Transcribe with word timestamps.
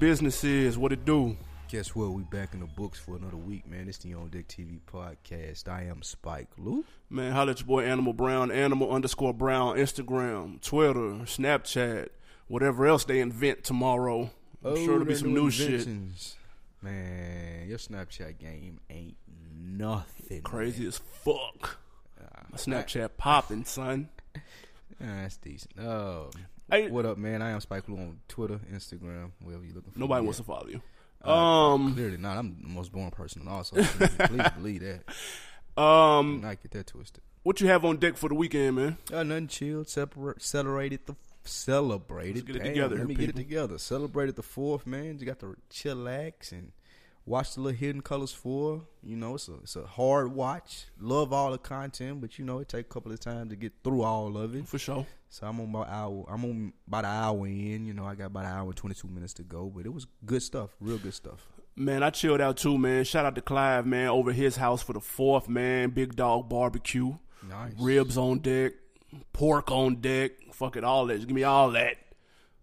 business 0.00 0.42
is, 0.44 0.78
what 0.78 0.92
it 0.92 1.04
do. 1.04 1.36
Guess 1.68 1.94
what? 1.94 2.10
We 2.12 2.22
back 2.24 2.54
in 2.54 2.60
the 2.60 2.66
books 2.66 2.98
for 2.98 3.16
another 3.16 3.36
week, 3.36 3.68
man. 3.68 3.86
It's 3.86 3.98
the 3.98 4.14
On 4.14 4.28
Deck 4.30 4.48
TV 4.48 4.80
podcast. 4.90 5.68
I 5.68 5.82
am 5.84 6.02
Spike 6.02 6.48
Lou. 6.58 6.84
Man, 7.10 7.32
holla 7.32 7.52
at 7.52 7.60
your 7.60 7.66
boy 7.66 7.84
Animal 7.84 8.14
Brown, 8.14 8.50
Animal 8.50 8.90
underscore 8.90 9.34
Brown, 9.34 9.76
Instagram, 9.76 10.60
Twitter, 10.62 11.00
Snapchat, 11.26 12.08
whatever 12.48 12.86
else 12.86 13.04
they 13.04 13.20
invent 13.20 13.62
tomorrow. 13.62 14.30
I'm 14.64 14.74
sure 14.76 14.86
there'll 14.86 15.04
be 15.04 15.12
Oh, 15.12 15.16
some 15.18 15.34
new 15.34 15.50
shit. 15.50 15.86
Man, 16.82 17.68
your 17.68 17.78
Snapchat 17.78 18.38
game 18.38 18.80
ain't 18.88 19.16
nothing. 19.54 20.40
Crazy 20.42 20.86
as 20.86 20.96
fuck. 20.98 21.78
man. 22.18 22.46
My 22.50 22.56
Snapchat 22.58 23.10
popping, 23.18 23.64
son. 23.64 24.08
Ah, 25.02 25.22
that's 25.22 25.38
decent. 25.38 25.72
Oh, 25.80 26.28
Hey, 26.70 26.88
what 26.90 27.04
up, 27.06 27.18
man? 27.18 27.42
I 27.42 27.50
am 27.50 27.60
Spike 27.60 27.88
Lou 27.88 27.96
on 27.96 28.20
Twitter, 28.28 28.60
Instagram, 28.72 29.32
wherever 29.42 29.64
you're 29.64 29.74
looking 29.74 29.90
for. 29.92 29.98
nobody 29.98 30.20
me 30.22 30.26
wants 30.26 30.38
to 30.38 30.44
follow 30.44 30.68
you. 30.68 30.80
Uh, 31.24 31.30
Um, 31.74 31.94
clearly 31.94 32.16
not. 32.16 32.36
I'm 32.38 32.56
the 32.62 32.68
most 32.68 32.92
boring 32.92 33.10
person 33.10 33.42
on 33.42 33.48
also. 33.48 33.76
Please 33.82 34.48
believe 34.56 34.80
that. 34.82 35.80
Um, 35.82 36.40
not 36.42 36.62
get 36.62 36.70
that 36.72 36.86
twisted. 36.86 37.22
what 37.42 37.60
you 37.60 37.68
have 37.68 37.84
on 37.84 37.96
deck 37.96 38.16
for 38.16 38.28
the 38.28 38.34
weekend, 38.34 38.76
man? 38.76 38.96
Uh, 39.12 39.22
nothing 39.22 39.48
chilled. 39.48 39.88
Separate, 39.88 40.42
celebrated 40.42 41.00
the 41.06 41.16
celebrated. 41.44 42.36
Let's 42.36 42.46
get 42.46 42.56
it 42.56 42.58
Damn, 42.60 42.68
together 42.68 42.96
Let 42.98 43.06
me 43.06 43.14
get 43.14 43.28
it 43.30 43.36
together. 43.36 43.78
Celebrated 43.78 44.36
the 44.36 44.42
fourth 44.42 44.86
man. 44.86 45.18
You 45.18 45.26
got 45.26 45.40
to 45.40 45.56
chillax 45.70 46.52
and 46.52 46.72
watch 47.30 47.54
the 47.54 47.60
little 47.60 47.78
Hidden 47.78 48.02
Colors 48.02 48.32
four. 48.32 48.82
You 49.02 49.16
know, 49.16 49.36
it's 49.36 49.48
a 49.48 49.54
it's 49.62 49.76
a 49.76 49.86
hard 49.86 50.34
watch. 50.34 50.86
Love 50.98 51.32
all 51.32 51.52
the 51.52 51.58
content, 51.58 52.20
but 52.20 52.38
you 52.38 52.44
know 52.44 52.58
it 52.58 52.68
take 52.68 52.86
a 52.86 52.88
couple 52.88 53.12
of 53.12 53.20
times 53.20 53.50
to 53.50 53.56
get 53.56 53.72
through 53.82 54.02
all 54.02 54.36
of 54.36 54.54
it. 54.54 54.68
For 54.68 54.78
sure. 54.78 55.06
So 55.28 55.46
I'm 55.46 55.60
on 55.60 55.70
about 55.70 55.88
hour. 55.88 56.26
I'm 56.28 56.44
on 56.44 56.72
about 56.86 57.04
an 57.04 57.10
hour 57.10 57.46
in. 57.46 57.86
You 57.86 57.94
know, 57.94 58.04
I 58.04 58.16
got 58.16 58.26
about 58.26 58.44
an 58.44 58.52
hour 58.52 58.66
and 58.66 58.76
twenty 58.76 58.94
two 58.94 59.08
minutes 59.08 59.32
to 59.34 59.42
go, 59.42 59.72
but 59.74 59.86
it 59.86 59.92
was 59.94 60.06
good 60.26 60.42
stuff. 60.42 60.70
Real 60.80 60.98
good 60.98 61.14
stuff. 61.14 61.48
Man, 61.76 62.02
I 62.02 62.10
chilled 62.10 62.40
out 62.40 62.56
too, 62.56 62.76
man. 62.76 63.04
Shout 63.04 63.24
out 63.24 63.36
to 63.36 63.40
Clive, 63.40 63.86
man, 63.86 64.08
over 64.08 64.32
his 64.32 64.56
house 64.56 64.82
for 64.82 64.92
the 64.92 65.00
fourth, 65.00 65.48
man. 65.48 65.90
Big 65.90 66.16
dog 66.16 66.48
barbecue. 66.48 67.14
Nice. 67.48 67.72
Ribs 67.78 68.18
on 68.18 68.40
deck, 68.40 68.72
pork 69.32 69.70
on 69.70 70.00
deck. 70.00 70.32
Fuck 70.52 70.76
it, 70.76 70.84
all 70.84 71.06
that. 71.06 71.20
Give 71.20 71.30
me 71.30 71.44
all 71.44 71.70
that. 71.70 71.96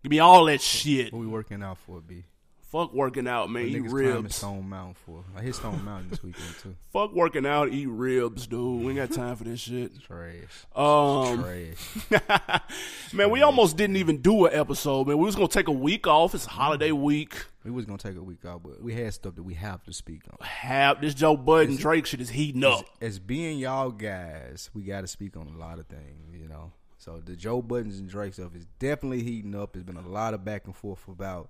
Give 0.04 0.12
me 0.12 0.20
all 0.20 0.45
that 0.45 0.62
shit. 0.62 1.12
What 1.14 1.20
we 1.20 1.28
working 1.28 1.64
out 1.64 1.80
for, 1.80 2.00
B? 2.02 2.26
Fuck 2.72 2.94
working 2.94 3.30
out, 3.30 3.50
man. 3.50 3.68
Eat 3.68 3.80
ribs. 3.90 4.36
Stone 4.36 4.68
Mountain 4.68 4.96
for? 5.06 5.23
I 5.38 5.42
hit 5.42 5.56
Stone 5.56 5.86
Mountain 5.86 6.10
this 6.10 6.22
weekend 6.22 6.54
too. 6.62 6.76
Fuck 6.92 7.14
working 7.14 7.46
out, 7.46 7.70
eat 7.72 7.88
ribs, 7.88 8.46
dude. 8.46 8.82
We 8.82 8.88
ain't 8.88 8.98
got 8.98 9.12
time 9.12 9.38
for 9.38 9.46
this 9.46 9.62
shit. 9.62 10.02
Trash. 10.02 10.34
Um, 10.76 11.40
Trash. 12.10 13.14
man, 13.14 13.30
we 13.32 13.42
almost 13.42 13.78
didn't 13.78 13.95
even 13.95 14.22
do 14.22 14.48
an 14.48 14.54
episode, 14.54 15.08
man. 15.08 15.18
We 15.18 15.23
was 15.23 15.36
gonna 15.36 15.48
take 15.48 15.70
a 15.70 15.73
week 15.73 16.08
off. 16.08 16.36
It's 16.36 16.45
holiday 16.45 16.92
week. 16.92 17.45
We 17.64 17.72
was 17.72 17.86
gonna 17.86 17.98
take 18.00 18.18
a 18.18 18.23
week 18.23 18.44
off, 18.44 18.64
but 18.64 18.84
we 18.84 18.94
had 18.94 19.14
stuff 19.14 19.36
that 19.36 19.44
we 19.44 19.54
have 19.54 19.82
to 19.86 19.94
speak 19.94 20.23
on. 20.30 20.45
Have 20.45 21.00
this 21.00 21.14
Joe 21.14 21.38
Budden 21.38 21.78
Drake 21.78 22.05
shit 22.05 22.20
is 22.20 22.30
heating 22.32 22.66
up. 22.66 22.84
As 22.99 23.17
being 23.17 23.60
y'all 23.60 23.92
guys, 23.92 24.70
we 24.73 24.84
got 24.84 25.02
to 25.02 25.08
speak 25.08 25.38
on 25.38 25.48
a 25.48 25.58
lot 25.58 25.80
of 25.80 25.88
things, 25.88 26.36
you 26.36 26.49
know. 26.49 26.73
So 26.98 27.22
the 27.23 27.38
Joe 27.38 27.61
Buddens 27.61 27.99
and 27.99 28.10
Drake 28.10 28.34
stuff 28.34 28.54
is 28.55 28.66
definitely 28.80 29.23
heating 29.23 29.55
up. 29.55 29.72
There's 29.72 29.86
been 29.86 29.95
a 29.95 30.08
lot 30.08 30.34
of 30.34 30.44
back 30.44 30.66
and 30.66 30.76
forth 30.76 31.08
about 31.08 31.49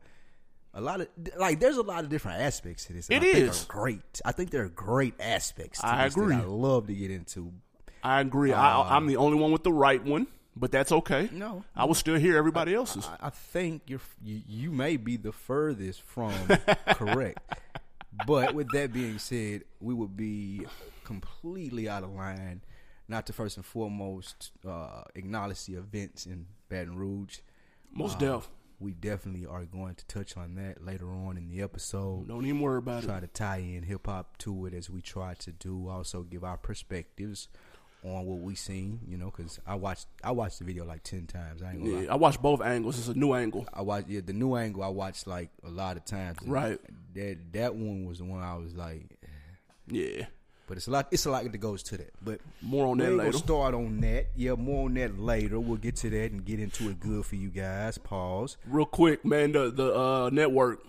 a 0.78 0.82
lot 0.82 1.02
of 1.02 1.08
like. 1.38 1.60
There's 1.60 1.78
a 1.78 1.82
lot 1.82 2.04
of 2.04 2.10
different 2.10 2.42
aspects 2.42 2.86
to 2.86 2.94
this. 2.94 3.10
It 3.10 3.24
I 3.24 3.26
is. 3.26 3.66
great. 3.66 4.22
I 4.24 4.32
think 4.32 4.52
there 4.52 4.64
are 4.64 4.70
great 4.70 5.16
aspects. 5.20 5.80
To 5.82 5.88
I 5.88 6.06
agree. 6.06 6.36
I 6.36 6.42
love 6.44 6.88
to 6.88 6.94
get 6.94 7.12
into. 7.12 7.52
I 8.04 8.22
agree. 8.22 8.54
I, 8.54 8.96
I'm 8.96 9.08
the 9.08 9.18
only 9.18 9.38
one 9.40 9.52
with 9.52 9.64
the 9.64 9.74
right 9.74 10.02
one, 10.04 10.28
but 10.56 10.72
that's 10.72 10.92
okay. 10.92 11.30
No. 11.34 11.64
I 11.76 11.86
will 11.86 11.96
still 11.96 12.18
hear 12.18 12.38
everybody 12.38 12.74
else's. 12.76 13.06
I, 13.08 13.28
I 13.28 13.30
think 13.32 13.82
you're 13.88 14.00
you, 14.24 14.42
you 14.48 14.72
may 14.72 14.98
be 14.98 15.18
the 15.18 15.32
furthest 15.32 16.04
from 16.04 16.32
correct. 16.92 17.40
But 18.26 18.54
with 18.56 18.70
that 18.72 18.94
being 18.94 19.20
said, 19.20 19.64
we 19.80 19.94
would 19.94 20.16
be 20.16 20.66
completely 21.04 21.90
out 21.90 22.04
of 22.04 22.12
line 22.12 22.62
not 23.08 23.26
to 23.28 23.34
first 23.34 23.58
and 23.58 23.66
foremost 23.66 24.52
uh, 24.68 25.04
acknowledge 25.16 25.66
the 25.66 25.76
events 25.76 26.26
in 26.26 26.46
Baton 26.70 26.96
Rouge. 26.98 27.40
Most 27.92 28.18
Uh, 28.22 28.38
def. 28.38 28.50
We 28.80 28.92
definitely 28.94 29.46
are 29.48 29.66
going 29.66 29.96
to 29.96 30.06
touch 30.06 30.38
on 30.38 30.56
that 30.56 30.86
later 30.86 31.10
on 31.12 31.36
in 31.38 31.50
the 31.50 31.62
episode. 31.62 32.28
Don't 32.28 32.46
even 32.46 32.60
worry 32.62 32.78
about 32.78 33.04
it. 33.04 33.08
Try 33.08 33.20
to 33.20 33.28
tie 33.28 33.58
in 33.58 33.84
hip 33.84 34.06
hop 34.06 34.38
to 34.40 34.68
it 34.68 34.74
as 34.74 34.90
we 34.90 35.02
try 35.02 35.34
to 35.36 35.52
do. 35.52 35.88
Also, 35.90 36.22
give 36.22 36.44
our 36.44 36.58
perspectives 36.58 37.48
on 38.04 38.26
what 38.26 38.40
we 38.40 38.54
seen. 38.54 39.00
You 39.08 39.18
know, 39.18 39.34
because 39.36 39.60
I 39.66 39.76
watched 39.76 40.06
I 40.24 40.32
watched 40.32 40.60
the 40.60 40.66
video 40.66 40.86
like 40.86 41.02
ten 41.04 41.26
times. 41.26 41.64
I 41.64 41.72
ain't 41.72 41.84
gonna 41.84 41.96
lie. 41.96 42.02
Yeah, 42.04 42.14
I 42.14 42.16
watched 42.16 42.42
both 42.42 42.62
angles. 42.62 43.00
It's 43.00 43.08
a 43.08 43.16
new 43.16 43.34
angle. 43.34 43.68
I 43.74 43.82
watched 43.82 44.10
yeah 44.10 44.22
the 44.24 44.34
new 44.34 44.56
angle. 44.56 44.84
I 44.84 44.90
watched 44.90 45.26
like 45.26 45.50
a 45.66 45.70
lot 45.70 45.98
of 45.98 46.06
times. 46.06 46.38
Right. 46.46 46.80
That 47.16 47.38
that 47.54 47.76
one 47.76 48.06
was 48.06 48.20
the 48.20 48.26
one 48.26 48.42
I 48.44 48.56
was 48.58 48.76
like, 48.76 49.18
Yeah. 49.88 50.28
But 50.68 50.78
it's 50.78 50.88
a 50.88 50.92
lot. 50.92 51.08
It's 51.12 51.26
a 51.26 51.32
lot 51.32 51.50
that 51.52 51.58
goes 51.58 51.82
to 51.84 51.98
that. 51.98 52.14
But 52.24 52.40
More 52.62 52.88
on 52.88 53.00
that 53.00 53.12
later. 53.12 53.32
gonna 53.32 53.44
start 53.44 53.74
on 53.74 54.00
that. 54.02 54.28
Yeah, 54.36 54.54
more 54.54 54.86
on 54.86 54.94
that 54.96 55.20
later. 55.20 55.60
We'll 55.60 55.78
get 55.78 55.96
to 55.98 56.10
that 56.12 56.32
and 56.32 56.46
get 56.46 56.60
into 56.60 56.90
it 56.90 57.00
good 57.00 57.26
for 57.26 57.36
you 57.36 57.50
guys. 57.50 57.98
Pause. 57.98 58.58
Real 58.68 58.86
quick, 58.86 59.26
man, 59.26 59.54
the 59.54 59.72
the 59.72 59.96
uh, 59.98 60.30
network. 60.32 60.84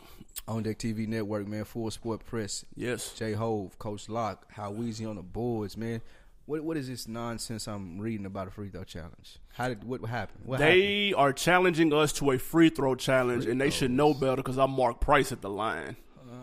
On 0.47 0.63
Deck 0.63 0.79
TV 0.79 1.07
Network, 1.09 1.49
man. 1.49 1.65
Full 1.65 1.91
Sport 1.91 2.25
Press. 2.25 2.65
Yes. 2.77 3.13
J 3.15 3.33
Hove, 3.33 3.77
Coach 3.79 4.09
Lock, 4.09 4.47
How 4.53 4.73
Weezy 4.73 5.07
on 5.09 5.17
the 5.17 5.23
boards, 5.23 5.77
man. 5.77 6.01
What 6.47 6.63
what 6.63 6.77
is 6.77 6.89
this 6.89 7.09
nonsense 7.09 7.67
I'm 7.67 7.99
reading 7.99 8.25
about 8.25 8.47
a 8.47 8.51
free 8.51 8.69
throw 8.69 8.85
challenge? 8.85 9.39
How 9.55 9.69
did 9.69 9.85
what 9.85 10.01
happened? 10.05 10.47
What 10.47 10.61
happened? 10.61 10.79
They 10.81 11.13
are 11.13 11.33
challenging 11.33 11.93
us 11.93 12.13
to 12.15 12.31
a 12.31 12.39
free 12.39 12.71
throw 12.71 12.95
challenge, 12.95 13.47
and 13.47 13.61
they 13.61 13.69
should 13.71 13.91
know 13.91 14.15
better 14.15 14.37
because 14.37 14.59
I'm 14.59 14.71
Mark 14.71 15.01
Price 15.01 15.33
at 15.33 15.43
the 15.43 15.51
line. 15.51 15.97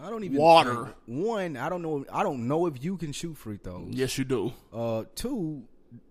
I 0.05 0.11
don't 0.11 0.23
even 0.23 0.37
Water. 0.37 0.93
one, 1.07 1.57
I 1.57 1.67
don't 1.67 1.81
know. 1.81 2.05
I 2.13 2.21
don't 2.21 2.47
know 2.47 2.67
if 2.67 2.83
you 2.83 2.95
can 2.95 3.11
shoot 3.11 3.35
free 3.35 3.57
throws. 3.57 3.87
Yes, 3.89 4.19
you 4.19 4.23
do. 4.23 4.53
Uh, 4.71 5.05
two, 5.15 5.63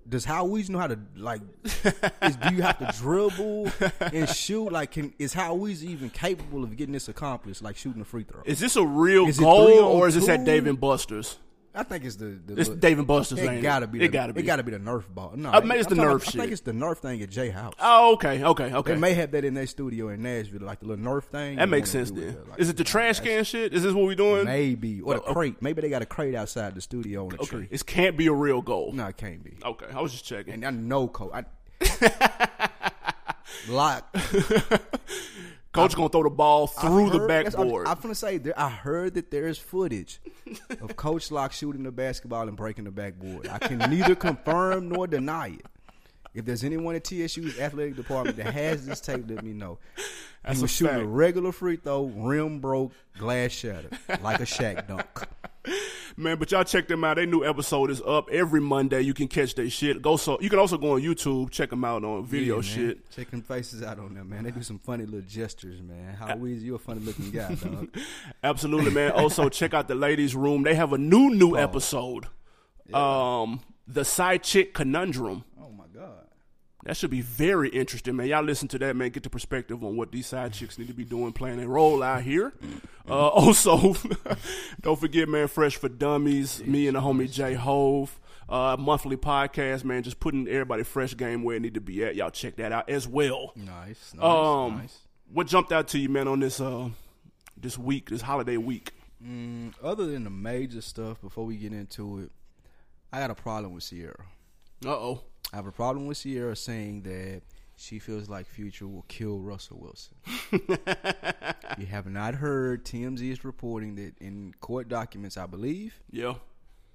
does 0.08 0.24
How 0.24 0.44
Weezy 0.48 0.70
know 0.70 0.80
how 0.80 0.88
to 0.88 0.98
like? 1.16 1.42
is, 1.64 2.36
do 2.36 2.54
you 2.54 2.62
have 2.62 2.78
to 2.78 2.92
dribble 3.00 3.70
and 4.00 4.28
shoot? 4.28 4.72
Like, 4.72 4.90
can 4.90 5.14
is 5.20 5.32
How 5.32 5.56
Weezy 5.56 5.84
even 5.84 6.10
capable 6.10 6.64
of 6.64 6.76
getting 6.76 6.92
this 6.92 7.08
accomplished? 7.08 7.62
Like 7.62 7.76
shooting 7.76 8.02
a 8.02 8.04
free 8.04 8.24
throw? 8.24 8.42
Is 8.44 8.58
this 8.58 8.74
a 8.74 8.84
real 8.84 9.28
Is 9.28 9.38
goal 9.38 9.78
or 9.84 10.08
is 10.08 10.16
this 10.16 10.28
at? 10.28 10.44
Dave 10.44 10.66
and 10.66 10.80
Buster's? 10.80 11.38
I 11.76 11.82
think 11.82 12.04
it's 12.04 12.14
the, 12.16 12.38
the 12.46 12.56
It's 12.60 12.68
look- 12.68 12.78
Dave 12.80 12.98
and 12.98 13.06
Buster's. 13.06 13.40
Thing. 13.40 13.58
It 13.58 13.62
gotta 13.62 13.86
be. 13.88 13.98
It 13.98 14.02
the, 14.02 14.08
gotta 14.08 14.32
be. 14.32 14.40
It 14.40 14.44
gotta 14.44 14.62
be 14.62 14.70
the 14.70 14.78
Nerf 14.78 15.04
ball. 15.12 15.32
No, 15.34 15.50
I 15.50 15.60
mean, 15.60 15.72
it's 15.80 15.90
I'm 15.90 15.96
the 15.96 16.02
Nerf 16.04 16.20
I 16.20 16.24
shit. 16.24 16.34
think 16.40 16.52
it's 16.52 16.60
the 16.60 16.70
Nerf 16.72 16.98
thing 16.98 17.20
at 17.20 17.30
J 17.30 17.50
House. 17.50 17.74
Oh, 17.80 18.12
okay, 18.14 18.44
okay, 18.44 18.72
okay. 18.72 18.92
They 18.94 18.98
may 18.98 19.14
have 19.14 19.32
that 19.32 19.44
in 19.44 19.54
their 19.54 19.66
studio 19.66 20.08
in 20.10 20.22
Nashville, 20.22 20.60
like 20.62 20.78
the 20.80 20.86
little 20.86 21.04
Nerf 21.04 21.24
thing. 21.24 21.56
that 21.56 21.68
makes 21.68 21.90
sense 21.90 22.10
then. 22.12 22.26
with 22.26 22.48
like- 22.48 22.60
Is 22.60 22.68
it 22.68 22.76
the 22.76 22.84
trash 22.84 23.18
can 23.20 23.42
shit? 23.44 23.74
Is 23.74 23.82
this 23.82 23.92
what 23.92 24.04
we're 24.04 24.14
doing? 24.14 24.44
Maybe 24.44 25.00
or 25.00 25.14
the 25.14 25.20
Oh, 25.22 25.24
oh. 25.28 25.32
crate. 25.34 25.56
Maybe 25.60 25.82
they 25.82 25.88
got 25.90 26.02
a 26.02 26.06
crate 26.06 26.34
outside 26.36 26.74
the 26.76 26.80
studio 26.80 27.24
on 27.24 27.30
the 27.30 27.36
Okay, 27.40 27.46
tree. 27.46 27.68
this 27.70 27.82
can't 27.82 28.16
be 28.16 28.28
a 28.28 28.32
real 28.32 28.62
goal. 28.62 28.92
No, 28.92 29.06
it 29.06 29.16
can't 29.16 29.42
be. 29.42 29.56
Okay, 29.64 29.86
I 29.92 30.00
was 30.00 30.12
just 30.12 30.24
checking. 30.24 30.54
And 30.54 30.64
I 30.64 30.70
know, 30.70 31.08
coach. 31.08 31.32
I, 31.34 31.44
Lock 33.68 34.14
Coach 35.74 35.96
gonna 35.96 36.08
throw 36.08 36.22
the 36.22 36.30
ball 36.30 36.66
through 36.68 37.10
the 37.10 37.18
heard- 37.18 37.30
I'm- 37.30 37.44
backboard. 37.44 37.86
I'm, 37.88 38.00
gonna 38.00 38.14
say 38.14 38.38
there, 38.38 38.58
I 38.58 38.68
heard 38.68 39.14
that 39.14 39.30
there 39.30 39.48
is 39.48 39.58
footage 39.58 40.20
of 40.80 40.94
Coach 40.96 41.30
Lock 41.30 41.52
shooting 41.52 41.82
the 41.82 41.90
basketball 41.90 42.48
and 42.48 42.56
breaking 42.56 42.84
the 42.84 42.90
backboard. 42.90 43.48
I 43.48 43.58
can 43.58 43.78
neither 43.90 44.14
confirm 44.14 44.88
nor 44.88 45.06
deny 45.06 45.48
it. 45.48 45.66
If 46.32 46.44
there's 46.44 46.64
anyone 46.64 46.96
at 46.96 47.04
TSU's 47.04 47.58
athletic 47.60 47.94
department 47.96 48.36
that 48.38 48.52
has 48.52 48.86
this 48.86 49.00
tape, 49.00 49.24
let 49.28 49.44
me 49.44 49.52
know. 49.52 49.78
That's 50.44 50.58
he 50.58 50.62
was 50.62 50.70
a 50.70 50.74
shooting 50.74 50.96
a 50.96 51.06
regular 51.06 51.52
free 51.52 51.76
throw, 51.76 52.06
rim 52.06 52.60
broke, 52.60 52.92
glass 53.18 53.52
shattered, 53.52 53.96
like 54.20 54.40
a 54.40 54.44
Shaq 54.44 54.88
dunk. 54.88 55.06
Man, 56.16 56.38
but 56.38 56.52
y'all 56.52 56.64
check 56.64 56.86
them 56.88 57.02
out. 57.04 57.16
Their 57.16 57.26
new 57.26 57.44
episode 57.44 57.90
is 57.90 58.00
up 58.02 58.28
every 58.30 58.60
Monday. 58.60 59.00
You 59.00 59.14
can 59.14 59.26
catch 59.28 59.54
their 59.54 59.68
shit. 59.68 60.00
Go 60.00 60.16
so 60.16 60.38
you 60.40 60.48
can 60.48 60.58
also 60.58 60.78
go 60.78 60.92
on 60.92 61.00
YouTube, 61.00 61.50
check 61.50 61.70
them 61.70 61.84
out 61.84 62.04
on 62.04 62.24
video 62.24 62.56
Yeah, 62.56 62.62
shit. 62.62 63.10
Check 63.10 63.30
them 63.30 63.42
faces 63.42 63.82
out 63.82 63.98
on 63.98 64.14
them, 64.14 64.28
man. 64.28 64.44
They 64.44 64.50
do 64.50 64.62
some 64.62 64.78
funny 64.78 65.04
little 65.06 65.28
gestures, 65.28 65.80
man. 65.82 66.14
How 66.14 66.28
Weezy, 66.28 66.62
you 66.62 66.74
a 66.74 66.78
funny 66.78 67.00
looking 67.00 67.30
guy, 67.30 67.54
dog. 67.62 67.88
Absolutely, 68.42 68.90
man. 68.90 69.12
Also, 69.24 69.48
check 69.48 69.72
out 69.74 69.88
the 69.88 69.94
ladies' 69.94 70.36
room. 70.36 70.62
They 70.64 70.74
have 70.74 70.92
a 70.92 70.98
new 70.98 71.30
new 71.30 71.56
episode. 71.56 72.26
Um, 72.92 73.60
the 73.86 74.04
side 74.04 74.42
chick 74.42 74.74
conundrum. 74.74 75.44
Oh 75.60 75.70
my. 75.70 75.83
That 76.84 76.96
should 76.98 77.10
be 77.10 77.22
very 77.22 77.70
interesting, 77.70 78.16
man. 78.16 78.26
Y'all 78.26 78.42
listen 78.44 78.68
to 78.68 78.78
that, 78.80 78.94
man. 78.94 79.08
Get 79.10 79.22
the 79.22 79.30
perspective 79.30 79.82
on 79.82 79.96
what 79.96 80.12
these 80.12 80.26
side 80.26 80.52
chicks 80.52 80.78
need 80.78 80.88
to 80.88 80.94
be 80.94 81.04
doing, 81.04 81.32
playing 81.32 81.56
their 81.58 81.68
role 81.68 82.02
out 82.02 82.22
here. 82.22 82.52
Uh, 83.08 83.28
also, 83.28 83.94
don't 84.82 85.00
forget, 85.00 85.26
man, 85.28 85.48
Fresh 85.48 85.76
for 85.76 85.88
Dummies, 85.88 86.62
me 86.66 86.86
and 86.86 86.96
the 86.96 87.00
homie 87.00 87.30
J 87.30 87.54
Hove. 87.54 88.20
Uh, 88.46 88.76
monthly 88.78 89.16
podcast, 89.16 89.84
man, 89.84 90.02
just 90.02 90.20
putting 90.20 90.46
everybody 90.46 90.82
fresh 90.82 91.16
game 91.16 91.42
where 91.42 91.56
it 91.56 91.60
need 91.62 91.72
to 91.72 91.80
be 91.80 92.04
at. 92.04 92.14
Y'all 92.14 92.28
check 92.30 92.56
that 92.56 92.70
out 92.72 92.90
as 92.90 93.08
well. 93.08 93.52
Nice, 93.56 94.12
nice, 94.14 94.22
Um, 94.22 94.76
nice. 94.76 94.98
what 95.32 95.46
jumped 95.46 95.72
out 95.72 95.88
to 95.88 95.98
you, 95.98 96.10
man, 96.10 96.28
on 96.28 96.40
this 96.40 96.60
uh 96.60 96.90
this 97.56 97.78
week, 97.78 98.10
this 98.10 98.20
holiday 98.20 98.58
week? 98.58 98.92
Mm, 99.26 99.72
other 99.82 100.04
than 100.04 100.24
the 100.24 100.30
major 100.30 100.82
stuff, 100.82 101.22
before 101.22 101.46
we 101.46 101.56
get 101.56 101.72
into 101.72 102.18
it, 102.18 102.30
I 103.10 103.20
got 103.20 103.30
a 103.30 103.34
problem 103.34 103.72
with 103.72 103.88
Ciara. 103.88 104.26
Uh 104.84 104.90
oh. 104.90 105.22
I 105.54 105.56
have 105.56 105.68
a 105.68 105.72
problem 105.72 106.06
with 106.08 106.20
Ciara 106.20 106.56
saying 106.56 107.02
that 107.02 107.42
she 107.76 108.00
feels 108.00 108.28
like 108.28 108.48
Future 108.48 108.88
will 108.88 109.04
kill 109.06 109.38
Russell 109.38 109.78
Wilson. 109.80 110.16
you 111.78 111.86
have 111.86 112.06
not 112.06 112.34
heard 112.34 112.84
TMZ 112.84 113.20
is 113.30 113.44
reporting 113.44 113.94
that 113.94 114.18
in 114.20 114.52
court 114.60 114.88
documents, 114.88 115.36
I 115.36 115.46
believe, 115.46 115.94
Yeah. 116.10 116.34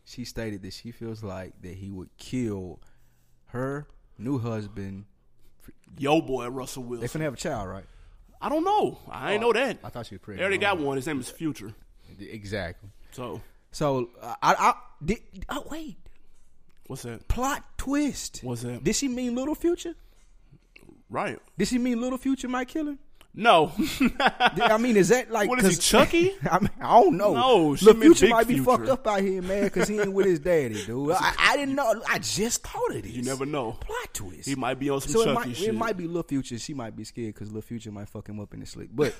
she 0.03 0.25
stated 0.25 0.61
that 0.63 0.73
she 0.73 0.91
feels 0.91 1.23
like 1.23 1.53
that 1.61 1.75
he 1.75 1.89
would 1.89 2.09
kill 2.17 2.81
her 3.47 3.87
new 4.17 4.39
husband. 4.39 5.05
Yo, 5.97 6.19
boy, 6.19 6.47
Russell 6.49 6.83
Wilson. 6.83 6.99
They 6.99 7.07
finna 7.07 7.23
have 7.23 7.35
a 7.35 7.37
child, 7.37 7.69
right? 7.69 7.85
I 8.41 8.49
don't 8.49 8.65
know. 8.65 8.99
I 9.09 9.31
ain't 9.33 9.41
know 9.41 9.53
that. 9.53 9.77
I 9.85 9.89
thought 9.89 10.05
she 10.05 10.15
was 10.15 10.21
They 10.27 10.41
already 10.41 10.57
got 10.57 10.79
one. 10.79 10.97
His 10.97 11.07
name 11.07 11.21
is 11.21 11.29
Future. 11.29 11.73
Exactly. 12.19 12.89
So, 13.13 13.39
So 13.71 14.09
uh, 14.21 14.35
I, 14.41 14.53
I 14.53 14.73
did. 15.03 15.19
Oh 15.47 15.63
wait, 15.71 15.95
what's 16.89 17.03
that? 17.03 17.27
plot 17.27 17.63
twist. 17.77 18.41
What's 18.43 18.63
that? 18.63 18.83
Did 18.83 18.95
she 18.95 19.07
mean 19.07 19.35
Little 19.35 19.55
Future? 19.55 19.95
Right. 21.09 21.39
Did 21.57 21.67
she 21.67 21.77
mean 21.77 22.01
Little 22.01 22.17
Future 22.17 22.47
might 22.47 22.67
kill 22.67 22.87
him? 22.87 22.99
No. 23.35 23.71
I 24.19 24.77
mean, 24.79 24.97
is 24.97 25.09
that 25.09 25.31
like 25.31 25.47
What 25.49 25.63
is 25.63 25.75
he, 25.75 25.81
Chucky? 25.81 26.35
I, 26.49 26.59
mean, 26.59 26.69
I 26.81 26.99
don't 27.01 27.15
know. 27.15 27.33
No, 27.33 27.77
Lil 27.81 27.93
Future 27.95 28.27
might 28.27 28.47
be 28.47 28.55
Future. 28.55 28.65
fucked 28.71 28.89
up 28.89 29.07
out 29.07 29.21
here, 29.21 29.41
man, 29.41 29.65
because 29.65 29.87
he 29.87 29.99
ain't 29.99 30.11
with 30.11 30.25
his 30.25 30.39
daddy, 30.39 30.83
dude. 30.85 31.11
I, 31.11 31.33
I 31.39 31.55
didn't 31.57 31.75
know. 31.75 32.01
I 32.09 32.19
just 32.19 32.63
thought 32.65 32.95
of 32.95 33.03
this. 33.03 33.11
you 33.11 33.21
never 33.21 33.45
know. 33.45 33.73
Plot 33.73 34.13
twist. 34.13 34.49
He 34.49 34.55
might 34.55 34.79
be 34.79 34.89
on 34.89 34.99
some 35.01 35.11
so 35.11 35.21
it 35.21 35.25
Chucky 35.25 35.49
might, 35.49 35.57
shit. 35.57 35.67
it 35.69 35.75
might 35.75 35.95
be 35.95 36.07
Lil 36.07 36.23
Future. 36.23 36.57
She 36.57 36.73
might 36.73 36.95
be 36.95 37.03
scared 37.03 37.35
because 37.35 37.51
Lil 37.51 37.61
Future 37.61 37.91
might 37.91 38.09
fuck 38.09 38.27
him 38.27 38.39
up 38.39 38.53
in 38.53 38.61
his 38.61 38.69
sleep. 38.69 38.89
But 38.93 39.13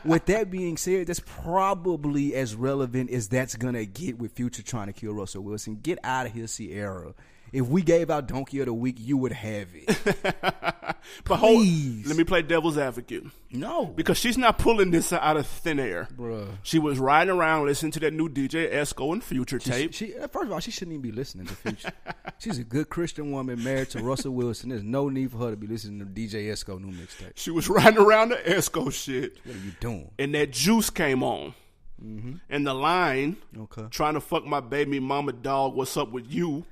with 0.04 0.24
that 0.26 0.50
being 0.50 0.76
said, 0.76 1.08
that's 1.08 1.20
probably 1.20 2.34
as 2.34 2.54
relevant 2.54 3.10
as 3.10 3.28
that's 3.28 3.56
gonna 3.56 3.84
get 3.84 4.18
with 4.18 4.32
Future 4.32 4.62
trying 4.62 4.86
to 4.86 4.92
kill 4.92 5.12
Russell 5.12 5.42
Wilson. 5.42 5.80
Get 5.82 5.98
out 6.04 6.26
of 6.26 6.32
here, 6.32 6.46
Ciara. 6.46 7.12
If 7.52 7.66
we 7.66 7.82
gave 7.82 8.10
out 8.10 8.26
Donkey 8.28 8.60
of 8.60 8.66
the 8.66 8.74
Week, 8.74 8.96
you 8.98 9.16
would 9.16 9.32
have 9.32 9.68
it. 9.74 9.86
but 11.24 11.36
hold, 11.36 11.62
please. 11.62 12.06
let 12.06 12.16
me 12.16 12.24
play 12.24 12.42
devil's 12.42 12.76
advocate. 12.78 13.24
no, 13.50 13.86
Because 13.86 14.18
she's 14.18 14.36
not 14.38 14.58
pulling 14.58 14.90
this 14.90 15.12
out 15.12 15.36
of 15.36 15.46
thin 15.46 15.78
air. 15.80 16.08
bruh. 16.16 16.48
She 16.62 16.78
was 16.78 16.98
riding 16.98 17.34
around 17.34 17.66
listening 17.66 17.92
to 17.92 18.00
that 18.00 18.12
new 18.12 18.28
DJ 18.28 18.72
Esco 18.72 19.12
and 19.12 19.22
Future 19.24 19.58
tape. 19.58 19.94
She, 19.94 20.16
uh, 20.16 20.28
first 20.28 20.46
of 20.46 20.52
all, 20.52 20.60
she 20.60 20.70
shouldn't 20.70 20.92
even 20.94 21.02
be 21.02 21.12
listening 21.12 21.46
to 21.46 21.54
Future. 21.54 21.90
She's 22.38 22.58
a 22.58 22.64
good 22.64 22.88
Christian 22.88 23.30
woman 23.32 23.62
married 23.64 23.90
to 23.90 24.02
Russell 24.02 24.32
Wilson. 24.34 24.68
There's 24.70 24.82
no 24.84 25.08
need 25.08 25.32
for 25.32 25.38
her 25.38 25.50
to 25.50 25.56
be 25.56 25.66
listening 25.66 25.98
to 26.00 26.04
DJ 26.06 26.48
Esco 26.48 26.80
new 26.80 26.92
mixtape. 26.92 27.32
She 27.34 27.50
was 27.50 27.68
riding 27.68 27.98
around 27.98 28.28
the 28.30 28.36
Esco 28.36 28.92
shit. 28.92 29.38
What 29.44 29.56
are 29.56 29.58
you 29.58 29.72
doing? 29.80 30.10
And 30.18 30.34
that 30.34 30.52
juice 30.52 30.90
came 30.90 31.22
on. 31.22 31.54
And 32.00 32.64
the 32.64 32.74
line, 32.74 33.38
Okay. 33.58 33.86
trying 33.90 34.14
to 34.14 34.20
fuck 34.20 34.46
my 34.46 34.60
baby 34.60 35.00
mama 35.00 35.32
dog, 35.32 35.74
what's 35.74 35.96
up 35.96 36.12
with 36.12 36.30
you? 36.32 36.64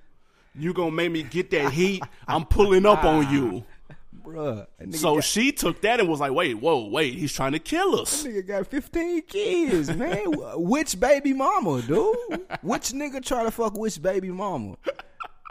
You 0.59 0.73
gonna 0.73 0.91
make 0.91 1.11
me 1.13 1.23
get 1.23 1.51
that 1.51 1.73
heat? 1.73 2.03
I'm 2.27 2.45
pulling 2.45 2.87
up 2.87 3.05
on 3.05 3.31
you. 3.33 3.65
Bruh. 4.25 4.67
So 4.95 5.17
got, 5.17 5.25
she 5.25 5.53
took 5.53 5.81
that 5.83 6.01
and 6.01 6.09
was 6.09 6.19
like, 6.19 6.33
wait, 6.33 6.55
whoa, 6.55 6.89
wait, 6.89 7.15
he's 7.15 7.33
trying 7.33 7.53
to 7.53 7.59
kill 7.61 8.01
us. 8.01 8.25
nigga 8.25 8.45
got 8.47 8.67
15 8.67 9.23
kids, 9.23 9.95
man. 9.95 10.25
which 10.57 10.99
baby 10.99 11.33
mama, 11.33 11.81
dude? 11.83 12.17
Which 12.63 12.91
nigga 12.93 13.25
trying 13.25 13.45
to 13.45 13.51
fuck 13.53 13.77
which 13.79 14.03
baby 14.03 14.31
mama? 14.31 14.77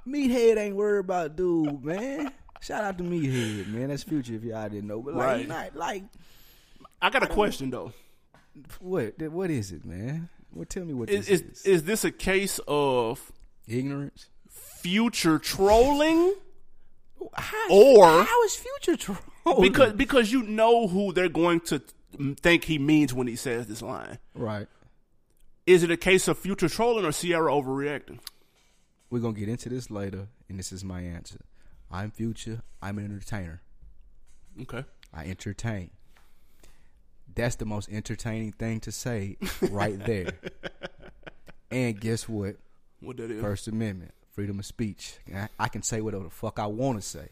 Meathead 0.08 0.58
ain't 0.58 0.76
worried 0.76 1.06
about 1.06 1.36
dude, 1.36 1.84
man. 1.84 2.32
Shout 2.62 2.84
out 2.84 2.98
to 2.98 3.04
Meathead, 3.04 3.68
man. 3.68 3.88
That's 3.90 4.04
future 4.04 4.34
if 4.36 4.44
y'all 4.44 4.68
didn't 4.68 4.88
know. 4.88 5.02
But 5.02 5.14
like, 5.16 5.26
Right. 5.28 5.48
not 5.48 5.76
like 5.76 6.04
I 7.02 7.10
got 7.10 7.24
a 7.24 7.28
question 7.28 7.70
though. 7.70 7.94
what? 8.80 9.22
What 9.22 9.50
is 9.52 9.72
it, 9.72 9.86
man? 9.86 10.30
Well, 10.54 10.66
Tell 10.66 10.84
me 10.86 10.94
what 10.94 11.10
Is, 11.10 11.28
this 11.28 11.42
is 11.42 11.50
is. 11.60 11.66
is 11.66 11.84
this 11.84 12.04
a 12.04 12.12
case 12.12 12.60
of 12.68 13.32
Ignorance. 13.68 14.28
Future 14.86 15.40
trolling? 15.40 16.36
How, 17.34 17.70
Or- 17.72 18.24
how 18.24 18.44
is 18.44 18.56
future 18.56 18.96
trolling? 18.96 19.62
Because 19.72 19.94
because 19.94 20.32
you 20.32 20.44
know 20.44 20.88
who 20.88 21.12
they're 21.12 21.28
going 21.28 21.60
to 21.62 21.82
think 22.40 22.66
he 22.66 22.78
means 22.78 23.16
when 23.16 23.26
he 23.26 23.36
says 23.36 23.66
this 23.66 23.82
line. 23.82 24.20
right. 24.36 24.68
Is 25.66 25.82
it 25.82 25.90
a 25.90 25.98
case 25.98 26.28
of 26.28 26.38
future 26.38 26.70
trolling 26.70 27.04
or 27.04 27.12
Ciara 27.12 27.52
overreacting? 27.52 28.20
We're 29.10 29.22
gonna 29.22 29.34
get 29.34 29.50
into 29.50 29.70
this 29.70 29.90
later, 29.90 30.28
and 30.48 30.60
this 30.60 30.72
is 30.72 30.84
my 30.84 31.02
answer. 31.02 31.40
I'm 31.90 32.12
future. 32.12 32.62
I'm 32.80 33.00
an 33.00 33.06
entertainer. 33.06 33.62
Okay. 34.62 34.86
I 35.12 35.26
entertain. 35.26 35.90
That's 37.34 37.56
the 37.56 37.66
most 37.66 37.90
entertaining 37.90 38.52
thing 38.52 38.82
to 38.82 38.92
say 38.92 39.38
right 39.72 39.98
there. 40.06 40.34
and 41.72 42.00
guess 42.00 42.30
what? 42.30 42.58
What 43.00 43.18
that 43.18 43.32
is? 43.32 43.42
First 43.42 43.68
Amendment, 43.68 44.14
freedom 44.36 44.60
of 44.60 44.66
speech. 44.66 45.18
I, 45.34 45.48
I 45.60 45.68
can 45.68 45.82
say 45.82 46.02
whatever 46.02 46.26
the 46.26 46.30
fuck 46.30 46.60
I 46.60 46.68
want 46.68 47.02
to 47.02 47.08
say. 47.08 47.30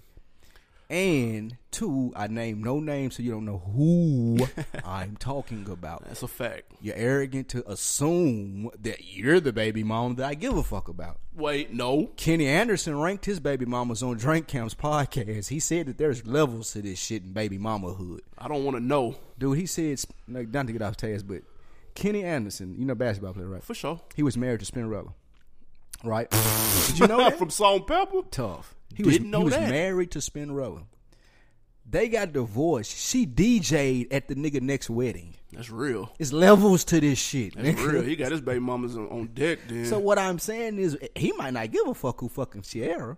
And 0.89 1.57
two, 1.71 2.13
I 2.15 2.27
name 2.27 2.61
no 2.63 2.79
names 2.79 3.15
so 3.15 3.23
you 3.23 3.31
don't 3.31 3.45
know 3.45 3.57
who 3.57 4.37
I'm 4.85 5.17
talking 5.17 5.67
about. 5.69 6.05
That's 6.05 6.21
a 6.21 6.27
fact. 6.27 6.71
You're 6.81 6.95
arrogant 6.95 7.49
to 7.49 7.69
assume 7.69 8.69
that 8.81 9.03
you're 9.03 9.39
the 9.39 9.53
baby 9.53 9.83
mom 9.83 10.15
that 10.15 10.27
I 10.27 10.33
give 10.35 10.55
a 10.55 10.61
fuck 10.61 10.89
about. 10.89 11.19
Wait, 11.33 11.73
no. 11.73 12.11
Kenny 12.17 12.47
Anderson 12.47 12.99
ranked 12.99 13.25
his 13.25 13.39
baby 13.39 13.65
mamas 13.65 14.03
on 14.03 14.17
Drink 14.17 14.47
Champs' 14.47 14.75
podcast. 14.75 15.47
He 15.47 15.59
said 15.59 15.87
that 15.87 15.97
there's 15.97 16.27
levels 16.27 16.73
to 16.73 16.81
this 16.81 16.99
shit 16.99 17.23
in 17.23 17.33
baby 17.33 17.57
mamahood. 17.57 18.19
I 18.37 18.47
don't 18.47 18.63
want 18.63 18.77
to 18.77 18.83
know 18.83 19.15
Dude, 19.43 19.57
he 19.57 19.65
said, 19.65 19.99
not 20.27 20.67
to 20.67 20.73
get 20.73 20.81
off 20.81 20.95
task, 20.95 21.25
but 21.27 21.41
Kenny 21.95 22.23
Anderson, 22.23 22.75
you 22.77 22.85
know 22.85 22.95
basketball 22.95 23.33
player, 23.33 23.47
right? 23.47 23.63
for 23.63 23.73
sure. 23.73 23.99
He 24.15 24.23
was 24.23 24.37
married 24.37 24.61
to 24.61 24.65
Spinderella, 24.65 25.13
right? 26.03 26.29
Did 26.87 26.99
you 26.99 27.07
know 27.07 27.17
that? 27.17 27.37
From 27.37 27.49
Salt 27.49 27.87
Pepper? 27.87 28.21
Tough. 28.29 28.75
He 28.95 29.03
Didn't 29.03 29.23
was, 29.23 29.31
know 29.31 29.39
he 29.39 29.43
was 29.45 29.53
that. 29.55 29.69
married 29.69 30.11
to 30.11 30.19
Spinderella. 30.19 30.83
They 31.89 32.07
got 32.07 32.33
divorced. 32.33 32.95
She 32.95 33.25
DJ'd 33.27 34.11
at 34.13 34.27
the 34.27 34.35
nigga 34.35 34.61
next 34.61 34.89
wedding. 34.89 35.35
That's 35.51 35.69
real. 35.69 36.11
It's 36.17 36.31
levels 36.33 36.83
to 36.85 36.99
this 36.99 37.19
shit. 37.19 37.55
That's 37.55 37.67
nigga. 37.79 37.91
real. 37.91 38.01
He 38.03 38.15
got 38.15 38.31
his 38.31 38.41
baby 38.41 38.59
mamas 38.59 38.97
on, 38.97 39.07
on 39.09 39.27
deck 39.27 39.59
then. 39.67 39.85
So 39.85 39.99
what 39.99 40.17
I'm 40.17 40.39
saying 40.39 40.79
is, 40.79 40.97
he 41.15 41.31
might 41.33 41.53
not 41.53 41.71
give 41.71 41.87
a 41.87 41.93
fuck 41.93 42.19
who 42.21 42.29
fucking 42.29 42.63
Ciara, 42.63 43.17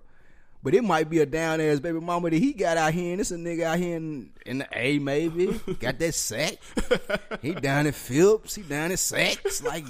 but 0.62 0.74
it 0.74 0.84
might 0.84 1.10
be 1.10 1.20
a 1.20 1.26
down 1.26 1.62
ass 1.62 1.80
baby 1.80 2.00
mama 2.00 2.30
that 2.32 2.38
he 2.38 2.52
got 2.52 2.76
out 2.76 2.94
here, 2.94 3.12
and 3.12 3.22
it's 3.22 3.32
a 3.32 3.36
nigga 3.36 3.64
out 3.64 3.78
here 3.78 3.96
in, 3.98 4.32
in 4.46 4.58
the 4.58 4.68
A 4.74 5.00
maybe 5.00 5.60
got 5.80 6.00
that 6.00 6.14
sack. 6.16 6.56
he 7.42 7.54
down 7.54 7.88
at 7.88 7.96
Phipps, 7.96 8.56
he 8.56 8.64
down 8.64 8.92
at 8.92 8.98
Saks, 8.98 9.64
like 9.64 9.86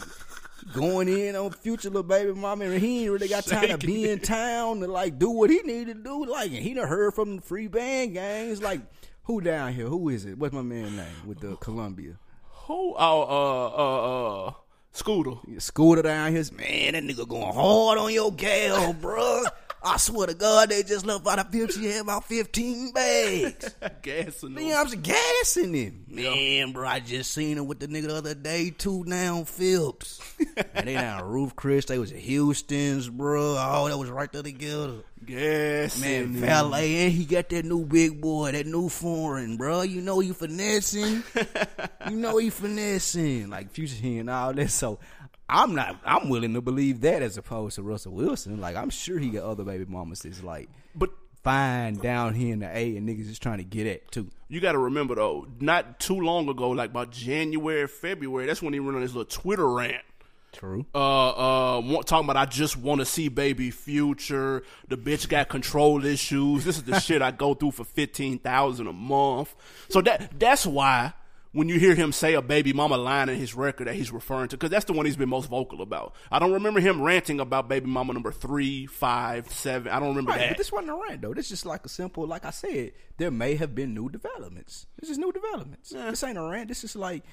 going 0.74 1.08
in 1.08 1.36
on 1.36 1.52
future 1.52 1.90
little 1.90 2.04
baby 2.04 2.34
mama, 2.34 2.66
and 2.66 2.82
he 2.82 3.04
ain't 3.04 3.12
really 3.12 3.28
got 3.28 3.44
time 3.48 3.68
to 3.68 3.78
be 3.78 4.10
in 4.10 4.20
town 4.20 4.80
to 4.80 4.88
like 4.88 5.20
do 5.20 5.30
what 5.30 5.50
he 5.50 5.60
need 5.60 5.88
to 5.88 5.94
do. 5.94 6.26
Like 6.26 6.52
and 6.52 6.60
he 6.62 6.74
done 6.74 6.88
heard 6.88 7.14
from 7.14 7.38
the 7.38 7.42
free 7.42 7.68
band 7.68 8.14
gangs, 8.14 8.62
like. 8.62 8.82
Who 9.24 9.42
down 9.42 9.74
here? 9.74 9.88
Who 9.88 10.10
is 10.10 10.24
it? 10.26 10.38
What's 10.38 10.54
my 10.54 10.62
man 10.62 10.98
name 10.98 11.08
with 11.26 11.40
the 11.40 11.56
Columbia? 11.56 12.20
Who? 12.68 12.94
Oh, 12.96 12.96
uh, 12.96 14.46
uh, 14.46 14.48
uh, 14.48 14.54
Scooter. 14.92 15.38
Scooter 15.58 16.04
down 16.04 16.32
here, 16.32 16.44
man, 16.54 16.94
that 16.94 17.04
nigga 17.04 17.28
going 17.28 17.52
hard 17.52 17.98
on 17.98 18.14
your 18.14 18.32
gal, 18.32 18.94
bruh. 18.94 19.46
I 19.86 19.98
swear 19.98 20.26
to 20.26 20.34
God, 20.34 20.70
they 20.70 20.82
just 20.82 21.06
left 21.06 21.28
out 21.28 21.38
of 21.38 21.50
50, 21.52 21.74
she 21.80 21.86
had 21.86 22.02
about 22.02 22.24
15 22.24 22.92
bags. 22.92 23.76
Gassing 24.02 24.56
them. 24.56 24.64
Man, 24.64 24.70
them. 24.70 24.78
I 24.80 24.84
was 24.84 24.96
gassing 24.96 25.74
him. 25.76 26.06
Man, 26.08 26.72
bro, 26.72 26.88
I 26.88 27.00
just 27.00 27.32
seen 27.32 27.58
him 27.58 27.68
with 27.68 27.80
the 27.80 27.88
nigga 27.88 28.08
the 28.08 28.16
other 28.16 28.34
day, 28.34 28.72
two 28.72 29.04
down 29.04 29.46
Phipps. 29.46 30.20
and 30.74 30.88
they 30.88 30.94
down 30.96 31.24
Ruth's 31.24 31.54
Chris, 31.56 31.86
they 31.86 32.00
was 32.00 32.12
at 32.12 32.18
Houston's, 32.18 33.10
bro. 33.10 33.58
Oh, 33.60 33.88
that 33.88 33.98
was 33.98 34.10
right 34.10 34.32
there 34.32 34.42
together. 34.42 35.04
Gassing 35.24 36.02
Man, 36.02 36.34
them. 36.34 36.42
valet, 36.42 37.06
and 37.06 37.14
he 37.14 37.26
got 37.26 37.50
that 37.50 37.66
new 37.66 37.86
big 37.86 38.22
boy, 38.22 38.52
that 38.52 38.66
new 38.66 38.90
foreign, 38.90 39.58
bro. 39.58 39.84
You 39.84 40.02
know 40.02 40.20
you 40.20 40.34
finessing. 40.34 41.24
you 42.10 42.16
know 42.16 42.38
he 42.38 42.50
finessing. 42.50 43.50
Like 43.50 43.72
Future 43.72 43.96
here 43.96 44.22
and 44.22 44.30
all 44.30 44.54
that. 44.54 44.70
So 44.70 45.00
I'm 45.48 45.76
not 45.76 46.00
I'm 46.06 46.30
willing 46.30 46.54
to 46.54 46.62
believe 46.62 47.02
that 47.02 47.22
as 47.22 47.38
opposed 47.38 47.76
to 47.76 47.84
Russell 47.84 48.14
Wilson. 48.14 48.60
Like 48.60 48.76
I'm 48.76 48.90
sure 48.90 49.20
he 49.20 49.30
got 49.30 49.44
other 49.44 49.64
baby 49.64 49.86
mamas 49.86 50.22
that's 50.22 50.44
like 50.44 50.70
But 50.96 51.12
fine 51.44 51.96
down 51.96 52.34
here 52.34 52.54
in 52.54 52.60
the 52.60 52.76
A 52.76 52.98
and 52.98 53.08
niggas 53.08 53.30
is 53.30 53.38
trying 53.40 53.60
to 53.60 53.64
get 53.64 53.86
at 53.86 54.12
too. 54.12 54.30
you 54.48 54.60
got 54.60 54.72
to 54.72 54.80
remember 54.80 55.16
though, 55.16 55.48
not 55.60 56.00
too 56.00 56.20
long 56.20 56.50
ago, 56.50 56.72
like 56.72 56.90
about 56.90 57.12
January, 57.12 57.88
February, 57.88 58.48
that's 58.48 58.62
when 58.62 58.74
he 58.74 58.80
went 58.80 58.96
on 58.96 59.02
his 59.04 59.14
little 59.16 59.30
Twitter 59.30 59.68
rant. 59.70 60.04
True. 60.52 60.86
Uh, 60.96 61.80
uh, 61.80 62.02
talking 62.04 62.26
about 62.26 62.38
I 62.38 62.46
just 62.46 62.78
want 62.78 63.00
to 63.02 63.06
see 63.06 63.28
baby 63.28 63.72
future. 63.72 64.64
The 64.88 64.98
bitch 64.98 65.28
got 65.28 65.50
control 65.50 66.06
issues. 66.06 66.64
This 66.64 66.78
is 66.78 66.84
the 66.84 66.98
shit 67.02 67.22
I 67.22 67.32
go 67.32 67.54
through 67.54 67.72
for 67.72 67.84
fifteen 67.84 68.40
thousand 68.40 68.88
a 68.88 68.94
month. 68.94 69.54
So 69.90 70.02
that 70.02 70.40
that's 70.40 70.66
why 70.66 71.14
when 71.56 71.70
you 71.70 71.80
hear 71.80 71.96
him 71.96 72.12
say 72.12 72.34
a 72.34 72.42
baby 72.42 72.74
mama 72.74 72.98
line 72.98 73.30
in 73.30 73.38
his 73.38 73.56
record 73.56 73.88
that 73.88 73.96
he's 73.96 74.12
referring 74.12 74.50
to, 74.50 74.58
because 74.58 74.70
that's 74.70 74.86
the 74.86 74.94
one 74.94 75.06
he's 75.06 75.16
been 75.16 75.30
most 75.30 75.50
vocal 75.50 75.82
about. 75.82 76.14
I 76.30 76.38
don't 76.38 76.52
remember 76.52 76.82
him 76.82 77.02
ranting 77.02 77.40
about 77.40 77.70
baby 77.70 77.88
mama 77.88 78.12
number 78.14 78.32
three, 78.34 78.86
five, 78.86 79.50
seven. 79.52 79.92
I 79.92 80.00
don't 80.00 80.10
remember 80.10 80.32
Right, 80.32 80.40
that. 80.42 80.50
but 80.50 80.58
this 80.58 80.72
wasn't 80.72 80.92
a 80.92 80.96
rant 80.96 81.22
though. 81.22 81.34
This 81.34 81.46
is 81.46 81.52
just 81.52 81.66
like 81.66 81.86
a 81.86 81.90
simple, 81.90 82.28
like 82.28 82.46
I 82.46 82.50
said, 82.52 82.92
there 83.18 83.32
may 83.32 83.56
have 83.56 83.74
been 83.74 83.94
new 83.94 84.10
developments. 84.10 84.86
This 85.00 85.10
is 85.10 85.18
new 85.18 85.32
developments. 85.32 85.92
This 85.92 86.24
ain't 86.24 86.38
a 86.38 86.44
rant. 86.44 86.68
This 86.68 86.84
is 86.84 86.96
like 86.96 87.24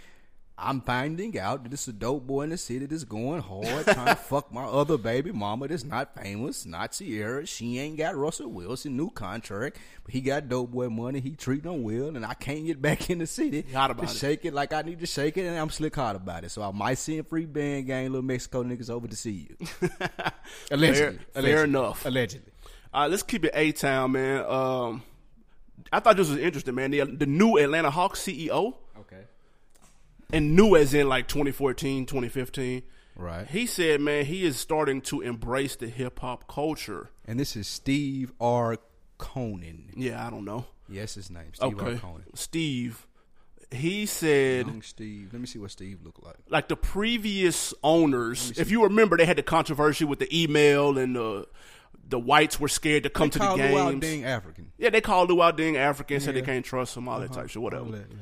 I'm 0.58 0.80
finding 0.82 1.36
out 1.38 1.68
that 1.68 1.88
a 1.88 1.92
dope 1.92 2.26
boy 2.26 2.42
in 2.42 2.50
the 2.50 2.56
city 2.56 2.86
that's 2.86 3.04
going 3.04 3.40
hard, 3.40 3.84
trying 3.84 4.06
to 4.06 4.14
fuck 4.28 4.52
my 4.52 4.64
other 4.64 4.96
baby 4.98 5.32
mama 5.32 5.66
that's 5.66 5.82
not 5.82 6.14
famous, 6.14 6.66
not 6.66 6.92
Ciara. 6.92 7.46
She 7.46 7.78
ain't 7.78 7.96
got 7.96 8.14
Russell 8.16 8.48
Wilson, 8.50 8.96
new 8.96 9.10
contract, 9.10 9.78
but 10.04 10.12
he 10.12 10.20
got 10.20 10.48
dope 10.48 10.70
boy 10.70 10.88
money. 10.88 11.20
He 11.20 11.30
treating 11.30 11.70
them 11.72 11.82
well, 11.82 12.08
and 12.14 12.24
I 12.24 12.34
can't 12.34 12.64
get 12.66 12.80
back 12.82 13.08
in 13.10 13.18
the 13.18 13.26
city 13.26 13.64
Hot 13.72 13.90
about 13.90 14.08
to 14.08 14.14
it. 14.14 14.18
shake 14.18 14.44
it 14.44 14.52
like 14.54 14.72
I 14.72 14.82
need 14.82 15.00
to 15.00 15.06
shake 15.06 15.36
it, 15.38 15.46
and 15.46 15.58
I'm 15.58 15.70
slick 15.70 15.96
hot 15.96 16.16
about 16.16 16.44
it. 16.44 16.50
So 16.50 16.62
I 16.62 16.70
might 16.70 16.98
send 16.98 17.26
free 17.28 17.46
band 17.46 17.86
gang, 17.86 18.06
little 18.06 18.22
Mexico 18.22 18.62
niggas 18.62 18.90
over 18.90 19.08
to 19.08 19.16
see 19.16 19.48
you. 19.50 19.88
Allegedly, 20.70 21.18
Fair- 21.32 21.42
fair 21.42 21.64
enough. 21.64 22.04
Allegedly. 22.04 22.52
All 22.94 23.02
right, 23.02 23.10
let's 23.10 23.22
keep 23.22 23.44
it 23.44 23.52
A 23.54 23.72
Town, 23.72 24.12
man. 24.12 24.44
Um, 24.44 25.02
I 25.90 26.00
thought 26.00 26.16
this 26.16 26.28
was 26.28 26.38
interesting, 26.38 26.74
man. 26.74 26.90
The, 26.90 27.04
the 27.04 27.26
new 27.26 27.56
Atlanta 27.56 27.90
Hawks 27.90 28.20
CEO, 28.20 28.74
Okay. 29.00 29.22
And 30.32 30.56
new 30.56 30.76
as 30.76 30.94
in 30.94 31.08
like 31.08 31.28
2014, 31.28 32.06
2015. 32.06 32.82
Right. 33.14 33.46
He 33.46 33.66
said, 33.66 34.00
man, 34.00 34.24
he 34.24 34.44
is 34.44 34.56
starting 34.58 35.00
to 35.02 35.20
embrace 35.20 35.76
the 35.76 35.88
hip 35.88 36.20
hop 36.20 36.48
culture. 36.48 37.10
And 37.26 37.38
this 37.38 37.56
is 37.56 37.66
Steve 37.68 38.32
R. 38.40 38.78
Koonin. 39.18 39.90
Yeah, 39.94 40.26
I 40.26 40.30
don't 40.30 40.44
know. 40.44 40.66
Yes, 40.88 41.14
his 41.14 41.30
name. 41.30 41.52
Steve 41.52 41.78
R. 41.80 41.88
okay, 41.88 41.98
Koonin. 41.98 42.22
Steve. 42.36 43.06
He 43.70 44.04
said, 44.06 44.66
Young 44.66 44.82
Steve. 44.82 45.30
Let 45.32 45.40
me 45.40 45.46
see 45.46 45.58
what 45.58 45.70
Steve 45.70 46.00
looked 46.04 46.22
like. 46.22 46.36
like 46.50 46.68
the 46.68 46.76
previous 46.76 47.72
owners, 47.82 48.58
if 48.58 48.70
you 48.70 48.82
remember, 48.84 49.16
they 49.16 49.24
had 49.24 49.38
the 49.38 49.42
controversy 49.42 50.04
with 50.04 50.18
the 50.18 50.42
email 50.42 50.98
and 50.98 51.16
the 51.16 51.46
the 52.08 52.18
whites 52.18 52.60
were 52.60 52.68
scared 52.68 53.04
to 53.04 53.08
come 53.10 53.30
to 53.30 53.38
the 53.38 53.44
Called 53.44 53.60
Luol 53.60 53.90
games. 54.00 54.04
Deng 54.04 54.24
African. 54.26 54.72
Yeah, 54.76 54.90
they 54.90 55.00
called 55.00 55.30
Luol 55.30 55.56
Deng 55.56 55.76
African, 55.76 56.20
said 56.20 56.34
they 56.34 56.42
can't 56.42 56.64
trust 56.64 56.94
him, 56.96 57.08
all 57.08 57.20
that 57.20 57.30
Uh-huh. 57.30 57.40
type 57.42 57.50
shit, 57.50 57.62
whatever. 57.62 57.90
That, 57.92 58.06
yeah. 58.10 58.16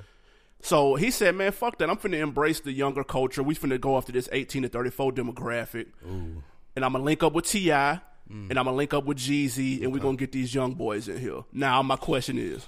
So 0.63 0.95
he 0.95 1.11
said, 1.11 1.35
"Man, 1.35 1.53
fuck 1.53 1.79
that. 1.79 1.89
I'm 1.91 1.97
finna 1.97 2.19
embrace 2.21 2.61
the 2.61 2.73
younger 2.73 3.03
culture. 3.05 3.43
We 3.43 3.55
finna 3.55 3.81
go 3.81 3.97
after 3.97 4.13
this 4.13 4.29
18 4.33 4.63
to 4.63 4.69
34 4.69 5.13
demographic, 5.13 5.87
and 6.05 6.43
I'm 6.85 6.93
gonna 6.93 7.05
link 7.05 7.23
up 7.23 7.33
with 7.33 7.47
T.I., 7.47 8.01
Mm. 8.31 8.49
and 8.51 8.59
I'm 8.61 8.65
gonna 8.67 8.77
link 8.77 8.95
up 8.95 9.05
with 9.07 9.19
Jeezy, 9.19 9.83
and 9.83 9.93
we're 9.93 9.99
gonna 9.99 10.17
get 10.17 10.31
these 10.31 10.55
young 10.55 10.75
boys 10.75 11.09
in 11.09 11.19
here." 11.19 11.43
Now, 11.53 11.83
my 11.83 11.97
question 11.97 12.39
is, 12.39 12.65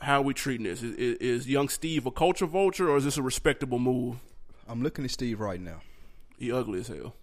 how 0.00 0.18
are 0.20 0.22
we 0.22 0.34
treating 0.34 0.64
this? 0.64 0.82
Is, 0.82 0.94
is, 0.96 1.16
is 1.18 1.48
young 1.48 1.68
Steve 1.68 2.06
a 2.06 2.10
culture 2.10 2.46
vulture, 2.46 2.88
or 2.90 2.96
is 2.98 3.04
this 3.04 3.16
a 3.16 3.22
respectable 3.22 3.78
move? 3.78 4.16
I'm 4.68 4.82
looking 4.82 5.04
at 5.04 5.10
Steve 5.10 5.40
right 5.40 5.60
now. 5.60 5.80
He 6.38 6.52
ugly 6.52 6.80
as 6.80 6.88
hell. 6.88 7.14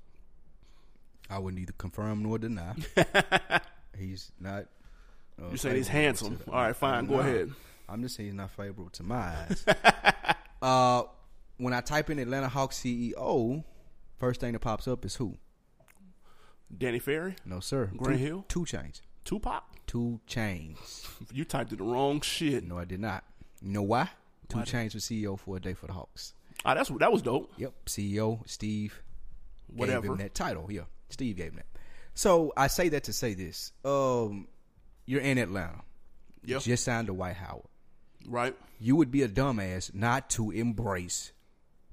I 1.29 1.39
would 1.39 1.53
neither 1.53 1.73
confirm 1.73 2.23
nor 2.23 2.37
deny. 2.39 2.73
he's 3.97 4.31
not. 4.39 4.65
Uh, 5.41 5.49
You 5.51 5.57
saying 5.57 5.75
he's 5.77 5.87
handsome? 5.87 6.39
All 6.47 6.53
right, 6.55 6.75
fine. 6.75 7.05
Go 7.05 7.19
ahead. 7.19 7.51
I'm 7.89 8.01
just 8.01 8.15
saying 8.15 8.29
he's 8.29 8.35
not 8.35 8.51
favorable 8.51 8.89
to 8.91 9.03
my 9.03 9.15
eyes. 9.17 9.65
uh, 10.61 11.03
when 11.57 11.73
I 11.73 11.81
type 11.81 12.09
in 12.09 12.19
Atlanta 12.19 12.47
Hawks 12.47 12.79
CEO, 12.79 13.63
first 14.17 14.39
thing 14.41 14.53
that 14.53 14.59
pops 14.59 14.87
up 14.87 15.05
is 15.05 15.15
who? 15.15 15.37
Danny 16.75 16.99
Ferry, 16.99 17.35
No, 17.45 17.59
sir. 17.59 17.91
Grant 17.95 18.19
two, 18.19 18.25
Hill? 18.25 18.45
2 18.47 18.59
Chainz. 18.61 19.01
Tupac. 19.25 19.63
2 19.87 20.19
Chainz. 20.27 21.07
You 21.33 21.45
typed 21.45 21.71
in 21.71 21.77
the 21.77 21.83
wrong 21.83 22.19
shit. 22.21 22.63
No, 22.63 22.77
I 22.77 22.85
did 22.85 22.99
not. 22.99 23.23
You 23.61 23.71
know 23.71 23.83
why? 23.83 24.09
Two 24.49 24.57
Why? 24.59 24.63
chains 24.65 24.93
was 24.93 25.03
CEO 25.05 25.39
for 25.39 25.55
a 25.57 25.59
day 25.59 25.73
for 25.73 25.87
the 25.87 25.93
Hawks. 25.93 26.33
Ah, 26.65 26.73
that's 26.73 26.89
that 26.99 27.11
was 27.11 27.21
dope. 27.21 27.51
Yep, 27.57 27.73
CEO 27.85 28.39
Steve. 28.47 29.01
Whatever. 29.67 30.01
Gave 30.01 30.11
him 30.11 30.17
that 30.17 30.33
title. 30.35 30.67
Yeah, 30.69 30.81
Steve 31.09 31.37
gave 31.37 31.51
him 31.51 31.55
that. 31.57 31.65
So 32.13 32.51
I 32.57 32.67
say 32.67 32.89
that 32.89 33.05
to 33.05 33.13
say 33.13 33.33
this. 33.35 33.71
Um, 33.85 34.47
you're 35.05 35.21
in 35.21 35.37
Atlanta. 35.37 35.81
Yep. 36.45 36.61
Just 36.63 36.83
signed 36.83 37.07
to 37.07 37.13
Dwight 37.13 37.35
Howard. 37.37 37.63
Right. 38.27 38.55
You 38.79 38.95
would 38.95 39.11
be 39.11 39.21
a 39.23 39.27
dumbass 39.29 39.93
not 39.93 40.29
to 40.31 40.51
embrace 40.51 41.31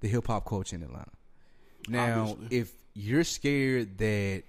the 0.00 0.08
hip 0.08 0.26
hop 0.26 0.46
culture 0.46 0.76
in 0.76 0.82
Atlanta. 0.82 1.10
Now, 1.88 2.30
Obviously. 2.30 2.56
if 2.58 2.72
you're 2.94 3.24
scared 3.24 3.98
that 3.98 4.42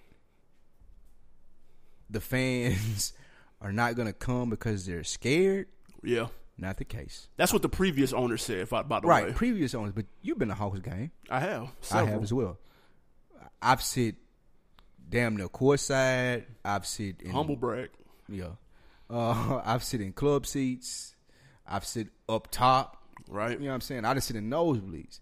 the 2.10 2.22
fans 2.22 3.14
are 3.62 3.72
not 3.72 3.96
going 3.96 4.08
to 4.08 4.14
come 4.14 4.50
because 4.50 4.86
they're 4.86 5.04
scared, 5.04 5.68
Yeah. 6.04 6.28
not 6.58 6.78
the 6.78 6.86
case. 6.86 7.28
That's 7.38 7.54
what 7.54 7.62
the 7.62 7.70
previous 7.70 8.14
owner 8.14 8.38
said. 8.38 8.70
By, 8.70 8.84
by 8.84 9.00
the 9.00 9.08
Right, 9.08 9.26
way, 9.28 9.34
previous 9.34 9.74
owners, 9.76 9.94
but 9.94 10.06
you've 10.22 10.38
been 10.40 10.52
a 10.52 10.56
Hawks 10.56 10.80
game. 10.80 11.12
I 11.30 11.40
have. 11.40 11.70
I 11.92 12.04
have 12.06 12.24
as 12.24 12.34
well. 12.34 12.58
I've 13.62 13.82
sit 13.82 14.16
damn 15.08 15.38
near 15.38 15.48
courtside. 15.48 16.46
I've 16.66 16.86
sit 16.86 17.22
in 17.22 17.32
Humble 17.32 17.56
brag. 17.56 17.90
Yeah, 18.28 18.52
uh, 19.10 19.62
I've 19.64 19.84
sit 19.84 20.02
in 20.02 20.14
club 20.14 20.46
seats. 20.48 21.16
I've 21.68 21.86
sit 21.86 22.08
up 22.28 22.50
top. 22.52 22.98
Right. 23.30 23.52
You 23.52 23.60
know 23.66 23.68
what 23.68 23.76
I'm 23.76 23.82
saying? 23.82 24.06
I 24.06 24.14
just 24.14 24.28
sit 24.28 24.36
in 24.36 24.50
nosebleeds. 24.50 25.20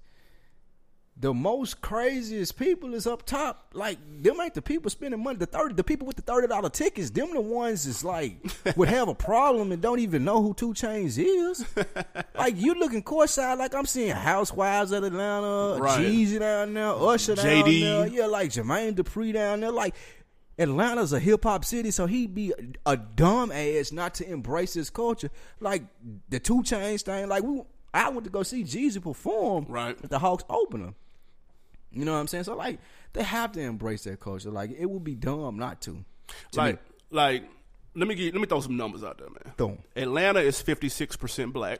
The 1.22 1.34
most 1.34 1.82
craziest 1.82 2.58
people 2.58 2.94
is 2.94 3.06
up 3.06 3.26
top. 3.26 3.72
Like 3.74 3.98
them 4.22 4.40
ain't 4.40 4.54
the 4.54 4.62
people 4.62 4.90
spending 4.90 5.22
money. 5.22 5.38
The 5.38 5.48
thirty, 5.48 5.74
the 5.74 5.84
people 5.84 6.08
with 6.08 6.16
the 6.16 6.22
thirty 6.22 6.48
dollar 6.48 6.70
tickets. 6.70 7.10
Them 7.10 7.34
the 7.34 7.42
ones 7.42 7.86
is 7.86 8.06
like 8.06 8.38
would 8.78 8.88
have 8.88 9.10
a 9.10 9.16
problem 9.16 9.74
and 9.74 9.82
don't 9.82 10.00
even 10.00 10.24
know 10.24 10.42
who 10.42 10.54
2 10.54 10.74
Chainz 10.74 11.18
is. 11.22 11.66
like 12.38 12.56
you 12.56 12.74
looking 12.76 13.04
courtside, 13.04 13.58
like 13.58 13.76
I'm 13.76 13.86
seeing 13.86 14.12
Housewives 14.12 14.94
of 14.94 15.04
Atlanta, 15.04 15.78
Right. 15.82 16.00
Jeezy 16.00 16.40
down 16.40 16.74
there, 16.74 16.88
Usher 16.88 17.36
down 17.36 17.46
JD. 17.46 17.82
there, 17.82 18.08
yeah, 18.08 18.26
like 18.26 18.52
Jermaine 18.52 18.94
Dupri 18.94 19.34
down 19.34 19.60
there, 19.60 19.72
like. 19.72 19.96
Atlanta's 20.60 21.14
a 21.14 21.20
hip 21.20 21.44
hop 21.44 21.64
city, 21.66 21.90
so 21.92 22.06
he'd 22.06 22.36
be 22.36 22.52
a, 22.86 22.92
a 22.94 22.98
dumb 22.98 23.52
ass 23.52 23.92
not 23.92 24.14
to 24.16 24.30
embrace 24.30 24.74
this 24.74 24.90
culture. 24.90 25.30
Like 25.60 25.84
the 26.30 26.40
2 26.40 26.64
Chainz 26.64 27.02
thing, 27.04 27.28
like 27.30 27.44
we, 27.44 27.62
I 27.94 28.10
went 28.10 28.26
to 28.26 28.30
go 28.30 28.44
see 28.44 28.64
Jeezy 28.64 29.02
perform 29.02 29.66
Right. 29.70 29.98
at 30.04 30.10
the 30.10 30.20
Hawks 30.20 30.44
opener. 30.50 30.94
You 31.92 32.06
know 32.06 32.14
what 32.14 32.20
I'm 32.20 32.28
saying? 32.28 32.44
So 32.44 32.56
like 32.56 32.80
they 33.14 33.24
have 33.24 33.54
to 33.54 33.62
embrace 33.62 34.04
that 34.04 34.20
culture. 34.20 34.52
Like 34.52 34.72
it 34.78 34.86
would 34.86 35.04
be 35.04 35.16
dumb 35.16 35.58
not 35.58 35.82
to. 35.84 36.04
to 36.52 36.60
Like, 36.60 36.76
me. 36.76 36.82
like, 37.10 37.44
let 37.96 38.08
me 38.08 38.14
get, 38.16 38.34
let 38.34 38.42
me 38.42 38.46
throw 38.48 38.60
some 38.62 38.78
numbers 38.78 39.04
out 39.04 39.18
there, 39.18 39.30
man. 39.30 39.54
Boom. 39.58 39.78
Atlanta 39.96 40.40
is 40.42 40.62
fifty 40.62 40.90
six 40.90 41.16
percent 41.16 41.54
black. 41.54 41.80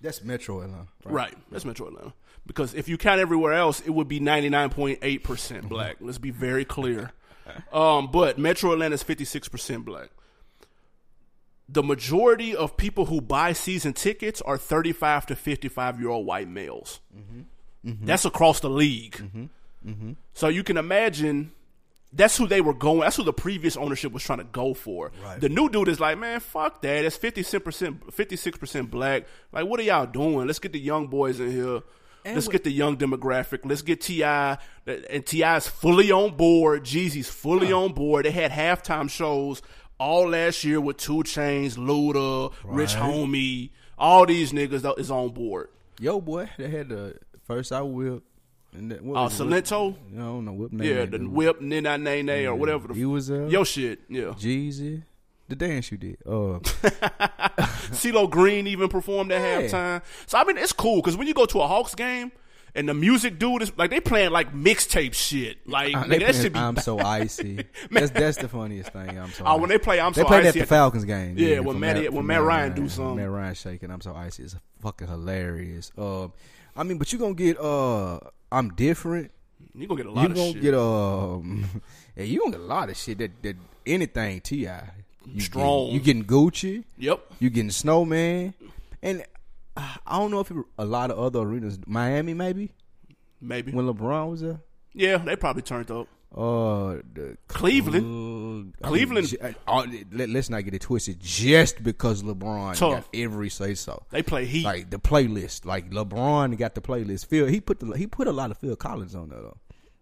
That's 0.00 0.22
Metro 0.22 0.60
Atlanta, 0.60 0.86
Right. 1.04 1.34
That's 1.50 1.64
Metro 1.64 1.88
Atlanta. 1.88 2.12
Because 2.46 2.72
if 2.72 2.88
you 2.88 2.96
count 2.96 3.20
everywhere 3.20 3.52
else, 3.52 3.80
it 3.80 3.90
would 3.90 4.06
be 4.08 4.20
ninety 4.20 4.48
nine 4.48 4.70
point 4.70 5.00
eight 5.02 5.24
percent 5.24 5.68
black. 5.68 5.96
Let's 6.00 6.18
be 6.18 6.30
very 6.30 6.64
clear. 6.64 7.10
Um, 7.72 8.10
but 8.10 8.38
Metro 8.38 8.72
Atlanta 8.72 8.94
is 8.94 9.02
fifty 9.02 9.24
six 9.24 9.48
percent 9.48 9.84
black. 9.84 10.10
The 11.68 11.82
majority 11.82 12.56
of 12.56 12.76
people 12.76 13.06
who 13.06 13.20
buy 13.20 13.52
season 13.52 13.92
tickets 13.92 14.40
are 14.42 14.56
thirty 14.56 14.92
five 14.92 15.26
to 15.26 15.36
fifty 15.36 15.68
five 15.68 16.00
year 16.00 16.08
old 16.08 16.26
white 16.26 16.48
males. 16.48 17.00
Mm-hmm. 17.16 17.90
Mm-hmm. 17.90 18.06
That's 18.06 18.24
across 18.24 18.60
the 18.60 18.70
league. 18.70 19.16
Mm-hmm. 19.86 20.12
So 20.34 20.48
you 20.48 20.64
can 20.64 20.76
imagine 20.76 21.52
that's 22.12 22.36
who 22.36 22.46
they 22.46 22.60
were 22.60 22.74
going. 22.74 23.00
That's 23.00 23.16
who 23.16 23.22
the 23.22 23.32
previous 23.32 23.76
ownership 23.76 24.12
was 24.12 24.22
trying 24.22 24.38
to 24.38 24.44
go 24.44 24.74
for. 24.74 25.12
Right. 25.22 25.40
The 25.40 25.48
new 25.48 25.68
dude 25.68 25.88
is 25.88 26.00
like, 26.00 26.18
man, 26.18 26.40
fuck 26.40 26.82
that. 26.82 27.04
It's 27.04 27.16
fifty 27.16 27.42
percent, 27.58 28.12
fifty 28.12 28.36
six 28.36 28.58
percent 28.58 28.90
black. 28.90 29.24
Like, 29.52 29.66
what 29.66 29.78
are 29.78 29.82
y'all 29.82 30.06
doing? 30.06 30.46
Let's 30.46 30.58
get 30.58 30.72
the 30.72 30.80
young 30.80 31.06
boys 31.08 31.38
in 31.38 31.50
here. 31.50 31.80
And 32.28 32.36
Let's 32.36 32.48
get 32.48 32.64
the 32.64 32.70
young 32.70 32.96
demographic. 32.96 33.60
Let's 33.64 33.82
get 33.82 34.00
T.I., 34.00 34.58
and 34.86 35.24
T.I.'s 35.26 35.66
fully 35.66 36.10
on 36.12 36.36
board. 36.36 36.84
Jeezy's 36.84 37.28
fully 37.28 37.72
on 37.72 37.92
board. 37.92 38.24
They 38.26 38.30
had 38.30 38.50
halftime 38.52 39.08
shows 39.10 39.62
all 39.98 40.28
last 40.28 40.62
year 40.64 40.80
with 40.80 40.96
2 40.98 41.18
Chainz, 41.24 41.76
Luda, 41.76 42.52
Rich 42.64 42.94
Homie. 42.94 43.70
All 43.98 44.26
these 44.26 44.52
niggas 44.52 44.98
is 44.98 45.10
on 45.10 45.30
board. 45.30 45.70
Yo, 45.98 46.20
boy, 46.20 46.48
they 46.58 46.68
had 46.70 46.88
the 46.90 47.16
first 47.46 47.72
I. 47.72 47.80
And 47.80 48.90
that, 48.92 49.02
what 49.02 49.16
Uh, 49.18 49.22
was 49.24 49.40
it? 49.40 49.44
Whip- 49.46 49.64
Silentó, 49.64 49.96
I 50.14 50.18
don't 50.18 50.44
know 50.44 50.52
whip 50.52 50.72
name. 50.72 50.88
yeah, 50.96 51.04
the 51.06 51.18
whip, 51.18 51.60
Nina 51.62 51.96
Nene, 51.98 52.46
or 52.46 52.54
whatever. 52.54 52.88
The 52.88 52.94
He 52.94 53.04
was 53.06 53.30
uh, 53.30 53.46
Yo 53.46 53.64
shit, 53.64 54.00
yeah. 54.10 54.34
Jeezy. 54.38 55.02
The 55.48 55.56
dance 55.56 55.90
you 55.90 55.96
did. 55.98 56.18
Uh, 56.26 56.58
CeeLo 57.90 58.28
Green 58.30 58.66
even 58.66 58.88
performed 58.88 59.32
at 59.32 59.40
Yeah. 59.40 59.68
halftime. 59.68 60.02
So 60.26 60.38
I 60.38 60.44
mean, 60.44 60.58
it's 60.58 60.72
cool 60.72 60.96
because 60.96 61.16
when 61.16 61.26
you 61.26 61.34
go 61.34 61.46
to 61.46 61.60
a 61.60 61.66
Hawks 61.66 61.94
game 61.94 62.32
and 62.74 62.88
the 62.88 62.94
music 62.94 63.38
dude 63.38 63.62
is 63.62 63.72
like 63.78 63.90
they 63.90 64.00
playing 64.00 64.30
like 64.30 64.52
mixtape 64.52 65.14
shit, 65.14 65.66
like 65.66 65.94
Uh, 65.96 66.04
nigga, 66.04 66.26
that 66.26 66.34
should 66.34 66.52
be. 66.52 66.58
I'm 66.58 66.76
so 66.76 66.98
icy. 67.22 67.64
that's 67.90 68.10
that's 68.10 68.36
the 68.36 68.48
funniest 68.48 68.92
thing. 68.92 69.18
I'm 69.18 69.30
so. 69.30 69.44
Oh, 69.46 69.56
when 69.56 69.70
they 69.70 69.78
play, 69.78 70.00
I'm 70.00 70.12
they 70.12 70.20
so 70.22 70.26
played 70.26 70.46
icy 70.46 70.60
at 70.60 70.64
the 70.64 70.66
Falcons 70.66 71.04
game. 71.04 71.36
Yeah, 71.38 71.60
when 71.60 71.74
from 71.74 71.80
Matty- 71.80 72.08
when 72.10 72.26
Matt 72.26 72.42
Ryan 72.42 72.74
do 72.74 72.88
something. 72.88 73.16
Matt 73.16 73.30
Ryan 73.30 73.54
shaking. 73.54 73.90
I'm 73.90 74.00
so 74.02 74.14
icy. 74.14 74.42
It's 74.44 74.56
fucking 74.80 75.08
hilarious. 75.08 75.92
Uh, 75.96 76.28
I 76.76 76.82
mean, 76.84 76.98
but 76.98 77.12
you 77.12 77.18
gonna 77.18 77.34
get 77.34 77.58
uh, 77.58 78.20
I'm 78.52 78.70
different. 78.74 79.30
You 79.74 79.86
gonna 79.86 79.98
get 80.02 80.06
a 80.06 80.12
lot 80.12 80.22
You 80.24 80.28
of 80.30 80.34
gonna 80.36 80.52
shit. 80.52 80.62
get 80.62 80.74
um, 80.74 81.64
yeah, 82.16 82.24
you 82.24 82.38
gonna 82.40 82.50
get 82.52 82.60
a 82.60 82.64
lot 82.64 82.90
of 82.90 82.96
shit 82.96 83.18
that 83.18 83.42
that 83.42 83.56
anything 83.86 84.40
Ti. 84.40 84.68
You 85.34 85.40
Strong. 85.40 85.86
Getting, 85.86 85.94
you 85.94 86.00
getting 86.00 86.24
Gucci. 86.24 86.84
yep. 86.98 87.20
You 87.38 87.50
getting 87.50 87.70
Snowman, 87.70 88.54
and 89.02 89.24
uh, 89.76 89.96
I 90.06 90.18
don't 90.18 90.30
know 90.30 90.40
if 90.40 90.50
it, 90.50 90.56
a 90.78 90.84
lot 90.84 91.10
of 91.10 91.18
other 91.18 91.40
arenas, 91.40 91.78
Miami 91.86 92.34
maybe 92.34 92.72
Maybe. 93.40 93.72
when 93.72 93.86
LeBron 93.86 94.30
was 94.30 94.40
there. 94.40 94.60
yeah, 94.94 95.18
they 95.18 95.36
probably 95.36 95.62
turned 95.62 95.90
up. 95.90 96.08
Uh, 96.34 97.00
the 97.14 97.38
Cleveland. 97.48 98.74
I 98.82 98.90
mean, 98.90 99.06
Cleveland- 99.06 99.36
uh, 99.66 99.86
let, 100.12 100.28
us 100.30 100.50
not 100.50 100.62
get 100.64 100.74
it 100.74 100.82
twisted. 100.82 101.18
Just 101.20 101.82
because 101.82 102.22
LeBron 102.22 102.76
Tough. 102.76 103.04
got 103.04 103.08
every 103.14 103.48
say 103.48 103.74
so. 103.74 104.02
They 104.10 104.22
play 104.22 104.44
Heat. 104.44 104.64
Like 104.64 104.90
the 104.90 104.98
playlist, 104.98 105.64
like 105.64 105.90
LeBron 105.90 106.58
got 106.58 106.74
the 106.74 106.82
playlist. 106.82 107.26
Phil, 107.26 107.46
he 107.46 107.60
put 107.60 107.80
the 107.80 107.92
he 107.96 108.06
put 108.06 108.28
a 108.28 108.32
lot 108.32 108.50
of 108.50 108.58
Phil 108.58 108.76
Collins 108.76 109.14
on 109.14 109.30
there 109.30 109.40
though. 109.40 109.56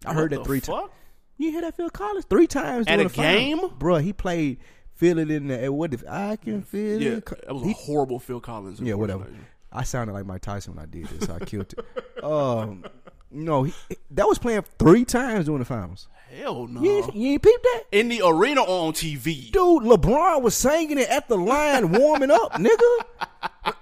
I 0.05 0.13
heard 0.13 0.31
What 0.31 0.37
that 0.37 0.43
the 0.43 0.45
three 0.45 0.61
times. 0.61 0.89
You 1.37 1.51
hear 1.51 1.61
that 1.61 1.77
Phil 1.77 1.89
Collins 1.91 2.25
three 2.29 2.47
times 2.47 2.87
At 2.87 2.99
a 2.99 3.05
game? 3.05 3.59
Bruh, 3.59 4.01
He 4.03 4.11
played 4.11 4.57
"Feel 4.97 5.17
It 5.19 5.31
in 5.31 5.47
the 5.47 5.71
What 5.71 5.93
if 5.93 6.03
I 6.09 6.35
can 6.35 6.61
feel 6.63 7.01
Yeah, 7.01 7.11
it?" 7.17 7.25
that 7.25 7.53
was 7.53 7.63
a 7.63 7.67
He- 7.67 7.73
horrible 7.73 8.19
Phil 8.19 8.39
Collins. 8.41 8.79
yeah, 8.81 8.95
whatever. 8.95 9.25
I 9.71 9.83
sounded 9.83 10.13
like 10.13 10.25
Mike 10.25 10.41
Tyson 10.41 10.75
when 10.75 10.83
I 10.83 10.87
did 10.87 11.05
this. 11.07 11.27
So 11.27 11.35
I 11.35 11.39
killed 11.45 11.73
it. 11.77 11.85
Um, 12.23 12.83
no, 13.29 13.63
he, 13.63 13.73
that 14.11 14.27
was 14.27 14.39
playing 14.39 14.63
three 14.79 15.05
times 15.05 15.45
during 15.45 15.59
the 15.59 15.65
finals. 15.65 16.07
Hell 16.35 16.65
no. 16.67 16.81
You, 16.81 16.91
ain't, 16.97 17.15
you 17.15 17.27
ain't 17.33 17.43
peeped 17.43 17.63
that? 17.63 17.83
In 17.91 18.09
the 18.09 18.21
arena 18.25 18.63
or 18.63 18.87
on 18.87 18.93
TV. 18.93 19.51
Dude, 19.51 19.83
LeBron 19.83 20.41
was 20.41 20.55
singing 20.55 20.97
it 20.97 21.07
at 21.09 21.27
the 21.29 21.37
line, 21.37 21.91
warming 21.97 22.31
up, 22.31 22.53
nigga. 22.53 23.03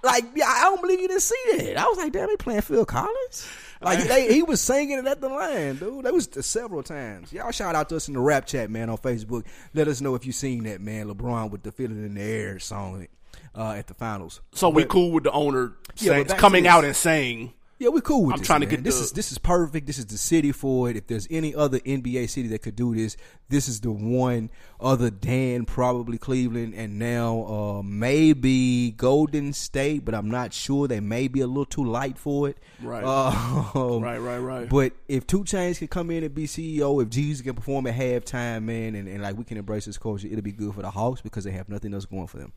Like, 0.03 0.25
yeah, 0.35 0.47
I 0.47 0.63
don't 0.63 0.81
believe 0.81 0.99
you 0.99 1.07
didn't 1.07 1.21
see 1.21 1.35
that. 1.57 1.77
I 1.77 1.85
was 1.87 1.97
like, 1.97 2.11
damn, 2.11 2.29
he 2.29 2.35
playing 2.35 2.61
Phil 2.61 2.85
Collins. 2.85 3.47
Like, 3.85 4.07
they, 4.07 4.33
he 4.33 4.43
was 4.43 4.59
singing 4.61 4.97
it 4.97 5.05
at 5.05 5.21
the 5.21 5.29
line, 5.29 5.77
dude. 5.77 6.05
That 6.05 6.13
was 6.13 6.27
several 6.41 6.83
times. 6.83 7.31
Y'all 7.31 7.51
shout 7.51 7.75
out 7.75 7.87
to 7.89 7.95
us 7.95 8.07
in 8.07 8.15
the 8.15 8.19
rap 8.19 8.45
chat, 8.45 8.69
man, 8.69 8.89
on 8.89 8.97
Facebook. 8.97 9.45
Let 9.73 9.87
us 9.87 10.01
know 10.01 10.15
if 10.15 10.25
you 10.25 10.31
seen 10.31 10.63
that, 10.63 10.81
man. 10.81 11.07
LeBron 11.07 11.51
with 11.51 11.63
the 11.63 11.71
"Feeling 11.71 12.03
in 12.03 12.15
the 12.15 12.21
Air" 12.21 12.59
song 12.59 13.07
uh, 13.55 13.71
at 13.71 13.87
the 13.87 13.93
finals. 13.93 14.41
So 14.53 14.69
we 14.69 14.85
cool 14.85 15.11
with 15.11 15.23
the 15.23 15.31
owner 15.31 15.73
saying, 15.95 16.27
but 16.27 16.37
coming 16.37 16.67
out 16.67 16.83
and 16.83 16.95
saying, 16.95 17.53
Yeah, 17.77 17.89
we're 17.89 17.99
cool 17.99 18.23
with 18.23 18.27
this. 18.27 18.33
I'm 18.35 18.39
this. 18.39 18.47
trying 18.47 18.61
to 18.61 18.67
man. 18.67 18.75
get 18.75 18.83
this 18.85 18.97
the- 18.99 19.03
is 19.03 19.11
this 19.11 19.31
is 19.33 19.37
perfect. 19.37 19.85
This 19.85 19.97
is 19.97 20.05
the 20.05 20.17
city 20.17 20.53
for 20.53 20.89
it. 20.89 20.95
If 20.95 21.07
there's 21.07 21.27
any 21.29 21.53
other 21.53 21.79
NBA 21.79 22.29
city 22.29 22.47
that 22.49 22.59
could 22.61 22.77
do 22.77 22.95
this, 22.95 23.17
this 23.49 23.67
is 23.67 23.81
the 23.81 23.91
one. 23.91 24.49
Other 24.79 25.09
than 25.09 25.65
probably 25.65 26.17
Cleveland 26.17 26.73
and 26.73 26.97
now 26.99 27.45
uh, 27.45 27.81
maybe 27.83 28.91
Golden 28.91 29.51
State, 29.51 30.05
but 30.05 30.15
I'm 30.15 30.29
not 30.29 30.53
sure. 30.53 30.87
They 30.87 31.01
may 31.01 31.27
be 31.27 31.41
a 31.41 31.47
little 31.47 31.65
too 31.65 31.83
light 31.83 32.17
for 32.17 32.47
it. 32.49 32.57
Right. 32.81 33.03
Um, 33.75 34.01
right, 34.01 34.19
right, 34.19 34.37
right. 34.37 34.69
But 34.69 34.93
if 35.07 35.27
2 35.27 35.43
Chainz 35.43 35.79
can 35.79 35.87
come 35.89 36.09
in 36.11 36.23
and 36.23 36.33
be 36.33 36.45
CEO, 36.47 37.01
if 37.03 37.09
Jeezy 37.09 37.43
can 37.43 37.55
perform 37.55 37.87
at 37.87 37.95
halftime, 37.95 38.63
man, 38.63 38.95
and, 38.95 39.07
and 39.07 39.21
like 39.21 39.37
we 39.37 39.43
can 39.43 39.57
embrace 39.57 39.85
this 39.85 39.97
culture, 39.97 40.27
it'll 40.27 40.41
be 40.41 40.51
good 40.53 40.73
for 40.73 40.81
the 40.81 40.89
Hawks 40.91 41.19
because 41.21 41.43
they 41.43 41.51
have 41.51 41.67
nothing 41.67 41.93
else 41.93 42.05
going 42.05 42.27
for 42.27 42.37
them. 42.37 42.53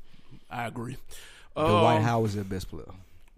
I 0.51 0.67
agree. 0.67 0.97
Dwight 1.57 1.97
Um, 1.99 2.03
Howard's 2.05 2.35
their 2.37 2.45
best 2.45 2.69
player. 2.71 2.85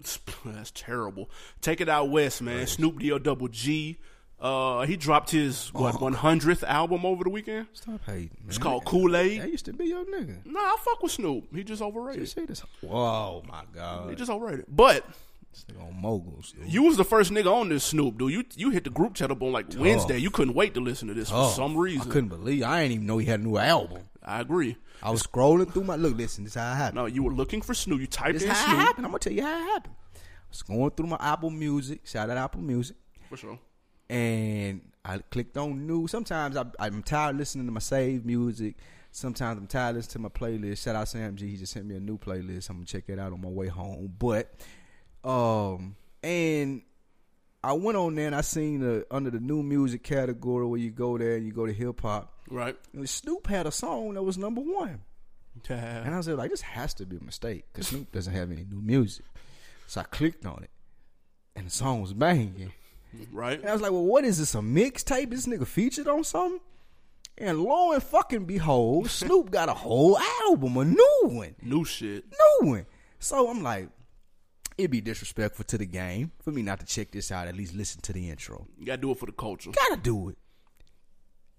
That's 0.45 0.71
terrible. 0.73 1.31
Take 1.61 1.81
it 1.81 1.89
out 1.89 2.11
west, 2.11 2.43
man. 2.43 2.67
Snoop 2.67 2.99
D 2.99 3.11
O 3.13 3.19
double 3.19 3.49
G. 3.49 3.99
Uh, 4.39 4.87
he 4.87 4.97
dropped 4.97 5.31
his 5.31 5.69
what 5.75 6.01
one 6.01 6.15
hundredth 6.15 6.65
album 6.65 7.05
over 7.05 7.25
the 7.25 7.31
weekend. 7.31 7.67
Stop 7.75 8.01
hating, 8.07 8.31
man. 8.41 8.49
It's 8.49 8.57
called 8.57 8.87
Kool 8.87 9.11
That 9.11 9.27
Aid. 9.27 9.45
used 9.51 9.67
to 9.67 9.75
be 9.75 9.85
your 9.87 10.05
nigga. 10.07 10.47
Nah, 10.47 10.59
I 10.61 10.77
fuck 10.83 11.03
with 11.03 11.13
Snoop. 11.13 11.55
He 11.55 11.63
just 11.63 11.83
overrated 11.83 12.21
You 12.21 12.27
say 12.27 12.47
this? 12.47 12.63
Whoa, 12.81 13.43
my 13.47 13.65
god. 13.75 14.09
He 14.09 14.17
just 14.17 14.31
overrated. 14.31 14.65
But 14.67 15.05
This 15.53 15.67
nigga 15.71 15.87
on 15.87 16.01
moguls. 16.01 16.53
dude. 16.53 16.73
you 16.73 16.85
was 16.85 16.97
the 16.97 17.05
first 17.05 17.31
nigga 17.33 17.53
on 17.53 17.69
this 17.69 17.85
Snoop, 17.85 18.17
dude. 18.17 18.33
You 18.33 18.45
you 18.57 18.71
hit 18.71 18.85
the 18.85 18.91
group 18.91 19.13
chat 19.13 19.31
up 19.31 19.43
on 19.43 19.53
like 19.53 19.67
Wednesday. 19.77 20.17
You 20.17 20.31
couldn't 20.31 20.55
wait 20.55 20.73
to 20.73 20.81
listen 20.81 21.09
to 21.09 21.15
this 21.15 21.31
Oh, 21.31 21.49
for 21.49 21.55
some 21.55 21.77
reason. 21.77 22.09
I 22.09 22.11
couldn't 22.11 22.31
believe. 22.31 22.63
I 22.63 22.81
didn't 22.81 22.93
even 22.95 23.07
know 23.07 23.19
he 23.19 23.27
had 23.27 23.41
a 23.41 23.43
new 23.43 23.59
album. 23.59 24.05
I 24.25 24.41
agree. 24.41 24.79
I 25.03 25.11
was 25.11 25.23
scrolling 25.23 25.73
through 25.73 25.85
my 25.85 25.97
look. 25.97 26.17
Listen, 26.17 26.45
this 26.45 26.55
is 26.57 26.61
how 26.61 26.73
it 26.73 26.77
happened. 26.77 26.97
No, 26.97 27.07
you 27.07 27.23
were 27.23 27.33
looking 27.33 27.63
for 27.63 27.75
Snoop. 27.75 28.01
You 28.01 28.07
typed 28.07 28.35
This 28.35 28.43
in 28.43 28.49
how 28.51 28.55
it 28.55 28.65
Snoop. 28.67 28.79
happened. 28.79 29.07
I'm 29.07 29.13
gonna 29.13 29.19
tell 29.21 29.33
you 29.33 29.43
how 29.43 29.59
it 29.59 29.65
happened. 29.65 29.95
I 30.17 30.19
was 30.51 30.63
going 30.63 30.91
through 30.91 31.07
my 31.07 31.17
Apple 31.21 31.51
Music. 31.51 32.01
Shout 32.05 32.29
out 32.31 32.37
Apple 32.37 32.61
Music. 32.61 32.97
For 33.29 33.37
sure. 33.37 33.59
and 34.09 34.83
I 35.05 35.19
clicked 35.19 35.57
on 35.57 35.87
new. 35.87 36.07
Sometimes 36.07 36.57
I, 36.57 36.65
I'm 36.79 37.03
tired 37.03 37.37
listening 37.39 37.67
to 37.67 37.73
my 37.73 37.81
saved 37.81 38.27
music. 38.27 38.77
Sometimes 39.13 39.59
I'm 39.59 39.67
tired 39.67 39.97
listening 39.97 40.13
to 40.13 40.19
my 40.21 40.29
playlist. 40.29 40.83
Shout 40.85 40.95
out 40.97 41.09
Sam 41.09 41.35
G. 41.37 41.49
He 41.49 41.57
just 41.57 41.73
sent 41.73 41.87
me 41.87 41.97
a 41.97 42.01
new 42.01 42.19
playlist. 42.19 42.69
I'm 42.69 42.77
gonna 42.77 42.87
check 42.87 43.05
it 43.09 43.19
out 43.19 43.33
on 43.33 43.41
my 43.41 43.49
way 43.49 43.69
home. 43.69 44.13
But, 44.19 44.53
um, 45.25 45.97
and 46.23 46.83
I 47.63 47.73
went 47.75 47.97
on 47.99 48.15
there 48.15 48.27
and 48.27 48.35
I 48.35 48.41
seen 48.41 48.81
the 48.81 49.07
under 49.11 49.31
the 49.31 49.41
new 49.41 49.63
music 49.63 50.03
category 50.03 50.67
where 50.67 50.81
you 50.81 50.91
go 50.91 51.19
there 51.19 51.37
and 51.37 51.45
you 51.47 51.53
go 51.53 51.67
to 51.67 51.73
hip 51.73 52.01
hop. 52.01 52.33
Right. 52.49 52.77
And 52.95 53.09
Snoop 53.09 53.47
had 53.47 53.67
a 53.67 53.71
song 53.73 54.15
that 54.15 54.23
was 54.23 54.39
number 54.39 54.61
one, 54.63 55.01
and 55.69 56.15
I 56.15 56.17
was 56.17 56.27
like, 56.29 56.51
this 56.51 56.63
has 56.63 56.95
to 56.95 57.07
be 57.07 57.17
a 57.17 57.23
mistake 57.23 57.65
because 57.73 57.89
Snoop 57.89 58.11
doesn't 58.13 58.33
have 58.33 58.51
any 58.51 58.65
new 58.65 58.81
music. 58.81 59.27
So 59.87 60.01
I 60.01 60.05
clicked 60.05 60.47
on 60.47 60.63
it, 60.63 60.71
and 61.55 61.67
the 61.67 61.71
song 61.71 62.01
was 62.01 62.13
banging. 62.13 62.73
Right. 63.33 63.61
And 63.61 63.69
I 63.69 63.73
was 63.73 63.83
like, 63.83 63.91
well, 63.93 64.05
what 64.05 64.25
is 64.25 64.39
this? 64.39 64.55
A 64.55 64.59
mixtape? 64.59 65.31
This 65.31 65.47
nigga 65.47 65.67
featured 65.67 66.07
on 66.09 66.25
something? 66.25 66.61
And 67.37 67.61
lo 67.61 67.93
and 67.93 68.03
fucking 68.03 68.45
behold, 68.45 69.11
Snoop 69.11 69.51
got 69.51 69.69
a 69.69 69.75
whole 69.75 70.19
album, 70.47 70.77
a 70.77 70.85
new 70.85 71.21
one, 71.25 71.55
New 71.63 71.85
shit. 71.85 72.25
new 72.63 72.69
one. 72.69 72.87
So 73.19 73.49
I'm 73.51 73.63
like, 73.63 73.89
it'd 74.81 74.91
be 74.91 75.01
disrespectful 75.01 75.65
to 75.67 75.79
the 75.79 75.87
game 75.87 76.33
for 76.43 76.51
me 76.51 76.63
not 76.63 76.81
to 76.81 76.87
check 76.87 77.11
this 77.13 77.31
out. 77.31 77.49
At 77.49 77.57
least 77.57 77.75
listen 77.75 78.01
to 78.03 78.13
the 78.13 78.31
intro. 78.31 78.67
You 78.79 78.87
gotta 78.87 79.03
do 79.03 79.11
it 79.11 79.19
for 79.19 79.27
the 79.27 79.33
culture. 79.33 79.71
Gotta 79.71 80.01
do 80.01 80.31
it. 80.31 80.39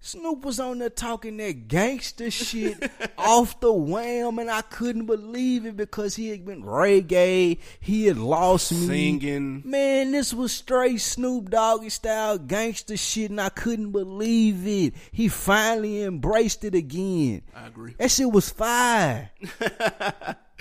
Snoop 0.04 0.44
was 0.44 0.58
on 0.58 0.80
there 0.80 0.90
talking 0.90 1.36
that 1.36 1.68
gangster 1.68 2.28
shit 2.28 2.90
off 3.16 3.60
the 3.60 3.72
wham, 3.72 4.40
and 4.40 4.50
I 4.50 4.60
couldn't 4.62 5.06
believe 5.06 5.64
it 5.64 5.76
because 5.76 6.16
he 6.16 6.30
had 6.30 6.44
been 6.44 6.64
reggae. 6.64 7.58
He 7.78 8.06
had 8.06 8.18
lost 8.18 8.72
me. 8.72 8.86
Singing. 8.88 9.62
Man, 9.64 10.10
this 10.10 10.34
was 10.34 10.50
straight 10.52 11.00
Snoop 11.00 11.50
Doggy 11.50 11.88
style 11.88 12.36
gangster 12.36 12.96
shit, 12.96 13.30
and 13.30 13.40
I 13.40 13.50
couldn't 13.50 13.92
believe 13.92 14.66
it. 14.66 14.94
He 15.12 15.28
finally 15.28 16.02
embraced 16.02 16.64
it 16.64 16.74
again. 16.74 17.42
I 17.54 17.68
agree. 17.68 17.94
That 17.96 18.10
shit 18.10 18.30
was 18.30 18.50
fire. 18.50 19.30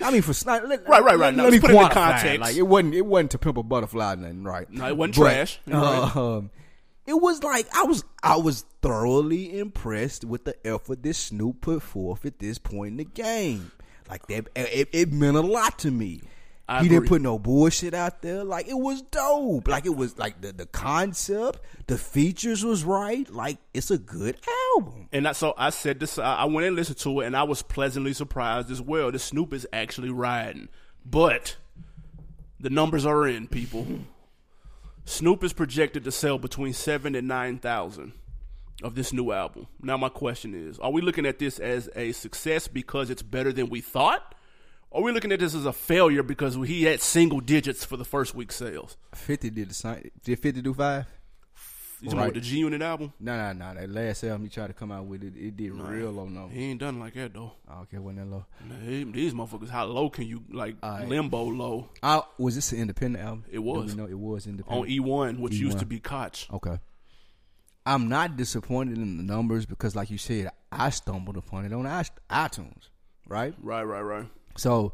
I 0.04 0.12
mean, 0.12 0.22
for 0.22 0.34
let, 0.46 0.88
Right, 0.88 0.88
right, 0.88 1.02
right. 1.04 1.18
Let, 1.18 1.36
Now, 1.36 1.44
let 1.46 1.54
me 1.54 1.60
put 1.60 1.72
it 1.72 1.76
in 1.76 1.90
context. 1.90 2.42
Like 2.42 2.56
it 2.56 2.62
wasn't, 2.62 2.94
it 2.94 3.06
wasn't 3.08 3.32
to 3.32 3.38
pimp 3.40 3.58
a 3.58 3.64
butterfly, 3.64 4.14
or 4.14 4.16
nothing, 4.18 4.44
right? 4.44 4.70
No, 4.70 4.88
it 4.88 4.96
wasn't 4.96 5.16
But, 5.16 5.22
trash. 5.24 5.60
You're 5.66 5.82
right. 5.82 6.16
Um, 6.16 6.52
it 7.06 7.14
was 7.14 7.44
like 7.44 7.68
I 7.76 7.84
was, 7.84 8.04
I 8.24 8.38
was 8.38 8.66
thoroughly 8.82 9.58
impressed 9.58 10.26
with 10.26 10.46
the 10.46 10.56
effort 10.66 11.04
that 11.04 11.14
Snoop 11.16 11.62
put 11.62 11.82
forth 11.82 12.26
at 12.26 12.40
this 12.40 12.58
point 12.58 12.92
in 12.92 12.98
the 12.98 13.06
game. 13.06 13.72
Like 14.10 14.28
that, 14.28 14.48
it, 14.56 14.90
it 14.92 15.14
meant 15.14 15.38
a 15.38 15.42
lot 15.42 15.80
to 15.80 15.92
me. 15.92 16.22
I 16.72 16.84
he 16.84 16.90
didn't 16.90 17.10
put 17.10 17.22
no 17.22 17.38
bullshit 17.38 17.94
out 17.94 18.22
there. 18.22 18.46
Like 18.46 18.68
it 18.68 18.78
was 18.78 19.02
dope. 19.02 19.68
Like 19.68 19.86
it 19.86 19.96
was 19.96 20.18
like 20.18 20.40
the 20.40 20.54
the 20.54 20.66
concept, 20.66 21.60
the 21.88 21.98
features 21.98 22.64
was 22.64 22.86
right. 22.86 23.30
Like 23.30 23.58
it's 23.74 23.92
a 23.92 23.98
good 23.98 24.38
album. 24.76 25.10
And 25.12 25.28
I, 25.28 25.34
so 25.34 25.54
I 25.58 25.70
said 25.70 26.00
this. 26.00 26.18
I 26.18 26.46
went 26.46 26.68
and 26.68 26.76
listened 26.78 27.00
to 27.00 27.20
it, 27.20 27.26
and 27.26 27.36
I 27.36 27.44
was 27.44 27.62
pleasantly 27.62 28.14
surprised 28.14 28.72
as 28.72 28.82
well. 28.82 29.12
The 29.12 29.20
Snoop 29.20 29.54
is 29.54 29.68
actually 29.74 30.12
riding, 30.12 30.70
but 31.06 31.58
the 32.60 32.70
numbers 32.70 33.06
are 33.06 33.28
in. 33.28 33.48
People, 33.48 33.86
Snoop 35.06 35.44
is 35.44 35.54
projected 35.54 36.04
to 36.04 36.12
sell 36.12 36.38
between 36.38 36.74
seven 36.74 37.16
and 37.16 37.28
nine 37.28 37.58
thousand 37.58 38.14
of 38.84 38.96
this 38.96 39.14
new 39.14 39.32
album. 39.32 39.68
Now, 39.82 39.98
my 39.98 40.10
question 40.10 40.54
is: 40.56 40.80
Are 40.80 40.92
we 40.92 41.02
looking 41.02 41.26
at 41.26 41.40
this 41.40 41.60
as 41.60 41.90
a 41.96 42.12
success 42.12 42.68
because 42.68 43.10
it's 43.10 43.22
better 43.22 43.52
than 43.52 43.70
we 43.70 43.82
thought? 43.82 44.36
Or 44.90 45.02
are 45.02 45.04
we 45.06 45.12
looking 45.14 45.32
at 45.32 45.40
this 45.40 45.56
as 45.56 45.66
a 45.66 45.72
failure 45.74 46.22
because 46.22 46.56
he 46.56 46.84
had 46.84 47.02
single 47.02 47.40
digits 47.40 47.86
for 47.86 47.96
the 47.96 48.04
first 48.06 48.36
week 48.36 48.52
sales? 48.52 48.98
Fifty 49.16 49.50
did 49.50 49.70
the 49.70 49.74
same. 49.74 50.12
Did 50.24 50.40
Fifty 50.40 50.62
do 50.62 50.74
five? 50.74 51.06
You 52.02 52.10
talking 52.10 52.20
about 52.24 52.34
the 52.34 52.42
G 52.42 52.58
Unit 52.58 52.82
album? 52.82 53.14
No, 53.20 53.38
no, 53.38 53.54
no. 53.54 53.80
That 53.80 53.90
last 53.92 54.24
album 54.24 54.44
he 54.44 54.50
tried 54.50 54.68
to 54.68 54.74
come 54.74 54.92
out 54.92 55.06
with 55.06 55.24
it, 55.24 55.34
it 55.38 55.56
did 55.56 55.72
real 55.74 56.10
low 56.12 56.26
no. 56.26 56.48
He 56.48 56.66
ain't 56.72 56.80
done 56.80 57.00
like 57.00 57.14
that 57.14 57.34
though. 57.34 57.54
I 57.70 57.84
don't 57.92 58.04
wasn't 58.04 58.30
that 58.30 58.36
low? 58.36 58.46
Hey, 58.84 59.04
these 59.04 59.34
motherfuckers, 59.36 59.70
how 59.70 59.86
low 59.86 60.10
can 60.10 60.26
you 60.26 60.44
like 60.52 60.78
Alright. 60.84 61.08
limbo 61.08 61.44
low 61.44 61.90
Uh, 62.02 62.22
was 62.40 62.56
this 62.56 62.72
an 62.72 62.80
independent 62.80 63.24
album? 63.24 63.46
It 63.52 63.60
was. 63.60 63.96
No, 63.96 64.06
it 64.08 64.18
was 64.18 64.48
independent. 64.48 64.86
on. 64.86 64.90
E1, 64.90 65.40
which 65.40 65.54
used 65.54 65.78
E1. 65.78 65.82
to 65.82 65.86
be 65.86 66.00
Koch? 66.00 66.48
Okay. 66.52 66.80
I'm 67.86 68.10
not 68.10 68.36
disappointed 68.36 68.98
in 68.98 69.18
the 69.18 69.24
numbers 69.24 69.66
because, 69.66 69.96
like 69.96 70.10
you 70.10 70.18
said, 70.18 70.50
I 70.72 70.90
stumbled 70.90 71.38
upon 71.38 71.66
it 71.66 71.74
on 71.74 71.84
iTunes, 71.86 72.90
right? 73.28 73.54
Right, 73.62 73.84
right, 73.84 74.02
right. 74.02 74.26
So, 74.56 74.94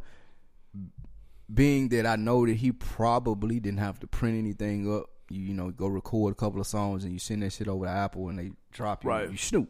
being 1.54 1.90
that 1.90 2.06
I 2.06 2.16
know 2.18 2.46
that 2.46 2.56
he 2.56 2.72
probably 2.72 3.60
didn't 3.60 3.80
have 3.80 4.00
to 4.02 4.08
print 4.08 4.38
anything 4.38 4.94
up, 4.94 5.10
you, 5.30 5.42
you 5.42 5.54
know, 5.54 5.70
go 5.72 5.88
record 5.88 6.32
a 6.34 6.36
couple 6.36 6.60
of 6.62 6.68
songs 6.68 7.04
and 7.04 7.14
you 7.14 7.20
send 7.20 7.44
that 7.44 7.54
shit 7.54 7.68
over 7.68 7.86
to 7.86 7.92
Apple 7.92 8.30
and 8.30 8.40
they 8.40 8.52
drop 8.72 9.04
you, 9.04 9.10
Right. 9.10 9.30
you 9.32 9.38
snoop. 9.38 9.70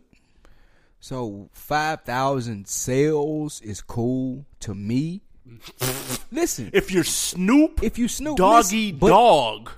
So, 0.99 1.49
5,000 1.53 2.67
sales 2.67 3.61
is 3.61 3.81
cool 3.81 4.45
to 4.61 4.73
me. 4.73 5.21
Listen, 6.31 6.69
If 6.73 6.91
you're 6.91 7.03
Snoop, 7.03 7.81
if 7.83 7.97
you 7.97 8.07
snoop, 8.07 8.37
Doggy 8.37 8.87
listen, 8.87 8.99
but- 8.99 9.09
Dog, 9.09 9.71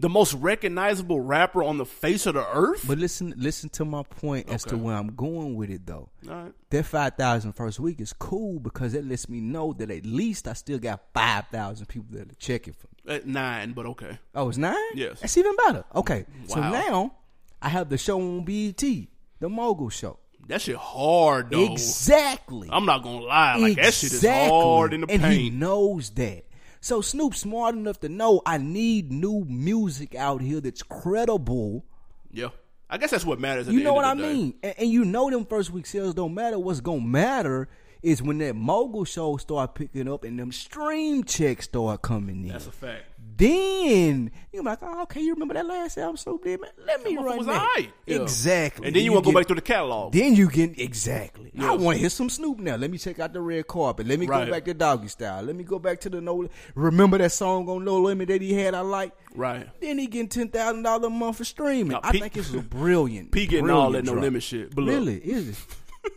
the 0.00 0.08
most 0.08 0.32
recognizable 0.34 1.20
rapper 1.20 1.62
on 1.62 1.76
the 1.78 1.84
face 1.84 2.24
of 2.26 2.34
the 2.34 2.46
earth. 2.48 2.84
But 2.86 2.98
listen, 2.98 3.34
listen 3.36 3.68
to 3.70 3.84
my 3.84 4.02
point 4.04 4.48
as 4.48 4.62
to 4.64 4.74
Okay. 4.74 4.82
where 4.82 4.96
I'm 4.96 5.14
going 5.16 5.56
with 5.56 5.70
it, 5.70 5.86
though. 5.86 6.08
Right. 6.24 6.52
That 6.70 6.84
5,000 6.86 7.52
first 7.52 7.78
week 7.80 8.00
is 8.00 8.12
cool 8.12 8.58
because 8.60 8.94
it 8.94 9.04
lets 9.04 9.28
me 9.28 9.40
know 9.40 9.72
that 9.74 9.90
at 9.90 10.06
least 10.06 10.46
I 10.48 10.52
still 10.52 10.78
got 10.78 11.00
5,000 11.14 11.86
people 11.86 12.16
that 12.16 12.30
are 12.30 12.34
checking 12.36 12.74
for 12.74 12.86
me. 12.96 12.97
At 13.08 13.26
nine, 13.26 13.72
but 13.72 13.86
okay. 13.86 14.18
Oh, 14.34 14.48
it's 14.50 14.58
nine? 14.58 14.76
Yes. 14.94 15.20
That's 15.20 15.36
even 15.38 15.56
better. 15.66 15.84
Okay. 15.94 16.26
So 16.46 16.60
now 16.60 17.14
I 17.62 17.68
have 17.70 17.88
the 17.88 17.96
show 17.98 18.20
on 18.20 18.44
BET, 18.44 18.76
the 18.80 19.48
Mogul 19.48 19.88
Show. 19.88 20.18
That 20.48 20.60
shit 20.62 20.76
hard 20.76 21.50
though. 21.50 21.72
Exactly. 21.72 22.68
I'm 22.72 22.86
not 22.86 23.02
gonna 23.02 23.20
lie, 23.20 23.56
like 23.56 23.76
that 23.76 23.92
shit 23.94 24.12
is 24.12 24.24
hard 24.24 24.94
in 24.94 25.02
the 25.02 25.10
and 25.10 25.24
he 25.24 25.50
knows 25.50 26.10
that. 26.10 26.44
So 26.80 27.00
Snoop 27.00 27.34
smart 27.34 27.74
enough 27.74 28.00
to 28.00 28.08
know 28.08 28.40
I 28.46 28.56
need 28.58 29.10
new 29.12 29.44
music 29.48 30.14
out 30.14 30.40
here 30.40 30.60
that's 30.60 30.82
credible. 30.82 31.84
Yeah, 32.30 32.48
I 32.88 32.96
guess 32.98 33.10
that's 33.10 33.24
what 33.26 33.40
matters. 33.40 33.68
At 33.68 33.74
You 33.74 33.80
the 33.80 33.84
know 33.84 33.90
end 33.90 33.96
what 33.96 34.04
I 34.06 34.12
of 34.12 34.18
the 34.18 34.24
day. 34.24 34.32
mean? 34.34 34.54
And, 34.62 34.74
and 34.78 34.88
you 34.90 35.04
know 35.04 35.28
them 35.30 35.44
first 35.44 35.70
week 35.70 35.84
sales 35.86 36.14
don't 36.14 36.32
matter. 36.34 36.58
What's 36.58 36.80
gonna 36.80 37.00
matter 37.00 37.68
is 38.02 38.22
when 38.22 38.38
that 38.38 38.54
mogul 38.54 39.04
show 39.04 39.36
start 39.36 39.74
picking 39.74 40.08
up 40.10 40.24
and 40.24 40.38
them 40.38 40.52
stream 40.52 41.24
checks 41.24 41.64
start 41.66 42.02
coming 42.02 42.42
in. 42.44 42.48
That's 42.48 42.66
a 42.66 42.72
fact. 42.72 43.04
then 43.36 44.30
you're 44.52 44.62
like, 44.62 44.78
oh, 44.82 45.02
okay, 45.02 45.20
you 45.20 45.32
remember 45.32 45.54
that 45.54 45.66
last 45.66 45.98
album 45.98 46.16
Snoop 46.16 46.44
did, 46.44 46.60
man? 46.60 46.70
Let 46.86 47.02
me 47.04 47.16
That 47.16 47.22
run 47.24 47.38
was 47.38 47.46
that. 47.46 47.86
Yeah. 48.06 48.22
Exactly. 48.22 48.86
And 48.86 48.94
then 48.96 49.02
you, 49.04 49.12
want 49.12 49.24
to 49.24 49.32
go 49.32 49.38
back 49.38 49.46
through 49.46 49.56
the 49.56 49.62
catalog. 49.62 50.12
Then 50.12 50.34
you 50.34 50.48
get 50.48 50.78
exactly. 50.78 51.50
Yeah. 51.54 51.72
I 51.72 51.74
want 51.76 51.96
to 51.96 52.00
hear 52.00 52.10
some 52.10 52.28
Snoop 52.30 52.58
now. 52.58 52.76
Let 52.76 52.90
me 52.90 52.98
check 52.98 53.18
out 53.20 53.32
the 53.32 53.40
red 53.40 53.66
carpet. 53.66 54.06
Let 54.06 54.18
me 54.18 54.26
Right. 54.26 54.44
go 54.46 54.52
back 54.52 54.64
to 54.66 54.74
Doggy 54.74 55.08
Style. 55.08 55.42
Let 55.42 55.56
me 55.56 55.64
go 55.64 55.78
back 55.78 56.00
to 56.00 56.10
the 56.10 56.20
no. 56.20 56.48
Remember 56.74 57.18
that 57.18 57.32
song 57.32 57.68
on 57.68 57.84
No 57.84 58.00
Limit 58.00 58.28
that 58.28 58.42
he 58.42 58.52
had? 58.54 58.74
I 58.74 58.80
like. 58.80 59.12
right. 59.34 59.68
Then 59.80 59.98
he 59.98 60.06
getting 60.06 60.28
ten 60.28 60.48
thousand 60.48 60.82
dollars 60.82 61.06
a 61.06 61.10
month 61.10 61.36
for 61.38 61.44
streaming. 61.44 61.88
Now, 61.92 62.00
I 62.02 62.12
P- 62.12 62.20
think 62.20 62.36
it's 62.36 62.52
a 62.54 62.60
brilliant. 62.60 63.30
P 63.32 63.46
getting 63.46 63.70
all 63.70 63.90
that 63.92 64.04
no 64.04 64.12
limit 64.14 64.42
shit. 64.42 64.72
Really? 64.76 65.16
Is 65.16 65.48
it? 65.50 65.56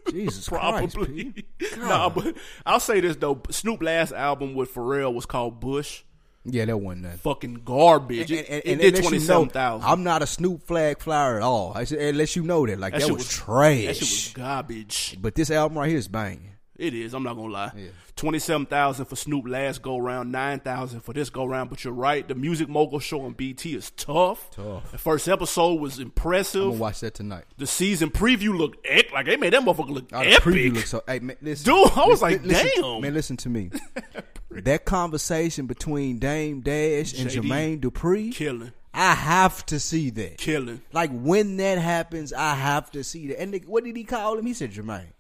Jesus 0.10 0.48
Probably. 0.50 1.26
P. 1.26 1.46
nah, 1.78 2.10
but 2.10 2.36
I'll 2.66 2.80
say 2.80 3.00
this 3.00 3.16
though. 3.16 3.42
Snoop 3.50 3.82
last 3.82 4.12
album 4.12 4.56
with 4.56 4.74
Pharrell 4.74 5.14
was 5.14 5.26
called 5.26 5.60
Bush. 5.60 6.04
Yeah, 6.44 6.66
that 6.66 6.78
wasn't 6.78 7.04
nothing. 7.04 7.18
Fucking 7.20 7.62
garbage. 7.66 8.32
It, 8.32 8.50
it 8.50 8.64
did 8.64 8.80
unless 8.80 9.04
you 9.04 9.28
twenty 9.28 9.54
know. 9.54 9.82
I'm 9.84 10.04
not 10.04 10.24
a 10.24 10.28
Snoop 10.28 10.64
flag 10.64 11.00
flyer 11.00 11.38
at 11.38 11.44
all. 11.44 11.72
I 11.76 11.84
said, 11.84 12.00
unless 12.00 12.36
you 12.36 12.44
know 12.44 12.66
that, 12.66 12.80
like 12.80 12.94
that, 12.94 13.04
shit 13.04 13.14
was, 13.14 13.30
trash. 13.30 13.86
That 13.86 13.96
shit 13.98 14.02
was 14.02 14.34
garbage. 14.34 15.18
but 15.22 15.36
this 15.36 15.52
album 15.52 15.78
right 15.78 15.90
here 15.90 16.00
is 16.00 16.08
banging. 16.08 16.51
It 16.82 16.94
is. 16.96 17.14
I'm 17.14 17.24
not 17.24 17.36
gonna 17.36 17.54
lie. 17.54 17.72
Yeah. 17.76 17.90
Twenty 18.16 18.40
seven 18.40 18.66
thousand 18.66 19.06
for 19.06 19.16
Snoop 19.16 19.48
last 19.48 19.82
go 19.82 19.98
round, 19.98 20.32
nine 20.32 20.60
thousand 20.60 21.02
for 21.02 21.14
this 21.14 21.30
go 21.30 21.46
round. 21.46 21.70
But 21.70 21.84
you're 21.84 21.94
right. 21.94 22.28
The 22.28 22.36
Music 22.36 22.68
Mogul 22.68 23.00
show 23.00 23.22
on 23.22 23.34
BT 23.34 23.76
is 23.76 23.92
tough. 23.92 24.50
Tough. 24.52 24.92
The 24.92 24.98
first 24.98 25.28
episode 25.28 25.76
was 25.80 25.98
I'm 25.98 26.06
impressive. 26.06 26.64
gonna 26.64 26.74
watch 26.80 27.00
that 27.02 27.14
tonight. 27.14 27.46
the 27.58 27.68
season 27.68 28.10
preview 28.10 28.58
looked 28.58 28.86
ec- 28.86 29.12
like 29.14 29.28
they 29.28 29.38
made 29.38 29.54
that 29.54 29.62
motherfucker 29.62 29.90
look 29.92 30.10
Oh, 30.12 30.20
the 30.20 30.32
epic. 30.32 30.44
preview 30.44 30.74
looks 30.76 30.90
so. 30.90 31.04
Hey, 31.08 31.20
man, 31.20 31.38
listen, 31.42 31.66
Dude, 31.66 31.92
I 31.96 32.06
was 32.08 32.22
Listen- 32.22 32.22
like, 32.22 32.44
listen- 32.46 32.82
damn. 32.82 33.02
man. 33.02 33.14
Listen 33.14 33.38
to 33.38 33.50
me. 33.50 33.70
that 34.52 34.86
conversation 34.86 35.66
between 35.68 36.18
Dame 36.20 36.62
Dash 36.62 37.14
and 37.20 37.30
JD. 37.30 37.42
Jermaine 37.44 37.80
Dupri, 37.80 38.34
killing, 38.34 38.72
I 38.94 39.14
have 39.14 39.66
to 39.68 39.80
see 39.80 40.10
that. 40.12 40.38
killing. 40.38 40.82
Like 40.92 41.12
when 41.12 41.58
that 41.58 41.78
happens, 41.78 42.34
I 42.34 42.56
have 42.56 42.92
to 42.92 43.04
see 43.04 43.28
that. 43.28 43.40
And 43.42 43.54
the, 43.54 43.60
what 43.66 43.84
did 43.84 43.96
he 43.96 44.04
call 44.04 44.38
him? 44.38 44.46
He 44.46 44.54
said 44.54 44.72
Jermaine. 44.72 45.14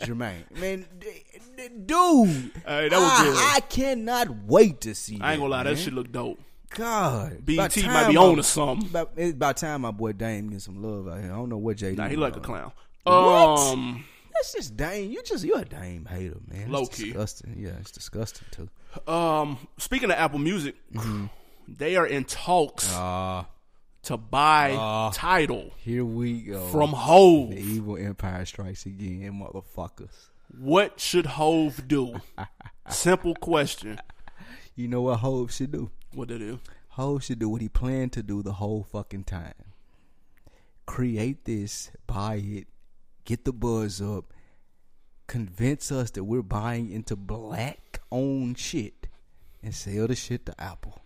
Jermaine, 0.00 0.50
man, 0.58 0.86
d- 0.98 1.06
d- 1.56 1.68
dude, 1.86 2.52
Hey, 2.66 2.88
that 2.88 2.92
was 2.92 3.10
I, 3.10 3.24
good. 3.24 3.36
I 3.56 3.60
cannot 3.68 4.44
wait 4.46 4.80
to 4.82 4.94
see. 4.94 5.18
I 5.20 5.32
ain't 5.32 5.40
gonna 5.40 5.50
lie, 5.50 5.64
man. 5.64 5.74
that 5.74 5.80
shit 5.80 5.92
look 5.92 6.10
dope. 6.10 6.40
God, 6.70 7.44
BT 7.46 7.86
might 7.86 8.08
be 8.10 8.16
on 8.16 8.36
to 8.36 8.42
something. 8.42 8.88
About, 8.88 9.12
it's 9.16 9.32
about 9.34 9.56
time 9.58 9.82
my 9.82 9.90
boy 9.92 10.12
Dame 10.12 10.50
get 10.50 10.60
some 10.62 10.82
love 10.82 11.06
out 11.06 11.20
here. 11.22 11.32
I 11.32 11.36
don't 11.36 11.48
know 11.48 11.58
what 11.58 11.76
JD. 11.76 11.96
Nah, 11.96 12.08
he 12.08 12.16
like 12.16 12.36
a 12.36 12.40
clown. 12.40 12.72
What? 13.04 13.12
Um, 13.14 14.04
That's 14.32 14.52
just 14.54 14.76
Dame. 14.76 15.10
You 15.12 15.22
just 15.22 15.44
you're 15.44 15.60
a 15.60 15.64
Dame 15.64 16.06
hater, 16.10 16.38
man. 16.50 16.62
It's 16.62 16.70
Low 16.70 16.86
key. 16.86 17.04
disgusting. 17.04 17.54
Yeah, 17.58 17.72
it's 17.80 17.90
disgusting 17.92 18.46
too. 18.50 18.68
um. 19.12 19.58
Speaking 19.78 20.10
of 20.10 20.16
Apple 20.16 20.40
Music, 20.40 20.74
they 21.68 21.96
are 21.96 22.06
in 22.06 22.24
talks 22.24 22.92
Uh 22.92 23.44
to 24.04 24.16
buy 24.16 24.72
Uh. 24.72 25.10
Tidal 25.12 25.72
here 25.78 26.04
we 26.04 26.42
go. 26.42 26.66
from 26.68 26.90
Hove. 26.90 27.50
the 27.50 27.56
evil 27.60 27.96
empire 27.96 28.44
strikes 28.44 28.86
again, 28.86 29.32
motherfuckers. 29.42 30.28
What 30.58 31.00
should 31.00 31.26
Hove 31.26 31.88
do? 31.88 32.20
Simple 32.88 33.34
question. 33.34 33.98
You 34.76 34.88
know 34.88 35.02
what 35.02 35.20
Hove 35.20 35.52
should 35.52 35.72
do? 35.72 35.90
What 36.12 36.28
to 36.28 36.38
do? 36.38 36.60
Hove 36.90 37.24
should 37.24 37.38
do 37.40 37.48
what 37.48 37.60
he 37.60 37.68
planned 37.68 38.12
to 38.12 38.22
do 38.22 38.42
the 38.42 38.52
whole 38.52 38.84
fucking 38.84 39.24
time. 39.24 39.54
Create 40.86 41.44
this, 41.44 41.90
buy 42.06 42.36
it, 42.36 42.66
get 43.24 43.44
the 43.44 43.52
buzz 43.52 44.00
up, 44.02 44.32
convince 45.26 45.90
us 45.90 46.10
that 46.10 46.24
we're 46.24 46.42
buying 46.42 46.90
into 46.92 47.16
black 47.16 48.00
owned 48.12 48.58
shit, 48.58 49.06
and 49.62 49.74
sell 49.74 50.06
the 50.06 50.14
shit 50.14 50.44
to 50.46 50.54
Apple. 50.60 51.00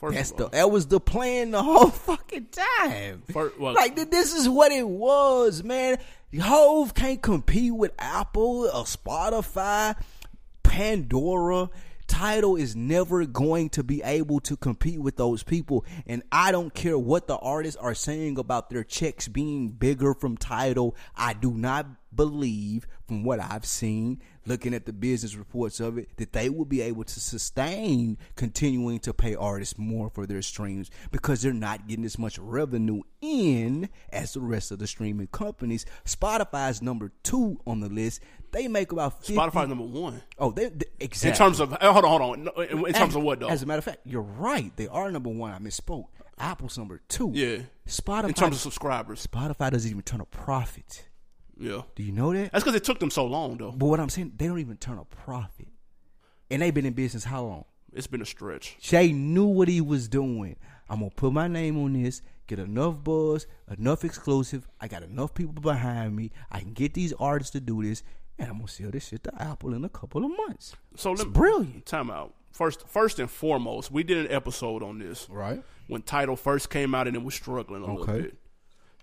First 0.00 0.14
That's 0.14 0.30
the 0.32 0.48
that 0.48 0.70
was 0.70 0.86
the 0.86 0.98
plan 0.98 1.50
the 1.50 1.62
whole 1.62 1.90
fucking 1.90 2.46
time. 2.80 3.22
First- 3.30 3.58
well- 3.60 3.74
like 3.74 3.96
this 4.10 4.34
is 4.34 4.48
what 4.48 4.72
it 4.72 4.88
was, 4.88 5.62
man. 5.62 5.98
Hove 6.40 6.94
can't 6.94 7.20
compete 7.20 7.74
with 7.74 7.92
Apple 7.98 8.64
or 8.72 8.84
Spotify, 8.84 9.96
Pandora. 10.62 11.68
Tidal 12.06 12.56
is 12.56 12.74
never 12.74 13.24
going 13.24 13.68
to 13.70 13.84
be 13.84 14.02
able 14.02 14.40
to 14.40 14.56
compete 14.56 15.00
with 15.00 15.16
those 15.16 15.44
people, 15.44 15.84
and 16.06 16.24
I 16.32 16.50
don't 16.50 16.74
care 16.74 16.98
what 16.98 17.28
the 17.28 17.36
artists 17.36 17.80
are 17.80 17.94
saying 17.94 18.36
about 18.36 18.68
their 18.68 18.82
checks 18.82 19.28
being 19.28 19.68
bigger 19.70 20.14
from 20.14 20.36
Tidal. 20.36 20.96
I 21.14 21.34
do 21.34 21.52
not 21.52 21.86
believe, 22.14 22.86
from 23.06 23.22
what 23.22 23.38
I've 23.38 23.64
seen, 23.64 24.20
looking 24.46 24.74
at 24.74 24.86
the 24.86 24.92
business 24.92 25.34
reports 25.36 25.80
of 25.80 25.98
it, 25.98 26.16
that 26.16 26.32
they 26.32 26.48
will 26.48 26.64
be 26.64 26.80
able 26.80 27.04
to 27.04 27.20
sustain 27.20 28.18
continuing 28.36 28.98
to 29.00 29.12
pay 29.12 29.34
artists 29.34 29.78
more 29.78 30.10
for 30.10 30.26
their 30.26 30.42
streams 30.42 30.90
because 31.10 31.42
they're 31.42 31.52
not 31.52 31.86
getting 31.86 32.04
as 32.04 32.18
much 32.18 32.38
revenue 32.38 33.02
in 33.20 33.88
as 34.12 34.32
the 34.34 34.40
rest 34.40 34.70
of 34.70 34.78
the 34.78 34.86
streaming 34.86 35.26
companies. 35.28 35.84
Spotify's 36.04 36.80
number 36.82 37.12
two 37.22 37.60
on 37.66 37.80
the 37.80 37.88
list. 37.88 38.20
They 38.52 38.66
make 38.68 38.92
about 38.92 39.18
50, 39.24 39.34
Spotify's 39.34 39.68
number 39.68 39.84
one 39.84 40.22
Oh, 40.38 40.50
they, 40.50 40.68
they 40.70 40.86
in 41.00 41.34
terms 41.34 41.60
of. 41.60 41.72
Hold 41.72 42.04
on, 42.04 42.20
hold 42.20 42.22
on. 42.22 42.66
In, 42.68 42.86
in 42.86 42.92
terms 42.92 43.14
of 43.14 43.22
what 43.22 43.40
though? 43.40 43.48
As 43.48 43.62
a 43.62 43.66
matter 43.66 43.78
of 43.78 43.84
fact, 43.84 43.98
you're 44.04 44.22
right. 44.22 44.74
They 44.76 44.88
are 44.88 45.10
number 45.10 45.30
one. 45.30 45.52
I 45.52 45.58
misspoke. 45.58 46.06
Apple's 46.38 46.78
number 46.78 47.00
two. 47.08 47.32
Yeah. 47.34 47.58
Spotify. 47.86 48.28
in 48.28 48.34
terms 48.34 48.56
of 48.56 48.62
subscribers. 48.62 49.26
Spotify 49.26 49.70
doesn't 49.70 49.90
even 49.90 50.02
turn 50.02 50.20
a 50.20 50.24
profit. 50.24 51.06
Yeah. 51.60 51.82
Do 51.94 52.02
you 52.02 52.12
know 52.12 52.32
that? 52.32 52.50
That's 52.52 52.64
because 52.64 52.74
it 52.74 52.84
took 52.84 52.98
them 52.98 53.10
so 53.10 53.26
long 53.26 53.56
though. 53.58 53.70
But 53.72 53.86
what 53.86 54.00
I'm 54.00 54.08
saying, 54.08 54.32
they 54.36 54.46
don't 54.48 54.58
even 54.58 54.76
turn 54.78 54.98
a 54.98 55.04
profit. 55.04 55.68
And 56.50 56.62
they've 56.62 56.74
been 56.74 56.86
in 56.86 56.94
business 56.94 57.24
how 57.24 57.42
long? 57.44 57.64
It's 57.92 58.06
been 58.06 58.22
a 58.22 58.26
stretch. 58.26 58.76
Shay 58.80 59.12
knew 59.12 59.44
what 59.46 59.68
he 59.68 59.80
was 59.80 60.08
doing. 60.08 60.56
I'm 60.88 61.00
gonna 61.00 61.10
put 61.10 61.32
my 61.32 61.46
name 61.48 61.76
on 61.78 61.92
this, 61.92 62.22
get 62.46 62.58
enough 62.58 63.04
buzz, 63.04 63.46
enough 63.78 64.04
exclusive. 64.04 64.66
I 64.80 64.88
got 64.88 65.02
enough 65.02 65.34
people 65.34 65.54
behind 65.60 66.16
me. 66.16 66.30
I 66.50 66.60
can 66.60 66.72
get 66.72 66.94
these 66.94 67.12
artists 67.20 67.52
to 67.52 67.60
do 67.60 67.82
this, 67.82 68.02
and 68.38 68.48
I'm 68.48 68.56
gonna 68.56 68.68
sell 68.68 68.90
this 68.90 69.08
shit 69.08 69.22
to 69.24 69.42
Apple 69.42 69.74
in 69.74 69.84
a 69.84 69.88
couple 69.88 70.24
of 70.24 70.30
months. 70.36 70.74
So 70.96 71.12
It's 71.12 71.22
let 71.22 71.32
brilliant. 71.32 71.86
Time 71.86 72.10
out. 72.10 72.34
First, 72.52 72.88
first 72.88 73.18
and 73.20 73.30
foremost, 73.30 73.92
we 73.92 74.02
did 74.02 74.18
an 74.26 74.32
episode 74.32 74.82
on 74.82 74.98
this 74.98 75.28
Right. 75.30 75.62
when 75.86 76.02
Tidal 76.02 76.34
first 76.36 76.70
came 76.70 76.94
out 76.94 77.06
and 77.06 77.14
it 77.14 77.22
was 77.22 77.34
struggling 77.34 77.82
a 77.82 77.86
little 77.94 78.06
bit. 78.06 78.36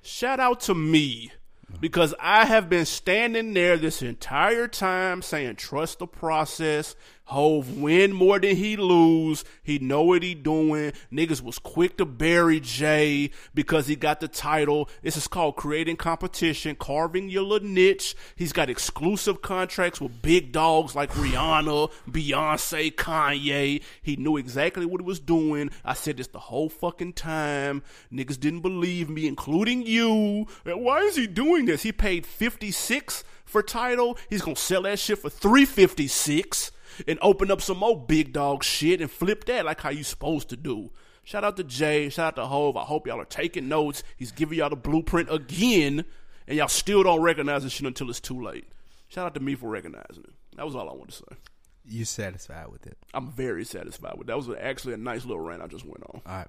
Shout 0.02 0.40
out 0.40 0.60
to 0.62 0.76
me 0.76 1.32
because 1.80 2.14
I 2.20 2.46
have 2.46 2.70
been 2.70 2.86
standing 2.86 3.54
there 3.54 3.78
this 3.78 4.02
entire 4.02 4.68
time 4.68 5.22
saying 5.22 5.58
trust 5.58 6.00
the 6.00 6.08
process. 6.08 6.96
Hove 7.28 7.78
win 7.78 8.14
more 8.14 8.40
than 8.40 8.56
he 8.56 8.78
lose. 8.78 9.44
He 9.62 9.80
know 9.80 10.02
what 10.02 10.24
he 10.24 10.34
doing. 10.34 10.94
Niggas 11.12 11.42
was 11.42 11.60
quick 11.60 11.98
to 11.98 12.06
bury 12.06 12.62
Jay 12.62 13.32
because 13.54 13.88
he 13.88 13.98
got 13.98 14.22
the 14.22 14.30
Tidal. 14.30 14.90
This 15.02 15.18
is 15.18 15.28
called 15.28 15.58
creating 15.58 15.98
competition, 15.98 16.78
carving 16.78 17.30
your 17.30 17.44
little 17.44 17.68
niche. 17.68 18.16
He's 18.38 18.54
got 18.54 18.70
exclusive 18.70 19.42
contracts 19.42 20.00
with 20.00 20.22
big 20.22 20.54
dogs 20.54 20.96
like 20.96 21.12
Rihanna, 21.12 21.92
Beyonce, 22.10 22.96
Kanye. 22.96 23.84
He 24.02 24.16
knew 24.16 24.38
exactly 24.38 24.86
what 24.86 25.02
he 25.02 25.06
was 25.06 25.20
doing. 25.20 25.70
I 25.84 25.96
said 25.96 26.16
this 26.16 26.28
the 26.28 26.40
whole 26.40 26.70
fucking 26.70 27.12
time. 27.12 27.84
Niggas 28.10 28.40
didn't 28.40 28.62
believe 28.62 29.10
me, 29.10 29.28
including 29.28 29.86
you. 29.86 30.48
Why 30.64 31.00
is 31.00 31.18
he 31.18 31.28
doing 31.28 31.66
this? 31.66 31.84
He 31.84 31.92
paid 31.92 32.26
56 32.26 33.26
for 33.44 33.62
Tidal. 33.62 34.18
He's 34.30 34.42
gonna 34.42 34.56
sell 34.56 34.84
that 34.84 35.00
shit 35.00 35.18
for 35.20 35.30
356 35.30 36.72
and 37.08 37.20
open 37.22 37.52
up 37.52 37.62
some 37.62 37.78
more 37.78 38.00
big 38.00 38.34
dog 38.34 38.64
shit 38.64 39.02
and 39.02 39.12
flip 39.12 39.46
that 39.46 39.66
like 39.66 39.82
how 39.82 39.90
you 39.90 40.04
supposed 40.04 40.50
to 40.50 40.58
do. 40.58 40.92
Shout 41.24 41.44
out 41.44 41.58
to 41.58 41.64
Jay, 41.64 42.08
shout 42.10 42.38
out 42.38 42.42
to 42.42 42.48
Hove. 42.48 42.78
I 42.78 42.84
hope 42.84 43.06
y'all 43.06 43.20
are 43.20 43.26
taking 43.26 43.68
notes. 43.68 44.02
He's 44.16 44.32
giving 44.32 44.58
y'all 44.60 44.70
the 44.70 44.78
blueprint 44.78 45.30
again, 45.32 46.06
and 46.48 46.58
y'all 46.58 46.70
still 46.70 47.04
don't 47.04 47.22
recognize 47.22 47.64
this 47.64 47.74
shit 47.74 47.86
until 47.86 48.10
it's 48.10 48.22
too 48.22 48.42
late. 48.42 48.66
Shout 49.10 49.26
out 49.26 49.34
to 49.34 49.42
me 49.42 49.56
for 49.56 49.70
recognizing 49.70 50.24
it. 50.24 50.34
That 50.56 50.66
was 50.66 50.76
all 50.76 50.90
I 50.90 50.94
wanted 50.94 51.10
to 51.10 51.18
say. 51.18 51.38
You 51.86 52.06
satisfied 52.06 52.68
with 52.70 52.88
it? 52.88 52.98
I'm 53.14 53.30
very 53.32 53.64
satisfied 53.66 54.18
with 54.18 54.28
that. 54.28 54.34
That 54.34 54.38
was 54.38 54.50
actually 54.60 54.94
a 54.94 54.98
nice 54.98 55.26
little 55.26 55.42
rant 55.42 55.62
I 55.62 55.68
just 55.68 55.86
went 55.86 56.04
on. 56.04 56.22
All 56.26 56.38
right. 56.38 56.48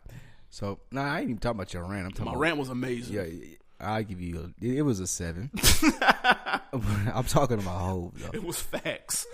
So 0.51 0.81
now 0.91 1.03
I 1.03 1.21
ain't 1.21 1.31
even 1.31 1.39
talking 1.39 1.57
about 1.59 1.75
your 1.75 1.85
rant. 1.85 2.07
I'm 2.07 2.11
talking 2.11 2.25
My 2.27 2.31
about 2.33 2.41
rant 2.41 2.57
was 2.59 2.69
amazing. 2.69 3.15
Yeah, 3.15 3.57
I 3.81 4.03
give 4.03 4.21
you. 4.21 4.53
A, 4.61 4.65
it 4.65 4.83
was 4.83 4.99
a 5.01 5.07
seven. 5.07 5.51
I'm 6.73 7.25
talking 7.25 7.59
about 7.59 7.81
Hove 7.81 8.13
though. 8.21 8.31
It 8.33 8.43
was 8.43 8.61
facts. 8.61 9.27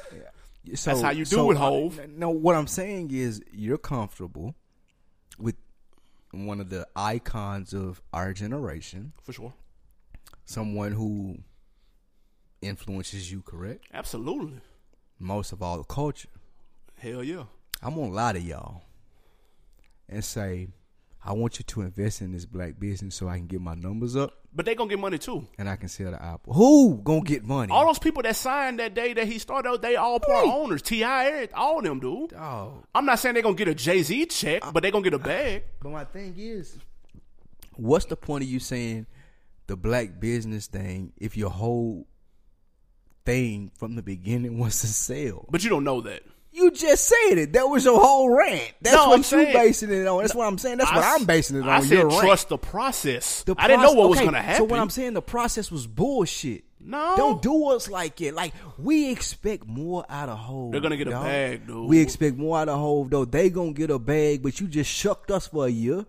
So, 0.75 0.91
That's 0.91 1.03
how 1.03 1.11
you 1.11 1.25
do 1.25 1.37
so, 1.37 1.51
it, 1.51 1.57
Hove. 1.57 2.01
No, 2.09 2.31
what 2.31 2.57
I'm 2.57 2.67
saying 2.67 3.11
is 3.13 3.43
you're 3.53 3.79
comfortable 3.79 4.55
with 5.39 5.57
one 6.31 6.61
of 6.61 6.71
the 6.71 6.87
icons 6.97 7.73
of 7.75 8.01
our 8.13 8.33
generation 8.33 9.13
For 9.23 9.33
sure. 9.33 9.53
someone 10.47 10.93
who 10.93 11.39
influences 12.63 13.31
you, 13.31 13.43
correct? 13.43 13.85
Absolutely. 13.93 14.61
Most 15.19 15.53
of 15.53 15.63
all, 15.63 15.79
the 15.79 15.85
culture. 15.85 16.29
Hell 16.99 17.23
yeah. 17.23 17.45
I'm 17.83 17.95
gonna 17.95 18.13
lie 18.13 18.33
to 18.33 18.41
y'all 18.41 18.83
and 20.09 20.25
say, 20.25 20.69
I 21.27 21.33
want 21.33 21.59
you 21.59 21.65
to 21.65 21.81
invest 21.81 22.21
in 22.21 22.33
this 22.33 22.45
black 22.45 22.79
business 22.79 23.15
so 23.15 23.29
I 23.29 23.39
can 23.39 23.47
get 23.47 23.61
my 23.61 23.75
numbers 23.75 24.15
up 24.15 24.35
But 24.55 24.67
they 24.67 24.75
gonna 24.75 24.91
get 24.91 24.99
money 24.99 25.17
too. 25.19 25.47
and 25.57 25.69
I 25.71 25.77
can 25.77 25.89
sell 25.89 26.11
the 26.11 26.23
apple. 26.23 26.53
Who 26.53 27.01
gonna 27.03 27.23
get 27.23 27.45
money? 27.45 27.73
All 27.73 27.87
those 27.87 27.99
people 27.99 28.23
that 28.25 28.37
signed 28.37 28.79
that 28.79 28.95
day 28.95 29.15
that 29.15 29.27
he 29.27 29.39
started 29.39 29.69
out, 29.71 29.81
they 29.83 29.97
all 29.97 30.21
part 30.21 30.47
owners. 30.47 30.83
T.I., 30.83 31.27
Eric, 31.27 31.51
all 31.55 31.81
them, 31.81 31.99
dude. 31.99 32.31
Dog. 32.31 32.85
I'm 32.95 33.07
not 33.07 33.19
saying 33.21 33.35
they're 33.35 33.43
gonna 33.43 33.55
get 33.55 33.69
a 33.69 33.75
Jay 33.75 34.03
Z 34.03 34.27
check, 34.27 34.63
but 34.73 34.83
they 34.83 34.91
gonna 34.91 35.03
get 35.05 35.15
a 35.15 35.17
uh, 35.17 35.27
bag. 35.27 35.63
But 35.81 35.93
my 35.93 36.05
thing 36.05 36.35
is, 36.37 36.77
what's 37.77 38.05
the 38.05 38.17
point 38.17 38.45
of 38.45 38.51
you 38.51 38.61
saying 38.61 39.07
the 39.67 39.77
black 39.77 40.21
business 40.21 40.67
thing 40.67 41.13
if 41.17 41.39
your 41.39 41.51
whole 41.51 42.07
thing 43.25 43.71
from 43.79 43.97
the 43.97 44.03
beginning 44.03 44.59
was 44.65 44.79
to 44.83 44.87
sell? 44.89 45.47
But 45.51 45.65
you 45.65 45.71
don't 45.71 45.85
know 45.85 46.03
that. 46.03 46.23
You 46.57 46.71
just 46.71 47.05
said 47.09 47.37
it. 47.39 47.53
That 47.55 47.69
was 47.69 47.85
your 47.85 48.01
whole 48.01 48.31
rant. 48.31 48.75
That's 48.81 48.95
No, 48.95 49.07
what 49.09 49.13
I'm 49.15 49.19
you 49.19 49.25
saying- 49.25 49.53
basing 49.53 49.91
it 49.91 50.07
on. 50.07 50.21
That's 50.23 50.37
what 50.37 50.47
I'm 50.47 50.57
saying. 50.57 50.79
That's 50.79 50.93
what 50.93 51.03
I'm 51.05 51.25
basing 51.25 51.57
it 51.57 51.63
on. 51.63 51.69
I 51.69 51.81
said 51.81 51.99
your 51.99 52.21
trust 52.21 52.49
the 52.49 52.59
process. 52.59 53.43
The 53.43 53.57
I 53.59 53.67
didn't 53.67 53.83
know 53.83 53.93
what 53.93 54.09
was 54.11 54.21
gonna 54.21 54.41
happen. 54.41 54.59
So 54.59 54.65
what 54.65 54.79
I'm 54.79 54.89
saying, 54.91 55.15
the 55.15 55.23
process 55.23 55.71
was 55.71 55.89
bullshit. 55.89 56.63
No. 56.87 57.15
don't 57.17 57.41
do 57.43 57.69
us 57.71 57.89
like 57.91 58.21
it. 58.21 58.35
Like 58.35 58.53
we 58.79 59.11
expect 59.11 59.67
more 59.67 60.05
out 60.09 60.29
of 60.29 60.39
Hove. 60.39 60.71
They're 60.71 60.81
gonna 60.83 60.97
get 60.99 61.09
a 61.09 61.13
bag, 61.13 61.67
dude. 61.67 61.89
We 61.89 61.99
expect 62.01 62.37
more 62.37 62.59
out 62.59 62.69
of 62.69 62.79
Hove, 62.79 63.11
though. 63.11 63.25
They 63.25 63.51
gonna 63.51 63.73
get 63.73 63.91
a 63.91 63.99
bag, 63.99 64.43
but 64.43 64.61
you 64.61 64.69
just 64.69 64.91
shucked 64.91 65.31
us 65.33 65.47
for 65.49 65.67
a 65.67 65.71
year. 65.71 66.05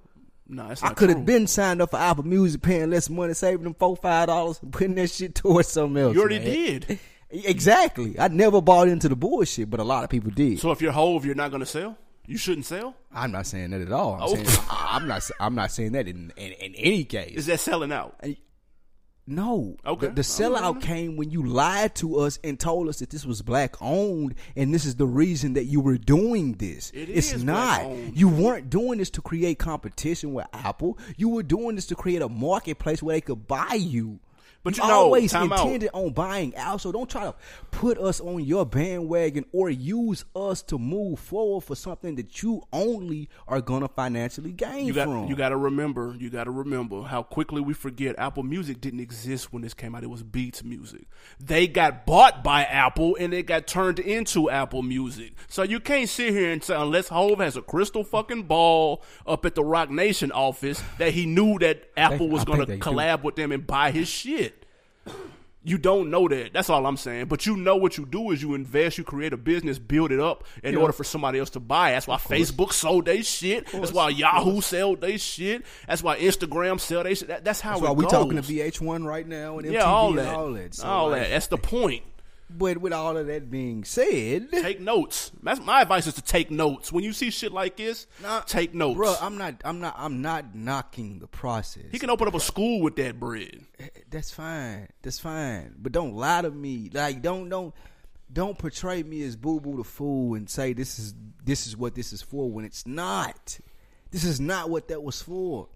no, 0.47 0.71
I 0.84 0.93
could 0.93 1.10
have 1.10 1.25
been 1.25 1.47
signed 1.47 1.81
up 1.81 1.89
for 1.91 1.97
Apple 1.97 2.25
Music, 2.25 2.62
paying 2.62 2.91
less 2.91 3.10
money, 3.10 3.34
saving 3.34 3.63
them 3.63 3.73
four 3.73 3.95
five 3.95 4.27
dollars, 4.27 4.60
and 4.62 4.71
putting 4.71 4.93
that 4.95 5.10
shit 5.10 5.34
towards 5.34 5.69
something 5.69 6.03
else. 6.03 6.13
You 6.13 6.19
already 6.21 6.38
man. 6.39 6.45
did. 6.53 6.99
Exactly. 7.43 8.19
I 8.19 8.27
never 8.29 8.61
bought 8.61 8.87
into 8.87 9.09
the 9.09 9.15
bullshit, 9.15 9.69
but 9.69 9.79
a 9.79 9.83
lot 9.83 10.03
of 10.03 10.09
people 10.09 10.31
did. 10.31 10.59
So 10.59 10.71
if 10.71 10.81
you're 10.81 10.91
whole, 10.91 11.23
you're 11.25 11.35
not 11.35 11.51
gonna 11.51 11.65
sell. 11.65 11.97
You 12.27 12.37
shouldn't 12.37 12.65
sell. 12.65 12.95
I'm 13.13 13.31
not 13.31 13.45
saying 13.45 13.69
that 13.71 13.81
at 13.81 13.91
all. 13.91 14.15
I'm, 14.15 14.21
Oh. 14.23 14.35
saying, 14.35 14.47
I'm 14.69 15.07
not. 15.07 15.29
I'm 15.39 15.55
not 15.55 15.71
saying 15.71 15.91
that 15.91 16.07
in 16.07 16.31
in, 16.37 16.51
in 16.53 16.75
any 16.75 17.03
case. 17.03 17.37
Is 17.37 17.45
that 17.47 17.59
selling 17.59 17.91
out? 17.91 18.15
No. 19.27 19.75
Okay. 19.83 20.07
The, 20.07 20.13
the 20.13 20.21
sellout 20.21 20.81
came 20.83 21.17
when 21.17 21.31
you 21.31 21.43
lied 21.47 21.95
to 21.95 22.17
us 22.19 22.37
and 22.43 22.59
told 22.59 22.89
us 22.89 22.99
that 22.99 23.09
this 23.09 23.25
was 23.25 23.41
black 23.41 23.75
owned 23.81 24.35
and 24.55 24.71
this 24.71 24.85
is 24.85 24.95
the 24.97 25.07
reason 25.07 25.53
that 25.53 25.63
you 25.65 25.81
were 25.81 25.97
doing 25.97 26.53
this. 26.53 26.91
It 26.93 27.09
it's 27.09 27.33
is 27.33 27.43
not. 27.43 27.81
black-owned. 27.81 28.15
You 28.19 28.29
weren't 28.29 28.69
doing 28.69 28.99
this 28.99 29.09
to 29.11 29.21
create 29.21 29.57
competition 29.57 30.33
with 30.35 30.45
Apple. 30.53 30.99
You 31.17 31.29
were 31.29 31.41
doing 31.41 31.75
this 31.75 31.87
to 31.87 31.95
create 31.95 32.21
a 32.21 32.29
marketplace 32.29 33.01
where 33.01 33.15
they 33.15 33.21
could 33.21 33.47
buy 33.47 33.73
you. 33.73 34.19
But 34.65 34.78
You 34.78 34.84
know, 34.88 34.93
always 34.93 35.32
time 35.32 35.54
out. 35.54 35.60
intended 35.62 35.91
on 35.93 36.12
buying 36.12 36.54
out, 36.58 36.82
so 36.82 36.91
don't 36.91 37.10
try 37.10 37.23
to 37.23 37.36
put 37.71 37.97
us 37.99 38.19
on 38.19 38.43
your 38.43 38.65
bandwagon 38.65 39.45
or 39.54 39.69
use 39.69 40.25
us 40.36 40.62
to 40.63 40.78
move 40.80 41.19
forward 41.19 41.62
for 41.62 41.75
something 41.75 42.15
that 42.15 42.41
you 42.41 42.63
only 42.73 43.30
are 43.47 43.62
gonna 43.62 43.88
financially 43.88 44.51
gain 44.51 44.88
You 44.88 44.93
got 44.93 45.06
from. 45.08 45.28
you 45.28 45.36
got 45.36 45.49
to 45.49 45.58
remember. 45.58 46.15
You 46.19 46.30
got 46.32 46.45
to 46.45 46.51
remember 46.51 47.04
how 47.04 47.21
quickly 47.21 47.62
we 47.62 47.73
forget 47.75 48.15
Apple 48.17 48.41
Music 48.43 48.82
didn't 48.82 48.99
exist 49.01 49.54
when 49.54 49.62
this 49.62 49.75
came 49.75 49.93
out. 49.93 50.04
It 50.04 50.10
was 50.10 50.23
Beats 50.23 50.63
Music. 50.63 51.06
They 51.39 51.67
got 51.67 52.06
bought 52.08 52.43
by 52.43 52.63
Apple 52.63 53.15
and 53.19 53.34
it 53.36 53.43
got 53.43 53.67
turned 53.67 53.99
into 53.99 54.49
Apple 54.49 54.82
Music. 54.82 55.34
So 55.47 55.62
you 55.62 55.80
can't 55.80 56.10
sit 56.10 56.32
here 56.34 56.51
and 56.51 56.63
say 56.63 56.73
unless 56.75 57.10
Hove 57.10 57.38
has 57.39 57.56
a 57.56 57.62
crystal 57.62 58.04
fucking 58.04 58.43
ball 58.43 59.04
up 59.28 59.45
at 59.45 59.54
the 59.54 59.63
Roc 59.63 59.91
Nation 59.91 60.32
office 60.32 60.82
that 60.97 61.12
he 61.13 61.28
knew 61.28 61.60
that 61.60 61.84
Apple 61.95 62.30
was 62.30 62.41
I 62.41 62.45
going 62.45 62.60
to 62.62 62.65
think 62.65 62.84
they 62.84 62.89
do. 62.89 62.95
collab 62.97 63.21
with 63.23 63.36
them 63.36 63.51
and 63.51 63.67
buy 63.67 63.91
his 63.91 64.08
shit. 64.08 64.54
You 65.67 65.79
don't 65.79 66.11
know 66.11 66.27
that. 66.27 66.53
That's 66.53 66.69
all 66.69 66.85
I'm 66.85 66.95
saying. 66.95 67.25
But 67.25 67.47
you 67.47 67.57
know 67.57 67.75
what 67.75 67.97
you 67.97 68.05
do 68.05 68.29
is 68.29 68.39
you 68.39 68.53
invest, 68.53 68.99
you 68.99 69.03
create 69.03 69.33
a 69.33 69.37
business, 69.37 69.79
build 69.79 70.11
it 70.11 70.19
up 70.19 70.43
in 70.63 70.75
Yeah. 70.75 70.79
order 70.79 70.93
for 70.93 71.03
somebody 71.03 71.39
else 71.39 71.49
to 71.51 71.59
buy. 71.59 71.89
That's 71.91 72.05
why 72.05 72.17
Facebook 72.17 72.71
sold 72.71 73.05
their 73.05 73.23
shit. 73.23 73.65
That's 73.71 73.91
why 73.91 74.09
Yahoo 74.09 74.61
sold 74.61 75.01
their 75.01 75.17
shit. 75.17 75.65
That's 75.87 76.03
why 76.03 76.19
Instagram 76.19 76.79
sell 76.79 77.01
their 77.01 77.15
shit. 77.15 77.29
That, 77.29 77.43
that's 77.43 77.61
how 77.61 77.71
That's 77.71 77.81
it 77.81 77.85
why 77.85 77.91
we 77.93 78.03
goes. 78.03 78.11
talking 78.11 78.35
to 78.35 78.43
VH1 78.43 79.05
right 79.07 79.27
now 79.27 79.57
and 79.57 79.65
MTV 79.67 79.73
yeah, 79.73 79.85
all 79.85 80.13
that. 80.13 80.35
all 80.35 80.53
that. 80.53 80.75
So, 80.75 80.87
all 80.87 81.09
like, 81.09 81.23
that. 81.23 81.29
That's 81.31 81.47
the 81.47 81.57
point. 81.57 82.03
But 82.49 82.77
with 82.77 82.93
all 82.93 83.17
of 83.17 83.25
that 83.27 83.49
being 83.49 83.84
said, 83.84 84.51
Take 84.51 84.79
notes. 84.79 85.31
That's 85.41 85.60
my 85.60 85.81
advice 85.81 86.05
is 86.05 86.13
to 86.13 86.21
take 86.21 86.51
notes. 86.51 86.91
When 86.91 87.03
you 87.03 87.12
see 87.12 87.31
shit 87.31 87.51
like 87.51 87.75
this, 87.77 88.05
Nah, 88.21 88.41
take 88.41 88.73
notes. 88.75 88.97
bro, 88.97 89.15
I'm 89.19 89.38
not, 89.38 89.55
I'm 89.65 89.79
not, 89.79 89.95
I'm 89.97 90.21
not 90.21 90.53
knocking 90.55 91.17
the 91.19 91.27
process. 91.27 91.86
he 91.91 91.97
can 91.97 92.10
open 92.12 92.27
up 92.27 92.36
a 92.36 92.39
school 92.39 92.81
with 92.81 92.95
that 92.97 93.19
bread. 93.19 93.65
Eh, 93.79 93.84
eh, 93.86 93.99
that's 94.12 94.29
fine. 94.31 94.88
That's 95.01 95.19
fine. 95.19 95.73
But 95.79 95.91
don't 95.91 96.13
lie 96.15 96.43
to 96.43 96.51
me. 96.51 96.91
Like 96.93 97.21
don't 97.23 97.49
don't 97.49 97.73
don't 98.31 98.58
portray 98.58 99.01
me 99.01 99.23
as 99.23 99.36
boo 99.36 99.60
boo 99.60 99.77
the 99.77 99.84
fool 99.84 100.36
and 100.36 100.47
say 100.49 100.73
this 100.73 100.99
is 100.99 101.13
this 101.43 101.65
is 101.67 101.75
what 101.75 101.95
this 101.95 102.13
is 102.13 102.21
for 102.21 102.49
when 102.49 102.63
it's 102.63 102.86
not. 102.86 103.58
This 104.12 104.23
is 104.23 104.39
not 104.39 104.69
what 104.69 104.88
that 104.89 105.01
was 105.03 105.21
for. 105.21 105.67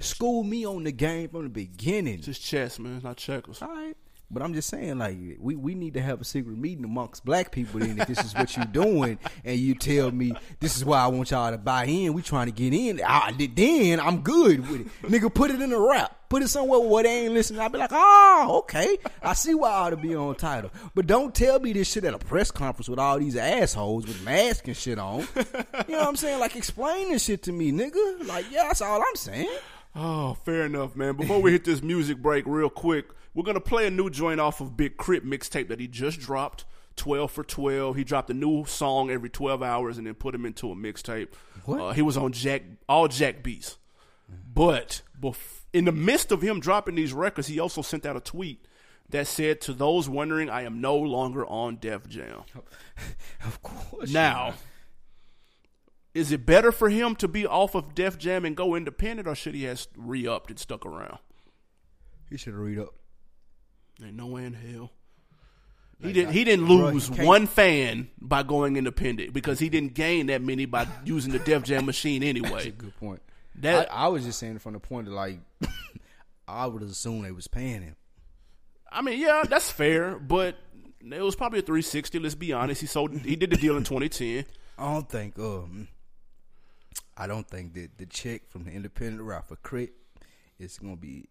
School 0.00 0.42
me 0.42 0.66
on 0.66 0.84
the 0.84 0.92
game 0.92 1.28
from 1.28 1.44
the 1.44 1.48
beginning. 1.48 2.14
It's 2.14 2.26
just 2.26 2.42
chess, 2.44 2.78
man. 2.78 2.96
It's 2.96 3.04
not 3.04 3.16
checkers. 3.16 3.62
All 3.62 3.68
right. 3.68 3.96
But 4.28 4.42
I'm 4.42 4.54
just 4.54 4.68
saying, 4.68 4.98
like, 4.98 5.16
we, 5.38 5.54
we 5.54 5.74
need 5.76 5.94
to 5.94 6.02
have 6.02 6.20
a 6.20 6.24
secret 6.24 6.58
meeting 6.58 6.84
amongst 6.84 7.24
black 7.24 7.52
people 7.52 7.78
then 7.78 8.00
if 8.00 8.08
this 8.08 8.24
is 8.24 8.34
what 8.34 8.56
you're 8.56 8.66
doing 8.66 9.18
and 9.44 9.58
you 9.58 9.74
tell 9.76 10.10
me 10.10 10.34
this 10.58 10.76
is 10.76 10.84
why 10.84 10.98
I 10.98 11.06
want 11.06 11.30
y'all 11.30 11.52
to 11.52 11.58
buy 11.58 11.84
in, 11.84 12.12
we 12.12 12.22
trying 12.22 12.46
to 12.46 12.52
get 12.52 12.72
in. 12.74 13.00
Ah, 13.04 13.32
then 13.38 14.00
I'm 14.00 14.22
good 14.22 14.68
with 14.68 14.80
it. 14.80 14.88
Nigga, 15.02 15.32
put 15.32 15.52
it 15.52 15.60
in 15.60 15.72
a 15.72 15.78
rap. 15.78 16.12
Put 16.28 16.42
it 16.42 16.48
somewhere 16.48 16.80
where 16.80 17.04
they 17.04 17.26
ain't 17.26 17.34
listening. 17.34 17.60
I'll 17.60 17.68
be 17.68 17.78
like, 17.78 17.92
oh, 17.92 18.56
okay. 18.64 18.98
I 19.22 19.32
see 19.34 19.54
why 19.54 19.70
I 19.70 19.74
ought 19.86 19.90
to 19.90 19.96
be 19.96 20.16
on 20.16 20.34
Tidal. 20.34 20.72
But 20.92 21.06
don't 21.06 21.32
tell 21.32 21.60
me 21.60 21.72
this 21.72 21.88
shit 21.92 22.02
at 22.04 22.14
a 22.14 22.18
press 22.18 22.50
conference 22.50 22.88
with 22.88 22.98
all 22.98 23.20
these 23.20 23.36
assholes 23.36 24.08
with 24.08 24.24
masks 24.24 24.66
and 24.66 24.76
shit 24.76 24.98
on. 24.98 25.20
You 25.36 25.44
know 25.92 25.98
what 25.98 26.08
I'm 26.08 26.16
saying? 26.16 26.40
Like, 26.40 26.56
explain 26.56 27.12
this 27.12 27.24
shit 27.24 27.44
to 27.44 27.52
me, 27.52 27.70
nigga. 27.70 28.26
Like, 28.26 28.46
yeah, 28.50 28.64
that's 28.64 28.82
all 28.82 29.00
I'm 29.00 29.14
saying. 29.14 29.56
Oh, 29.96 30.34
fair 30.44 30.66
enough, 30.66 30.94
man. 30.94 31.16
Before 31.16 31.40
we 31.40 31.52
hit 31.52 31.64
this 31.64 31.82
music 31.82 32.18
break 32.18 32.44
real 32.46 32.68
quick, 32.68 33.06
we're 33.34 33.44
gonna 33.44 33.60
play 33.60 33.86
a 33.86 33.90
new 33.90 34.10
joint 34.10 34.40
off 34.40 34.60
of 34.60 34.76
Big 34.76 34.98
K.R.I.T. 34.98 35.26
mixtape 35.26 35.68
that 35.68 35.80
he 35.80 35.88
just 35.88 36.20
dropped. 36.20 36.64
12 36.96 37.30
for 37.30 37.44
12. 37.44 37.96
He 37.96 38.04
dropped 38.04 38.30
a 38.30 38.34
new 38.34 38.64
song 38.64 39.10
every 39.10 39.28
12 39.28 39.62
hours 39.62 39.98
and 39.98 40.06
then 40.06 40.14
put 40.14 40.34
him 40.34 40.46
into 40.46 40.70
a 40.70 40.74
mixtape. 40.74 41.28
What? 41.64 41.80
Uh, 41.80 41.92
he 41.92 42.02
was 42.02 42.16
on 42.16 42.32
Jack, 42.32 42.62
all 42.88 43.08
Jack 43.08 43.42
beats. 43.42 43.76
But 44.52 45.02
bef- 45.20 45.64
in 45.72 45.84
the 45.84 45.92
midst 45.92 46.32
of 46.32 46.42
him 46.42 46.58
dropping 46.60 46.94
these 46.94 47.12
records, 47.12 47.48
he 47.48 47.60
also 47.60 47.82
sent 47.82 48.06
out 48.06 48.16
a 48.16 48.20
tweet 48.20 48.66
that 49.10 49.26
said, 49.26 49.60
To 49.62 49.72
those 49.72 50.08
wondering, 50.08 50.48
I 50.50 50.62
am 50.62 50.80
no 50.80 50.96
longer 50.96 51.46
on 51.46 51.76
Def 51.76 52.08
Jam. 52.08 52.42
Of 53.44 53.62
course. 53.62 54.10
Now, 54.10 54.54
is 56.16 56.32
it 56.32 56.46
better 56.46 56.72
for 56.72 56.88
him 56.88 57.14
to 57.16 57.28
be 57.28 57.46
off 57.46 57.74
of 57.74 57.94
Def 57.94 58.18
Jam 58.18 58.44
and 58.44 58.56
go 58.56 58.74
independent, 58.74 59.28
or 59.28 59.34
should 59.34 59.54
he 59.54 59.64
have 59.64 59.86
re 59.96 60.26
upped 60.26 60.50
and 60.50 60.58
stuck 60.58 60.84
around? 60.86 61.18
he 62.30 62.36
should 62.36 62.54
read 62.54 62.78
up. 62.78 62.92
Ain't 64.04 64.14
no 64.16 64.26
way 64.26 64.44
in 64.44 64.52
hell. 64.54 64.90
He 66.00 66.06
Like, 66.06 66.14
didn't. 66.14 66.32
He 66.32 66.44
didn't 66.44 66.66
bro, 66.66 66.88
he 66.88 66.94
lose 66.94 67.10
one 67.10 67.46
fan 67.46 68.08
by 68.20 68.42
going 68.42 68.76
independent 68.76 69.32
because 69.32 69.58
he 69.58 69.68
didn't 69.68 69.94
gain 69.94 70.26
that 70.26 70.42
many 70.42 70.66
by 70.66 70.86
using 71.04 71.32
the 71.32 71.38
Def 71.38 71.62
Jam 71.62 71.86
machine 71.86 72.20
That's 72.22 72.36
a 72.42 72.46
anyway. 72.46 72.70
good 72.72 72.96
point. 72.96 73.22
That 73.60 73.90
I, 73.92 74.04
I 74.04 74.08
was 74.08 74.24
just 74.24 74.38
saying 74.38 74.58
from 74.58 74.72
the 74.74 74.80
point 74.80 75.06
of 75.06 75.14
like, 75.14 75.38
I 76.48 76.66
would 76.66 76.82
assume 76.82 77.22
they 77.22 77.30
was 77.32 77.46
paying 77.48 77.82
him. 77.82 77.96
I 78.90 79.02
mean, 79.02 79.18
yeah, 79.20 79.42
that's 79.48 79.70
fair, 79.70 80.18
but 80.18 80.56
it 81.00 81.22
was 81.22 81.36
probably 81.36 81.60
a 81.60 81.62
360. 81.62 82.18
Let's 82.18 82.34
be 82.34 82.52
honest. 82.52 82.80
He 82.80 82.86
sold. 82.86 83.12
He 83.20 83.36
did 83.36 83.50
the 83.50 83.56
deal 83.56 83.76
in 83.76 83.84
2010. 83.84 84.44
I 84.78 84.92
don't 84.92 85.08
think. 85.08 85.38
Um, 85.38 85.88
I 87.16 87.26
don't 87.26 87.48
think 87.48 87.74
that 87.74 87.96
the 87.98 88.06
check 88.06 88.48
from 88.50 88.64
the 88.64 88.70
independent 88.72 89.22
route 89.22 89.48
for 89.48 89.56
K.R.I.T. 89.56 89.92
is 90.58 90.78
gonna 90.78 90.96
be 90.96 91.28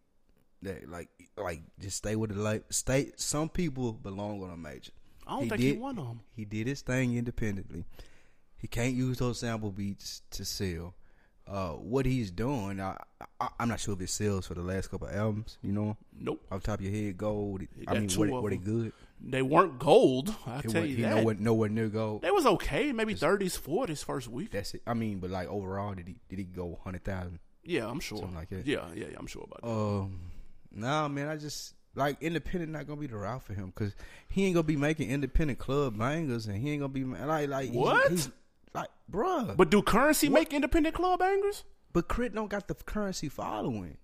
that 0.61 0.89
like 0.89 1.09
like 1.37 1.61
just 1.79 1.97
stay 1.97 2.15
with 2.15 2.33
the 2.33 2.41
like 2.41 2.63
stay. 2.71 3.11
Some 3.17 3.49
people 3.49 3.93
belong 3.93 4.41
on 4.43 4.49
a 4.51 4.57
major. 4.57 4.91
I 5.27 5.39
don't 5.39 5.49
think 5.49 5.61
he 5.61 5.71
won 5.73 5.95
them. 5.95 6.19
He 6.35 6.45
did 6.45 6.67
his 6.67 6.81
thing 6.81 7.15
independently. 7.17 7.85
He 8.57 8.67
can't 8.67 8.93
use 8.95 9.17
those 9.19 9.39
sample 9.39 9.71
beats 9.71 10.21
to 10.31 10.45
sell. 10.45 10.95
Uh, 11.47 11.69
what 11.73 12.07
he's 12.07 12.31
doing, 12.31 12.79
I, 12.81 12.97
I, 13.39 13.49
I'm 13.59 13.69
not 13.69 13.79
sure 13.79 13.93
if 13.93 14.01
it 14.01 14.09
sells 14.09 14.47
for 14.47 14.55
the 14.55 14.63
last 14.63 14.89
couple 14.89 15.07
albums. 15.07 15.59
You 15.61 15.73
know, 15.73 15.97
Nope. 16.19 16.43
off 16.51 16.61
the 16.61 16.65
top 16.67 16.79
of 16.79 16.85
your 16.85 16.91
head, 16.93 17.17
gold. 17.17 17.61
I 17.87 17.99
mean, 17.99 18.09
were 18.17 18.41
were 18.41 18.49
they 18.49 18.57
good? 18.57 18.91
They 19.21 19.41
weren't 19.41 19.79
gold. 19.79 20.35
I 20.45 20.61
He, 20.61 20.67
tell 20.67 20.85
you 20.85 20.95
he 20.97 21.01
that. 21.03 21.15
nowhere, 21.15 21.35
nowhere 21.39 21.69
near 21.69 21.87
gold. 21.87 22.21
They 22.21 22.31
was 22.31 22.45
okay. 22.45 22.91
Maybe 22.91 23.15
30s, 23.15 23.59
40s 23.59 24.03
first 24.03 24.27
week. 24.27 24.51
That's 24.51 24.73
it. 24.75 24.81
I 24.85 24.93
mean, 24.93 25.19
but 25.19 25.29
like 25.31 25.47
overall, 25.47 25.93
did 25.95 26.07
he 26.07 26.15
did 26.29 26.37
he 26.39 26.45
go 26.45 26.79
hundred 26.83 27.03
thousand? 27.03 27.39
Yeah, 27.63 27.87
I'm 27.87 27.99
sure. 27.99 28.19
Something 28.19 28.35
like 28.35 28.49
that. 28.49 28.67
Yeah, 28.67 28.85
yeah, 28.93 29.05
yeah, 29.11 29.17
I'm 29.17 29.25
sure 29.27 29.43
about 29.45 29.61
that. 29.63 29.67
Um, 29.69 30.19
nah, 30.71 31.07
man. 31.07 31.27
I 31.29 31.37
just 31.37 31.73
like 31.95 32.21
independent 32.21 32.71
not 32.71 32.85
gonna 32.87 32.99
be 32.99 33.07
the 33.07 33.17
route 33.17 33.41
for 33.41 33.53
him 33.53 33.67
because 33.75 33.93
he 34.27 34.45
ain't 34.45 34.53
gonna 34.53 34.63
be 34.63 34.75
making 34.75 35.09
independent 35.09 35.57
club 35.59 35.97
bangers 35.97 36.45
and 36.45 36.57
he 36.61 36.71
ain't 36.71 36.81
gonna 36.81 36.93
be 36.93 37.03
like 37.05 37.49
like 37.49 37.71
What? 37.71 38.11
He's, 38.11 38.29
like, 38.73 38.89
bruh. 39.11 39.55
But 39.57 39.71
do 39.71 39.81
Curren$y 39.81 40.29
make 40.29 40.53
independent 40.53 40.93
club 40.93 41.19
bangers? 41.19 41.63
but 41.93 42.09
K.R.I.T. 42.09 42.35
don't 42.35 42.49
got 42.49 42.67
the 42.67 42.75
Curren$y 42.75 43.29
following. 43.29 43.97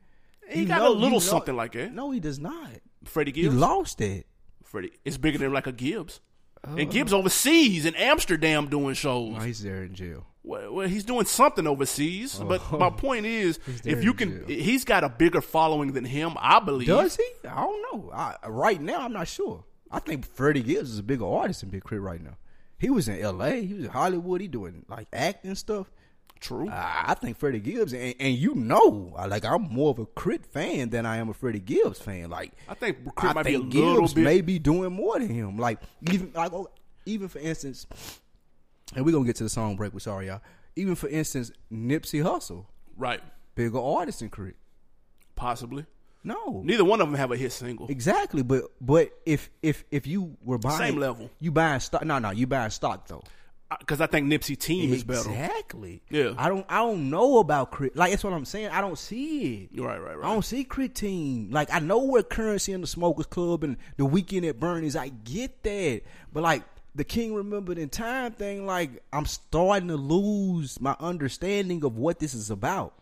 He 0.49 0.61
You 0.61 0.65
got 0.67 0.79
know- 0.79 0.87
a 0.87 0.93
little 0.93 1.09
know- 1.11 1.19
something 1.19 1.55
like 1.57 1.73
that. 1.73 1.93
No, 1.93 2.09
he 2.11 2.19
does 2.21 2.39
not. 2.39 2.69
Freddie 3.03 3.33
He 3.33 3.41
Gibbs. 3.43 3.55
lost 3.55 3.99
it. 4.01 4.25
Freddie. 4.71 4.91
It's 5.05 5.17
bigger 5.17 5.37
than 5.37 5.53
like 5.53 5.67
a 5.67 5.71
Gibbs. 5.71 6.19
Oh. 6.65 6.75
And 6.77 6.89
Gibbs 6.91 7.11
overseas 7.13 7.85
in 7.85 7.95
Amsterdam 7.95 8.67
doing 8.69 8.93
shows. 8.95 9.33
No, 9.33 9.39
he's 9.39 9.61
there 9.63 9.83
in 9.83 9.93
jail. 9.95 10.25
Well, 10.43 10.73
well, 10.73 10.87
he's 10.87 11.03
doing 11.03 11.25
something 11.25 11.67
overseas. 11.67 12.39
Oh. 12.41 12.45
But 12.45 12.71
my 12.71 12.89
point 12.89 13.25
is, 13.25 13.59
Oh. 13.67 13.71
if 13.85 14.03
you 14.03 14.13
can, 14.13 14.47
jail. 14.47 14.59
he's 14.59 14.85
got 14.85 15.03
a 15.03 15.09
bigger 15.09 15.41
following 15.41 15.91
than 15.93 16.05
him, 16.05 16.33
I 16.39 16.59
believe. 16.59 16.87
Does 16.87 17.15
he? 17.17 17.47
I 17.47 17.61
don't 17.61 17.81
know. 17.91 18.11
I, 18.13 18.35
right 18.47 18.81
now, 18.81 19.01
I'm 19.01 19.13
not 19.13 19.27
sure. 19.27 19.63
I 19.91 19.99
think 19.99 20.25
Freddie 20.25 20.63
Gibbs 20.63 20.91
is 20.91 20.99
a 20.99 21.03
bigger 21.03 21.25
artist 21.25 21.61
than 21.61 21.69
Big 21.69 21.83
K.R.I.T 21.83 21.99
right 21.99 22.23
now. 22.23 22.37
He 22.77 22.89
was 22.89 23.07
in 23.09 23.19
L.A. 23.19 23.61
He 23.65 23.73
was 23.73 23.85
in 23.85 23.91
Hollywood. 23.91 24.41
He 24.41 24.47
doing 24.47 24.85
like 24.87 25.07
acting 25.13 25.53
stuff. 25.55 25.91
True. 26.41 26.67
I 26.69 27.05
I 27.09 27.13
think 27.13 27.37
Freddie 27.37 27.59
Gibbs, 27.59 27.93
and, 27.93 28.15
and 28.19 28.35
you 28.35 28.55
know, 28.55 29.13
like 29.29 29.45
I'm 29.45 29.61
more 29.63 29.91
of 29.91 29.99
a 29.99 30.05
K.R.I.T 30.07 30.43
fan 30.51 30.89
than 30.89 31.05
I 31.05 31.17
am 31.17 31.29
a 31.29 31.33
Freddie 31.33 31.59
Gibbs 31.59 31.99
fan. 31.99 32.29
Like 32.29 32.51
I 32.67 32.73
think 32.73 32.97
K.R.I.T 33.15 33.27
I 33.27 33.33
might 33.33 33.43
think 33.43 33.71
be 33.71 33.79
a 33.79 33.83
little 33.85 34.01
Gibbs 34.01 34.13
bit. 34.15 34.23
may 34.23 34.41
be 34.41 34.57
doing 34.59 34.91
more 34.91 35.19
than 35.19 35.29
him. 35.29 35.57
Like 35.57 35.79
even 36.11 36.31
like 36.33 36.51
oh, 36.51 36.67
even 37.05 37.27
for 37.27 37.39
instance, 37.39 37.85
and 38.95 39.05
we're 39.05 39.11
gonna 39.11 39.25
get 39.25 39.35
to 39.37 39.43
the 39.43 39.49
song 39.49 39.75
break. 39.75 39.93
We're 39.93 39.99
sorry, 39.99 40.27
y'all. 40.27 40.41
Even 40.75 40.95
for 40.95 41.07
instance, 41.09 41.51
Nipsey 41.71 42.23
Hussle, 42.23 42.65
Right. 42.97 43.21
bigger 43.55 43.79
artist 43.79 44.19
than 44.19 44.29
K.R.I.T. 44.29 44.55
Possibly. 45.35 45.85
No, 46.23 46.61
Neither 46.63 46.85
one 46.85 47.01
of 47.01 47.07
them 47.07 47.15
have 47.17 47.31
a 47.31 47.37
hit 47.37 47.51
single. 47.51 47.87
Exactly, 47.87 48.43
but 48.43 48.65
but 48.79 49.09
if 49.25 49.49
if 49.63 49.83
if 49.89 50.05
you 50.05 50.37
were 50.43 50.59
buying 50.59 50.77
Same 50.77 50.99
level. 50.99 51.31
you 51.39 51.51
buying 51.51 51.79
stock. 51.79 52.05
No, 52.05 52.19
no, 52.19 52.29
you 52.29 52.45
buying 52.45 52.69
stock 52.69 53.07
though. 53.07 53.23
Because 53.79 54.01
I 54.01 54.07
think 54.07 54.27
Nipsey 54.27 54.57
team 54.57 54.91
is 54.91 55.03
better. 55.03 55.29
Exactly. 55.29 56.01
Yeah. 56.09 56.33
I 56.37 56.49
don't 56.49 56.65
I 56.67 56.79
don't 56.79 57.09
know 57.09 57.39
about 57.39 57.71
K.R.I.T. 57.71 57.93
Like 57.95 58.11
that's 58.11 58.23
what 58.23 58.33
I'm 58.33 58.45
saying. 58.45 58.69
I 58.69 58.81
don't 58.81 58.97
see 58.97 59.69
it. 59.73 59.81
Right, 59.81 59.97
right, 59.97 60.17
right. 60.17 60.27
I 60.27 60.33
don't 60.33 60.43
see 60.43 60.63
K.R.I.T 60.63 60.93
team. 60.93 61.51
Like 61.51 61.73
I 61.73 61.79
know 61.79 62.03
where 62.03 62.23
Curren$y 62.23 62.73
in 62.73 62.81
the 62.81 62.87
smokers 62.87 63.27
club 63.27 63.63
and 63.63 63.77
the 63.97 64.05
weekend 64.05 64.45
at 64.45 64.59
Bernie's. 64.59 64.95
I 64.95 65.09
get 65.09 65.63
that, 65.63 66.01
but 66.33 66.43
like 66.43 66.63
the 66.95 67.03
King 67.03 67.33
remembered 67.33 67.77
in 67.77 67.89
time 67.89 68.33
thing. 68.33 68.65
Like 68.65 69.03
I'm 69.13 69.25
starting 69.25 69.87
to 69.87 69.95
lose 69.95 70.81
my 70.81 70.95
understanding 70.99 71.83
of 71.83 71.97
what 71.97 72.19
this 72.19 72.33
is 72.33 72.49
about. 72.49 72.93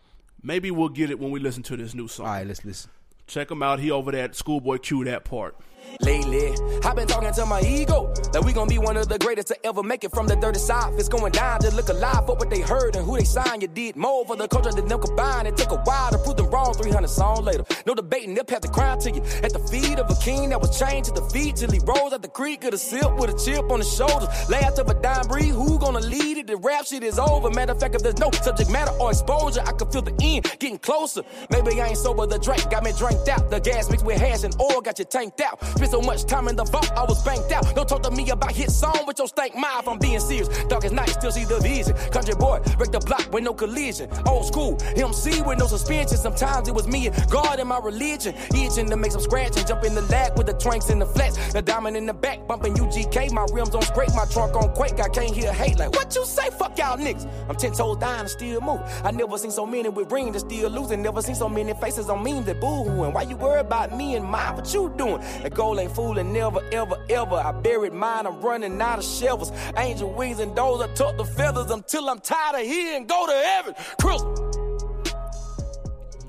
Maybe 0.42 0.70
we'll 0.70 0.88
get 0.88 1.10
it 1.10 1.18
when 1.18 1.30
we 1.30 1.40
listen 1.40 1.62
to 1.64 1.76
this 1.76 1.94
new 1.94 2.08
song. 2.08 2.26
All 2.26 2.32
right, 2.32 2.46
let's 2.46 2.64
listen. 2.64 2.90
Check 3.26 3.50
him 3.50 3.62
out. 3.62 3.80
He 3.80 3.90
over 3.90 4.10
there 4.10 4.24
at 4.24 4.34
Schoolboy 4.34 4.78
Q 4.78 5.04
that 5.04 5.24
part. 5.24 5.56
Lately, 6.00 6.54
I've 6.84 6.96
been 6.96 7.08
talking 7.08 7.32
to 7.32 7.46
my 7.46 7.60
ego 7.62 8.12
that 8.32 8.44
we 8.44 8.52
gon' 8.52 8.68
be 8.68 8.78
one 8.78 8.96
of 8.96 9.08
the 9.08 9.18
greatest 9.18 9.48
to 9.48 9.66
ever 9.66 9.82
make 9.82 10.04
it 10.04 10.12
from 10.12 10.26
the 10.26 10.36
dirty 10.36 10.58
side. 10.58 10.94
It's 10.94 11.08
going 11.08 11.32
down, 11.32 11.60
just 11.60 11.74
look 11.74 11.88
alive 11.88 12.26
for 12.26 12.36
what 12.36 12.48
they 12.48 12.60
heard 12.60 12.96
and 12.96 13.04
who 13.04 13.16
they 13.18 13.24
signed. 13.24 13.62
You 13.62 13.68
did 13.68 13.96
more 13.96 14.24
for 14.24 14.36
the 14.36 14.46
culture 14.48 14.70
than 14.70 14.86
them 14.86 15.00
combined. 15.00 15.48
It 15.48 15.56
took 15.56 15.72
a 15.72 15.78
while 15.78 16.10
to 16.10 16.18
prove 16.18 16.36
them 16.36 16.50
wrong. 16.50 16.74
300 16.74 17.08
songs 17.08 17.40
later, 17.40 17.64
no 17.86 17.94
debating, 17.94 18.34
they'll 18.34 18.44
pass 18.44 18.60
the 18.60 18.68
crown 18.68 18.98
to 19.00 19.10
you 19.10 19.22
at 19.42 19.52
the 19.52 19.58
feet 19.58 19.98
of 19.98 20.10
a 20.10 20.14
king 20.22 20.50
that 20.50 20.60
was 20.60 20.78
chained 20.78 21.04
to 21.06 21.12
the 21.12 21.22
feet 21.30 21.56
till 21.56 21.70
he 21.70 21.80
rose 21.80 22.12
at 22.12 22.22
the 22.22 22.28
creek 22.28 22.64
of 22.64 22.70
the 22.70 22.78
sip 22.78 23.12
with 23.16 23.30
a 23.30 23.38
chip 23.44 23.70
on 23.70 23.80
his 23.80 23.92
shoulders. 23.92 24.28
Last 24.48 24.78
of 24.78 24.88
a 24.88 24.94
dime 24.94 25.26
breed, 25.26 25.50
who 25.50 25.78
gonna 25.78 26.00
lead 26.00 26.38
it? 26.38 26.46
The 26.46 26.56
rap 26.56 26.86
shit 26.86 27.02
is 27.02 27.18
over. 27.18 27.50
Matter 27.50 27.72
of 27.72 27.80
fact, 27.80 27.94
if 27.94 28.02
there's 28.02 28.18
no 28.18 28.30
subject 28.30 28.70
matter 28.70 28.92
or 28.92 29.10
exposure, 29.10 29.62
I 29.66 29.72
can 29.72 29.90
feel 29.90 30.02
the 30.02 30.14
end 30.22 30.44
getting 30.58 30.78
closer. 30.78 31.22
Maybe 31.50 31.80
I 31.80 31.88
ain't 31.88 31.98
sober, 31.98 32.26
the 32.26 32.38
drink 32.38 32.70
got 32.70 32.84
me 32.84 32.92
dranked 32.96 33.28
out. 33.28 33.50
The 33.50 33.60
gas 33.60 33.90
mixed 33.90 34.06
with 34.06 34.20
hash 34.20 34.44
and 34.44 34.54
oil 34.60 34.80
got 34.80 34.98
you 34.98 35.04
tanked 35.04 35.40
out. 35.40 35.58
Spent 35.80 35.92
so 35.92 36.02
much 36.02 36.26
time 36.26 36.46
in 36.46 36.56
the 36.56 36.64
vault, 36.64 36.92
I 36.94 37.04
was 37.04 37.24
banked 37.24 37.50
out. 37.52 37.74
Don't 37.74 37.88
talk 37.88 38.02
to 38.02 38.10
me 38.10 38.28
about 38.28 38.52
hit 38.52 38.70
song 38.70 39.02
with 39.06 39.18
your 39.18 39.26
stank 39.26 39.56
mouth. 39.56 39.88
I'm 39.88 39.98
being 39.98 40.20
serious. 40.20 40.48
Dark 40.64 40.84
as 40.84 40.92
night, 40.92 41.08
still 41.08 41.32
see 41.32 41.46
the 41.46 41.58
vision. 41.58 41.94
Country 42.12 42.34
boy, 42.34 42.60
break 42.76 42.90
the 42.90 43.00
block 43.00 43.32
with 43.32 43.44
no 43.44 43.54
collision. 43.54 44.10
Old 44.26 44.44
school, 44.44 44.76
MC 44.94 45.40
with 45.40 45.58
no 45.58 45.66
suspension. 45.66 46.18
Sometimes 46.18 46.68
it 46.68 46.74
was 46.74 46.86
me 46.86 47.06
and 47.06 47.30
God 47.30 47.60
and 47.60 47.70
my 47.70 47.78
religion. 47.78 48.34
Itching 48.52 48.90
to 48.90 48.96
make 48.98 49.12
some 49.12 49.22
scratch 49.22 49.56
and 49.56 49.66
jump 49.66 49.82
in 49.84 49.94
the 49.94 50.02
lag 50.02 50.36
with 50.36 50.48
the 50.48 50.52
tranks 50.52 50.90
in 50.90 50.98
the 50.98 51.06
flats. 51.06 51.54
The 51.54 51.62
diamond 51.62 51.96
in 51.96 52.04
the 52.04 52.12
back, 52.12 52.46
bumping 52.46 52.74
UGK. 52.74 53.32
My 53.32 53.46
rims 53.50 53.74
on 53.74 53.80
scrape, 53.80 54.14
my 54.14 54.26
trunk 54.26 54.56
on 54.56 54.74
quake. 54.74 55.00
I 55.00 55.08
can't 55.08 55.34
hear 55.34 55.50
hate 55.50 55.78
like, 55.78 55.92
what 55.92 56.14
you 56.14 56.26
say? 56.26 56.50
Fuck 56.50 56.76
y'all 56.76 56.98
niggas. 56.98 57.26
I'm 57.48 57.56
10 57.56 57.72
toes 57.72 57.96
down 57.96 58.20
and 58.20 58.28
still 58.28 58.60
move. 58.60 58.82
I 59.02 59.12
never 59.12 59.38
seen 59.38 59.50
so 59.50 59.64
many 59.64 59.88
with 59.88 60.12
rings 60.12 60.34
that 60.34 60.40
still 60.40 60.68
losing. 60.68 61.00
Never 61.00 61.22
seen 61.22 61.36
so 61.36 61.48
many 61.48 61.72
faces 61.72 62.10
on 62.10 62.22
memes 62.22 62.44
that 62.44 62.60
boo-hooing. 62.60 63.14
Why 63.14 63.22
you 63.22 63.36
worry 63.36 63.60
about 63.60 63.96
me 63.96 64.16
and 64.16 64.26
mine? 64.26 64.56
What 64.56 64.74
you 64.74 64.92
doing? 64.98 65.22
That 65.60 65.66
goal 65.66 65.78
ain't 65.78 65.94
fooling, 65.94 66.32
never, 66.32 66.62
ever, 66.72 67.04
ever. 67.10 67.34
I 67.34 67.52
buried 67.52 67.92
mine, 67.92 68.26
I'm 68.26 68.40
running 68.40 68.80
out 68.80 68.98
of 69.00 69.04
shovels. 69.04 69.52
Angel 69.76 70.10
wings 70.10 70.40
and 70.40 70.56
those, 70.56 70.80
I 70.80 70.86
tuck 70.94 71.18
the 71.18 71.24
feathers 71.26 71.70
until 71.70 72.08
I'm 72.08 72.18
tired 72.18 72.62
of 72.62 72.66
here 72.66 72.96
and 72.96 73.06
go 73.06 73.26
to 73.26 73.32
heaven. 73.34 73.74
Chris. 74.00 74.22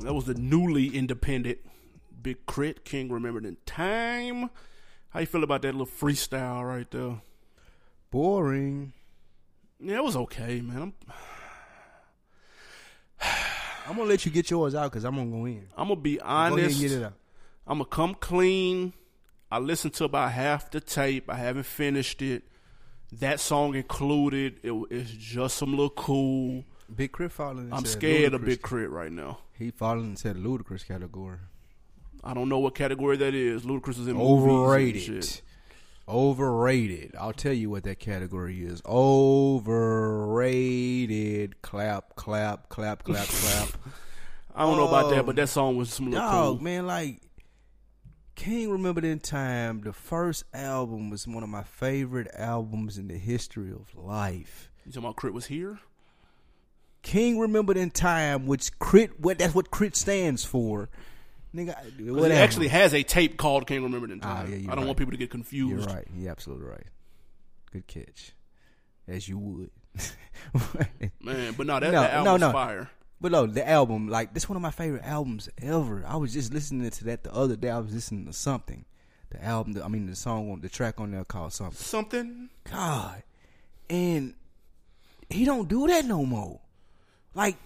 That 0.02 0.13
was 0.13 0.26
the 0.26 0.34
newly 0.34 0.88
independent 0.88 1.60
Big 2.22 2.46
K.R.I.T 2.46 2.82
King 2.84 3.10
remembered 3.10 3.46
in 3.46 3.56
time. 3.65 4.50
How 5.12 5.22
you 5.22 5.26
feel 5.26 5.46
about 5.46 5.62
that 5.62 5.76
little 5.76 5.88
freestyle 5.88 6.67
right 6.67 6.91
there? 6.91 7.22
Boring. 8.10 8.91
Yeah, 9.80 9.96
it 9.96 10.04
was 10.04 10.17
okay, 10.17 10.60
man. 10.60 10.82
I'm 10.82 10.94
I'm 13.88 13.96
gonna 13.96 14.10
let 14.10 14.26
you 14.26 14.32
get 14.34 14.52
yours 14.52 14.76
out 14.76 14.91
because 14.91 15.06
I'm 15.06 15.15
gonna 15.15 15.32
go 15.32 15.46
in. 15.46 15.67
I'm 15.78 15.88
gonna 15.88 16.02
be 16.02 16.17
Go 16.17 16.26
ahead 16.26 16.52
honest. 16.52 16.82
and 16.82 16.89
get 16.89 17.00
it 17.00 17.06
out. 17.06 17.13
I'm 17.65 17.78
gonna 17.78 17.86
come 17.86 18.15
clean. 18.15 18.91
I 19.51 19.59
listened 19.59 19.93
to 19.95 20.05
about 20.05 20.31
half 20.31 20.71
the 20.71 20.79
tape. 20.79 21.29
I 21.29 21.35
haven't 21.35 21.65
finished 21.65 22.21
it. 22.21 22.43
That 23.19 23.39
song 23.41 23.75
included. 23.75 24.59
It, 24.63 24.71
it's 24.89 25.11
just 25.11 25.57
some 25.57 25.71
little 25.71 25.89
cool. 25.89 26.63
Big 26.95 27.11
K.R.I.T 27.11 27.33
falling. 27.33 27.65
Into 27.65 27.75
I'm 27.75 27.85
scared 27.85 28.33
of 28.33 28.45
Big 28.45 28.61
K.R.I.T 28.63 28.87
right 28.87 29.11
now. 29.11 29.39
He 29.57 29.71
falling 29.71 30.05
into 30.11 30.33
the 30.33 30.39
ludicrous 30.39 30.83
category. 30.83 31.37
I 32.23 32.33
don't 32.33 32.47
know 32.49 32.59
what 32.59 32.75
category 32.75 33.17
that 33.17 33.33
is. 33.33 33.65
Ludicrous 33.65 33.97
is 33.97 34.07
in 34.07 34.15
Overrated. 34.15 35.41
Overrated. 36.07 37.15
I'll 37.19 37.33
tell 37.33 37.53
you 37.53 37.69
what 37.69 37.83
that 37.83 37.99
category 37.99 38.63
is. 38.63 38.81
Overrated. 40.21 41.61
Clap, 41.61 42.15
clap, 42.15 42.69
clap, 42.69 43.03
clap, 43.03 43.27
clap. 43.27 43.67
I 44.55 44.63
don't 44.63 44.77
know 44.77 44.87
about 44.87 45.09
that, 45.11 45.19
Um, 45.21 45.25
but 45.25 45.35
that 45.37 45.47
song 45.49 45.77
was 45.77 45.91
some 45.93 46.07
little 46.11 46.19
Dog, 46.19 46.57
cool. 46.57 46.63
man, 46.63 46.85
like 46.85 47.21
King 48.41 48.71
Remembered 48.71 49.06
in 49.06 49.19
Time, 49.19 49.82
the 49.82 49.93
first 49.93 50.45
album 50.51 51.12
was 51.12 51.27
one 51.27 51.43
of 51.43 51.49
my 51.49 51.62
favorite 51.62 52.27
albums 52.36 52.97
in 52.97 53.08
the 53.08 53.17
history 53.17 53.69
of 53.71 53.93
life. 53.95 54.71
You 54.84 54.91
talking 54.91 55.04
about 55.06 55.17
K.R.I.T 55.17 55.34
was 55.36 55.45
here? 55.45 55.80
King 57.04 57.38
Remembered 57.38 57.77
in 57.77 57.91
Time, 57.91 58.47
which 58.47 58.71
K.R.I.T 58.80 59.13
what 59.19 59.38
that's 59.38 59.54
what 59.54 59.69
K.R.I.T 59.69 59.95
stands 59.95 60.43
for. 60.43 60.89
Nigga. 61.56 61.75
It 61.99 62.32
actually 62.32 62.69
has 62.69 62.95
a 62.95 63.04
tape 63.04 63.38
called 63.38 63.67
King 63.67 63.84
Remembered 63.84 64.10
in 64.10 64.21
Ah, 64.23 64.38
Time. 64.41 64.49
yeah, 64.51 64.56
I 64.58 64.60
don't 64.62 64.77
right. 64.77 64.86
want 64.88 64.97
people 64.97 65.12
to 65.12 65.17
get 65.17 65.30
confused. 65.30 65.86
You're 65.88 65.95
right. 65.95 66.08
You're 66.15 66.32
absolutely 66.32 66.65
right. 66.65 66.88
Good 67.71 67.86
catch. 67.86 68.32
As 69.08 69.30
you 69.30 69.38
would. 69.38 69.69
Man, 71.21 71.54
but 71.56 71.67
no, 71.67 71.80
that, 71.80 71.91
No, 71.91 72.01
that 72.01 72.13
album 72.13 72.39
no, 72.41 72.47
no. 72.47 72.51
fire. 72.54 72.89
But 73.21 73.31
no, 73.31 73.45
the 73.45 73.67
album, 73.67 74.10
like, 74.10 74.34
this 74.34 74.49
one 74.49 74.55
of 74.55 74.63
my 74.63 74.71
favorite 74.71 75.03
albums 75.05 75.47
ever. 75.62 76.03
I 76.07 76.15
was 76.15 76.34
just 76.34 76.51
listening 76.51 76.89
to 76.89 77.03
that 77.05 77.23
the 77.23 77.31
other 77.31 77.55
day. 77.55 77.69
I 77.69 77.77
was 77.77 77.93
listening 77.93 78.25
to 78.25 78.34
something. 78.34 78.84
The 79.29 79.43
album, 79.45 79.79
I 79.81 79.88
mean, 79.88 80.07
the 80.07 80.15
song 80.15 80.51
on 80.51 80.62
the 80.62 80.69
track 80.69 80.99
on 80.99 81.12
there 81.12 81.23
called 81.23 81.53
something. 81.53 81.77
Something. 81.77 82.49
God, 82.69 83.21
and 83.89 84.34
he 85.29 85.45
don't 85.45 85.69
do 85.69 85.88
that 85.88 86.03
no 86.05 86.25
more. 86.25 86.60
Like 87.36 87.57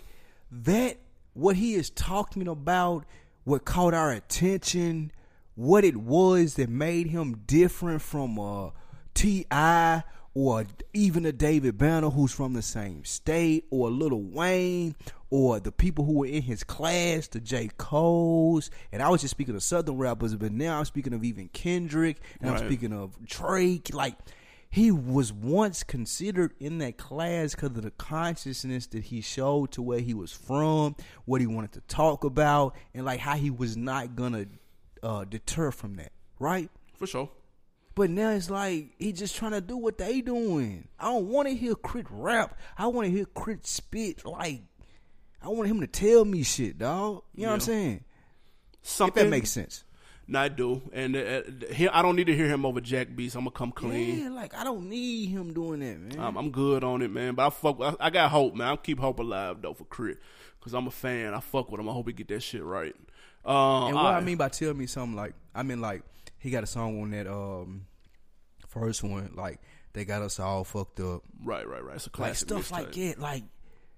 that, 0.51 0.97
what 1.33 1.55
he 1.55 1.73
is 1.73 1.89
talking 1.89 2.47
about, 2.47 3.05
what 3.45 3.65
caught 3.65 3.93
our 3.93 4.11
attention, 4.11 5.11
what 5.55 5.83
it 5.83 5.95
was 5.95 6.55
that 6.55 6.69
made 6.69 7.07
him 7.07 7.43
different 7.47 8.01
from 8.01 8.37
uh, 8.37 8.69
T.I. 9.13 10.03
or 10.33 10.65
even 10.93 11.25
a 11.25 11.31
David 11.31 11.77
Banner 11.77 12.09
who's 12.09 12.33
from 12.33 12.53
the 12.53 12.61
same 12.61 13.05
state, 13.05 13.65
or 13.71 13.87
a 13.87 13.91
Little 13.91 14.21
Wayne, 14.21 14.95
or 15.35 15.59
the 15.59 15.71
people 15.71 16.05
who 16.05 16.13
were 16.13 16.25
in 16.25 16.41
his 16.41 16.63
class, 16.63 17.27
the 17.27 17.41
J. 17.41 17.69
Cole's. 17.77 18.71
And 18.93 19.03
I 19.03 19.09
was 19.09 19.19
just 19.19 19.31
speaking 19.31 19.53
of 19.53 19.63
Southern 19.63 19.97
rappers, 19.97 20.33
but 20.33 20.53
now 20.53 20.79
I'm 20.79 20.85
speaking 20.85 21.11
of 21.11 21.25
even 21.25 21.49
Kendrick, 21.49 22.21
and 22.39 22.49
I'm 22.49 22.57
speaking 22.57 22.93
of 22.93 23.21
Drake. 23.25 23.93
Like, 23.93 24.15
he 24.69 24.91
was 24.91 25.33
once 25.33 25.83
considered 25.83 26.53
in 26.57 26.77
that 26.77 26.97
class 26.97 27.53
because 27.53 27.71
of 27.71 27.81
the 27.81 27.91
consciousness 27.91 28.87
that 28.87 29.03
he 29.03 29.19
showed 29.19 29.73
to 29.73 29.81
where 29.81 29.99
he 29.99 30.13
was 30.13 30.31
from, 30.31 30.95
what 31.25 31.41
he 31.41 31.47
wanted 31.47 31.73
to 31.73 31.81
talk 31.81 32.23
about, 32.23 32.73
and 32.93 33.03
like 33.03 33.19
how 33.19 33.35
he 33.35 33.49
was 33.49 33.75
not 33.75 34.15
gonna 34.15 34.45
uh, 35.03 35.25
deter 35.25 35.69
from 35.71 35.97
that, 35.97 36.13
right? 36.39 36.69
For 36.93 37.07
sure. 37.07 37.29
But 37.93 38.09
now 38.09 38.29
it's 38.29 38.49
like 38.49 38.91
he 38.99 39.11
just 39.11 39.35
trying 39.35 39.51
to 39.51 39.59
do 39.59 39.75
what 39.75 39.97
they 39.97 40.21
doing. 40.21 40.87
I 40.97 41.11
don't 41.11 41.27
want 41.27 41.49
to 41.49 41.55
hear 41.55 41.75
K.R.I.T 41.75 42.07
rap. 42.11 42.57
I 42.77 42.87
want 42.87 43.07
to 43.07 43.11
hear 43.11 43.25
K.R.I.T 43.25 43.61
spit. 43.63 44.25
Like 44.25 44.61
I 45.45 45.49
want 45.49 45.67
him 45.69 45.81
to 45.81 45.87
tell 45.87 46.25
me 46.25 46.43
shit, 46.43 46.77
dog. 46.79 47.23
You 47.35 47.43
know 47.43 47.49
what 47.49 47.53
I'm 47.55 47.59
saying? 47.61 48.03
Something 48.81 49.21
If 49.21 49.25
that 49.25 49.29
makes 49.29 49.49
sense. 49.51 49.83
No, 50.27 50.39
I 50.39 50.47
do, 50.47 50.81
and 50.91 51.15
uh, 51.15 51.41
he, 51.71 51.87
I 51.87 52.01
don't 52.01 52.15
need 52.15 52.25
to 52.25 52.35
hear 52.35 52.47
him 52.47 52.65
over 52.65 52.81
Jack 52.81 53.15
Beats. 53.15 53.35
I'm 53.35 53.41
gonna 53.41 53.51
come 53.51 53.71
clean. 53.71 54.23
Yeah, 54.23 54.29
like 54.29 54.55
I 54.55 54.63
don't 54.63 54.89
need 54.89 55.27
him 55.29 55.53
doing 55.53 55.81
that, 55.81 55.99
man. 55.99 56.19
I'm, 56.19 56.35
I'm 56.35 56.49
good 56.49 56.83
on 56.83 57.03
it, 57.03 57.11
man. 57.11 57.35
But 57.35 57.45
I 57.45 57.49
fuck. 57.51 57.77
I, 57.79 57.95
I 57.99 58.09
got 58.09 58.31
hope, 58.31 58.55
man. 58.55 58.67
I'll 58.69 58.77
keep 58.77 58.99
hope 58.99 59.19
alive 59.19 59.61
though 59.61 59.75
for 59.75 59.85
K.R.I.T, 59.85 60.19
cause 60.61 60.73
I'm 60.73 60.87
a 60.87 60.91
fan. 60.91 61.35
I 61.35 61.39
fuck 61.41 61.69
with 61.71 61.79
him. 61.79 61.87
I 61.87 61.93
hope 61.93 62.07
he 62.07 62.13
get 62.13 62.27
that 62.29 62.41
shit 62.41 62.63
right. 62.63 62.95
Uh, 63.45 63.85
And 63.85 63.95
what 63.95 64.05
all 64.05 64.11
I 64.13 64.21
mean 64.21 64.37
by 64.37 64.49
tell 64.49 64.73
me 64.73 64.87
something 64.87 65.15
like 65.15 65.35
I 65.53 65.61
mean 65.61 65.79
like 65.79 66.01
he 66.39 66.49
got 66.49 66.63
a 66.63 66.67
song 66.67 66.99
on 67.03 67.11
that 67.11 67.27
um 67.27 67.85
first 68.67 69.03
one 69.03 69.31
like 69.35 69.59
they 69.93 70.05
got 70.05 70.23
us 70.23 70.39
all 70.39 70.63
fucked 70.63 70.99
up 70.99 71.21
right, 71.43 71.67
right, 71.67 71.83
right. 71.83 71.95
It's 71.97 72.07
a 72.07 72.09
like 72.09 72.13
classic 72.13 72.49
stuff 72.49 72.71
like 72.71 72.91
that 72.93 73.19
like 73.19 73.43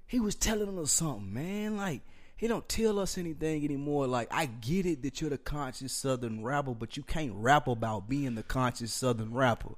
he 0.08 0.20
was 0.20 0.36
telling 0.36 0.78
us 0.80 0.92
something 0.92 1.34
man 1.34 1.78
like 1.78 2.02
he 2.36 2.48
don't 2.48 2.70
tell 2.70 3.00
us 3.00 3.18
anything 3.18 3.64
anymore 3.64 4.08
like 4.08 4.28
I 4.32 4.46
get 4.46 4.86
it 4.86 5.02
that 5.04 5.22
you're 5.22 5.30
the 5.30 5.38
conscious 5.38 5.94
southern 5.94 6.44
rapper 6.44 6.74
but 6.74 6.98
you 6.98 7.04
can't 7.04 7.34
rap 7.34 7.68
about 7.68 8.08
being 8.10 8.36
the 8.36 8.44
conscious 8.44 8.94
southern 8.94 9.34
rapper 9.34 9.76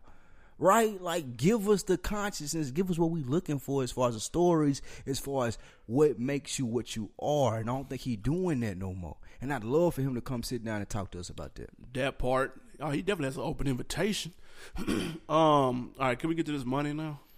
right? 0.59 1.01
Like, 1.01 1.37
give 1.37 1.67
us 1.69 1.83
the 1.83 1.97
consciousness, 1.97 2.69
give 2.69 2.91
us 2.91 2.99
what 2.99 3.09
we 3.09 3.23
looking 3.23 3.59
for 3.59 3.81
as 3.81 3.91
far 3.91 4.09
as 4.09 4.13
the 4.13 4.19
stories, 4.19 4.81
as 5.07 5.17
far 5.17 5.47
as 5.47 5.57
what 5.87 6.19
makes 6.19 6.59
you 6.59 6.65
what 6.65 6.95
you 6.95 7.09
are. 7.19 7.57
And 7.57 7.69
I 7.69 7.73
don't 7.73 7.89
think 7.89 8.01
he 8.01 8.15
doing 8.15 8.59
that 8.59 8.77
no 8.77 8.93
more. 8.93 9.15
And 9.41 9.51
I'd 9.53 9.63
love 9.63 9.95
for 9.95 10.01
him 10.01 10.15
to 10.15 10.21
come 10.21 10.43
sit 10.43 10.63
down 10.63 10.81
and 10.81 10.89
talk 10.89 11.11
to 11.11 11.19
us 11.19 11.29
about 11.29 11.55
that. 11.55 11.69
that 11.93 12.19
part. 12.19 12.61
Oh, 12.79 12.91
he 12.91 13.01
definitely 13.01 13.27
has 13.27 13.37
an 13.37 13.43
open 13.43 13.67
invitation. 13.67 14.33
um, 14.77 15.19
all 15.29 15.93
right, 15.97 16.19
can 16.19 16.29
we 16.29 16.35
get 16.35 16.45
to 16.45 16.51
this 16.51 16.65
money 16.65 16.93
now? 16.93 17.21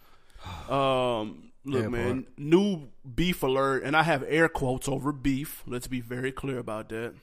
Um, 0.68 1.51
look, 1.64 1.90
man, 1.92 2.28
new 2.38 2.90
beef 3.16 3.44
alert, 3.44 3.84
and 3.84 3.96
I 3.96 4.04
have 4.04 4.24
air 4.28 4.50
quotes 4.50 4.88
over 4.88 5.12
beef. 5.12 5.64
Let's 5.66 5.88
be 5.88 6.02
very 6.02 6.32
clear 6.32 6.58
about 6.60 6.90
that. 6.90 7.14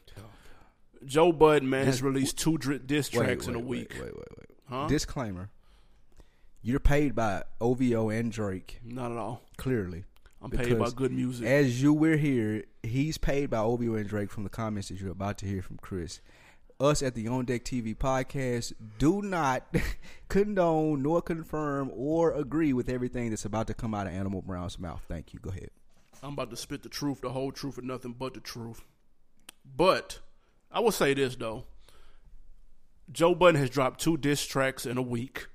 Joe 1.05 1.32
Budden, 1.32 1.70
man, 1.70 1.86
has 1.86 2.03
released 2.03 2.39
two 2.39 2.59
dri- 2.59 2.78
diss 2.78 3.09
tracks 3.09 3.47
in 3.47 3.55
a 3.55 3.61
week. 3.61 3.93
Wait, 3.95 4.03
wait, 4.03 4.14
wait, 4.14 4.28
wait. 4.39 4.49
Huh? 4.68 4.86
Disclaimer: 4.89 5.51
You're 6.62 6.80
paid 6.80 7.14
by 7.14 7.45
OVO 7.61 8.11
and 8.11 8.32
Drake. 8.32 8.80
Not 8.84 9.12
at 9.12 9.16
all. 9.18 9.43
Clearly, 9.57 10.05
I'm 10.43 10.51
paid 10.51 10.78
by 10.78 10.91
good 10.91 11.12
music. 11.12 11.47
As 11.47 11.80
you 11.82 11.93
were 11.93 12.16
here, 12.16 12.64
he's 12.82 13.16
paid 13.18 13.51
by 13.51 13.59
OVO 13.59 13.95
and 13.95 14.09
Drake 14.09 14.30
from 14.30 14.45
the 14.45 14.51
comments 14.51 14.89
that 14.89 15.01
you're 15.01 15.11
about 15.12 15.39
to 15.39 15.47
hear 15.47 15.62
from 15.62 15.78
Chris. 15.78 16.20
Us 16.81 17.03
at 17.03 17.16
the 17.16 17.26
On 17.26 17.45
Deck 17.45 17.64
TV 17.64 17.97
podcast 17.97 18.72
do 18.99 19.20
not 19.20 19.66
condone 20.29 21.03
nor 21.03 21.20
confirm 21.20 21.91
or 21.93 22.31
agree 22.33 22.72
with 22.72 22.89
everything 22.89 23.31
that's 23.31 23.45
about 23.45 23.66
to 23.66 23.74
come 23.74 23.95
out 23.95 24.07
of 24.07 24.12
Animal 24.12 24.43
Brown's 24.43 24.79
mouth. 24.79 25.03
Thank 25.09 25.35
you. 25.35 25.41
Go 25.41 25.51
ahead. 25.51 25.70
I'm 26.22 26.35
about 26.35 26.51
to 26.51 26.57
spit 26.57 26.85
the 26.85 26.89
truth, 26.89 27.20
the 27.20 27.31
whole 27.31 27.51
truth, 27.51 27.79
and 27.79 27.89
nothing 27.89 28.14
but 28.16 28.35
the 28.35 28.41
truth. 28.41 28.85
But 29.76 30.20
I 30.70 30.79
will 30.79 30.93
say 30.93 31.14
this 31.14 31.35
though: 31.35 31.64
Joe 33.11 33.35
Budden 33.35 33.61
has 33.61 33.70
dropped 33.70 34.01
two 34.01 34.16
diss 34.16 34.47
tracks 34.47 34.87
in 34.87 34.97
a 34.97 35.03
week. 35.03 35.49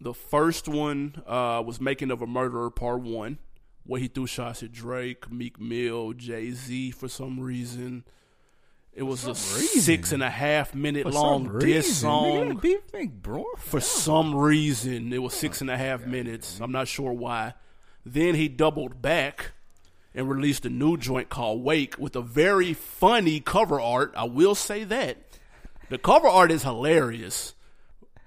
The 0.00 0.14
first 0.14 0.68
one 0.68 1.20
uh, 1.26 1.64
was 1.66 1.80
"Making 1.80 2.12
of 2.12 2.22
a 2.22 2.28
Murderer" 2.28 2.70
Part 2.70 3.02
One, 3.02 3.38
where 3.84 4.00
he 4.00 4.06
threw 4.06 4.28
shots 4.28 4.62
at 4.62 4.70
Drake, 4.70 5.32
Meek 5.32 5.60
Mill, 5.60 6.12
Jay 6.12 6.52
Z 6.52 6.92
for 6.92 7.08
some 7.08 7.40
reason. 7.40 8.04
It 8.94 9.04
was 9.04 9.24
a 9.24 9.28
reason. 9.30 9.80
six 9.80 10.12
and 10.12 10.22
a 10.22 10.28
half 10.30 10.74
minute 10.74 11.04
For 11.04 11.12
long 11.12 11.46
some 11.46 11.58
diss 11.60 11.96
song. 12.00 12.56
nigga, 12.56 12.60
beef 12.60 12.80
ain't 12.94 13.22
bro. 13.22 13.44
For 13.56 13.80
some 13.80 14.34
reason, 14.34 15.12
it 15.12 15.18
was 15.22 15.32
six 15.34 15.60
and 15.62 15.70
a 15.70 15.78
half 15.78 16.04
minutes. 16.06 16.58
I'm 16.60 16.72
not 16.72 16.88
sure 16.88 17.12
why. 17.12 17.54
Then 18.04 18.34
he 18.34 18.48
doubled 18.48 19.00
back 19.00 19.52
and 20.14 20.28
released 20.28 20.66
a 20.66 20.70
new 20.70 20.98
joint 20.98 21.30
called 21.30 21.64
Wake 21.64 21.96
with 21.98 22.14
a 22.16 22.20
very 22.20 22.74
funny 22.74 23.40
cover 23.40 23.80
art. 23.80 24.12
I 24.14 24.24
will 24.24 24.54
say 24.54 24.84
that. 24.84 25.16
The 25.88 25.96
cover 25.98 26.28
art 26.28 26.50
is 26.50 26.62
hilarious. 26.62 27.54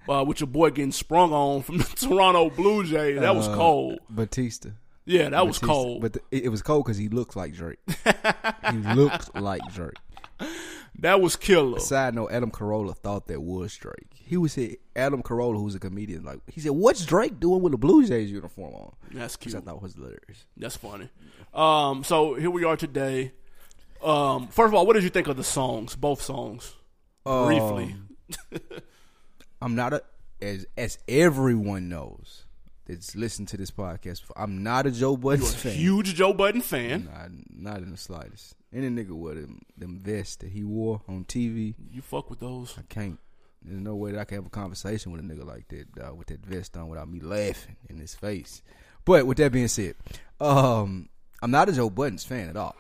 Uh, 0.09 0.24
with 0.24 0.39
your 0.39 0.47
boy 0.47 0.70
getting 0.72 0.91
sprung 0.91 1.32
on 1.32 1.61
from 1.63 1.78
the 1.80 1.84
Toronto 1.84 2.49
Blue 2.49 2.84
Jays. 2.84 3.20
That 3.20 3.36
was 3.36 3.47
Uh, 3.47 3.55
cold. 3.55 3.99
Bautista. 4.09 4.74
Yeah, 5.07 5.30
that 5.30 5.45
was 5.45 5.59
cold. 5.59 6.01
But 6.01 6.13
the, 6.13 6.22
it, 6.32 6.45
it 6.45 6.49
was 6.49 6.63
cold 6.63 6.86
because 6.86 6.97
he 6.97 7.09
looks 7.09 7.36
like 7.36 7.53
Drake. 7.53 7.78
he 8.72 8.78
looks 8.95 9.30
like 9.36 9.61
Drake. 9.72 9.93
that 11.00 11.22
was 11.22 11.36
killer. 11.36 11.80
Side 11.80 12.16
note: 12.16 12.32
Adam 12.32 12.52
Carolla 12.52 12.96
thought 12.96 13.28
that 13.28 13.42
was 13.42 13.76
Drake. 13.76 14.12
He 14.14 14.38
was 14.38 14.54
say 14.54 14.78
Adam 14.96 15.22
Carolla, 15.24 15.58
who's 15.58 15.76
a 15.76 15.80
comedian. 15.80 16.24
Like 16.24 16.40
he 16.48 16.62
said, 16.62 16.72
"What's 16.72 17.06
Drake 17.06 17.40
doing 17.40 17.62
with 17.62 17.74
a 17.74 17.78
Blue 17.78 18.06
Jays 18.06 18.32
uniform 18.32 18.74
on?" 18.74 18.96
That's 19.12 19.36
cute. 19.36 19.56
I 19.56 19.60
thought 19.60 19.82
was 19.82 19.94
hilarious. 19.96 20.46
That's 20.58 20.78
funny. 20.78 21.10
Um, 21.54 22.04
so 22.04 22.36
here 22.36 22.50
we 22.50 22.64
are 22.64 22.78
today. 22.78 23.34
Um, 24.04 24.48
first 24.48 24.68
of 24.68 24.74
all, 24.74 24.86
what 24.86 24.94
did 24.94 25.04
you 25.04 25.10
think 25.10 25.28
of 25.28 25.38
the 25.38 25.44
songs? 25.44 25.96
Both 25.96 26.22
songs, 26.22 26.74
briefly. 27.24 27.96
Um, 28.54 28.60
I'm 29.62 29.76
not 29.76 29.94
a 29.94 30.04
as 30.42 30.66
as 30.78 30.98
everyone 31.08 31.90
knows 31.90 32.46
that's 32.86 33.16
listened 33.16 33.48
to 33.50 33.58
this 33.58 33.72
podcast. 33.72 34.24
I'm 34.36 34.64
not 34.64 34.86
a 34.86 34.92
Joe 34.92 35.18
Budden 35.18 35.46
a 35.46 35.50
fan. 35.50 35.74
huge 35.74 36.14
Joe 36.14 36.34
Budden 36.34 36.62
fan. 36.62 37.10
Not, 37.12 37.30
not 37.50 37.78
in 37.82 37.92
the 37.92 37.98
slightest. 37.98 38.56
Any 38.76 38.89
nigga 38.89 39.11
with 39.11 39.36
them, 39.41 39.61
them 39.78 40.01
vests 40.03 40.36
that 40.38 40.49
he 40.49 40.65
wore 40.65 41.01
on 41.07 41.23
TV, 41.23 41.76
You 41.89 42.01
fuck 42.01 42.30
with 42.30 42.41
those. 42.41 42.76
I 42.78 42.82
can't. 42.89 43.17
There's 43.61 43.80
no 43.80 43.95
way 43.95 44.11
that 44.11 44.19
I 44.19 44.26
can 44.26 44.36
have 44.36 44.45
a 44.45 44.49
conversation 44.49 45.13
with 45.13 45.21
a 45.21 45.23
nigga 45.23 45.45
like 45.45 45.69
that 45.69 45.95
dog, 45.95 46.17
with 46.17 46.28
that 46.28 46.45
vest 46.45 46.76
on 46.76 46.89
without 46.89 47.09
me 47.09 47.21
laughing 47.21 47.78
in 47.89 47.99
his 47.99 48.13
face. 48.13 48.61
But 49.05 49.26
with 49.26 49.38
that 49.38 49.53
being 49.53 49.69
said, 49.69 49.95
um, 50.41 51.07
I'm 51.41 51.51
not 51.51 51.69
a 51.69 51.71
Joe 51.71 51.89
Buddens 51.89 52.26
fan 52.26 52.49
at 52.49 52.57
all. 52.57 52.76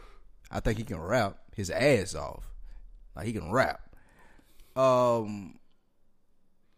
I 0.51 0.59
think 0.59 0.77
he 0.77 0.83
can 0.83 0.99
rap 0.99 1.37
his 1.55 1.69
ass 1.69 2.13
off. 2.13 2.43
Like 3.15 3.27
he 3.27 3.31
can 3.31 3.49
rap. 3.49 3.95
Um, 4.75 5.59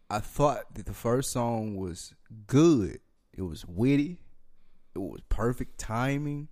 I 0.08 0.20
thought 0.20 0.74
that 0.74 0.86
the 0.86 0.94
first 0.94 1.32
song 1.32 1.76
was 1.76 2.14
good. 2.46 3.00
It 3.36 3.42
was 3.42 3.66
witty. 3.66 4.18
It 4.94 5.00
was 5.00 5.22
perfect 5.28 5.78
timing. 5.78 6.48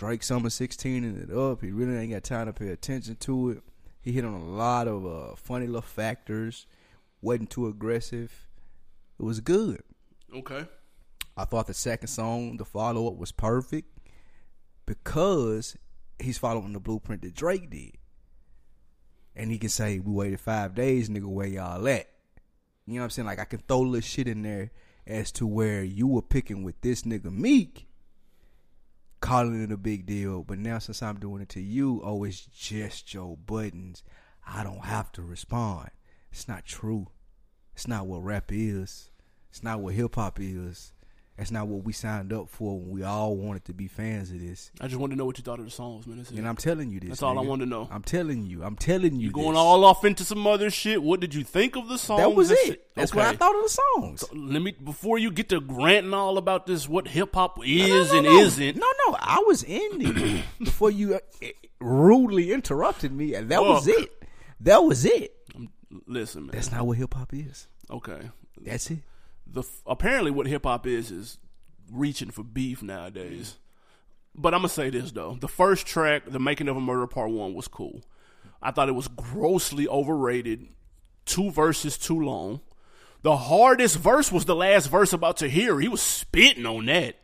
Drake 0.00 0.22
Summer 0.22 0.48
16 0.48 1.04
it 1.04 1.30
up. 1.30 1.60
He 1.60 1.70
really 1.70 1.94
ain't 1.94 2.10
got 2.10 2.24
time 2.24 2.46
to 2.46 2.54
pay 2.54 2.68
attention 2.68 3.16
to 3.16 3.50
it. 3.50 3.62
He 4.00 4.12
hit 4.12 4.24
on 4.24 4.32
a 4.32 4.42
lot 4.42 4.88
of 4.88 5.04
uh, 5.04 5.36
funny 5.36 5.66
little 5.66 5.82
factors. 5.82 6.66
wasn't 7.20 7.50
too 7.50 7.66
aggressive. 7.66 8.48
It 9.18 9.22
was 9.22 9.40
good. 9.40 9.82
Okay. 10.34 10.64
I 11.36 11.44
thought 11.44 11.66
the 11.66 11.74
second 11.74 12.08
song, 12.08 12.56
the 12.56 12.64
follow 12.64 13.08
up, 13.08 13.18
was 13.18 13.30
perfect 13.30 13.98
because 14.86 15.76
he's 16.18 16.38
following 16.38 16.72
the 16.72 16.80
blueprint 16.80 17.20
that 17.20 17.34
Drake 17.34 17.68
did. 17.68 17.98
And 19.36 19.50
he 19.50 19.58
can 19.58 19.68
say, 19.68 19.98
We 19.98 20.12
waited 20.14 20.40
five 20.40 20.74
days, 20.74 21.10
nigga, 21.10 21.26
where 21.26 21.46
y'all 21.46 21.86
at? 21.86 22.08
You 22.86 22.94
know 22.94 23.00
what 23.00 23.04
I'm 23.04 23.10
saying? 23.10 23.26
Like, 23.26 23.38
I 23.38 23.44
can 23.44 23.58
throw 23.68 23.80
little 23.80 24.00
shit 24.00 24.28
in 24.28 24.40
there 24.40 24.70
as 25.06 25.30
to 25.32 25.46
where 25.46 25.84
you 25.84 26.06
were 26.06 26.22
picking 26.22 26.62
with 26.62 26.80
this 26.80 27.02
nigga 27.02 27.30
Meek, 27.30 27.86
calling 29.20 29.62
it 29.62 29.72
a 29.72 29.76
big 29.76 30.06
deal. 30.06 30.42
But 30.42 30.58
now, 30.58 30.78
since 30.78 31.02
I'm 31.02 31.18
doing 31.18 31.42
it 31.42 31.48
to 31.50 31.60
you, 31.60 32.00
oh, 32.04 32.24
it's 32.24 32.40
just 32.40 33.06
Joe 33.06 33.38
Buddens. 33.44 34.02
I 34.46 34.64
don't 34.64 34.84
have 34.84 35.12
to 35.12 35.22
respond. 35.22 35.90
It's 36.32 36.48
not 36.48 36.64
true. 36.64 37.08
It's 37.74 37.86
not 37.86 38.06
what 38.06 38.24
rap 38.24 38.50
is. 38.50 39.10
It's 39.50 39.62
not 39.62 39.80
what 39.80 39.94
hip 39.94 40.14
hop 40.14 40.38
is. 40.40 40.92
That's 41.40 41.50
not 41.50 41.68
what 41.68 41.84
we 41.84 41.94
signed 41.94 42.34
up 42.34 42.50
for 42.50 42.78
when 42.78 42.90
we 42.90 43.02
all 43.02 43.34
wanted 43.34 43.64
to 43.64 43.72
be 43.72 43.88
fans 43.88 44.30
of 44.30 44.38
this. 44.42 44.70
I 44.78 44.88
just 44.88 45.00
wanted 45.00 45.14
to 45.14 45.18
know 45.20 45.24
what 45.24 45.38
you 45.38 45.42
thought 45.42 45.58
of 45.58 45.64
the 45.64 45.70
songs, 45.70 46.06
man. 46.06 46.22
And 46.36 46.46
I'm 46.46 46.54
telling 46.54 46.90
you 46.90 47.00
this. 47.00 47.08
That's 47.08 47.22
all 47.22 47.38
I 47.38 47.42
nigga. 47.42 47.46
wanted 47.48 47.64
to 47.64 47.70
know. 47.70 47.88
I'm 47.90 48.02
telling 48.02 48.44
you. 48.44 48.62
I'm 48.62 48.76
telling 48.76 49.14
you. 49.14 49.28
you 49.28 49.32
going 49.32 49.52
this. 49.52 49.56
all 49.58 49.82
off 49.86 50.04
into 50.04 50.22
some 50.22 50.46
other 50.46 50.68
shit. 50.68 51.02
What 51.02 51.18
did 51.20 51.32
you 51.34 51.42
think 51.42 51.76
of 51.76 51.88
the 51.88 51.96
songs? 51.96 52.20
That 52.20 52.34
was 52.34 52.50
That's 52.50 52.68
it. 52.68 52.86
That's 52.94 53.14
what 53.14 53.24
I 53.24 53.34
thought 53.36 53.56
of 53.56 53.62
the 53.62 53.80
songs. 53.94 54.24
Let 54.34 54.60
me 54.60 54.72
before 54.72 55.16
you 55.18 55.30
get 55.30 55.48
to 55.48 55.60
ranting 55.60 56.12
all 56.12 56.36
about 56.36 56.66
this, 56.66 56.86
what 56.86 57.08
hip 57.08 57.34
hop 57.34 57.56
No, 57.56 57.62
is 57.64 58.12
no, 58.12 58.18
and 58.18 58.26
no. 58.26 58.38
isn't. 58.40 58.76
No, 58.76 58.86
no. 59.08 59.16
I 59.18 59.42
was 59.46 59.64
ending 59.66 60.42
before 60.58 60.90
you 60.90 61.14
uh, 61.14 61.46
rudely 61.80 62.52
interrupted 62.52 63.12
me, 63.12 63.32
and 63.32 63.48
that 63.48 63.62
was 63.62 63.88
it. 63.88 64.12
That 64.60 64.84
was 64.84 65.06
it. 65.06 65.34
Listen, 66.06 66.42
man. 66.42 66.50
That's 66.52 66.70
not 66.70 66.86
what 66.86 66.98
hip 66.98 67.14
hop 67.14 67.32
is. 67.32 67.66
okay. 67.90 68.28
That's 68.60 68.90
it. 68.90 68.98
The 69.52 69.64
apparently 69.86 70.30
what 70.30 70.46
hip 70.46 70.64
hop 70.64 70.86
is 70.86 71.10
is 71.10 71.38
reaching 71.90 72.30
for 72.30 72.42
beef 72.42 72.82
nowadays. 72.82 73.58
But 74.34 74.54
I'm 74.54 74.60
gonna 74.60 74.68
say 74.68 74.90
this 74.90 75.12
though: 75.12 75.36
the 75.40 75.48
first 75.48 75.86
track, 75.86 76.22
"The 76.26 76.38
Making 76.38 76.68
of 76.68 76.76
a 76.76 76.80
Murder" 76.80 77.06
Part 77.06 77.30
One, 77.30 77.54
was 77.54 77.68
cool. 77.68 78.02
I 78.62 78.70
thought 78.70 78.88
it 78.88 78.94
was 78.94 79.08
grossly 79.08 79.88
overrated. 79.88 80.68
Two 81.24 81.50
verses 81.50 81.98
too 81.98 82.20
long. 82.20 82.60
The 83.22 83.36
hardest 83.36 83.96
verse 83.98 84.32
was 84.32 84.46
the 84.46 84.54
last 84.56 84.88
verse 84.88 85.12
about 85.12 85.38
to 85.38 85.48
hear. 85.48 85.78
He 85.80 85.88
was 85.88 86.00
spitting 86.00 86.66
on 86.66 86.86
that. 86.86 87.16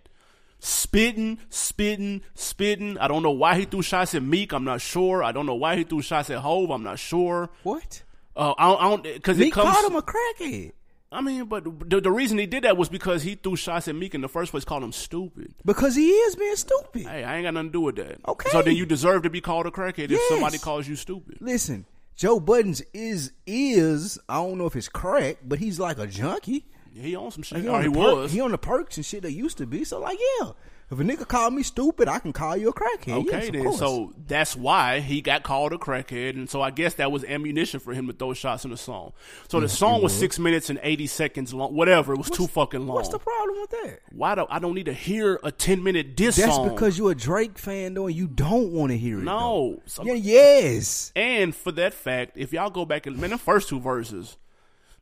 Spitting, 0.58 1.38
spitting, 1.48 2.22
spitting. 2.34 2.98
I 2.98 3.08
don't 3.08 3.22
know 3.22 3.30
why 3.30 3.58
he 3.58 3.64
threw 3.64 3.82
shots 3.82 4.14
at 4.14 4.22
Meek. 4.22 4.52
I'm 4.52 4.64
not 4.64 4.80
sure. 4.80 5.22
I 5.22 5.32
don't 5.32 5.46
know 5.46 5.54
why 5.54 5.76
he 5.76 5.84
threw 5.84 6.02
shots 6.02 6.30
at 6.30 6.38
Hove. 6.38 6.70
I'm 6.70 6.82
not 6.82 6.98
sure. 6.98 7.50
What? 7.62 8.02
Uh, 8.34 8.54
I 8.58 8.68
don't, 8.68 8.80
I 8.80 8.88
don't, 8.88 9.02
because 9.02 9.38
it 9.38 9.44
Meek 9.44 9.54
comes. 9.54 9.70
called 9.74 9.90
him 9.90 9.96
a 9.96 10.02
crackhead 10.02 10.72
I 11.12 11.20
mean, 11.20 11.44
but 11.46 11.88
the, 11.88 12.00
the 12.00 12.10
reason 12.10 12.36
he 12.38 12.46
did 12.46 12.64
that 12.64 12.76
was 12.76 12.88
because 12.88 13.22
he 13.22 13.36
threw 13.36 13.54
shots 13.56 13.86
at 13.88 13.94
Meek 13.94 14.14
in 14.14 14.20
the 14.22 14.28
first 14.28 14.50
place, 14.50 14.64
called 14.64 14.82
him 14.82 14.92
stupid. 14.92 15.54
because 15.64 15.94
he 15.94 16.10
is 16.10 16.34
being 16.36 16.56
stupid. 16.56 17.02
Hey, 17.06 17.22
I 17.24 17.36
ain't 17.36 17.44
got 17.44 17.54
nothing 17.54 17.68
to 17.68 17.72
do 17.72 17.80
with 17.80 17.96
that. 17.96 18.18
Okay. 18.26 18.50
So 18.50 18.60
then 18.62 18.74
you 18.76 18.86
deserve 18.86 19.22
to 19.22 19.30
be 19.30 19.40
called 19.40 19.66
a 19.66 19.70
crackhead 19.70 20.04
if 20.06 20.10
Yes. 20.12 20.28
somebody 20.28 20.58
calls 20.58 20.88
you 20.88 20.96
stupid. 20.96 21.38
Listen, 21.40 21.86
Joe 22.16 22.40
Buddens 22.40 22.82
is 22.92 23.32
is 23.46 24.18
I 24.28 24.34
don't 24.36 24.58
know 24.58 24.66
if 24.66 24.74
it's 24.74 24.88
crack, 24.88 25.38
but 25.44 25.58
he's 25.60 25.78
like 25.78 25.98
a 25.98 26.06
junkie. 26.06 26.64
He 26.92 27.14
on 27.14 27.30
some 27.30 27.42
shit. 27.42 27.58
Like, 27.58 27.64
he, 27.64 27.68
or 27.68 27.82
he 27.82 27.88
the 27.88 27.98
was. 27.98 28.32
he 28.32 28.40
on 28.40 28.50
the 28.50 28.58
perks 28.58 28.96
and 28.96 29.04
shit 29.06 29.22
that 29.22 29.32
used 29.32 29.58
to 29.58 29.66
be. 29.66 29.84
So 29.84 30.00
like, 30.00 30.18
yeah, 30.40 30.50
if 30.88 31.00
a 31.00 31.02
nigga 31.02 31.26
call 31.26 31.50
me 31.50 31.64
stupid, 31.64 32.06
I 32.06 32.20
can 32.20 32.32
call 32.32 32.56
you 32.56 32.68
a 32.68 32.72
crackhead. 32.72 33.26
Okay, 33.26 33.42
yes, 33.46 33.50
then. 33.50 33.64
course. 33.64 33.78
So 33.78 34.12
that's 34.28 34.54
why 34.54 35.00
he 35.00 35.20
got 35.20 35.42
called 35.42 35.72
a 35.72 35.78
crackhead, 35.78 36.30
and 36.36 36.48
so 36.48 36.62
I 36.62 36.70
guess 36.70 36.94
that 36.94 37.10
was 37.10 37.24
ammunition 37.24 37.80
for 37.80 37.92
him 37.92 38.06
to 38.06 38.12
throw 38.12 38.34
shots 38.34 38.64
in 38.64 38.70
the 38.70 38.76
song. 38.76 39.12
So 39.48 39.58
the 39.58 39.68
song 39.68 40.00
was 40.00 40.12
six 40.16 40.38
minutes 40.38 40.70
and 40.70 40.78
eighty 40.84 41.08
seconds 41.08 41.52
long. 41.52 41.74
Whatever, 41.74 42.12
it 42.12 42.18
was 42.18 42.30
too 42.30 42.46
fucking 42.46 42.86
long. 42.86 42.94
what's 42.94 43.08
the 43.08 43.18
problem 43.18 43.60
with 43.60 43.70
that? 43.70 44.00
why 44.12 44.36
do 44.36 44.46
I 44.48 44.60
don't 44.60 44.74
need 44.74 44.86
to 44.86 44.92
hear 44.92 45.40
a 45.42 45.50
ten 45.50 45.82
minute 45.82 46.14
diss 46.14 46.36
That's 46.36 46.54
song? 46.54 46.68
because 46.68 46.96
you're 46.96 47.10
a 47.10 47.14
Drake 47.16 47.58
fan, 47.58 47.94
though, 47.94 48.06
and 48.06 48.14
you 48.14 48.28
don't 48.28 48.70
want 48.72 48.92
to 48.92 48.98
hear 48.98 49.18
it. 49.18 49.24
no. 49.24 49.82
Some- 49.86 50.06
Yeah, 50.06 50.14
yes. 50.14 51.10
And 51.16 51.54
for 51.54 51.72
that 51.72 51.94
fact, 51.94 52.36
if 52.36 52.52
y'all 52.52 52.70
go 52.70 52.84
back 52.84 53.06
and 53.06 53.18
man, 53.18 53.30
the 53.30 53.38
first 53.38 53.68
two 53.68 53.80
verses, 53.80 54.36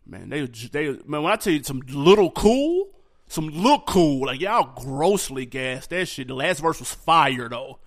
man, 0.07 0.31
they 0.31 0.47
they 0.47 0.97
man, 1.07 1.23
when 1.23 1.33
I 1.33 1.37
tell 1.37 1.53
you 1.53 1.63
some 1.63 1.83
little 1.89 2.31
cool, 2.31 2.89
some 3.35 3.49
look 3.49 3.87
cool, 3.87 4.27
like 4.27 4.41
y'all 4.41 4.73
grossly 4.77 5.45
gassed 5.45 5.91
that 5.91 6.07
shit. 6.07 6.29
The 6.29 6.35
last 6.35 6.61
verse 6.61 6.79
was 6.79 6.93
fire 6.95 7.49
though. 7.49 7.81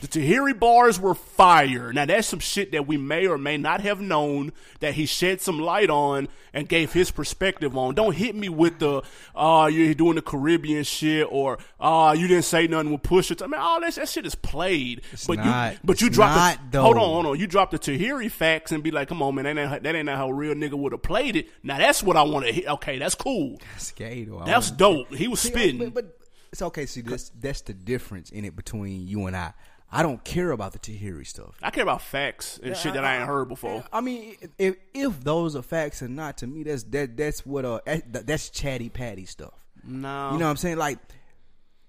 The 0.00 0.06
Tahiry 0.06 0.58
bars 0.58 1.00
were 1.00 1.14
fire. 1.14 1.92
Now 1.92 2.04
that's 2.06 2.28
some 2.28 2.38
shit 2.38 2.70
that 2.72 2.86
we 2.86 2.96
may 2.96 3.26
or 3.26 3.36
may 3.36 3.56
not 3.56 3.80
have 3.80 4.00
known 4.00 4.52
that 4.80 4.94
he 4.94 5.06
shed 5.06 5.40
some 5.40 5.58
light 5.58 5.90
on 5.90 6.28
and 6.52 6.68
gave 6.68 6.92
his 6.92 7.10
perspective 7.10 7.76
on. 7.76 7.94
Don't 7.96 8.14
hit 8.14 8.36
me 8.36 8.48
with 8.48 8.78
the 8.78 9.02
uh 9.34 9.68
you're 9.72 9.94
doing 9.94 10.14
the 10.14 10.22
Caribbean 10.22 10.84
shit 10.84 11.26
or 11.30 11.58
uh 11.80 12.14
you 12.16 12.28
didn't 12.28 12.44
say 12.44 12.68
nothing 12.68 12.92
with 12.92 13.02
Pusha. 13.02 13.42
I 13.42 13.46
mean, 13.48 13.60
all 13.60 13.80
that, 13.80 13.94
that 13.94 14.08
shit 14.08 14.24
is 14.24 14.36
played. 14.36 15.02
but 15.26 15.38
not. 15.38 15.72
you 15.72 15.78
but 15.82 16.00
you 16.00 16.06
It's 16.06 16.16
dropped 16.16 16.36
not, 16.62 16.72
the, 16.72 16.80
hold 16.82 16.96
on, 16.96 17.00
though. 17.02 17.06
hold 17.14 17.26
on. 17.26 17.38
You 17.40 17.46
drop 17.48 17.70
the 17.72 17.78
Tahiry 17.78 18.30
facts 18.30 18.70
and 18.70 18.82
be 18.84 18.90
like, 18.92 19.08
come 19.08 19.20
on, 19.20 19.34
man, 19.34 19.44
that 19.46 19.58
ain't, 19.58 19.82
that 19.82 19.94
ain't 19.96 20.08
how 20.08 20.28
a 20.28 20.32
real 20.34 20.54
nigga 20.54 20.74
would 20.74 20.92
have 20.92 21.02
played 21.02 21.34
it. 21.34 21.48
Now 21.64 21.78
that's 21.78 22.02
what 22.04 22.16
I 22.16 22.22
want 22.22 22.46
to 22.46 22.52
hear. 22.52 22.68
Okay, 22.68 22.98
that's 22.98 23.16
cool. 23.16 23.58
Skate. 23.78 24.28
or 24.28 24.42
I 24.42 24.46
That's 24.46 24.70
dope. 24.70 25.12
He 25.12 25.26
was 25.26 25.40
See, 25.40 25.48
spitting. 25.50 25.78
But, 25.78 25.94
but 25.94 26.18
it's 26.52 26.62
okay. 26.62 26.86
See, 26.86 27.00
that's 27.02 27.30
that's 27.30 27.60
the 27.62 27.74
difference 27.74 28.30
in 28.30 28.44
it 28.44 28.54
between 28.56 29.06
you 29.08 29.26
and 29.26 29.36
I. 29.36 29.52
I 29.90 30.02
don't 30.02 30.22
care 30.22 30.50
about 30.50 30.72
the 30.72 30.78
Tahiry 30.78 31.26
stuff. 31.26 31.56
I 31.62 31.70
care 31.70 31.82
about 31.82 32.02
facts 32.02 32.60
and 32.62 32.76
shit 32.76 32.94
that 32.94 33.04
I 33.04 33.18
ain't 33.18 33.26
heard 33.26 33.48
before. 33.48 33.84
I 33.92 34.00
mean, 34.00 34.36
if 34.58 34.76
if 34.92 35.24
those 35.24 35.56
are 35.56 35.62
facts 35.62 36.02
and 36.02 36.14
not, 36.14 36.38
to 36.38 36.46
me, 36.46 36.62
that's 36.62 36.82
that 36.84 37.16
that's 37.16 37.46
what 37.46 37.64
uh 37.64 37.80
that's 38.10 38.50
chatty 38.50 38.90
patty 38.90 39.24
stuff. 39.24 39.54
No. 39.84 40.32
You 40.32 40.38
know 40.38 40.44
what 40.44 40.50
I'm 40.50 40.56
saying? 40.56 40.76
Like 40.76 40.98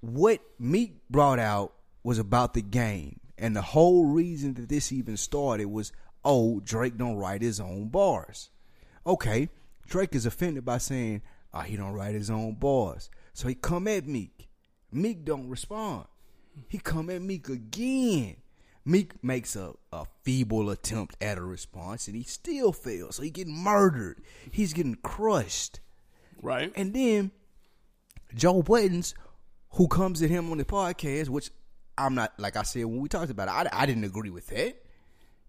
what 0.01 0.39
Meek 0.57 0.95
brought 1.09 1.39
out 1.39 1.73
was 2.03 2.19
about 2.19 2.53
the 2.53 2.61
game, 2.61 3.19
and 3.37 3.55
the 3.55 3.61
whole 3.61 4.05
reason 4.05 4.53
that 4.53 4.69
this 4.69 4.91
even 4.91 5.17
started 5.17 5.65
was, 5.65 5.91
oh, 6.23 6.61
Drake 6.61 6.97
don't 6.97 7.17
write 7.17 7.41
his 7.41 7.59
own 7.59 7.89
bars. 7.89 8.49
Okay, 9.05 9.49
Drake 9.87 10.15
is 10.15 10.25
offended 10.25 10.63
by 10.63 10.77
saying, 10.77 11.21
oh, 11.53 11.61
he 11.61 11.75
don't 11.75 11.91
write 11.91 12.15
his 12.15 12.29
own 12.29 12.53
bars, 12.55 13.09
so 13.33 13.47
he 13.47 13.55
come 13.55 13.87
at 13.87 14.07
Meek. 14.07 14.47
Meek 14.91 15.25
don't 15.25 15.49
respond. 15.49 16.05
He 16.67 16.77
come 16.77 17.09
at 17.09 17.21
Meek 17.21 17.47
again. 17.49 18.37
Meek 18.85 19.23
makes 19.23 19.55
a, 19.55 19.73
a 19.93 20.05
feeble 20.23 20.69
attempt 20.69 21.15
at 21.21 21.37
a 21.37 21.41
response, 21.41 22.07
and 22.07 22.15
he 22.15 22.23
still 22.23 22.71
fails. 22.71 23.17
So 23.17 23.23
he 23.23 23.29
getting 23.29 23.55
murdered. 23.55 24.21
He's 24.51 24.73
getting 24.73 24.95
crushed. 24.95 25.79
right? 26.41 26.71
And 26.75 26.93
then 26.93 27.31
Joe 28.33 28.63
Buddens, 28.63 29.13
who 29.71 29.87
comes 29.87 30.21
at 30.21 30.29
him 30.29 30.51
on 30.51 30.57
the 30.57 30.65
podcast, 30.65 31.29
which 31.29 31.51
I'm 31.97 32.15
not 32.15 32.33
like 32.39 32.55
I 32.55 32.63
said 32.63 32.85
when 32.85 32.99
we 32.99 33.09
talked 33.09 33.29
about 33.29 33.47
it, 33.47 33.71
I, 33.73 33.83
I 33.83 33.85
didn't 33.85 34.05
agree 34.05 34.29
with 34.29 34.47
that. 34.47 34.75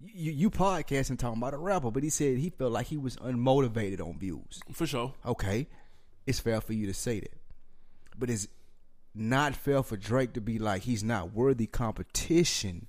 You, 0.03 0.33
you 0.33 0.51
podcasting 0.51 1.19
talking 1.19 1.39
about 1.41 1.55
a 1.55 1.59
rapper, 1.59 1.91
but 1.91 2.03
he 2.03 2.11
said 2.11 2.39
he 2.39 2.51
felt 2.51 2.73
like 2.73 2.87
he 2.87 2.97
was 2.97 3.17
unmotivated 3.17 4.01
on 4.01 4.19
views. 4.19 4.61
For 4.73 4.87
sure. 4.87 5.15
Okay, 5.25 5.69
it's 6.27 6.41
fair 6.41 6.61
for 6.61 6.73
you 6.73 6.87
to 6.87 6.95
say 6.95 7.21
that, 7.21 7.39
but 8.19 8.31
it's 8.31 8.49
not 9.15 9.55
fair 9.55 9.83
for 9.83 9.97
Drake 9.97 10.35
to 10.35 10.41
be 10.41 10.59
like 10.59 10.83
he's 10.83 11.03
not 11.03 11.33
worthy 11.33 11.67
competition 11.67 12.87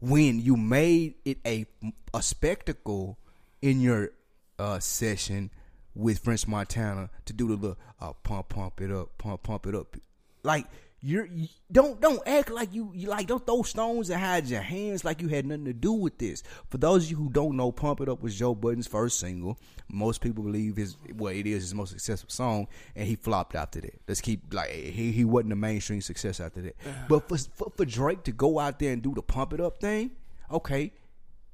when 0.00 0.40
you 0.40 0.56
made 0.56 1.14
it 1.24 1.38
a 1.46 1.66
a 2.12 2.22
spectacle 2.22 3.18
in 3.62 3.80
your 3.80 4.10
uh, 4.58 4.78
session 4.78 5.50
with 5.94 6.18
French 6.18 6.46
Montana 6.46 7.10
to 7.24 7.32
do 7.32 7.48
the 7.48 7.54
little 7.54 7.78
uh, 8.00 8.12
pump 8.22 8.50
pump 8.50 8.80
it 8.80 8.90
up, 8.90 9.16
pump 9.18 9.42
pump 9.42 9.66
it 9.66 9.74
up, 9.74 9.96
like. 10.42 10.66
You're, 11.02 11.26
you 11.26 11.46
don't 11.70 12.00
don't 12.00 12.26
act 12.26 12.50
like 12.50 12.74
you, 12.74 12.90
you 12.94 13.08
like 13.08 13.26
don't 13.26 13.44
throw 13.44 13.62
stones 13.62 14.08
and 14.10 14.20
hide 14.20 14.46
your 14.46 14.62
hands 14.62 15.04
like 15.04 15.20
you 15.20 15.28
had 15.28 15.46
nothing 15.46 15.66
to 15.66 15.72
do 15.72 15.92
with 15.92 16.18
this. 16.18 16.42
For 16.68 16.78
those 16.78 17.04
of 17.04 17.10
you 17.10 17.16
who 17.16 17.28
don't 17.28 17.56
know, 17.56 17.70
"Pump 17.70 18.00
It 18.00 18.08
Up" 18.08 18.22
was 18.22 18.36
Joe 18.36 18.54
Budden's 18.54 18.86
first 18.86 19.20
single. 19.20 19.58
Most 19.88 20.20
people 20.20 20.42
believe 20.42 20.76
his 20.76 20.96
well, 21.14 21.32
it 21.32 21.46
is 21.46 21.62
his 21.62 21.74
most 21.74 21.90
successful 21.90 22.30
song, 22.30 22.66
and 22.96 23.06
he 23.06 23.14
flopped 23.14 23.54
after 23.54 23.80
that. 23.82 24.00
Let's 24.08 24.20
keep 24.22 24.52
like 24.52 24.70
he 24.70 25.12
he 25.12 25.24
wasn't 25.24 25.52
a 25.52 25.56
mainstream 25.56 26.00
success 26.00 26.40
after 26.40 26.62
that. 26.62 26.76
But 27.08 27.28
for, 27.28 27.36
for 27.38 27.72
for 27.76 27.84
Drake 27.84 28.24
to 28.24 28.32
go 28.32 28.58
out 28.58 28.78
there 28.78 28.92
and 28.92 29.02
do 29.02 29.14
the 29.14 29.22
"Pump 29.22 29.52
It 29.52 29.60
Up" 29.60 29.78
thing, 29.78 30.12
okay, 30.50 30.92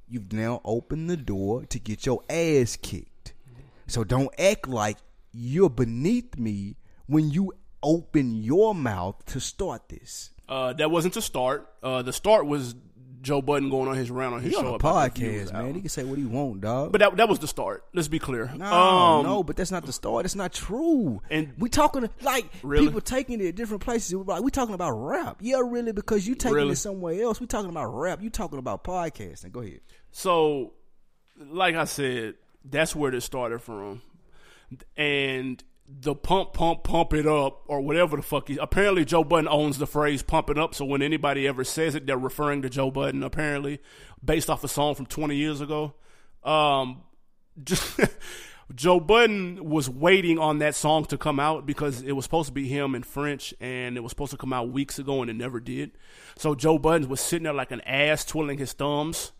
you've 0.09 0.32
now 0.32 0.61
opened 0.64 1.11
the 1.11 1.16
door 1.16 1.66
to 1.66 1.78
get 1.80 2.07
your 2.07 2.22
ass 2.30 2.76
kicked. 2.80 3.34
So 3.86 4.05
don't 4.05 4.32
act 4.38 4.68
like 4.68 4.99
you're 5.32 5.68
beneath 5.68 6.38
me 6.38 6.76
when 7.07 7.30
you 7.30 7.53
open 7.83 8.35
your 8.43 8.74
mouth 8.74 9.24
to 9.26 9.41
start 9.41 9.89
this. 9.89 10.30
Uh, 10.49 10.72
that 10.74 10.91
wasn't 10.91 11.14
the 11.14 11.22
start. 11.22 11.68
Uh, 11.83 12.03
the 12.03 12.12
start 12.12 12.47
was 12.47 12.74
Joe 13.22 13.41
Budden 13.41 13.70
going 13.70 13.89
on 13.89 13.95
his 13.95 14.11
round 14.11 14.35
on 14.35 14.41
his 14.43 14.51
He 14.51 14.57
on 14.57 14.64
show 14.64 14.72
a 14.72 14.74
about 14.74 15.14
the 15.14 15.20
views 15.20 15.51
podcast, 15.51 15.53
man. 15.53 15.74
He 15.74 15.80
can 15.80 15.89
say 15.89 16.03
what 16.05 16.18
he 16.18 16.24
want, 16.24 16.61
dog. 16.61 16.91
But 16.93 16.99
that 16.99 17.16
that 17.16 17.28
was 17.28 17.39
the 17.39 17.47
start. 17.47 17.85
Let's 17.95 18.09
be 18.09 18.18
clear. 18.18 18.53
no, 18.57 18.66
um, 18.66 19.24
no, 19.24 19.43
but 19.45 19.57
that's 19.57 19.70
not 19.70 19.87
the 19.87 19.93
start. 19.93 20.24
It's 20.24 20.35
not 20.35 20.53
true. 20.53 21.22
And- 21.30 21.53
we 21.59 21.68
talking 21.68 22.11
like 22.22 22.47
Really? 22.64 22.87
people 22.89 23.01
taking 23.01 23.41
it 23.41 23.47
at 23.47 23.55
different 23.55 23.83
places. 23.83 24.14
We're 24.14 24.24
Like 24.24 24.43
we 24.43 24.51
talking 24.51 24.74
about 24.74 24.91
rap, 24.91 25.39
yeah, 25.41 25.61
really, 25.64 25.93
because 25.93 26.26
you 26.26 26.35
taking 26.35 26.57
Really? 26.57 26.72
it 26.72 26.76
somewhere 26.76 27.22
else. 27.22 27.41
We 27.41 27.47
talking 27.47 27.70
about 27.70 27.87
rap. 27.87 28.20
You 28.20 28.28
talking 28.30 28.59
about 28.59 28.83
podcasting. 28.85 29.53
Go 29.53 29.61
ahead. 29.61 29.80
So, 30.11 30.72
like 31.39 31.76
I 31.76 31.85
said, 31.85 32.35
that's 32.64 32.95
where 32.95 33.11
this 33.12 33.24
started 33.24 33.61
from, 33.62 34.03
and 34.97 35.62
the 36.01 36.14
pump, 36.14 36.53
pump, 36.53 36.84
pump 36.84 37.12
it 37.12 37.26
up, 37.26 37.62
or 37.66 37.80
whatever 37.80 38.16
the 38.16 38.22
fuck. 38.22 38.49
He, 38.49 38.57
apparently, 38.57 39.05
Joe 39.05 39.24
Budden 39.24 39.49
owns 39.49 39.78
the 39.78 39.86
phrase 39.86 40.22
"pump 40.22 40.51
it 40.51 40.59
up." 40.59 40.74
So 40.74 40.84
when 40.84 41.03
anybody 41.03 41.47
ever 41.47 41.64
says 41.64 41.95
it, 41.95 42.07
they're 42.07 42.18
referring 42.18 42.62
to 42.62 42.70
Joe 42.70 42.90
Budden. 42.90 43.22
Apparently, 43.22 43.80
based 44.24 44.49
off 44.49 44.64
a 44.64 44.68
song 44.68 44.95
from 44.95 45.07
twenty 45.07 45.36
years 45.36 45.61
ago. 45.61 45.95
Um, 46.45 47.03
just, 47.64 48.01
Joe 48.74 49.01
Budden 49.01 49.68
was 49.68 49.88
waiting 49.88 50.38
on 50.38 50.59
that 50.59 50.74
song 50.74 51.05
to 51.07 51.18
come 51.18 51.38
out 51.38 51.66
because 51.66 52.03
it 52.03 52.12
was 52.12 52.24
supposed 52.24 52.49
to 52.49 52.53
be 52.53 52.68
him 52.68 52.95
in 52.95 53.03
French 53.03 53.53
and 53.61 53.97
it 53.97 54.01
was 54.01 54.11
supposed 54.11 54.30
to 54.30 54.36
come 54.36 54.53
out 54.53 54.70
weeks 54.70 54.99
ago 54.99 55.20
and 55.20 55.30
it 55.30 55.34
never 55.34 55.61
did. 55.61 55.93
So 56.38 56.55
Joe 56.55 56.78
Budden 56.78 57.09
was 57.09 57.20
sitting 57.20 57.45
there 57.45 57.53
like 57.53 57.70
an 57.70 57.82
ass 57.82 58.24
twirling 58.24 58.59
his 58.59 58.72
thumbs, 58.72 59.32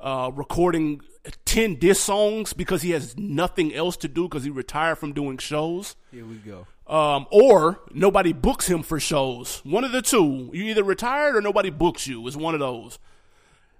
uh, 0.00 0.30
recording 0.34 1.00
10 1.44 1.76
diss 1.76 2.00
songs 2.00 2.52
because 2.52 2.82
he 2.82 2.90
has 2.92 3.16
nothing 3.16 3.74
else 3.74 3.96
to 3.98 4.08
do 4.08 4.28
because 4.28 4.44
he 4.44 4.50
retired 4.50 4.96
from 4.96 5.12
doing 5.12 5.38
shows. 5.38 5.96
Here 6.10 6.24
we 6.24 6.36
go. 6.36 6.66
Um, 6.86 7.26
or 7.30 7.80
nobody 7.92 8.32
books 8.32 8.66
him 8.66 8.82
for 8.82 8.98
shows. 8.98 9.60
One 9.64 9.84
of 9.84 9.92
the 9.92 10.02
two. 10.02 10.50
You 10.52 10.64
either 10.64 10.82
retired 10.82 11.36
or 11.36 11.40
nobody 11.40 11.70
books 11.70 12.06
you. 12.06 12.26
It's 12.26 12.36
one 12.36 12.54
of 12.54 12.60
those. 12.60 12.98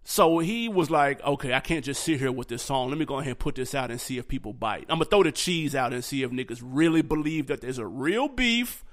So 0.04 0.38
he 0.38 0.68
was 0.68 0.90
like, 0.90 1.22
okay, 1.22 1.54
I 1.54 1.60
can't 1.60 1.84
just 1.84 2.02
sit 2.02 2.18
here 2.18 2.32
with 2.32 2.48
this 2.48 2.62
song. 2.62 2.88
Let 2.88 2.98
me 2.98 3.04
go 3.04 3.18
ahead 3.18 3.30
and 3.30 3.38
put 3.38 3.54
this 3.54 3.74
out 3.74 3.90
and 3.90 4.00
see 4.00 4.18
if 4.18 4.28
people 4.28 4.52
bite. 4.52 4.86
I'm 4.88 4.98
going 4.98 5.00
to 5.00 5.04
throw 5.04 5.22
the 5.22 5.32
cheese 5.32 5.74
out 5.74 5.92
and 5.92 6.04
see 6.04 6.22
if 6.22 6.30
niggas 6.30 6.60
really 6.62 7.02
believe 7.02 7.48
that 7.48 7.60
there's 7.60 7.78
a 7.78 7.86
real 7.86 8.28
beef. 8.28 8.84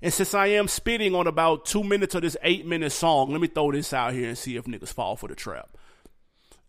And 0.00 0.12
since 0.12 0.34
I 0.34 0.46
am 0.48 0.66
spitting 0.66 1.14
on 1.14 1.26
about 1.26 1.64
two 1.64 1.84
minutes 1.84 2.14
of 2.14 2.22
this 2.22 2.36
eight 2.42 2.66
minute 2.66 2.90
song, 2.90 3.30
let 3.30 3.40
me 3.40 3.46
throw 3.46 3.70
this 3.70 3.92
out 3.92 4.14
here 4.14 4.28
and 4.28 4.36
see 4.38 4.56
if 4.56 4.64
niggas 4.64 4.92
fall 4.92 5.16
for 5.16 5.28
the 5.28 5.36
trap. 5.36 5.76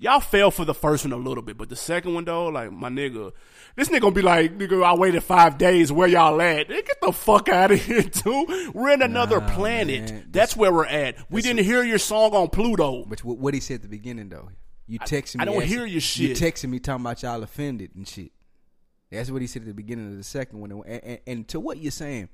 Y'all 0.04 0.20
fell 0.20 0.51
for 0.51 0.66
the 0.66 0.74
first 0.74 1.06
one 1.06 1.14
a 1.14 1.16
little 1.16 1.41
bit, 1.41 1.58
but 1.58 1.70
the 1.70 1.78
second 1.78 2.14
one 2.14 2.26
though, 2.26 2.47
like 2.47 2.70
my 2.74 2.89
nigga, 2.89 3.32
this 3.78 3.88
nigga 3.88 4.01
gonna 4.01 4.14
be 4.14 4.22
like, 4.22 4.58
nigga, 4.58 4.84
I 4.84 4.93
waited 4.95 5.24
five 5.24 5.58
days. 5.58 5.93
Where 5.93 6.10
y'all 6.10 6.41
at? 6.41 6.68
Nigga, 6.68 6.86
Get 6.86 6.99
the 7.01 7.14
fuck 7.14 7.47
out 7.47 7.72
of 7.72 7.82
here, 7.82 8.04
too. 8.04 8.72
We're 8.74 8.89
in 8.89 9.01
another 9.01 9.39
Nah, 9.39 9.56
planet. 9.56 10.12
man. 10.12 10.28
That's 10.30 10.58
where 10.58 10.74
we're 10.74 10.86
at. 10.88 11.16
We 11.32 11.41
didn't 11.41 11.64
hear 11.64 11.84
your 11.84 11.99
song 11.99 12.36
on 12.36 12.49
Pluto. 12.49 13.06
But 13.06 13.24
what, 13.24 13.54
he 13.54 13.62
said 13.62 13.76
at 13.76 13.82
the 13.84 13.88
beginning 13.88 14.28
though, 14.28 14.49
you 14.88 14.99
texting 14.99 15.38
me. 15.38 15.41
I 15.43 15.45
don't 15.45 15.64
hear 15.64 15.86
your 15.86 16.01
shit. 16.01 16.30
You 16.32 16.36
texting 16.36 16.68
me 16.70 16.80
talking 16.80 17.06
about 17.06 17.24
y'all 17.24 17.41
offended 17.41 17.91
and 17.95 18.06
shit. 18.06 18.34
That's 19.10 19.32
what 19.32 19.41
he 19.41 19.47
said 19.47 19.62
at 19.62 19.70
the 19.70 19.74
beginning 19.74 20.12
of 20.12 20.18
the 20.18 20.24
second 20.26 20.60
one. 20.60 20.72
And, 20.72 20.84
and, 20.86 21.20
and 21.26 21.47
to 21.47 21.62
what 21.62 21.78
you're 21.78 21.91
saying, 21.91 22.28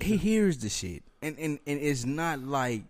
he 0.00 0.16
hears 0.16 0.58
the 0.58 0.68
shit, 0.68 1.02
and 1.20 1.36
and 1.38 1.58
and 1.66 1.80
it's 1.80 2.04
not 2.04 2.38
like 2.40 2.84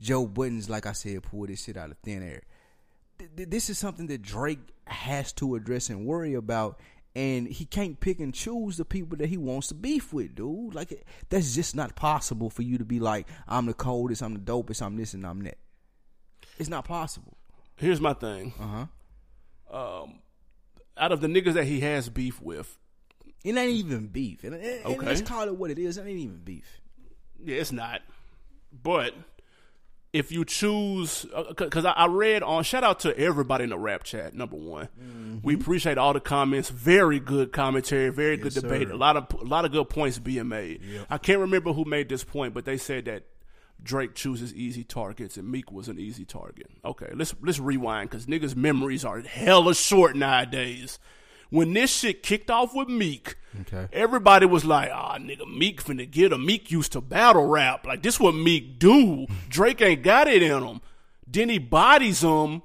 Joe 0.00 0.26
Budden's 0.26 0.68
like 0.70 0.86
I 0.86 0.92
said, 0.92 1.22
pull 1.22 1.46
this 1.46 1.64
shit 1.64 1.76
out 1.76 1.90
of 1.90 1.96
thin 1.98 2.22
air. 2.22 2.42
Th- 3.18 3.30
th- 3.36 3.48
This 3.50 3.70
is 3.70 3.78
something 3.78 4.06
that 4.08 4.22
Drake 4.22 4.58
has 4.86 5.32
to 5.34 5.54
address 5.54 5.88
and 5.90 6.04
worry 6.06 6.34
about. 6.34 6.78
And 7.16 7.46
he 7.46 7.64
can't 7.64 8.00
pick 8.00 8.18
and 8.18 8.34
choose 8.34 8.76
the 8.76 8.84
people 8.84 9.16
that 9.18 9.28
he 9.28 9.36
wants 9.36 9.68
to 9.68 9.74
beef 9.74 10.12
with, 10.12 10.34
dude. 10.34 10.74
Like 10.74 11.06
that's 11.28 11.54
just 11.54 11.76
not 11.76 11.94
possible 11.94 12.50
for 12.50 12.62
you 12.62 12.76
to 12.78 12.84
be 12.84 12.98
like, 12.98 13.28
I'm 13.46 13.66
the 13.66 13.74
coldest, 13.74 14.20
I'm 14.20 14.34
the 14.34 14.40
dopest, 14.40 14.82
I'm 14.82 14.96
this 14.96 15.14
and 15.14 15.24
I'm 15.24 15.40
that. 15.44 15.58
It's 16.58 16.68
not 16.68 16.84
possible. 16.84 17.36
Here's 17.76 18.00
my 18.00 18.14
thing. 18.14 18.52
Uh 18.58 18.86
huh. 19.70 20.04
Um, 20.04 20.18
out 20.96 21.12
of 21.12 21.20
the 21.20 21.28
niggas 21.28 21.52
that 21.54 21.64
he 21.66 21.80
has 21.80 22.08
beef 22.08 22.40
with, 22.42 22.78
It 23.44 23.56
ain't 23.56 23.72
even 23.72 24.06
beef. 24.08 24.42
And, 24.42 24.54
and- 24.54 24.64
and 24.64 24.86
Okay. 24.96 25.06
let's 25.06 25.20
call 25.22 25.46
it 25.46 25.54
what 25.56 25.70
it 25.70 25.78
is. 25.78 25.98
It 25.98 26.06
ain't 26.06 26.18
even 26.18 26.38
beef. 26.44 26.80
Yeah, 27.44 27.56
it's 27.56 27.72
not. 27.72 28.00
But 28.82 29.14
if 30.14 30.30
you 30.30 30.44
choose, 30.44 31.26
uh, 31.34 31.52
because 31.56 31.84
I, 31.84 31.90
I 31.90 32.06
read 32.06 32.44
on, 32.44 32.62
shout 32.62 32.84
out 32.84 33.00
to 33.00 33.18
everybody 33.18 33.64
in 33.64 33.70
the 33.70 33.78
rap 33.78 34.04
chat. 34.04 34.32
Number 34.32 34.56
one, 34.56 34.88
we 35.42 35.54
mm-hmm. 35.54 35.60
appreciate 35.60 35.98
all 35.98 36.12
the 36.12 36.20
comments. 36.20 36.70
Very 36.70 37.18
good 37.18 37.52
commentary. 37.52 38.10
Very 38.10 38.36
good 38.36 38.54
debate. 38.54 38.88
sir. 38.88 38.94
A 38.94 38.96
lot 38.96 39.16
of 39.16 39.26
a 39.40 39.44
lot 39.44 39.64
of 39.64 39.72
good 39.72 39.88
points 39.88 40.20
being 40.20 40.48
made. 40.48 40.80
I 41.10 41.18
can't 41.18 41.40
remember 41.40 41.72
who 41.72 41.84
made 41.84 42.08
this 42.08 42.22
point, 42.22 42.54
but 42.54 42.64
they 42.64 42.78
said 42.78 43.06
that 43.06 43.24
Drake 43.82 44.14
chooses 44.14 44.54
easy 44.54 44.84
targets 44.84 45.36
and 45.36 45.50
Meek 45.50 45.72
was 45.72 45.88
an 45.88 45.98
easy 45.98 46.24
target. 46.24 46.70
Okay, 46.84 47.10
let's 47.12 47.34
let's 47.42 47.58
rewind 47.58 48.08
because 48.08 48.26
niggas' 48.26 48.54
memories 48.54 49.04
are 49.04 49.20
hella 49.20 49.74
short 49.74 50.14
nowadays. 50.14 51.00
When 51.54 51.72
this 51.72 51.94
shit 51.96 52.22
kicked 52.24 52.50
off 52.50 52.74
with 52.74 52.88
Meek, 52.88 53.36
Okay. 53.60 53.86
everybody 53.92 54.44
was 54.44 54.64
like, 54.64 54.90
ah, 54.92 55.18
nigga, 55.18 55.46
Meek 55.46 55.84
finna 55.84 56.10
get 56.10 56.32
him. 56.32 56.44
Meek 56.44 56.72
used 56.72 56.90
to 56.92 57.00
battle 57.00 57.46
rap. 57.46 57.86
Like, 57.86 58.02
this 58.02 58.18
what 58.18 58.34
Meek 58.34 58.80
do. 58.80 59.26
Drake 59.48 59.80
ain't 59.80 60.02
got 60.02 60.26
it 60.26 60.42
in 60.42 60.62
him. 60.64 60.80
Then 61.28 61.48
he 61.48 61.58
bodies 61.58 62.22
him. 62.22 62.62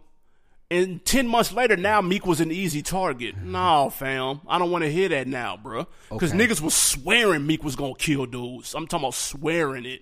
And 0.71 1.03
10 1.05 1.27
months 1.27 1.51
later, 1.51 1.75
now 1.77 2.01
Meek 2.01 2.25
was 2.25 2.39
an 2.41 2.51
easy 2.51 2.81
target. 2.81 3.37
No, 3.37 3.91
fam. 3.91 4.41
I 4.47 4.57
don't 4.57 4.71
want 4.71 4.83
to 4.83 4.91
hear 4.91 5.09
that 5.09 5.27
now, 5.27 5.55
bruh. 5.63 5.85
Because 6.09 6.31
Okay. 6.33 6.47
niggas 6.47 6.59
was 6.61 6.73
swearing 6.73 7.45
Meek 7.45 7.63
was 7.63 7.75
going 7.75 7.93
to 7.93 7.99
kill 8.03 8.25
dudes. 8.25 8.73
I'm 8.73 8.87
talking 8.87 9.03
about 9.05 9.13
swearing 9.13 9.85
it. 9.85 10.01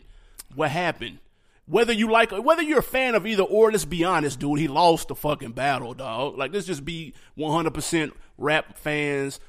What 0.55 0.71
happened? 0.71 1.19
Whether 1.65 1.91
you 1.91 2.09
like, 2.09 2.31
whether 2.31 2.61
you're 2.61 2.79
a 2.79 2.83
fan 2.83 3.15
of 3.15 3.27
either 3.27 3.43
or, 3.43 3.69
let's 3.71 3.83
be 3.83 4.05
honest, 4.05 4.39
dude, 4.39 4.59
he 4.59 4.69
lost 4.69 5.09
the 5.09 5.15
fucking 5.15 5.51
battle, 5.51 5.93
dog. 5.93 6.37
Like, 6.37 6.53
let's 6.53 6.65
just 6.65 6.85
be 6.85 7.13
100% 7.37 8.13
rap 8.37 8.77
fans 8.77 9.39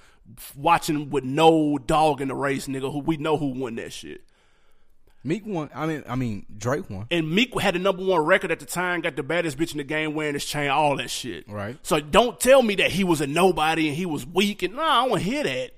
watching 0.55 1.11
with 1.11 1.25
no 1.25 1.79
dog 1.79 2.21
in 2.21 2.29
the 2.29 2.35
race, 2.35 2.67
nigga, 2.67 2.93
who 2.93 3.01
we 3.01 3.17
know 3.17 3.37
who 3.37 3.47
won 3.49 3.77
that 3.77 3.93
shit. 3.93 4.23
Meek 5.25 5.45
won. 5.45 5.69
I 5.75 5.87
mean, 5.87 6.05
I 6.09 6.15
mean 6.15 6.47
Drake 6.57 6.89
won. 6.89 7.07
And 7.11 7.31
Meek 7.31 7.59
had 7.61 7.75
the 7.75 7.79
number 7.79 8.05
one 8.05 8.21
record 8.21 8.51
at 8.51 8.61
the 8.61 8.67
time, 8.67 9.01
got 9.01 9.17
the 9.17 9.23
baddest 9.23 9.59
bitch 9.59 9.73
in 9.73 9.79
the 9.79 9.85
game 9.85 10.15
wearing 10.15 10.35
his 10.35 10.45
chain, 10.45 10.71
all 10.71 10.97
that 10.97 11.11
shit. 11.11 11.49
Right. 11.49 11.77
So 11.83 12.01
don't 12.01 12.39
tell 12.39 12.63
me 12.63 12.77
that 12.77 12.93
he 12.93 13.05
was 13.05 13.21
a 13.21 13.27
nobody 13.27 13.89
and 13.89 13.97
he 13.97 14.07
was 14.07 14.27
weak 14.27 14.63
and 14.63 14.75
nah, 14.75 14.83
I 14.83 15.01
don't 15.03 15.11
want 15.11 15.23
to 15.23 15.29
hear 15.29 15.43
that. 15.43 15.73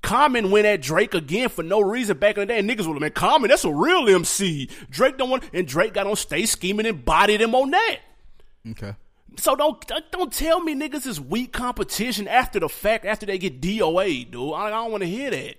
Common 0.00 0.50
went 0.50 0.66
at 0.66 0.82
Drake 0.82 1.14
again 1.14 1.48
for 1.48 1.62
no 1.62 1.80
reason 1.80 2.18
back 2.18 2.36
in 2.36 2.40
the 2.40 2.46
day. 2.46 2.58
And 2.58 2.68
niggas 2.68 2.86
would 2.86 2.94
have 2.94 3.00
been 3.00 3.12
Common, 3.12 3.50
that's 3.50 3.64
a 3.64 3.72
real 3.72 4.08
MC. 4.08 4.68
Drake 4.90 5.16
don't 5.16 5.30
want, 5.30 5.44
and 5.52 5.66
Drake 5.66 5.94
got 5.94 6.08
on 6.08 6.16
stage 6.16 6.48
scheming 6.48 6.86
and 6.86 7.04
bodied 7.04 7.40
him 7.40 7.54
on 7.54 7.70
that. 7.70 7.98
Okay. 8.70 8.94
So 9.36 9.56
don't 9.56 9.84
don't 10.10 10.32
tell 10.32 10.60
me 10.60 10.74
niggas 10.74 11.06
is 11.06 11.20
weak 11.20 11.52
competition 11.52 12.28
after 12.28 12.60
the 12.60 12.68
fact, 12.68 13.04
after 13.04 13.26
they 13.26 13.38
get 13.38 13.60
DOA, 13.60 14.30
dude. 14.30 14.52
I, 14.52 14.66
I 14.66 14.70
don't 14.70 14.90
want 14.90 15.02
to 15.02 15.08
hear 15.08 15.30
that. 15.30 15.56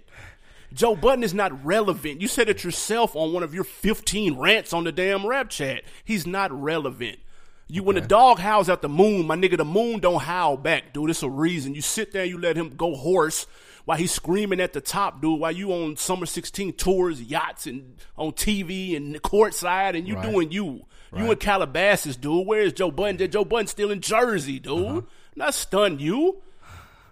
Joe 0.74 0.96
Budden 0.96 1.24
is 1.24 1.34
not 1.34 1.64
relevant. 1.64 2.20
You 2.22 2.28
said 2.28 2.50
it 2.50 2.64
yourself 2.64 3.16
on 3.16 3.32
one 3.32 3.44
of 3.44 3.54
your 3.54 3.64
15 3.64 4.38
rants 4.40 4.74
on 4.74 4.84
the 4.84 4.92
damn 4.92 5.26
rap 5.26 5.50
chat. 5.50 5.84
He's 6.04 6.26
not 6.26 6.52
relevant. 6.52 7.20
You 7.68 7.84
when 7.84 7.96
the 7.96 8.02
dog 8.02 8.40
howls 8.40 8.70
at 8.70 8.82
the 8.82 8.90
moon, 8.90 9.26
my 9.28 9.36
nigga, 9.36 9.58
the 9.58 9.66
moon 9.66 10.00
don't 10.00 10.22
howl 10.22 10.58
back, 10.58 10.94
dude. 10.94 11.10
It's 11.10 11.24
a 11.24 11.30
reason. 11.30 11.76
You 11.76 11.82
sit 11.82 12.12
there, 12.12 12.26
you 12.26 12.40
let 12.40 12.56
him 12.58 12.76
go 12.76 12.96
horse 12.96 13.46
while 13.86 13.98
he's 13.98 14.12
screaming 14.12 14.60
at 14.60 14.74
the 14.74 14.82
top, 14.82 15.22
dude. 15.22 15.40
While 15.40 15.52
you 15.52 15.72
on 15.72 15.96
summer 15.96 16.26
16 16.26 16.74
tours, 16.74 17.22
yachts, 17.22 17.66
and 17.68 17.96
on 18.18 18.32
TV 18.34 18.96
and 18.98 19.16
courtside, 19.22 19.98
and 19.98 20.08
you 20.08 20.16
Right. 20.16 20.30
doing 20.32 20.52
you. 20.52 20.86
You 21.16 21.32
in 21.32 21.38
Calabasas, 21.38 22.16
dude. 22.16 22.45
Where 22.47 22.61
is 22.61 22.74
Joe 22.74 22.91
Budden? 22.91 23.30
Joe 23.32 23.45
Budden 23.45 23.68
still 23.68 23.91
in 23.91 24.01
Jersey, 24.01 24.59
dude. 24.59 24.86
Uh-huh. 24.86 25.01
Not 25.36 25.53
stun 25.53 25.99
you. 25.99 26.41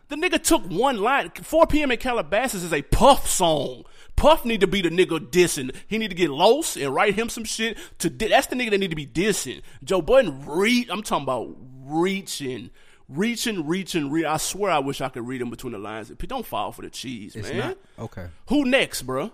The 0.10 0.16
nigga 0.16 0.42
took 0.44 0.64
one 0.70 0.98
line. 1.02 1.32
4 1.42 1.68
p.m. 1.68 1.92
in 1.92 1.98
Calabasas 1.98 2.64
is 2.64 2.74
a 2.74 2.82
Puff 2.82 3.30
song. 3.30 3.84
Puff 4.18 4.44
need 4.44 4.60
to 4.62 4.68
be 4.68 4.82
the 4.82 4.90
nigga 4.90 5.20
dissing. 5.20 5.74
He 5.88 5.98
need 5.98 6.10
to 6.10 6.16
get 6.16 6.30
lost 6.30 6.76
and 6.78 6.94
write 6.94 7.16
him 7.16 7.30
some 7.30 7.44
shit 7.46 7.78
to. 8.00 8.10
Di- 8.10 8.28
that's 8.28 8.48
the 8.48 8.56
nigga 8.56 8.72
that 8.72 8.78
need 8.80 8.90
to 8.90 8.96
be 8.96 9.08
dissing. 9.08 9.62
Joe 9.84 10.02
Budden 10.02 10.46
read. 10.46 10.90
I'm 10.90 11.02
talking 11.02 11.24
about 11.24 11.56
reaching, 11.86 12.72
reaching, 13.08 13.66
reaching. 13.68 14.12
Re- 14.12 14.26
I 14.26 14.38
swear 14.38 14.72
I 14.72 14.80
wish 14.80 15.02
I 15.02 15.10
could 15.10 15.26
read 15.28 15.42
him 15.42 15.50
between 15.50 15.74
the 15.74 15.80
lines. 15.80 16.10
Don't 16.10 16.46
fall 16.46 16.72
for 16.72 16.82
the 16.82 16.90
cheese, 16.90 17.36
It's 17.36 17.50
man. 17.50 17.58
not 17.58 17.78
okay. 18.00 18.28
Who 18.50 18.66
next, 18.66 19.06
bruh? 19.08 19.32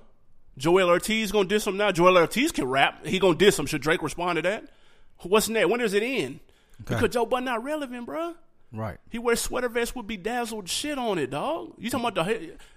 Joell 0.57 0.87
Ortiz 0.87 1.31
gonna 1.31 1.47
diss 1.47 1.67
him 1.67 1.77
now. 1.77 1.91
Joell 1.91 2.17
Ortiz 2.17 2.51
can 2.51 2.65
rap. 2.65 3.05
He 3.05 3.19
gonna 3.19 3.37
diss 3.37 3.57
him. 3.59 3.65
Should 3.65 3.81
Drake 3.81 4.01
respond 4.01 4.37
to 4.37 4.41
that? 4.43 4.65
What's 5.21 5.49
next? 5.49 5.67
When 5.69 5.79
does 5.79 5.93
it 5.93 6.03
end? 6.03 6.39
Because 6.79 7.09
Joe 7.09 7.25
Budden 7.25 7.45
not 7.45 7.63
relevant, 7.63 8.07
bruh. 8.07 8.35
Right. 8.73 8.97
He 9.09 9.17
wears 9.17 9.39
sweater 9.39 9.69
vest 9.69 9.95
with 9.95 10.07
bedazzled 10.07 10.67
shit 10.67 10.97
on 10.97 11.17
it, 11.17 11.29
dog. 11.29 11.73
You 11.77 11.89
talking 11.89 12.05
about 12.05 12.25
the 12.25 12.33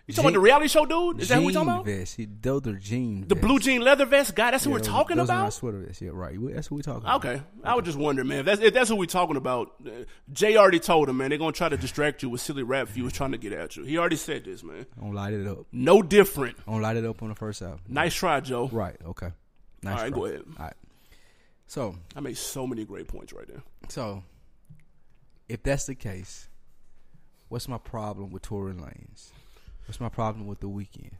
you 0.06 0.14
talking 0.14 0.28
about 0.28 0.32
the 0.34 0.40
reality 0.40 0.68
show 0.68 0.86
dude? 0.86 1.20
Is 1.20 1.28
that 1.30 1.40
who 1.40 1.46
we 1.46 1.52
talking 1.52 1.68
about? 1.68 1.84
Vest. 1.84 2.16
He, 2.16 2.26
those 2.26 2.64
are 2.68 2.74
jean. 2.74 3.26
The 3.26 3.34
blue 3.34 3.58
jean 3.58 3.80
leather 3.80 4.06
vest 4.06 4.36
guy. 4.36 4.52
That's 4.52 4.64
who 4.64 4.70
we're 4.70 4.78
talking 4.78 5.16
those 5.16 5.28
Are 5.28 5.32
about. 5.34 5.42
not 5.44 5.52
sweater 5.52 5.80
vests. 5.80 6.00
Yeah, 6.00 6.10
right. 6.12 6.36
That's 6.54 6.68
who 6.68 6.76
we 6.76 6.82
talking 6.82 7.02
about. 7.02 7.24
Okay, 7.24 7.42
I 7.64 7.74
was 7.74 7.84
just 7.84 7.98
wondering, 7.98 8.28
man. 8.28 8.40
If 8.40 8.46
that's 8.46 8.60
if 8.60 8.72
that's 8.72 8.88
who 8.88 8.96
we 8.96 9.08
talking 9.08 9.36
about. 9.36 9.72
Uh, 9.84 10.04
Jay 10.32 10.56
already 10.56 10.78
told 10.78 11.08
him, 11.08 11.16
man. 11.16 11.30
They're 11.30 11.38
gonna 11.38 11.52
try 11.52 11.68
to 11.68 11.76
distract 11.76 12.22
you 12.22 12.30
with 12.30 12.40
silly 12.40 12.62
rap 12.62 12.86
views 12.88 13.12
trying 13.12 13.32
to 13.32 13.38
get 13.38 13.52
at 13.52 13.76
you. 13.76 13.82
He 13.82 13.98
already 13.98 14.16
said 14.16 14.44
this, 14.44 14.62
man. 14.62 14.86
Don't 15.00 15.12
light 15.12 15.34
it 15.34 15.46
up. 15.46 15.66
No 15.72 16.02
different. 16.02 16.56
Don't 16.66 16.82
light 16.82 16.96
it 16.98 17.04
up 17.04 17.20
on 17.20 17.30
the 17.30 17.34
first 17.34 17.62
album. 17.62 17.80
Nice 17.88 18.14
try, 18.14 18.38
Joe. 18.38 18.68
Right. 18.70 18.96
Okay. 19.04 19.30
Nice. 19.82 19.96
All 19.96 20.02
right, 20.02 20.08
try. 20.10 20.18
go 20.18 20.26
ahead. 20.26 20.42
All 20.56 20.64
right. 20.66 20.74
So, 21.66 21.94
I 22.16 22.20
made 22.20 22.36
so 22.36 22.66
many 22.66 22.84
great 22.84 23.06
points 23.06 23.32
right 23.32 23.46
there. 23.46 23.62
so 23.88 24.22
if 25.50 25.64
that's 25.64 25.86
the 25.86 25.96
case, 25.96 26.48
what's 27.48 27.66
my 27.66 27.76
problem 27.76 28.30
with 28.30 28.42
Tory 28.42 28.72
Lanez? 28.72 29.32
What's 29.84 29.98
my 29.98 30.08
problem 30.08 30.46
with 30.46 30.60
the 30.60 30.68
Weeknd? 30.68 31.14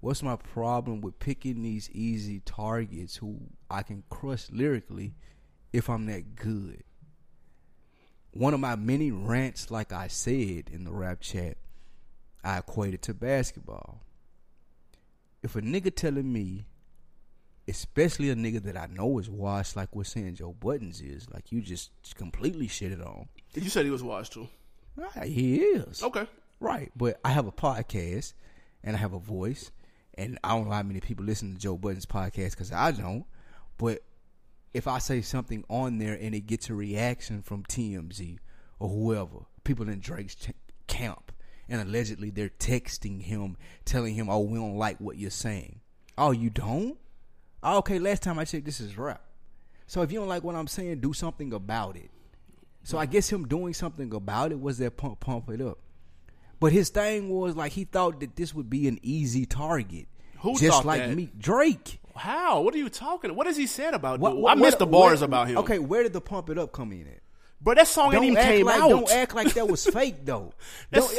What's 0.00 0.20
my 0.20 0.34
problem 0.34 1.00
with 1.00 1.20
picking 1.20 1.62
these 1.62 1.88
easy 1.90 2.40
targets 2.40 3.14
who 3.14 3.38
I 3.70 3.84
can 3.84 4.02
crush 4.10 4.50
lyrically 4.50 5.14
if 5.72 5.88
I'm 5.88 6.06
that 6.06 6.34
good? 6.34 6.82
One 8.32 8.52
of 8.52 8.58
my 8.58 8.74
many 8.74 9.12
rants, 9.12 9.70
like 9.70 9.92
I 9.92 10.08
said 10.08 10.68
in 10.72 10.82
the 10.82 10.92
rap 10.92 11.20
chat, 11.20 11.56
I 12.42 12.58
equated 12.58 13.02
to 13.02 13.14
basketball. 13.14 14.00
If 15.44 15.54
a 15.54 15.62
nigga 15.62 15.94
telling 15.94 16.32
me, 16.32 16.66
especially 17.68 18.30
a 18.30 18.34
nigga 18.34 18.62
that 18.64 18.76
I 18.76 18.86
know 18.86 19.18
is 19.18 19.28
washed, 19.28 19.76
like 19.76 19.94
we're 19.94 20.04
saying 20.04 20.36
Joe 20.36 20.54
Buddens 20.58 21.02
is, 21.02 21.28
like 21.30 21.50
you 21.50 21.60
just 21.60 21.90
completely 22.14 22.68
shitted 22.68 23.04
on. 23.04 23.28
You 23.54 23.68
said 23.68 23.84
he 23.84 23.90
was 23.90 24.02
washed 24.02 24.32
too. 24.32 24.48
Right, 24.96 25.28
he 25.28 25.56
is. 25.56 26.02
Okay. 26.02 26.26
Right, 26.60 26.90
but 26.96 27.20
I 27.24 27.30
have 27.30 27.46
a 27.46 27.52
podcast 27.52 28.32
and 28.82 28.96
I 28.96 28.98
have 28.98 29.12
a 29.12 29.18
voice, 29.18 29.70
and 30.14 30.38
I 30.42 30.50
don't 30.50 30.66
know 30.66 30.74
how 30.74 30.82
many 30.82 31.00
people 31.00 31.24
listen 31.24 31.52
to 31.52 31.58
Joe 31.58 31.76
Buddens 31.76 32.06
podcast 32.06 32.52
because 32.52 32.72
I 32.72 32.92
don't. 32.92 33.26
But 33.78 34.02
if 34.72 34.86
I 34.86 34.98
say 34.98 35.20
something 35.20 35.64
on 35.68 35.98
there 35.98 36.14
and 36.14 36.34
it 36.34 36.46
gets 36.46 36.70
a 36.70 36.74
reaction 36.74 37.42
from 37.42 37.64
TMZ 37.64 38.38
or 38.78 38.88
whoever, 38.88 39.46
people 39.64 39.88
in 39.88 40.00
Drake's 40.00 40.34
ch- 40.34 40.52
camp, 40.86 41.32
and 41.68 41.80
allegedly 41.80 42.30
they're 42.30 42.48
texting 42.48 43.22
him, 43.22 43.56
telling 43.84 44.14
him, 44.14 44.30
"Oh, 44.30 44.40
we 44.40 44.56
don't 44.56 44.76
like 44.76 44.98
what 44.98 45.18
you're 45.18 45.30
saying." 45.30 45.80
Oh, 46.16 46.30
you 46.30 46.48
don't? 46.48 46.96
Oh, 47.68 47.78
okay, 47.78 47.98
last 47.98 48.22
time 48.22 48.38
I 48.38 48.44
checked, 48.44 48.64
this 48.64 48.80
is 48.80 48.96
rap. 48.96 49.20
So 49.88 50.02
if 50.02 50.12
you 50.12 50.20
don't 50.20 50.28
like 50.28 50.44
what 50.44 50.54
I'm 50.54 50.68
saying, 50.68 51.00
do 51.00 51.12
something 51.12 51.52
about 51.52 51.96
it. 51.96 52.10
So 52.84 52.96
I 52.96 53.06
guess 53.06 53.28
him 53.28 53.48
doing 53.48 53.74
something 53.74 54.14
about 54.14 54.52
it 54.52 54.60
was 54.60 54.78
that 54.78 54.96
pump 54.96 55.18
pump 55.18 55.50
it 55.50 55.60
up. 55.60 55.78
But 56.60 56.70
his 56.72 56.88
thing 56.90 57.28
was 57.28 57.56
like 57.56 57.72
he 57.72 57.82
thought 57.84 58.20
that 58.20 58.36
this 58.36 58.54
would 58.54 58.70
be 58.70 58.86
an 58.86 59.00
easy 59.02 59.44
target. 59.46 60.06
Who 60.40 60.56
just 60.56 60.84
like 60.84 61.00
that? 61.00 61.16
me, 61.16 61.28
Drake. 61.36 61.98
How? 62.14 62.60
What 62.60 62.72
are 62.74 62.78
you 62.78 62.88
talking? 62.88 63.34
What 63.34 63.48
has 63.48 63.56
he 63.56 63.66
said 63.66 63.94
about 63.94 64.20
What- 64.20 64.36
what- 64.36 64.52
I 64.52 64.54
missed 64.54 64.78
the 64.78 64.86
bars 64.86 65.20
where- 65.20 65.26
about 65.26 65.48
him. 65.48 65.58
Okay, 65.58 65.80
where 65.80 66.04
did 66.04 66.12
the 66.12 66.20
pump 66.20 66.48
it 66.50 66.58
up 66.58 66.72
come 66.72 66.92
in 66.92 67.08
at? 67.08 67.20
But 67.60 67.78
that 67.78 67.88
song 67.88 68.06
ain't 68.06 68.14
Don't 68.14 68.24
even 68.24 68.36
act 68.36 68.46
came 68.48 68.66
like 68.66 68.80
out. 68.80 68.88
don't 68.90 69.10
act 69.10 69.34
like 69.34 69.54
that 69.54 69.66
was 69.68 69.84
fake 69.92 70.24
though. 70.24 70.52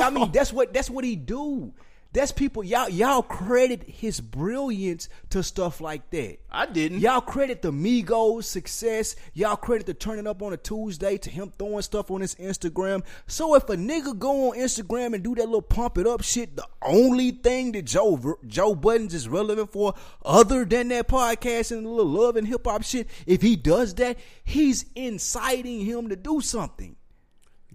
I 0.01 0.09
mean 0.09 0.31
that's 0.31 0.53
what 0.53 0.73
that's 0.73 0.89
what 0.89 1.03
he 1.03 1.15
do. 1.17 1.73
That's 2.13 2.31
people 2.31 2.63
y'all 2.63 2.89
y'all 2.89 3.21
credit 3.21 3.83
his 3.83 4.21
brilliance 4.21 5.09
to 5.29 5.43
stuff 5.43 5.81
like 5.81 6.09
that. 6.11 6.37
I 6.49 6.65
didn't. 6.65 6.99
Y'all 6.99 7.21
credit 7.21 7.61
the 7.61 7.71
Migos 7.71 8.45
success. 8.45 9.15
Y'all 9.33 9.55
credit 9.55 9.85
the 9.85 9.93
turning 9.93 10.27
up 10.27 10.41
on 10.41 10.53
a 10.53 10.57
Tuesday 10.57 11.17
to 11.17 11.29
him 11.29 11.51
throwing 11.57 11.81
stuff 11.81 12.09
on 12.09 12.21
his 12.21 12.35
Instagram. 12.35 13.03
So 13.27 13.55
if 13.55 13.69
a 13.69 13.75
nigga 13.75 14.17
go 14.17 14.51
on 14.51 14.57
Instagram 14.57 15.13
and 15.13 15.23
do 15.23 15.35
that 15.35 15.45
little 15.45 15.61
pump 15.61 15.97
it 15.97 16.07
up 16.07 16.23
shit, 16.23 16.55
the 16.55 16.67
only 16.81 17.31
thing 17.31 17.73
that 17.73 17.85
Joe 17.85 18.37
Joe 18.47 18.75
Buddens 18.75 19.13
is 19.13 19.27
relevant 19.27 19.71
for, 19.71 19.93
other 20.23 20.65
than 20.65 20.87
that 20.89 21.07
podcast 21.07 21.71
and 21.71 21.85
the 21.85 21.89
little 21.89 22.11
love 22.11 22.35
and 22.35 22.47
hip 22.47 22.65
hop 22.65 22.83
shit, 22.83 23.09
if 23.25 23.41
he 23.41 23.55
does 23.55 23.93
that, 23.95 24.17
he's 24.43 24.85
inciting 24.95 25.81
him 25.81 26.09
to 26.09 26.15
do 26.15 26.41
something. 26.41 26.95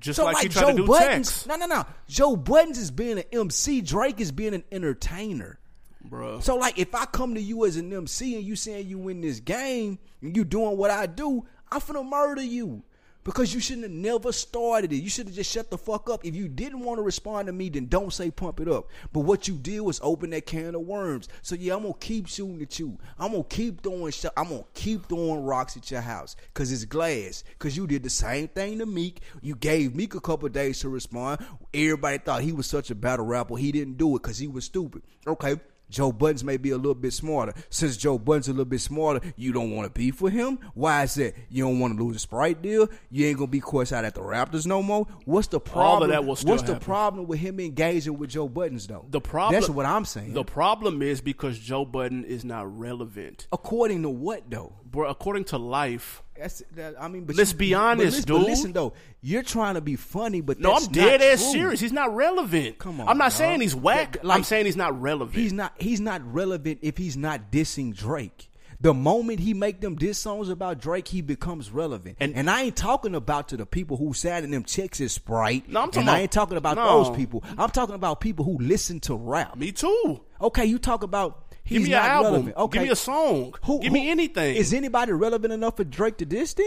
Just 0.02 0.16
So 0.16 0.24
like, 0.24 0.34
like, 0.34 0.42
he 0.42 0.48
tried 0.48 0.62
Joe 0.62 0.70
to 0.70 0.76
do 0.76 0.86
Buttons, 0.86 1.28
text, 1.30 1.46
no, 1.46 1.56
no, 1.56 1.66
no. 1.66 1.84
Joe 2.08 2.36
Buddens 2.36 2.76
is 2.76 2.90
being 2.90 3.18
an 3.18 3.24
MC. 3.32 3.80
Drake 3.80 4.20
is 4.20 4.32
being 4.32 4.52
an 4.54 4.64
entertainer. 4.72 5.58
bro. 6.04 6.40
So 6.40 6.56
like 6.56 6.78
if 6.78 6.94
I 6.94 7.06
come 7.06 7.34
to 7.34 7.40
you 7.40 7.64
as 7.64 7.76
an 7.76 7.92
MC 7.92 8.34
and 8.36 8.44
you 8.44 8.56
saying 8.56 8.88
you 8.88 8.98
win 8.98 9.20
this 9.20 9.40
game 9.40 9.98
and 10.20 10.36
you 10.36 10.44
doing 10.44 10.76
what 10.76 10.90
I 10.90 11.06
do, 11.06 11.46
I'm 11.70 11.80
finna 11.80 12.06
murder 12.08 12.42
you. 12.42 12.82
Because 13.24 13.54
you 13.54 13.60
shouldn't 13.60 13.84
have 13.84 13.92
never 13.92 14.32
started 14.32 14.92
it. 14.92 14.96
You 14.96 15.08
should 15.08 15.26
have 15.26 15.36
just 15.36 15.52
shut 15.52 15.70
the 15.70 15.78
fuck 15.78 16.10
up. 16.10 16.24
If 16.24 16.34
you 16.34 16.48
didn't 16.48 16.80
want 16.80 16.98
to 16.98 17.02
respond 17.02 17.46
to 17.46 17.52
me, 17.52 17.68
then 17.68 17.86
don't 17.86 18.12
say 18.12 18.30
pump 18.30 18.58
it 18.58 18.68
up. 18.68 18.88
But 19.12 19.20
what 19.20 19.46
you 19.46 19.54
did 19.54 19.80
was 19.80 20.00
open 20.02 20.30
that 20.30 20.46
can 20.46 20.74
of 20.74 20.80
worms. 20.82 21.28
So 21.42 21.54
yeah, 21.54 21.74
I'm 21.74 21.82
gonna 21.82 21.94
keep 21.94 22.26
shooting 22.26 22.60
at 22.62 22.78
you. 22.78 22.98
I'm 23.18 23.32
gonna 23.32 23.44
keep 23.44 23.82
throwing 23.82 24.10
sh- 24.10 24.24
I'm 24.36 24.48
gonna 24.48 24.64
keep 24.74 25.08
throwing 25.08 25.44
rocks 25.44 25.76
at 25.76 25.90
your 25.90 26.00
house. 26.00 26.34
Cause 26.54 26.72
it's 26.72 26.84
glass. 26.84 27.44
Cause 27.58 27.76
you 27.76 27.86
did 27.86 28.02
the 28.02 28.10
same 28.10 28.48
thing 28.48 28.78
to 28.78 28.86
Meek. 28.86 29.20
You 29.40 29.54
gave 29.54 29.94
Meek 29.94 30.14
a 30.14 30.20
couple 30.20 30.48
days 30.48 30.80
to 30.80 30.88
respond. 30.88 31.44
Everybody 31.72 32.18
thought 32.18 32.42
he 32.42 32.52
was 32.52 32.66
such 32.66 32.90
a 32.90 32.94
battle 32.94 33.26
rapper. 33.26 33.56
He 33.56 33.70
didn't 33.70 33.98
do 33.98 34.16
it 34.16 34.22
because 34.22 34.38
he 34.38 34.48
was 34.48 34.64
stupid. 34.64 35.02
Okay. 35.26 35.56
Joe 35.92 36.10
Buddens 36.10 36.42
may 36.42 36.56
be 36.56 36.70
a 36.70 36.76
little 36.76 36.94
bit 36.94 37.12
smarter. 37.12 37.52
Since 37.70 37.98
Joe 37.98 38.18
Buddens 38.18 38.48
a 38.48 38.52
little 38.52 38.64
bit 38.64 38.80
smarter, 38.80 39.20
you 39.36 39.52
don't 39.52 39.70
want 39.70 39.86
to 39.86 39.96
be 39.96 40.10
for 40.10 40.30
him. 40.30 40.58
Why 40.74 41.02
is 41.02 41.14
that? 41.14 41.34
You 41.50 41.64
don't 41.64 41.78
want 41.78 41.96
to 41.96 42.02
lose 42.02 42.16
a 42.16 42.18
Sprite 42.18 42.62
deal. 42.62 42.88
You 43.10 43.26
ain't 43.26 43.38
gonna 43.38 43.46
be 43.48 43.60
course 43.60 43.92
out 43.92 44.04
at 44.04 44.14
the 44.14 44.22
Raptors 44.22 44.66
no 44.66 44.82
more. 44.82 45.06
What's 45.26 45.48
the 45.48 45.60
problem? 45.60 46.10
that 46.10 46.24
will 46.24 46.36
What's 46.36 46.62
the 46.62 46.76
problem 46.76 47.26
with 47.26 47.38
him 47.38 47.60
engaging 47.60 48.18
with 48.18 48.30
Joe 48.30 48.48
Buddens 48.48 48.86
though? 48.86 49.04
The 49.10 49.20
problem. 49.20 49.60
That's 49.60 49.70
what 49.70 49.86
I'm 49.86 50.04
saying. 50.04 50.32
The 50.32 50.44
problem 50.44 51.02
is 51.02 51.20
because 51.20 51.58
Joe 51.58 51.84
Budden 51.84 52.24
is 52.24 52.44
not 52.44 52.78
relevant. 52.78 53.46
According 53.52 54.02
to 54.02 54.08
what 54.08 54.50
though? 54.50 54.72
Bro, 54.84 55.08
according 55.08 55.44
to 55.44 55.58
life, 55.58 56.22
That's 56.42 56.62
that, 56.74 56.94
I 57.00 57.06
mean, 57.08 57.24
but 57.24 57.36
Let's 57.36 57.52
you- 57.52 57.58
be 57.58 57.72
but 57.72 57.80
honest, 57.80 58.04
listen, 58.16 58.24
but 58.28 58.38
dude. 58.38 58.46
listen 58.48 58.72
though, 58.72 58.92
you're 59.20 59.42
trying 59.44 59.74
to 59.74 59.80
be 59.80 59.94
funny, 59.96 60.40
but 60.40 60.58
no, 60.58 60.74
I'm 60.74 60.86
dead 60.86 61.22
ass 61.22 61.40
true. 61.42 61.52
serious. 61.52 61.80
He's 61.80 61.92
not 61.92 62.14
relevant. 62.14 62.78
Come 62.78 63.00
on, 63.00 63.08
I'm 63.08 63.16
not 63.18 63.26
dog. 63.30 63.32
saying 63.38 63.60
he's 63.60 63.76
whack. 63.76 64.16
Like- 64.22 64.38
I'm 64.38 64.44
saying 64.44 64.66
he's 64.66 64.76
not 64.76 65.00
relevant. 65.00 65.36
He's 65.36 65.52
not. 65.52 65.72
He's 65.78 66.00
not 66.00 66.20
relevant 66.34 66.80
if 66.82 66.98
he's 66.98 67.16
not 67.16 67.52
dissing 67.52 67.94
Drake. 67.94 68.48
The 68.80 68.92
moment 68.92 69.38
he 69.38 69.54
make 69.54 69.80
them 69.80 69.94
diss 69.94 70.18
songs 70.18 70.48
about 70.48 70.80
Drake, 70.80 71.06
he 71.06 71.20
becomes 71.20 71.70
relevant. 71.70 72.16
And- 72.18 72.34
And, 72.34 72.50
I 72.50 72.62
ain't 72.62 72.74
talking 72.74 73.14
about 73.14 73.46
to 73.50 73.56
the 73.56 73.64
people 73.64 73.96
who 73.96 74.12
sat 74.12 74.42
in 74.42 74.50
them 74.50 74.64
checks 74.64 75.00
as 75.00 75.12
Sprite. 75.12 75.68
No, 75.68 75.82
I'm 75.82 75.92
talking 75.92 76.08
and 76.08 76.10
I 76.10 76.18
ain't 76.22 76.32
talking 76.32 76.56
about 76.56 76.74
No. 76.74 77.04
those 77.04 77.16
people. 77.16 77.44
I'm 77.56 77.70
talking 77.70 77.94
about 77.94 78.20
people 78.20 78.44
who 78.44 78.58
listen 78.58 78.98
to 79.02 79.14
rap. 79.14 79.56
Me 79.56 79.70
too. 79.70 80.22
Okay, 80.40 80.64
you 80.64 80.80
talk 80.80 81.04
about 81.04 81.51
he's 81.64 81.78
Give 81.80 81.88
me 81.88 81.94
an 81.94 82.00
album. 82.02 82.32
relevant. 82.32 82.56
Okay, 82.56 82.78
Give 82.78 82.86
me 82.86 82.92
a 82.92 82.96
song. 82.96 83.54
Who- 83.64 83.80
Give 83.80 83.92
me 83.92 84.04
who- 84.04 84.10
anything. 84.10 84.56
Is 84.56 84.72
anybody 84.74 85.12
relevant 85.12 85.52
enough 85.52 85.76
for 85.76 85.84
Drake 85.84 86.18
to 86.18 86.24
diss 86.26 86.54
then? 86.54 86.66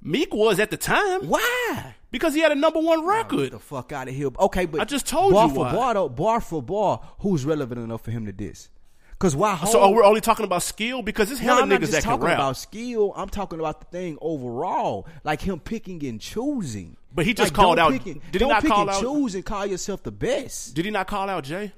Meek 0.00 0.32
was 0.32 0.60
at 0.60 0.70
the 0.70 0.76
time 0.76 1.22
Why? 1.28 1.94
because 2.12 2.32
he 2.32 2.40
had 2.40 2.52
a 2.52 2.54
number 2.54 2.78
one 2.78 3.04
record. 3.04 3.38
Get 3.44 3.52
the 3.52 3.58
fuck 3.58 3.90
out 3.92 4.06
of 4.08 4.14
here. 4.14 4.28
Okay, 4.38 4.64
but 4.66 4.80
I 4.80 4.84
just 4.84 5.06
told 5.06 5.32
bar 5.32 5.48
you 5.48 5.54
for 5.54 5.60
why. 5.64 5.72
bar 5.72 5.94
though, 5.94 6.08
bar 6.08 6.40
for 6.40 6.62
bar, 6.62 7.00
who's 7.20 7.44
relevant 7.44 7.80
enough 7.80 8.02
for 8.02 8.12
him 8.12 8.24
to 8.26 8.32
diss? 8.32 8.68
Because 9.10 9.34
why? 9.34 9.58
so 9.64 9.80
oh, 9.80 9.90
we're 9.90 10.04
only 10.04 10.20
talking 10.20 10.44
about 10.44 10.62
skill 10.62 11.02
because 11.02 11.28
No, 11.32 11.36
hella 11.38 11.66
not 11.66 11.80
niggas 11.80 11.90
that 11.90 12.02
can 12.04 12.10
talking 12.12 12.26
rap. 12.26 12.38
about 12.38 12.56
skill. 12.56 13.12
I'm 13.16 13.28
talking 13.28 13.58
about 13.58 13.80
the 13.80 13.86
thing 13.86 14.16
overall, 14.20 15.08
like 15.24 15.40
him 15.40 15.58
picking 15.58 16.04
and 16.06 16.20
choosing. 16.20 16.96
But 17.12 17.26
he 17.26 17.34
just 17.34 17.50
Like, 17.50 17.54
called 17.56 17.80
out- 17.80 17.90
and- 17.92 18.20
did 18.30 18.40
he 18.40 18.46
not 18.46 18.62
pick 18.62 18.70
call 18.70 18.82
and 18.82 18.90
out- 18.90 19.00
choose 19.00 19.34
and 19.34 19.44
call 19.44 19.66
yourself 19.66 20.04
the 20.04 20.12
best? 20.12 20.74
Did 20.74 20.84
he 20.84 20.92
not 20.92 21.08
call 21.08 21.28
out 21.28 21.42
Jay? 21.42 21.72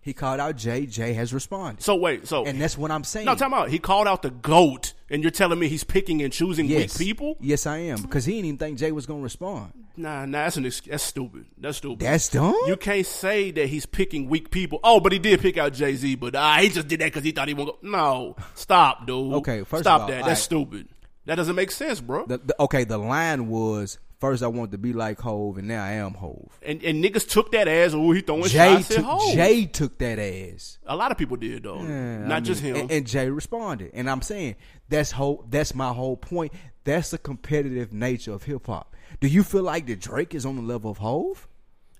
He 0.00 0.12
called 0.12 0.40
out 0.40 0.56
Jay. 0.56 0.86
Jay 0.86 1.12
has 1.12 1.34
responded, 1.34 1.82
So 1.82 1.94
wait, 1.96 2.26
so 2.26 2.44
and 2.44 2.60
that's 2.60 2.78
what 2.78 2.90
I'm 2.90 3.04
saying. 3.04 3.26
no, 3.26 3.34
time 3.34 3.52
out. 3.52 3.68
He 3.68 3.78
called 3.78 4.06
out 4.06 4.22
the 4.22 4.30
goat, 4.30 4.94
and 5.10 5.22
you're 5.22 5.30
telling 5.30 5.58
me 5.58 5.68
he's 5.68 5.84
picking 5.84 6.22
and 6.22 6.32
choosing 6.32 6.66
yes, 6.66 6.98
weak 6.98 7.08
people? 7.08 7.36
Yes, 7.40 7.66
I 7.66 7.78
am 7.78 8.02
because 8.02 8.24
he 8.24 8.34
didn't 8.34 8.46
even 8.46 8.58
think 8.58 8.78
Jay 8.78 8.92
was 8.92 9.06
gonna 9.06 9.22
respond. 9.22 9.72
Nah, 9.96 10.24
nah, 10.24 10.44
that's 10.44 10.56
an 10.56 10.66
ex- 10.66 10.80
that's 10.80 11.02
stupid. 11.02 11.46
That's 11.58 11.78
stupid. 11.78 11.98
That's 11.98 12.28
dumb. 12.28 12.54
You 12.66 12.76
can't 12.76 13.04
say 13.04 13.50
that 13.50 13.66
he's 13.66 13.84
picking 13.84 14.28
weak 14.28 14.50
people. 14.50 14.78
Oh, 14.84 15.00
but 15.00 15.12
he 15.12 15.18
did 15.18 15.40
pick 15.40 15.58
out 15.58 15.72
Jay 15.72 15.94
Z, 15.96 16.14
but 16.14 16.36
ah, 16.36 16.58
he 16.58 16.68
just 16.68 16.86
did 16.88 17.00
that 17.00 17.06
because 17.06 17.24
he 17.24 17.32
thought 17.32 17.48
he 17.48 17.54
won't 17.54 17.82
go. 17.82 17.88
No, 17.88 18.36
stop, 18.54 19.06
dude. 19.06 19.34
Okay, 19.34 19.64
first 19.64 19.82
stop 19.82 19.96
of 19.96 20.02
all, 20.02 20.08
that. 20.08 20.18
That's 20.18 20.28
right. 20.28 20.38
stupid. 20.38 20.88
That 21.26 21.34
doesn't 21.34 21.56
make 21.56 21.70
sense, 21.70 22.00
bro. 22.00 22.24
The, 22.24 22.38
the, 22.38 22.56
okay, 22.60 22.84
the 22.84 22.96
line 22.96 23.48
was 23.48 23.98
first 24.18 24.42
I 24.42 24.46
wanted 24.48 24.72
to 24.72 24.78
be 24.78 24.92
like 24.92 25.20
Hove, 25.20 25.58
and 25.58 25.68
now 25.68 25.84
I 25.84 25.92
am 25.92 26.14
Hove. 26.14 26.58
and 26.62 26.82
and 26.82 27.02
niggas 27.02 27.28
took 27.28 27.52
that 27.52 27.68
as 27.68 27.94
oh 27.94 28.10
he 28.12 28.20
throwing 28.20 28.42
Jay 28.44 28.74
shots 28.76 28.90
at 28.92 29.04
Hove. 29.04 29.20
Hov. 29.22 29.34
Jay 29.34 29.66
took 29.66 29.98
that 29.98 30.18
ass. 30.18 30.78
A 30.86 30.96
lot 30.96 31.10
of 31.12 31.18
people 31.18 31.36
did 31.36 31.62
though, 31.62 31.82
Yeah, 31.82 32.18
not 32.26 32.36
I 32.38 32.40
just 32.40 32.60
him. 32.60 32.76
And, 32.76 32.90
and 32.90 33.06
Jay 33.06 33.30
responded, 33.30 33.90
and 33.94 34.08
I'm 34.10 34.22
saying 34.22 34.56
that's 34.88 35.10
whole. 35.12 35.44
That's 35.48 35.74
my 35.74 35.92
whole 35.92 36.16
point. 36.16 36.52
That's 36.84 37.10
the 37.10 37.18
competitive 37.18 37.92
nature 37.92 38.32
of 38.32 38.44
hip 38.44 38.66
hop. 38.66 38.94
Do 39.20 39.28
you 39.28 39.42
feel 39.42 39.62
like 39.62 39.86
the 39.86 39.96
Drake 39.96 40.34
is 40.34 40.46
on 40.46 40.56
the 40.56 40.62
level 40.62 40.90
of 40.90 40.98
Hove? 40.98 41.46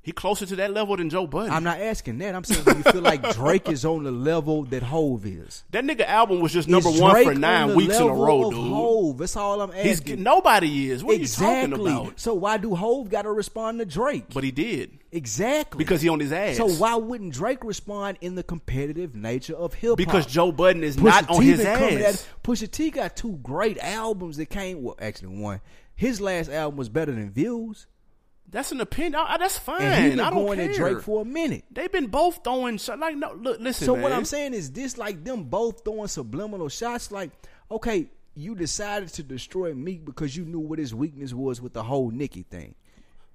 He 0.08 0.12
closer 0.12 0.46
to 0.46 0.56
that 0.56 0.72
level 0.72 0.96
than 0.96 1.10
Joe 1.10 1.26
Budden. 1.26 1.52
I'm 1.52 1.64
not 1.64 1.78
asking 1.80 2.16
that. 2.18 2.34
I'm 2.34 2.42
saying 2.42 2.64
do 2.64 2.78
you 2.78 2.82
feel 2.82 3.02
like 3.02 3.34
Drake 3.34 3.68
is 3.68 3.84
on 3.84 4.04
the 4.04 4.10
level 4.10 4.64
that 4.64 4.82
Hove 4.82 5.26
is? 5.26 5.64
that 5.70 5.84
nigga 5.84 6.06
album 6.06 6.40
was 6.40 6.50
just 6.50 6.66
number 6.66 6.88
Is 6.88 6.98
one 6.98 7.12
Drake 7.12 7.26
for 7.28 7.34
nine 7.34 7.74
weeks 7.74 7.94
in 7.94 8.02
a 8.02 8.14
row, 8.14 8.50
dude. 8.50 8.58
Hove. 8.58 9.18
That's 9.18 9.36
all 9.36 9.60
I'm 9.60 9.70
He's 9.72 10.00
asking. 10.00 10.22
nobody 10.22 10.90
is. 10.90 11.04
What 11.04 11.16
exactly. 11.16 11.46
are 11.46 11.60
you 11.60 11.76
talking 11.76 11.86
about? 12.06 12.20
So 12.20 12.32
why 12.32 12.56
do 12.56 12.74
Hove 12.74 13.10
got 13.10 13.22
to 13.22 13.30
respond 13.30 13.80
to 13.80 13.84
Drake? 13.84 14.32
But 14.32 14.44
he 14.44 14.50
did 14.50 14.98
exactly 15.12 15.76
because 15.76 16.00
he 16.00 16.08
on 16.08 16.20
his 16.20 16.32
ass. 16.32 16.56
So 16.56 16.70
why 16.70 16.94
wouldn't 16.94 17.34
Drake 17.34 17.62
respond 17.62 18.16
in 18.22 18.34
the 18.34 18.42
competitive 18.42 19.14
nature 19.14 19.56
of 19.56 19.74
hip 19.74 19.90
hop? 19.90 19.98
because 19.98 20.24
Joe 20.24 20.52
Budden 20.52 20.84
is 20.84 20.96
Pusha 20.96 21.04
not 21.04 21.28
on 21.28 21.40
T 21.42 21.48
his 21.48 21.60
ass. 21.60 21.82
at- 21.82 22.42
Pusha 22.42 22.70
T 22.70 22.88
got 22.90 23.14
two 23.14 23.32
great 23.42 23.76
albums 23.78 24.38
that 24.38 24.46
came. 24.46 24.82
Well, 24.82 24.96
actually, 24.98 25.36
one. 25.38 25.60
His 25.94 26.18
last 26.18 26.48
album 26.48 26.78
was 26.78 26.88
better 26.88 27.12
than 27.12 27.28
Views, 27.30 27.86
That's 28.50 28.72
an 28.72 28.80
opinion. 28.80 29.14
I, 29.16 29.34
I- 29.34 29.38
that's 29.38 29.58
fine. 29.58 29.82
and 29.82 30.04
he 30.04 30.10
been 30.10 30.20
I 30.20 30.30
don't 30.30 30.44
going 30.46 30.58
care. 30.58 30.70
at 30.70 30.76
Drake 30.76 31.00
for 31.02 31.22
a 31.22 31.24
minute. 31.24 31.64
They've 31.70 31.92
been 31.92 32.06
both 32.06 32.40
throwing 32.42 32.78
shots. 32.78 33.00
Like, 33.00 33.16
no, 33.16 33.32
look, 33.32 33.60
listen. 33.60 33.86
So 33.86 33.94
man. 33.94 34.02
what 34.04 34.12
I'm 34.12 34.24
saying 34.24 34.54
is 34.54 34.72
this: 34.72 34.96
like 34.96 35.22
them 35.24 35.44
both 35.44 35.84
throwing 35.84 36.08
subliminal 36.08 36.68
shots. 36.68 37.10
Like, 37.12 37.30
okay, 37.70 38.08
you 38.34 38.54
decided 38.54 39.08
to 39.10 39.22
destroy 39.22 39.74
Meek 39.74 40.04
because 40.04 40.36
you 40.36 40.44
knew 40.44 40.60
what 40.60 40.78
his 40.78 40.94
weakness 40.94 41.34
was 41.34 41.60
with 41.60 41.72
the 41.74 41.82
whole 41.82 42.10
Nicki 42.10 42.42
thing. 42.42 42.74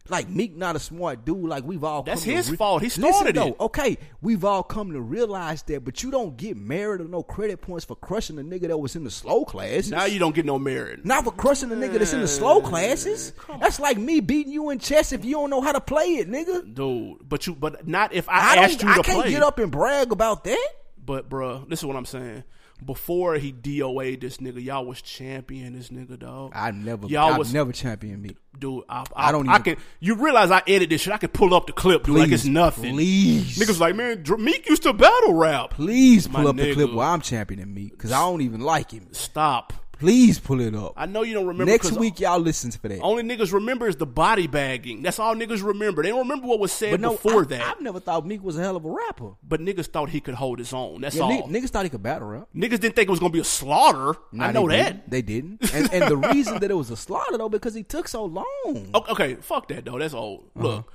Like 0.09 0.27
Meek, 0.27 0.55
not 0.57 0.75
a 0.75 0.79
smart 0.79 1.23
dude. 1.23 1.45
Like 1.47 1.63
we've 1.63 1.83
all 1.83 2.03
That's 2.03 2.25
come 2.25 2.31
to 2.31 2.35
his 2.35 2.51
re- 2.51 2.57
fault. 2.57 2.81
He 2.81 2.87
Listen, 2.87 3.03
started 3.03 3.35
though, 3.35 3.47
it. 3.47 3.59
Okay, 3.59 3.97
we've 4.21 4.43
all 4.43 4.61
come 4.61 4.91
to 4.91 4.99
realize 4.99 5.63
that, 5.63 5.85
but 5.85 6.03
you 6.03 6.11
don't 6.11 6.35
get 6.35 6.57
merit 6.57 6.99
or 6.99 7.05
no 7.05 7.23
credit 7.23 7.61
points 7.61 7.85
for 7.85 7.95
crushing 7.95 8.37
a 8.37 8.41
nigga 8.41 8.67
that 8.67 8.77
was 8.77 8.97
in 8.97 9.05
the 9.05 9.11
slow 9.11 9.45
classes. 9.45 9.91
Now 9.91 10.03
you 10.03 10.19
don't 10.19 10.35
get 10.35 10.45
no 10.45 10.59
merit. 10.59 11.05
Not 11.05 11.23
for 11.23 11.31
crushing 11.31 11.71
a 11.71 11.75
nigga 11.75 11.99
that's 11.99 12.11
in 12.11 12.19
the 12.19 12.27
slow 12.27 12.61
classes. 12.61 13.31
That's 13.61 13.79
like 13.79 13.97
me 13.97 14.19
beating 14.19 14.51
you 14.51 14.71
in 14.71 14.79
chess 14.79 15.13
if 15.13 15.23
you 15.23 15.31
don't 15.35 15.49
know 15.49 15.61
how 15.61 15.71
to 15.71 15.81
play 15.81 16.15
it, 16.15 16.29
nigga. 16.29 16.73
Dude, 16.73 17.17
but 17.27 17.47
you, 17.47 17.55
but 17.55 17.87
not 17.87 18.11
if 18.13 18.27
I, 18.27 18.55
I, 18.55 18.63
asked 18.63 18.83
you 18.83 18.89
I 18.89 18.97
to 18.97 19.03
can't 19.03 19.21
play. 19.21 19.31
get 19.31 19.41
up 19.41 19.57
and 19.57 19.71
brag 19.71 20.11
about 20.11 20.43
that. 20.43 20.67
But 21.05 21.29
bruh, 21.29 21.67
this 21.69 21.79
is 21.79 21.85
what 21.85 21.95
I'm 21.95 22.05
saying. 22.05 22.43
Before 22.85 23.35
he 23.35 23.51
DOA 23.53 24.19
this 24.19 24.37
nigga, 24.37 24.63
y'all 24.63 24.85
was 24.85 25.01
champion 25.01 25.73
this 25.73 25.89
nigga, 25.89 26.19
dog. 26.19 26.51
I 26.55 26.71
never, 26.71 27.07
Y'all 27.07 27.33
I 27.33 27.37
was 27.37 27.53
never 27.53 27.71
champion 27.71 28.21
me. 28.21 28.35
dude. 28.59 28.83
I, 28.89 29.05
I, 29.15 29.29
I 29.29 29.31
don't 29.31 29.47
I 29.47 29.53
even- 29.55 29.63
can. 29.63 29.77
You 29.99 30.15
realize 30.15 30.51
I 30.51 30.61
edit 30.67 30.89
this 30.89 31.01
shit? 31.01 31.13
I 31.13 31.17
can 31.17 31.29
pull 31.29 31.53
up 31.53 31.67
the 31.67 31.73
clip, 31.73 32.03
dude, 32.03 32.17
like 32.17 32.31
it's 32.31 32.45
nothing. 32.45 32.93
Please, 32.93 33.57
Niggas 33.57 33.79
like, 33.79 33.95
man, 33.95 34.23
Meek 34.39 34.67
used 34.69 34.83
to 34.83 34.93
battle 34.93 35.33
rap. 35.35 35.71
please 35.71 36.29
My 36.29 36.39
pull 36.41 36.49
up 36.49 36.55
the 36.57 36.73
clip 36.73 36.89
nigga. 36.89 36.95
where 36.95 37.07
I'm 37.07 37.21
championing 37.21 37.73
me 37.73 37.89
because 37.89 38.11
I 38.11 38.19
don't 38.19 38.41
even 38.41 38.61
like 38.61 38.91
him. 38.91 39.07
Stop. 39.11 39.73
Please 40.03 40.37
pull 40.37 40.59
it 40.59 40.75
up. 40.75 40.93
I 40.97 41.05
know 41.05 41.21
you 41.21 41.33
don't 41.33 41.47
remember. 41.47 41.71
Next 41.71 41.93
week, 41.93 42.19
y'all 42.19 42.37
listen 42.39 42.71
for 42.71 42.89
that. 42.89 42.99
only 42.99 43.23
niggas 43.23 43.53
remember 43.53 43.87
is 43.87 43.95
the 43.95 44.05
body 44.05 44.47
bagging. 44.47 45.01
That's 45.01 45.17
all 45.17 45.33
niggas 45.33 45.63
remember. 45.63 46.03
They 46.03 46.09
don't 46.09 46.19
remember 46.19 46.45
what 46.45 46.59
was 46.59 46.73
said 46.73 46.91
but 46.91 46.99
no, 46.99 47.11
before 47.11 47.43
I, 47.43 47.45
that. 47.45 47.61
I've 47.61 47.79
never 47.81 48.01
thought 48.01 48.25
Meek 48.25 48.43
was 48.43 48.57
a 48.57 48.61
hell 48.61 48.75
of 48.75 48.83
a 48.83 48.89
rapper. 48.89 49.31
but 49.47 49.61
niggas 49.61 49.87
thought 49.87 50.09
he 50.09 50.19
could 50.19 50.35
hold 50.35 50.59
his 50.59 50.73
own. 50.73 50.99
That's 50.99 51.15
Yeah, 51.15 51.23
all. 51.23 51.47
ni- 51.47 51.59
niggas 51.61 51.69
thought 51.69 51.85
he 51.85 51.89
could 51.89 52.03
battle 52.03 52.27
rap. 52.27 52.49
niggas 52.53 52.81
didn't 52.81 52.95
think 52.95 53.07
it 53.07 53.09
was 53.09 53.19
gonna 53.21 53.31
be 53.31 53.39
a 53.39 53.45
slaughter. 53.45 54.15
Nah, 54.33 54.47
I 54.47 54.51
know 54.51 54.67
they 54.67 54.75
that. 54.77 55.09
didn't. 55.09 55.09
They 55.09 55.21
didn't. 55.21 55.73
And, 55.73 55.93
and 55.93 56.11
the 56.11 56.17
reason 56.17 56.59
that 56.59 56.69
it 56.69 56.73
was 56.75 56.89
a 56.91 56.97
slaughter 56.97 57.37
though 57.37 57.47
because 57.47 57.73
he 57.73 57.83
took 57.83 58.09
so 58.09 58.25
long. 58.25 58.43
Okay, 58.93 59.11
okay, 59.11 59.35
fuck 59.35 59.69
that 59.69 59.85
though. 59.85 59.97
That's 59.99 60.13
old. 60.13 60.49
Uh-huh. 60.57 60.67
Look, 60.67 60.93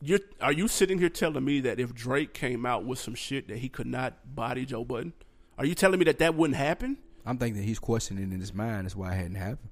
you're 0.00 0.18
are 0.40 0.52
you 0.52 0.66
sitting 0.68 0.98
here 0.98 1.08
telling 1.08 1.44
me 1.44 1.60
that 1.60 1.78
if 1.78 1.94
Drake 1.94 2.34
came 2.34 2.66
out 2.66 2.84
with 2.84 2.98
some 2.98 3.14
shit 3.14 3.46
that 3.48 3.58
he 3.58 3.68
could 3.68 3.86
not 3.86 4.34
body 4.34 4.66
Joe 4.66 4.84
Budden, 4.84 5.12
are 5.58 5.64
you 5.64 5.74
telling 5.76 5.98
me 6.00 6.04
that 6.06 6.18
that 6.18 6.34
wouldn't 6.34 6.56
happen? 6.56 6.98
I'm 7.26 7.38
thinking 7.38 7.60
that 7.60 7.66
he's 7.66 7.78
questioning 7.78 8.32
in 8.32 8.40
his 8.40 8.52
mind. 8.54 8.84
That's 8.84 8.94
why 8.96 9.12
it 9.12 9.16
hadn't 9.16 9.34
happened. 9.36 9.70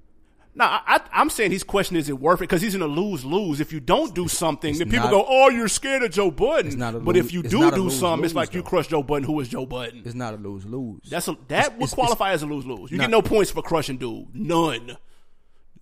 No, 0.55 0.65
I, 0.65 0.81
I, 0.85 0.99
I'm 1.13 1.31
saying 1.31 1.49
he's 1.49 1.63
questioning 1.63 1.99
is 1.99 2.09
it 2.09 2.19
worth 2.19 2.39
it 2.39 2.41
because 2.43 2.61
he's 2.61 2.75
in 2.75 2.83
a 2.83 2.87
lose 2.87 3.25
lose. 3.25 3.59
If 3.59 3.73
you 3.73 3.79
don't 3.79 4.13
do 4.13 4.27
something, 4.27 4.69
it's 4.69 4.77
then 4.79 4.87
people 4.89 5.05
not- 5.05 5.11
go, 5.11 5.25
"Oh, 5.27 5.49
you're 5.49 5.67
scared 5.67 6.03
of 6.03 6.11
Joe 6.11 6.29
Budden." 6.29 6.67
It's 6.67 6.75
not 6.75 6.93
a 6.93 6.99
but 6.99 7.15
lose- 7.15 7.25
if 7.25 7.33
you 7.33 7.41
do 7.41 7.49
do 7.71 7.83
lose- 7.85 7.99
something, 7.99 8.23
it's 8.25 8.33
lose, 8.33 8.35
like 8.35 8.53
you 8.53 8.61
crush 8.61 8.87
Joe 8.87 9.01
Budden. 9.01 9.23
Who 9.23 9.39
is 9.39 9.47
Joe 9.47 9.65
Budden? 9.65 10.03
It's 10.05 10.13
not 10.13 10.35
a 10.35 10.37
lose 10.37 10.63
lose. 10.65 11.01
That's 11.09 11.27
a, 11.27 11.35
that 11.47 11.71
would 11.73 11.85
it's- 11.85 11.93
qualify 11.95 12.33
as 12.33 12.43
a 12.43 12.45
lose 12.45 12.67
lose. 12.67 12.91
You 12.91 12.97
Nah. 12.97 13.05
get 13.05 13.09
no 13.09 13.23
points 13.23 13.49
for 13.49 13.63
crushing 13.63 13.97
dude. 13.97 14.27
None. 14.35 14.95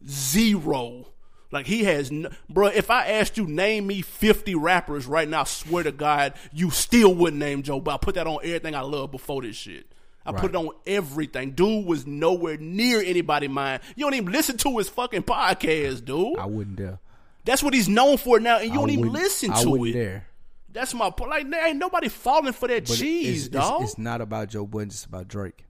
Zero. 0.08 1.08
Like 1.52 1.68
he 1.68 1.84
has, 1.84 2.10
no, 2.12 2.30
bro. 2.50 2.68
If 2.68 2.90
I 2.90 3.08
asked 3.08 3.38
you 3.38 3.46
name 3.46 3.88
me 3.88 4.02
fifty 4.02 4.56
rappers 4.56 5.06
right 5.06 5.28
now, 5.28 5.42
I 5.42 5.44
swear 5.44 5.84
to 5.84 5.92
God, 5.92 6.34
you 6.54 6.70
still 6.72 7.14
wouldn't 7.14 7.40
name 7.42 7.62
Joe. 7.62 7.82
But 7.82 7.94
I 7.96 7.98
put 7.98 8.16
that 8.16 8.26
on 8.26 8.40
everything 8.42 8.74
I 8.74 8.82
love 8.82 9.12
before 9.12 9.42
this 9.42 9.58
shit. 9.58 9.86
I 10.26 10.32
put 10.34 10.52
it 10.52 10.56
on 10.56 10.70
everything. 10.86 11.52
Dude 11.52 11.86
was 11.86 12.06
nowhere 12.06 12.58
near 12.58 13.02
anybody 13.02 13.48
mind. 13.48 13.82
You 13.96 14.06
don't 14.06 14.14
even 14.14 14.32
listen 14.32 14.58
to 14.58 14.78
his 14.78 14.88
fucking 14.90 15.24
podcast, 15.24 16.06
dude. 16.06 16.38
I 16.38 16.46
wouldn't 16.46 16.76
dare. 16.76 17.00
That's 17.44 17.64
what 17.64 17.74
he's 17.74 17.90
known 17.90 18.18
for 18.18 18.40
now, 18.40 18.58
and 18.60 18.68
you 18.68 18.74
I 18.74 18.76
don't 18.76 18.92
even 18.92 19.12
listen 19.12 19.52
I 19.52 19.64
to 19.64 19.70
wouldn't 19.72 19.90
it. 19.90 19.94
dare. 19.94 20.28
That's 20.72 20.94
my 20.94 21.10
point. 21.10 21.32
Like, 21.32 21.50
there 21.50 21.68
ain't 21.68 21.80
nobody 21.80 22.08
falling 22.08 22.54
for 22.54 22.68
that 22.68 22.86
But 22.88 22.96
cheese, 22.98 23.48
it's, 23.48 23.50
dog. 23.50 23.82
It's, 23.82 23.92
it's 23.94 24.00
not 24.00 24.22
about 24.22 24.50
Joe 24.50 24.66
Budden. 24.66 24.90
It's 24.90 25.06
about 25.06 25.28
Drake, 25.28 25.66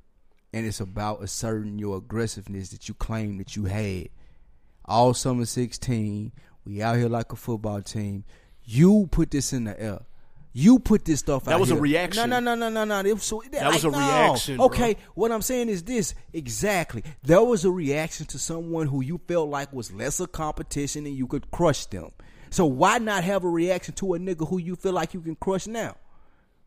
and 0.53 0.65
it's 0.65 0.79
about 0.81 1.23
asserting 1.23 1.79
your 1.79 1.97
aggressiveness 1.97 2.69
that 2.69 2.87
you 2.89 2.93
claim 2.93 3.37
that 3.37 3.55
you 3.55 3.65
had 3.65 4.09
all 4.85 5.13
summer 5.13 5.45
sixteen. 5.45 6.33
We 6.65 6.81
out 6.81 6.97
here 6.97 7.07
like 7.09 7.31
a 7.31 7.35
football 7.35 7.81
team. 7.81 8.25
You 8.63 9.07
put 9.11 9.31
this 9.31 9.53
in 9.53 9.63
the 9.63 9.81
air. 9.81 10.01
You 10.53 10.79
put 10.79 11.05
this 11.05 11.19
stuff 11.19 11.45
That 11.45 11.51
out 11.51 11.55
That 11.55 11.59
was 11.61 11.71
a 11.71 11.77
reaction. 11.77 12.29
No, 12.29 12.39
no, 12.39 12.55
no, 12.55 12.69
no, 12.69 12.83
no, 12.83 13.01
no. 13.01 13.09
It 13.09 13.13
was 13.13 13.23
so, 13.23 13.41
that, 13.51 13.65
was 13.71 13.83
like, 13.83 13.93
a 13.93 13.97
no. 13.97 13.99
reaction, 13.99 14.57
bro. 14.57 14.65
Okay, 14.65 14.97
what 15.15 15.31
I'm 15.31 15.41
saying 15.41 15.69
is 15.69 15.83
this 15.83 16.13
exactly. 16.33 17.03
There 17.23 17.41
was 17.41 17.63
a 17.63 17.71
reaction 17.71 18.25
to 18.27 18.39
someone 18.39 18.87
who 18.87 19.01
you 19.01 19.19
felt 19.27 19.49
like 19.49 19.71
was 19.71 19.91
lesser 19.91 20.27
competition 20.27 21.05
and 21.05 21.15
you 21.15 21.27
could 21.27 21.51
crush 21.51 21.85
them. 21.85 22.09
So 22.49 22.65
why 22.65 22.97
not 22.97 23.23
have 23.23 23.45
a 23.45 23.49
reaction 23.49 23.93
to 23.95 24.13
a 24.15 24.19
nigga 24.19 24.47
who 24.47 24.57
you 24.57 24.75
feel 24.75 24.91
like 24.91 25.13
you 25.13 25.21
can 25.21 25.35
crush 25.35 25.67
now? 25.67 25.95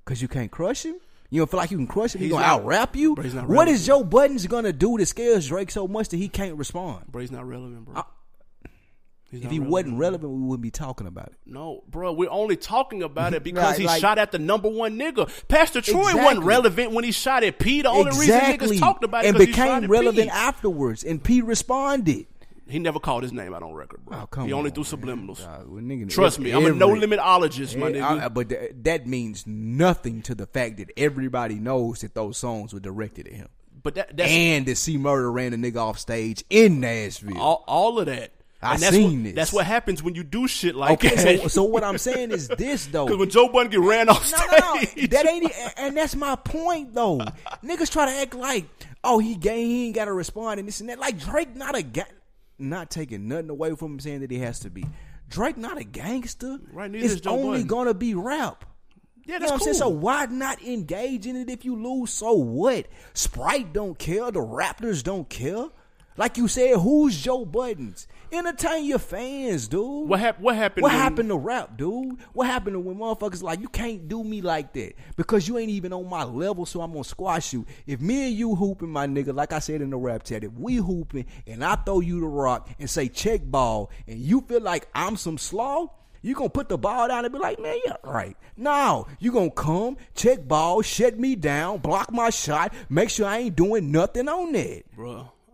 Cause 0.07 0.21
you 0.21 0.29
can't 0.29 0.51
crush 0.51 0.85
him. 0.85 0.97
You 1.31 1.41
don't 1.41 1.51
feel 1.51 1.59
like 1.59 1.71
you 1.71 1.79
can 1.79 1.87
crush 1.87 2.15
him. 2.15 2.21
He's 2.21 2.27
He's 2.27 2.33
gonna 2.33 2.45
out 2.45 2.65
rap 2.65 2.95
you. 2.95 3.15
Bro, 3.15 3.25
What 3.47 3.69
is. 3.69 3.87
Joe 3.87 4.05
Budden's 4.05 4.47
gonna 4.47 4.73
do 4.73 4.97
that 4.99 5.07
scares 5.07 5.49
Drake 5.49 5.71
so 5.71 5.89
much 5.89 6.09
that 6.11 6.17
he 6.17 6.29
can't 6.29 6.57
respond? 6.57 7.07
Bro, 7.09 7.23
he's 7.23 7.33
not 7.33 7.47
relevant, 7.47 7.85
bro. 7.87 7.95
He's 7.95 8.05
If 9.43 9.51
he 9.51 9.59
relevant. 9.59 9.71
wasn't 9.71 9.99
relevant, 9.99 10.33
we 10.33 10.41
wouldn't 10.43 10.63
be 10.63 10.71
talking 10.71 11.07
about 11.07 11.27
it. 11.29 11.35
No, 11.47 11.83
bro, 11.89 12.13
we're 12.13 12.31
only 12.31 12.57
talking 12.57 13.03
about 13.03 13.35
it 13.35 13.43
because 13.45 13.65
Right, 13.73 13.79
he 13.81 13.87
like- 13.87 14.01
shot 14.01 14.19
at 14.19 14.33
the 14.33 14.39
number 14.39 14.69
one 14.69 14.99
nigga. 14.99 15.31
Pastor 15.49 15.81
Troy 15.81 16.15
wasn't 16.15 16.45
relevant 16.45 16.93
when 16.93 17.05
he 17.05 17.13
shot 17.13 17.43
at 17.45 17.59
P. 17.59 17.83
The 17.83 17.89
only 17.89 18.07
exactly. 18.09 18.69
reason 18.69 18.77
niggas 18.77 18.81
talked 18.81 19.05
about 19.05 19.25
it 19.25 19.29
and 19.29 19.37
because 19.39 19.55
he 19.55 19.61
shot 19.61 19.81
became 19.83 19.91
relevant 19.91 20.25
P. 20.31 20.31
afterwards, 20.31 21.05
and 21.05 21.23
P 21.23 21.43
responded. 21.43 22.27
He 22.67 22.79
never 22.79 22.99
called 22.99 23.25
his 23.25 23.33
name 23.33 23.53
out 23.53 23.63
on 23.63 23.75
record, 23.75 24.07
bro. 24.07 24.27
Oh, 24.37 24.43
he 24.45 24.53
only 24.55 24.71
on, 24.71 24.75
threw 24.75 24.85
subliminals. 24.85 25.47
Uh, 25.47 25.65
well, 25.67 25.83
nigga, 25.83 26.09
Trust 26.09 26.39
ev- 26.39 26.45
me, 26.45 26.51
I'm 26.53 26.65
a 26.65 26.71
no 26.73 26.89
limitologist, 26.89 27.77
my 27.77 27.89
Eh, 27.89 27.93
nigga. 27.93 28.21
I- 28.23 28.29
but 28.29 28.49
th- 28.49 28.73
that 28.85 29.07
means 29.07 29.47
nothing 29.47 30.23
to 30.23 30.35
the 30.35 30.47
fact 30.47 30.79
that 30.79 30.91
everybody 30.97 31.57
knows 31.57 32.01
that 32.01 32.15
those 32.15 32.39
songs 32.39 32.73
were 32.73 32.81
directed 32.81 33.27
at 33.27 33.35
him, 33.35 33.49
but 33.83 33.97
that, 33.97 34.19
and 34.19 34.65
that 34.65 34.77
C 34.77 34.97
Murder 34.97 35.31
ran 35.31 35.53
a 35.53 35.57
nigga 35.59 35.77
off 35.77 35.99
stage 35.99 36.43
in 36.49 36.81
Nashville. 36.81 37.39
all, 37.39 37.65
all 37.69 37.99
of 37.99 38.07
that. 38.07 38.33
I 38.65 38.77
that's 38.77 38.95
seen 38.97 39.19
what, 39.19 39.25
this. 39.25 39.35
That's 39.35 39.53
what 39.53 39.67
happens 39.67 40.03
when 40.03 40.15
you 40.15 40.25
do 40.25 40.47
shit 40.49 40.75
like 40.75 40.93
okay, 41.05 41.15
that. 41.15 41.41
so, 41.43 41.49
so 41.49 41.63
what 41.65 41.85
I'm 41.85 41.99
saying 42.09 42.33
is 42.33 42.49
this 42.49 42.87
though. 42.87 43.05
Because 43.07 43.19
when 43.19 43.31
Joe 43.31 43.49
Budden 43.49 43.71
get 43.71 43.81
ran 43.81 44.09
off 44.09 44.31
No, 44.33 44.39
stage, 44.39 44.51
no, 44.61 44.75
no. 45.03 45.07
That 45.09 45.27
ain't, 45.29 45.53
and 45.77 45.97
that's 45.97 46.17
my 46.17 46.37
point 46.37 46.95
though. 46.95 47.19
Niggas 47.63 47.91
try 47.91 48.07
to 48.07 48.13
act 48.13 48.35
like, 48.35 48.67
oh, 49.03 49.19
he 49.19 49.35
gay, 49.37 49.65
he 49.65 49.87
ain't 49.87 49.95
got 49.95 50.07
to 50.07 50.13
respond 50.13 50.59
and 50.61 50.67
this 50.69 50.81
and 50.81 50.89
that. 50.89 50.99
Like 50.99 51.19
Drake, 51.19 51.55
not 51.55 51.75
a 51.77 51.83
guy, 51.83 52.05
not 52.59 52.91
taking 52.91 53.29
nothing 53.29 53.51
away 53.51 53.75
from 53.75 53.93
him 53.93 54.01
saying 54.01 54.21
that 54.21 54.31
he 54.31 54.39
has 54.39 54.61
to 54.61 54.71
be. 54.71 54.85
Drake, 55.29 55.57
not 55.57 55.79
a 55.79 55.85
gangster. 55.85 56.59
Right, 56.73 56.91
neither 56.91 57.05
It's 57.05 57.15
is 57.15 57.21
Joe 57.23 57.31
only 57.33 57.49
Budden. 57.63 57.67
gonna 57.67 57.95
be 57.95 58.15
rap. 58.15 58.65
yeah, 59.27 59.35
You 59.35 59.35
know 59.35 59.39
that's 59.41 59.51
what 59.51 59.53
I'm 59.55 59.59
cool. 59.59 59.65
saying? 59.65 59.75
So 59.77 59.89
why 59.89 60.27
not 60.27 60.63
engage 60.63 61.27
in 61.27 61.35
it 61.37 61.49
if 61.51 61.65
you 61.65 61.77
lose? 61.83 62.11
So 62.13 62.33
what? 62.35 62.87
Sprite 63.15 63.73
don't 63.73 63.99
care. 63.99 64.31
The 64.31 64.41
Raptors 64.41 65.03
don't 65.03 65.29
care. 65.29 65.67
Like 66.17 66.37
you 66.37 66.47
said, 66.47 66.77
who's 66.79 67.21
Joe 67.21 67.45
Buddens? 67.45 68.07
Entertain 68.31 68.85
your 68.85 68.99
fans, 69.01 69.67
dude. 69.69 70.09
What 70.09 70.21
hap- 70.21 70.41
what 70.41 70.55
happened 70.57 70.83
What 70.83 70.93
when- 70.93 71.01
happened 71.01 71.29
to 71.31 71.37
rap, 71.37 71.77
dude? 71.77 72.19
What 72.33 72.47
happened 72.47 72.75
to 72.75 72.81
when 72.81 72.97
motherfuckers 72.97 73.43
like 73.43 73.61
you 73.61 73.69
can't 73.69 74.09
do 74.09 74.23
me 74.23 74.41
like 74.41 74.73
that 74.75 74.95
because 75.17 75.47
you 75.49 75.59
ain't 75.59 75.71
even 75.71 75.93
on 75.93 76.09
my 76.09 76.23
level, 76.25 76.67
so 76.67 76.81
I'm 76.83 76.93
gonna 76.93 77.05
squash 77.05 77.53
you. 77.53 77.67
If 77.87 78.01
me 78.01 78.29
and 78.29 78.37
you 78.37 78.55
hooping, 78.55 78.89
my 78.91 79.07
nigga, 79.07 79.35
like 79.35 79.53
I 79.53 79.59
said 79.59 79.83
in 79.83 79.91
the 79.91 79.97
rap 79.97 80.23
chat, 80.25 80.45
if 80.45 80.53
we 80.53 80.77
hooping 80.77 81.27
and 81.47 81.65
I 81.65 81.75
throw 81.77 82.01
you 82.01 82.21
the 82.21 82.27
rock 82.27 82.69
and 82.79 82.89
say 82.89 83.09
check 83.09 83.41
ball, 83.45 83.91
and 84.07 84.19
you 84.19 84.41
feel 84.43 84.61
like 84.61 84.89
I'm 84.95 85.17
some 85.17 85.39
slaw. 85.39 85.89
You 86.23 86.35
gonna 86.35 86.49
put 86.49 86.71
the 86.71 86.79
ball 86.79 87.07
down 87.09 87.25
and 87.27 87.33
be 87.35 87.39
like, 87.39 87.61
man, 87.61 87.77
yeah, 87.85 87.97
right. 88.03 88.35
No, 88.57 89.07
you 89.21 89.31
gonna 89.31 89.51
come, 89.51 89.99
check 90.15 90.49
ball, 90.49 90.81
shut 90.81 91.19
me 91.19 91.37
down, 91.37 91.79
block 91.81 92.11
my 92.13 92.31
shot, 92.31 92.73
make 92.89 93.11
sure 93.11 93.27
I 93.27 93.39
ain't 93.41 93.57
doing 93.57 93.93
nothing 93.93 94.27
on 94.29 94.53
that. 94.53 94.85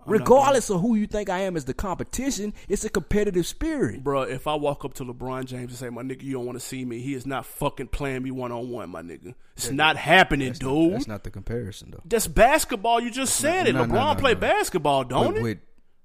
Regardless 0.07 0.71
of 0.71 0.81
who 0.81 0.95
you 0.95 1.07
think 1.07 1.29
I 1.29 1.41
am 1.41 1.57
as 1.57 1.65
the 1.65 1.75
competition, 1.75 2.55
it's 2.69 2.85
a 2.85 2.89
competitive 2.89 3.47
spirit. 3.47 4.03
Bro, 4.03 4.23
if 4.23 4.47
I 4.47 4.55
walk 4.55 4.85
up 4.85 4.95
to 4.95 5.05
LeBron 5.05 5.45
James 5.45 5.71
and 5.71 5.79
say, 5.79 5.91
"My 5.91 6.03
nigga, 6.03 6.23
you 6.23 6.33
don't 6.33 6.47
want 6.47 6.59
to 6.59 6.65
see 6.65 6.85
me," 6.85 7.01
he 7.01 7.15
is 7.15 7.27
not 7.27 7.47
fucking 7.47 7.89
playing 7.89 8.23
me 8.23 8.31
one 8.31 8.53
on 8.53 8.71
one, 8.71 8.91
my 8.91 9.03
nigga. 9.03 9.35
It's 9.57 9.71
not 9.71 9.97
happening, 9.97 10.53
dude. 10.53 10.95
That's 10.95 11.07
not 11.07 11.25
the 11.25 11.31
comparison 11.31 11.91
though. 11.91 12.03
That's 12.05 12.27
basketball. 12.27 13.01
You 13.01 13.11
just 13.11 13.37
said 13.37 13.69
it. 13.69 13.73
no, 13.75 13.85
no, 13.85 13.95
LeBron 13.95 14.15
no, 14.17 14.21
play 14.21 14.35
no. 14.35 14.41
basketball, 14.41 15.05
don't 15.05 15.37
it? 15.37 15.43
with 15.43 15.59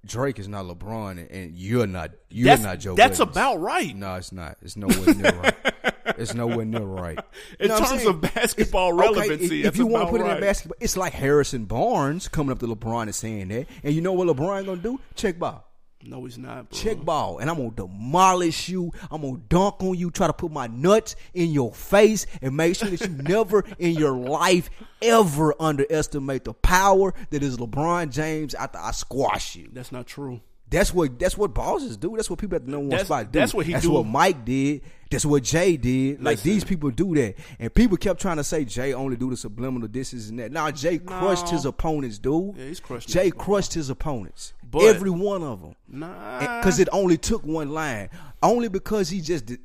Drake 0.06 0.40
is 0.40 0.48
not 0.48 0.66
LeBron, 0.66 1.12
and, 1.12 1.32
and 1.32 1.56
you're 1.56 1.88
not. 1.88 2.12
You're 2.30 2.46
That's, 2.46 2.64
not 2.64 2.80
Joe. 2.80 2.96
that's 2.96 3.18
Buttons. 3.18 3.36
about 3.38 3.60
right. 3.60 3.96
No, 3.96 4.16
it's 4.16 4.32
not. 4.32 4.58
It's 4.62 4.78
nowhere 4.78 5.16
near 5.16 5.32
right. 5.84 5.95
It's 6.18 6.34
nowhere 6.34 6.66
near 6.66 6.82
right. 6.82 7.20
In 7.60 7.70
know 7.70 7.80
terms 7.80 8.06
of 8.06 8.22
basketball 8.22 8.94
Okay, 8.94 9.14
relevancy, 9.14 9.62
if, 9.62 9.68
if 9.68 9.78
you 9.78 9.88
want 9.88 10.06
to 10.06 10.12
put 10.12 10.22
it 10.22 10.30
in 10.30 10.40
basketball, 10.40 10.78
it's 10.80 10.98
like 10.98 11.14
Harrison 11.14 11.66
Barnes 11.66 12.28
coming 12.28 12.52
up 12.52 12.60
to 12.60 12.68
LeBron 12.68 13.04
and 13.04 13.16
saying 13.16 13.48
that. 13.50 13.68
And 13.84 13.94
you 13.94 14.02
know 14.02 14.14
what 14.14 14.28
LeBron 14.28 14.66
gonna 14.66 14.82
do? 14.82 15.00
Check 15.16 15.40
ball. 15.40 15.66
No, 16.08 16.24
he's 16.26 16.38
not. 16.38 16.70
Bro. 16.70 16.78
Check 16.78 17.04
ball, 17.04 17.40
and 17.40 17.50
I'm 17.50 17.58
gonna 17.58 17.72
demolish 17.72 18.70
you. 18.70 18.92
I'm 19.10 19.22
gonna 19.22 19.40
dunk 19.50 19.82
on 19.82 19.98
you. 19.98 20.12
Try 20.12 20.28
to 20.28 20.34
put 20.34 20.52
my 20.52 20.68
nuts 20.68 21.16
in 21.34 21.52
your 21.52 21.74
face, 21.74 22.28
and 22.42 22.56
make 22.56 22.76
sure 22.76 22.90
that 22.90 23.02
you 23.02 23.08
never 23.24 23.64
in 23.80 23.96
your 23.96 24.16
life 24.16 24.70
ever 25.02 25.56
underestimate 25.60 26.44
the 26.46 26.54
power 26.54 27.14
that 27.32 27.42
is 27.42 27.58
LeBron 27.58 28.12
James. 28.12 28.54
After 28.54 28.78
I 28.78 28.92
squash 28.92 29.56
you, 29.56 29.70
That's 29.74 29.92
not 29.92 30.06
true. 30.06 30.42
That's 30.76 30.94
what 30.94 31.18
that's 31.18 31.38
what 31.38 31.54
bosses 31.54 31.96
do. 31.96 32.14
That's 32.18 32.30
what 32.30 32.38
people 32.38 32.58
at 32.58 32.66
the 32.66 32.72
number 32.72 32.82
one 32.84 32.90
That's- 32.90 33.08
spot 33.08 33.32
do. 33.32 33.40
that's 33.40 33.54
what 33.54 33.66
he 33.66 33.72
That's 33.72 33.86
do. 33.86 33.92
what 33.94 34.06
Mike 34.06 34.44
did. 34.44 34.82
That's 35.10 35.26
what 35.26 35.44
Jay 35.44 35.78
did. 35.78 36.22
Like 36.22 36.34
Listen. 36.38 36.52
these 36.52 36.64
people 36.66 36.92
do 36.92 37.16
that, 37.16 37.36
and 37.60 37.74
people 37.74 37.96
kept 37.96 38.20
trying 38.20 38.36
to 38.38 38.44
say 38.44 38.66
Jay 38.66 38.94
only 38.94 39.16
do 39.16 39.30
the 39.30 39.38
subliminal 39.38 39.88
this 39.88 40.14
is 40.14 40.30
and 40.30 40.40
that. 40.40 40.52
Now 40.52 40.70
Jay 40.72 40.98
crushed 40.98 41.48
his 41.50 41.64
opponents, 41.66 42.18
dude. 42.18 42.58
Yeah, 42.58 42.66
he's 42.66 42.82
crushed 42.82 43.08
Jay 43.08 43.32
crushed 43.32 43.74
his 43.74 43.90
opponents, 43.90 44.54
But- 44.70 44.84
every 44.84 45.12
one 45.12 45.44
of 45.44 45.62
them. 45.62 45.76
Nah. 45.88 46.40
Because 46.60 46.80
it 46.80 46.90
only 46.92 47.18
took 47.18 47.46
one 47.46 47.70
line. 47.72 48.10
Only 48.44 48.68
because 48.68 49.08
he 49.10 49.22
just 49.22 49.46
did, 49.46 49.60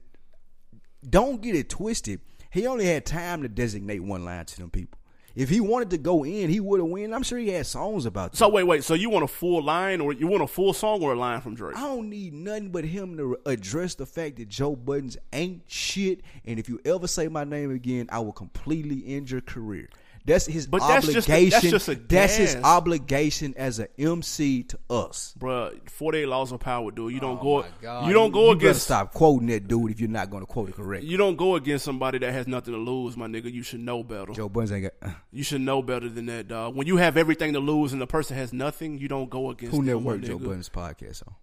don't 1.09 1.41
get 1.43 1.57
it 1.57 1.69
twisted. 1.69 2.21
He 2.53 2.67
only 2.69 2.85
had 2.87 3.05
time 3.05 3.43
to 3.43 3.49
designate 3.49 4.01
one 4.01 4.25
line 4.25 4.45
to 4.45 4.57
them 4.59 4.71
people. 4.71 5.00
If 5.35 5.49
he 5.49 5.61
wanted 5.61 5.91
to 5.91 5.99
go 5.99 6.25
in, 6.25 6.51
he 6.51 6.61
would 6.61 6.81
have 6.81 6.89
win. 6.89 7.15
I'm 7.15 7.23
sure 7.23 7.39
he 7.39 7.49
had 7.49 7.67
songs 7.67 8.07
about 8.07 8.33
that. 8.33 8.39
So 8.39 8.49
wait, 8.49 8.65
wait. 8.65 8.85
So 8.85 8.95
you 8.95 9.11
want 9.11 9.25
a 9.25 9.29
full 9.29 9.63
line, 9.63 10.01
or 10.01 10.13
you 10.13 10.27
want 10.27 10.43
a 10.43 10.47
full 10.47 10.73
song, 10.73 11.03
or 11.03 11.13
a 11.13 11.17
line 11.17 11.41
from 11.41 11.55
Drake? 11.55 11.77
I 11.77 11.83
don't 11.83 12.11
need 12.11 12.35
nothing 12.35 12.71
but 12.71 12.85
him 12.85 13.17
to 13.17 13.39
address 13.47 13.95
the 13.95 14.07
fact 14.07 14.37
that 14.37 14.49
Joe 14.49 14.75
Buddens 14.75 15.17
ain't 15.33 15.63
shit. 15.67 16.23
And 16.45 16.59
if 16.59 16.69
you 16.69 16.81
ever 16.85 17.07
say 17.07 17.29
my 17.29 17.45
name 17.45 17.71
again, 17.71 18.09
I 18.11 18.19
will 18.21 18.33
completely 18.33 19.05
end 19.07 19.31
your 19.31 19.41
career. 19.41 19.89
That's 20.25 20.47
his 20.47 20.67
But 20.67 20.81
that's 20.81 21.07
just 21.07 21.29
obligation. 21.29 21.51
that's 21.51 21.71
just 21.71 21.89
a 21.89 21.95
That's 21.95 22.37
his 22.37 22.57
obligation 22.57 23.55
as 23.57 23.79
an 23.79 23.89
MC 23.99 24.63
to 24.65 24.79
us. 24.89 25.35
Bruh, 25.39 25.79
48 25.89 26.27
laws 26.27 26.53
of 26.53 26.61
power, 26.61 26.91
dude. 26.91 27.13
You 27.13 27.21
don't 27.21 27.39
Oh 27.41 27.65
go. 27.83 28.07
You 28.07 28.13
don't 28.13 28.31
go 28.31 28.47
you 28.47 28.51
against. 28.53 28.83
stop 28.83 29.13
quoting 29.13 29.49
that 29.49 29.67
dude 29.69 29.91
if 29.91 30.01
you're 30.01 30.09
not 30.09 30.31
going 30.31 30.43
to 30.43 30.47
quote 30.47 30.69
it 30.69 30.75
correctly. 30.77 31.09
You 31.09 31.17
don't 31.17 31.37
go 31.37 31.57
against 31.57 31.85
somebody 31.85 32.19
that 32.19 32.33
has 32.33 32.47
nothing 32.47 32.75
to 32.75 32.81
lose, 32.81 33.17
my 33.17 33.27
nigga. 33.27 33.53
You 33.53 33.63
should 33.63 33.81
know 33.81 34.03
better. 34.03 34.33
Joe 34.33 34.49
Buddens 34.49 34.73
ain't 34.73 34.83
got. 34.85 35.09
Uh. 35.11 35.15
You 35.33 35.43
should 35.43 35.61
know 35.63 35.83
better 35.83 36.09
than 36.09 36.27
that, 36.27 36.49
dog. 36.49 36.75
When 36.77 36.87
you 36.87 36.97
have 36.99 37.17
everything 37.17 37.53
to 37.55 37.61
lose 37.61 37.93
and 37.93 38.01
the 38.01 38.07
person 38.07 38.37
has 38.37 38.53
nothing, 38.53 38.99
you 38.99 39.09
don't 39.09 39.31
go 39.31 39.51
against. 39.51 39.75
Who 39.75 39.85
them, 39.85 40.23
Joe. 40.23 40.39
Buttons 40.39 40.69
podcast 40.69 41.27
on? 41.27 41.35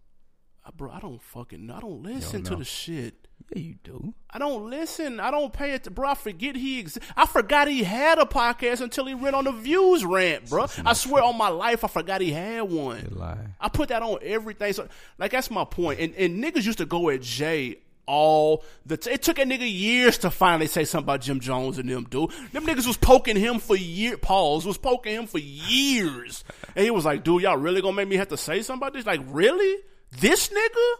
Bro, 0.76 0.92
I 0.92 1.00
don't 1.00 1.22
fucking. 1.22 1.66
know. 1.66 1.76
I 1.76 1.80
don't 1.80 2.04
listen 2.04 2.44
to 2.44 2.56
the 2.56 2.66
shit. 2.66 3.28
Yeah, 3.54 3.62
you 3.62 3.76
do. 3.84 4.14
I 4.30 4.40
don't 4.40 4.70
listen. 4.70 5.20
I 5.20 5.32
don't 5.32 5.54
pay 5.54 5.72
it. 5.74 5.94
Bro, 5.94 6.10
I 6.10 6.16
forget 6.16 6.56
he. 6.56 6.82
Ex- 6.82 7.00
I 7.16 7.26
forgot 7.26 7.68
he 7.68 7.84
had 7.84 8.18
a 8.18 8.26
podcast 8.26 8.82
until 8.82 9.06
he 9.06 9.16
went 9.16 9.36
on 9.36 9.46
the 9.46 9.52
views 9.54 10.04
rant, 10.04 10.50
bro. 10.50 10.68
I 10.84 10.94
swear 10.94 11.24
on 11.24 11.38
my 11.38 11.48
life, 11.48 11.84
I 11.84 11.88
forgot 11.88 12.20
he 12.20 12.32
had 12.32 12.64
one. 12.64 13.08
I 13.62 13.70
put 13.70 13.90
that 13.90 14.02
on 14.02 14.18
everything. 14.22 14.74
So, 14.74 14.88
like, 15.18 15.32
that's 15.32 15.50
my 15.50 15.64
point. 15.64 16.00
And, 16.00 16.14
and 16.16 16.44
niggas 16.44 16.66
used 16.66 16.80
to 16.80 16.86
go 16.86 17.10
at 17.10 17.22
Jay 17.22 17.78
all 18.06 18.64
the. 18.86 18.98
T- 18.98 19.12
it 19.12 19.22
took 19.22 19.40
a 19.40 19.44
nigga 19.44 19.72
years 19.72 20.18
to 20.20 20.32
finally 20.32 20.68
say 20.68 20.84
something 20.84 21.06
about 21.06 21.22
Jim 21.22 21.40
Jones 21.40 21.78
and 21.78 21.88
them, 21.90 22.06
dude. 22.10 22.32
Them 22.52 22.66
niggas 22.66 22.88
was 22.88 22.98
poking 22.98 23.38
him 23.38 23.60
for 23.60 23.76
years. 23.78 24.18
Pauls 24.22 24.66
was 24.66 24.78
poking 24.78 25.14
him 25.14 25.28
for 25.28 25.40
years, 25.40 26.44
and 26.76 26.84
he 26.84 26.92
was 26.92 27.06
like, 27.06 27.24
"Dude, 27.24 27.44
y'all 27.44 27.58
really 27.58 27.82
gonna 27.82 27.96
make 27.96 28.08
me 28.08 28.18
have 28.18 28.30
to 28.30 28.38
say 28.38 28.62
something 28.62 28.86
about 28.86 28.94
this? 28.94 29.06
Like, 29.06 29.22
really? 29.28 29.84
This 30.12 30.50
nigga?" 30.50 30.94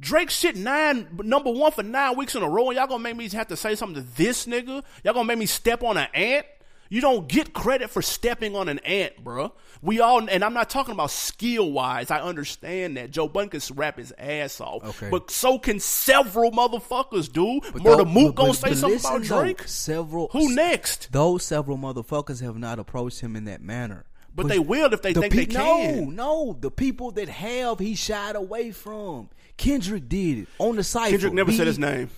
Drake 0.00 0.30
shit 0.30 0.56
nine 0.56 1.08
number 1.22 1.50
one 1.50 1.72
for 1.72 1.82
nine 1.82 2.16
weeks 2.16 2.34
in 2.34 2.42
a 2.42 2.48
row, 2.48 2.68
and 2.70 2.76
y'all 2.76 2.86
gonna 2.86 3.02
make 3.02 3.16
me 3.16 3.28
have 3.28 3.48
to 3.48 3.56
say 3.56 3.74
something 3.74 4.02
to 4.02 4.08
this 4.16 4.46
nigga? 4.46 4.82
Y'all 5.04 5.12
gonna 5.12 5.24
make 5.26 5.38
me 5.38 5.44
step 5.46 5.82
on 5.82 5.98
an 5.98 6.08
ant? 6.14 6.46
You 6.92 7.00
don't 7.00 7.28
get 7.28 7.52
credit 7.52 7.88
for 7.90 8.02
stepping 8.02 8.56
on 8.56 8.68
an 8.68 8.80
ant, 8.80 9.22
bruh. 9.22 9.52
We 9.80 10.00
all, 10.00 10.28
and 10.28 10.42
I'm 10.42 10.54
not 10.54 10.70
talking 10.70 10.92
about 10.92 11.12
skill 11.12 11.70
wise. 11.70 12.10
I 12.10 12.20
understand 12.20 12.96
that 12.96 13.12
Joe 13.12 13.28
Budden 13.28 13.50
can 13.50 13.60
rap 13.76 13.96
his 13.98 14.12
ass 14.18 14.60
off, 14.60 14.82
Okay. 14.84 15.08
but 15.08 15.30
so 15.30 15.56
can 15.58 15.78
several 15.78 16.50
motherfuckers, 16.50 17.30
dude. 17.30 17.62
But 17.72 17.82
Murder 17.84 17.96
though- 17.98 18.04
Mook 18.06 18.34
gonna 18.34 18.54
say 18.54 18.70
but 18.70 18.78
something 18.78 18.96
listen, 18.96 19.16
about 19.16 19.28
though, 19.28 19.40
Drake. 19.42 19.68
several. 19.68 20.28
Who 20.32 20.52
next? 20.52 21.12
Those 21.12 21.44
several 21.44 21.78
motherfuckers 21.78 22.40
have 22.42 22.56
not 22.58 22.78
approached 22.80 23.20
him 23.20 23.36
in 23.36 23.44
that 23.44 23.60
manner. 23.62 24.06
But 24.34 24.48
they 24.48 24.58
will 24.58 24.92
if 24.92 25.02
they 25.02 25.12
the 25.12 25.22
think 25.22 25.34
they 25.34 25.46
can. 25.46 26.14
No, 26.14 26.44
no, 26.46 26.56
the 26.58 26.70
people 26.70 27.10
that 27.12 27.28
have, 27.28 27.78
he 27.78 27.94
shied 27.94 28.36
away 28.36 28.70
from. 28.70 29.28
Kendrick 29.56 30.08
did 30.08 30.38
it 30.38 30.48
on 30.58 30.76
the 30.76 30.84
site. 30.84 31.10
Kendrick 31.10 31.32
never 31.34 31.52
said 31.52 31.66
his 31.66 31.78
name. 31.78 32.10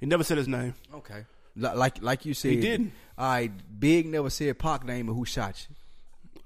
He 0.00 0.06
never 0.06 0.24
said 0.24 0.36
his 0.36 0.48
name. 0.48 0.74
Okay, 0.94 1.24
Li- 1.56 1.74
like 1.74 2.02
like 2.02 2.26
you 2.26 2.34
said, 2.34 2.50
he 2.52 2.60
didn't. 2.60 2.92
All 3.16 3.26
right, 3.28 3.80
Big 3.80 4.06
never 4.06 4.28
said 4.28 4.58
Pac 4.58 4.84
name 4.84 5.08
or 5.08 5.14
who 5.14 5.24
shot 5.24 5.66
you. 5.68 5.76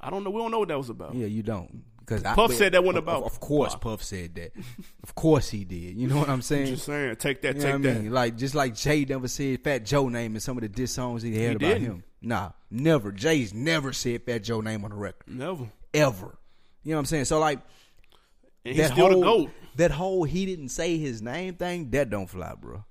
I 0.01 0.09
don't 0.09 0.23
know. 0.25 0.31
We 0.31 0.41
don't 0.41 0.51
know 0.51 0.61
what 0.61 0.69
that 0.69 0.79
was 0.79 0.89
about. 0.89 1.15
Yeah, 1.15 1.27
you 1.27 1.43
don't. 1.43 1.83
Because 2.19 2.35
Puff 2.35 2.53
said 2.55 2.73
that 2.73 2.83
one 2.83 2.97
about- 2.97 3.23
Of, 3.25 3.33
of 3.33 3.41
course, 3.41 3.75
Puff 3.77 4.03
said 4.03 4.35
that. 4.35 4.53
of 5.03 5.15
course 5.15 5.49
he 5.51 5.65
did. 5.65 5.97
You 5.97 6.09
know 6.09 6.19
what 6.19 6.29
I'm 6.29 6.43
saying? 6.53 6.67
Just 6.67 6.87
saying, 6.87 7.15
take 7.17 7.41
that, 7.43 7.57
You 7.57 7.63
take 7.63 7.83
that. 7.83 7.97
I 7.97 8.01
mean? 8.01 8.11
Like 8.13 8.37
just 8.37 8.55
like 8.55 8.75
Jay 8.75 9.05
never 9.05 9.29
said 9.29 9.63
Fat 9.63 9.85
Joe 9.85 10.09
name 10.09 10.35
in 10.35 10.41
some 10.41 10.57
of 10.57 10.63
the 10.63 10.69
diss 10.69 10.93
songs 10.93 11.23
he 11.23 11.33
had 11.35 11.51
He 11.51 11.57
about 11.57 11.61
didn't. 11.61 11.83
him. 11.83 12.05
Nah, 12.23 12.51
never. 12.71 13.13
Jay's 13.13 13.55
never 13.55 13.93
said 13.93 14.25
Fat 14.25 14.43
Joe 14.43 14.61
name 14.61 14.85
on 14.85 14.91
the 14.91 14.97
record. 14.97 15.23
Never. 15.29 15.71
Ever. 15.95 16.37
You 16.83 16.91
know 16.91 16.97
what 16.97 17.01
I'm 17.01 17.05
saying? 17.07 17.25
So 17.27 17.39
like 17.39 17.61
that 18.65 18.91
whole 18.91 19.51
that 19.77 19.91
whole 19.93 20.25
he 20.25 20.47
didn't 20.47 20.69
say 20.71 20.99
his 20.99 21.23
name 21.23 21.55
thing, 21.55 21.91
that 21.91 22.11
don't 22.11 22.27
fly, 22.29 22.55
bro. 22.61 22.85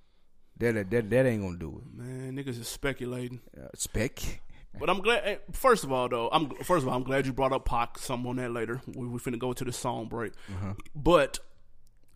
That 0.58 0.76
that 0.76 0.90
that, 0.92 1.10
that 1.10 1.26
ain't 1.26 1.42
gonna 1.44 1.58
do 1.58 1.82
it. 1.86 1.98
Man, 1.98 2.36
niggas 2.36 2.60
is 2.60 2.68
speculating. 2.68 3.40
Uh, 3.58 3.68
spec. 3.76 4.42
But 4.78 4.90
I'm 4.90 5.00
glad. 5.02 5.22
eh, 5.26 5.38
First 5.52 5.84
of 5.84 5.92
all, 5.92 6.08
though, 6.10 6.30
I'm 6.32 6.50
first 6.64 6.84
of 6.84 6.88
all, 6.90 6.96
I'm 6.96 7.04
glad 7.04 7.26
you 7.26 7.34
brought 7.34 7.52
up 7.54 7.66
Pac. 7.66 7.98
Some 7.98 8.26
on 8.28 8.36
that 8.38 8.52
later. 8.52 8.82
We 8.88 9.08
we 9.08 9.20
finna 9.20 9.40
go 9.40 9.54
to 9.54 9.64
the 9.66 9.72
song 9.72 10.08
break. 10.08 10.34
Uh-huh. 10.50 10.74
But 10.96 11.40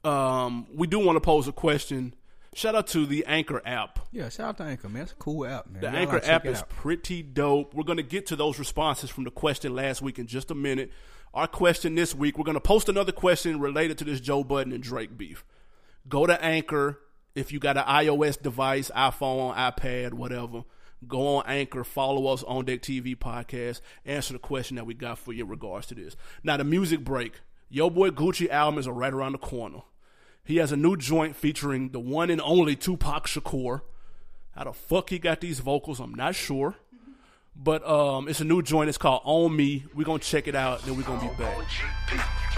um, 0.03 0.67
we 0.73 0.87
do 0.87 0.99
want 0.99 1.15
to 1.15 1.21
pose 1.21 1.47
a 1.47 1.51
question. 1.51 2.13
Shout 2.55 2.75
out 2.75 2.85
to 2.87 3.05
the 3.07 3.25
Anchor 3.25 3.61
app. 3.65 3.99
Yeah, 4.11 4.29
shout 4.29 4.49
out 4.49 4.57
to 4.57 4.63
Anchor, 4.63 4.87
man. 4.87 5.03
It's 5.03 5.11
a 5.11 5.15
cool 5.15 5.45
app, 5.45 5.67
man. 5.69 5.81
The 5.81 5.87
Y'all 5.87 5.95
Anchor 5.95 6.19
gotta 6.19 6.31
app 6.31 6.45
is 6.45 6.61
pretty 6.69 7.23
dope. 7.23 7.73
We're 7.73 7.83
gonna 7.83 8.03
get 8.03 8.27
to 8.27 8.35
those 8.35 8.59
responses 8.59 9.09
from 9.09 9.23
the 9.23 9.31
question 9.31 9.73
last 9.73 10.01
week 10.03 10.19
in 10.19 10.27
just 10.27 10.51
a 10.51 10.55
minute. 10.55 10.91
Our 11.33 11.47
question 11.47 11.95
this 11.95 12.13
week, 12.13 12.37
we're 12.37 12.43
gonna 12.43 12.59
post 12.59 12.89
another 12.89 13.11
question 13.11 13.59
related 13.59 13.97
to 13.99 14.03
this 14.03 14.19
Joe 14.19 14.43
Budden 14.43 14.71
and 14.71 14.83
Drake 14.83 15.17
beef. 15.17 15.43
Go 16.07 16.27
to 16.27 16.39
Anchor 16.43 16.99
if 17.33 17.51
you 17.51 17.59
got 17.59 17.75
an 17.77 17.85
iOS 17.85 18.39
device, 18.39 18.91
iPhone, 18.95 19.55
iPad, 19.55 20.13
whatever. 20.13 20.63
Go 21.07 21.37
on 21.37 21.43
Anchor, 21.47 21.83
follow 21.83 22.27
us 22.27 22.43
on 22.43 22.65
Deck 22.65 22.81
TV 22.81 23.15
podcast, 23.15 23.81
answer 24.05 24.33
the 24.33 24.39
question 24.39 24.75
that 24.75 24.85
we 24.85 24.93
got 24.93 25.19
for 25.19 25.33
you 25.33 25.43
in 25.43 25.49
regards 25.49 25.87
to 25.87 25.95
this. 25.95 26.15
Now 26.43 26.57
the 26.57 26.63
music 26.63 27.03
break. 27.03 27.41
Yo 27.69 27.89
boy 27.89 28.11
Gucci 28.11 28.49
album 28.49 28.79
is 28.79 28.87
right 28.87 29.13
around 29.13 29.31
the 29.31 29.37
corner. 29.39 29.81
He 30.43 30.57
has 30.57 30.71
a 30.71 30.77
new 30.77 30.97
joint 30.97 31.35
featuring 31.35 31.89
the 31.89 31.99
one 31.99 32.29
and 32.29 32.41
only 32.41 32.75
Tupac 32.75 33.27
Shakur. 33.27 33.81
How 34.51 34.65
the 34.65 34.73
fuck 34.73 35.09
he 35.09 35.17
got 35.19 35.41
these 35.41 35.59
vocals, 35.59 35.99
I'm 35.99 36.13
not 36.13 36.35
sure. 36.35 36.75
But 37.55 37.87
um, 37.87 38.27
it's 38.27 38.39
a 38.41 38.45
new 38.45 38.61
joint. 38.61 38.89
It's 38.89 38.97
called 38.97 39.21
On 39.25 39.55
Me. 39.55 39.85
We're 39.93 40.05
gonna 40.05 40.19
check 40.19 40.47
it 40.47 40.55
out, 40.55 40.81
then 40.83 40.97
we're 40.97 41.03
gonna 41.03 41.21
be 41.21 41.35
back. 41.35 41.57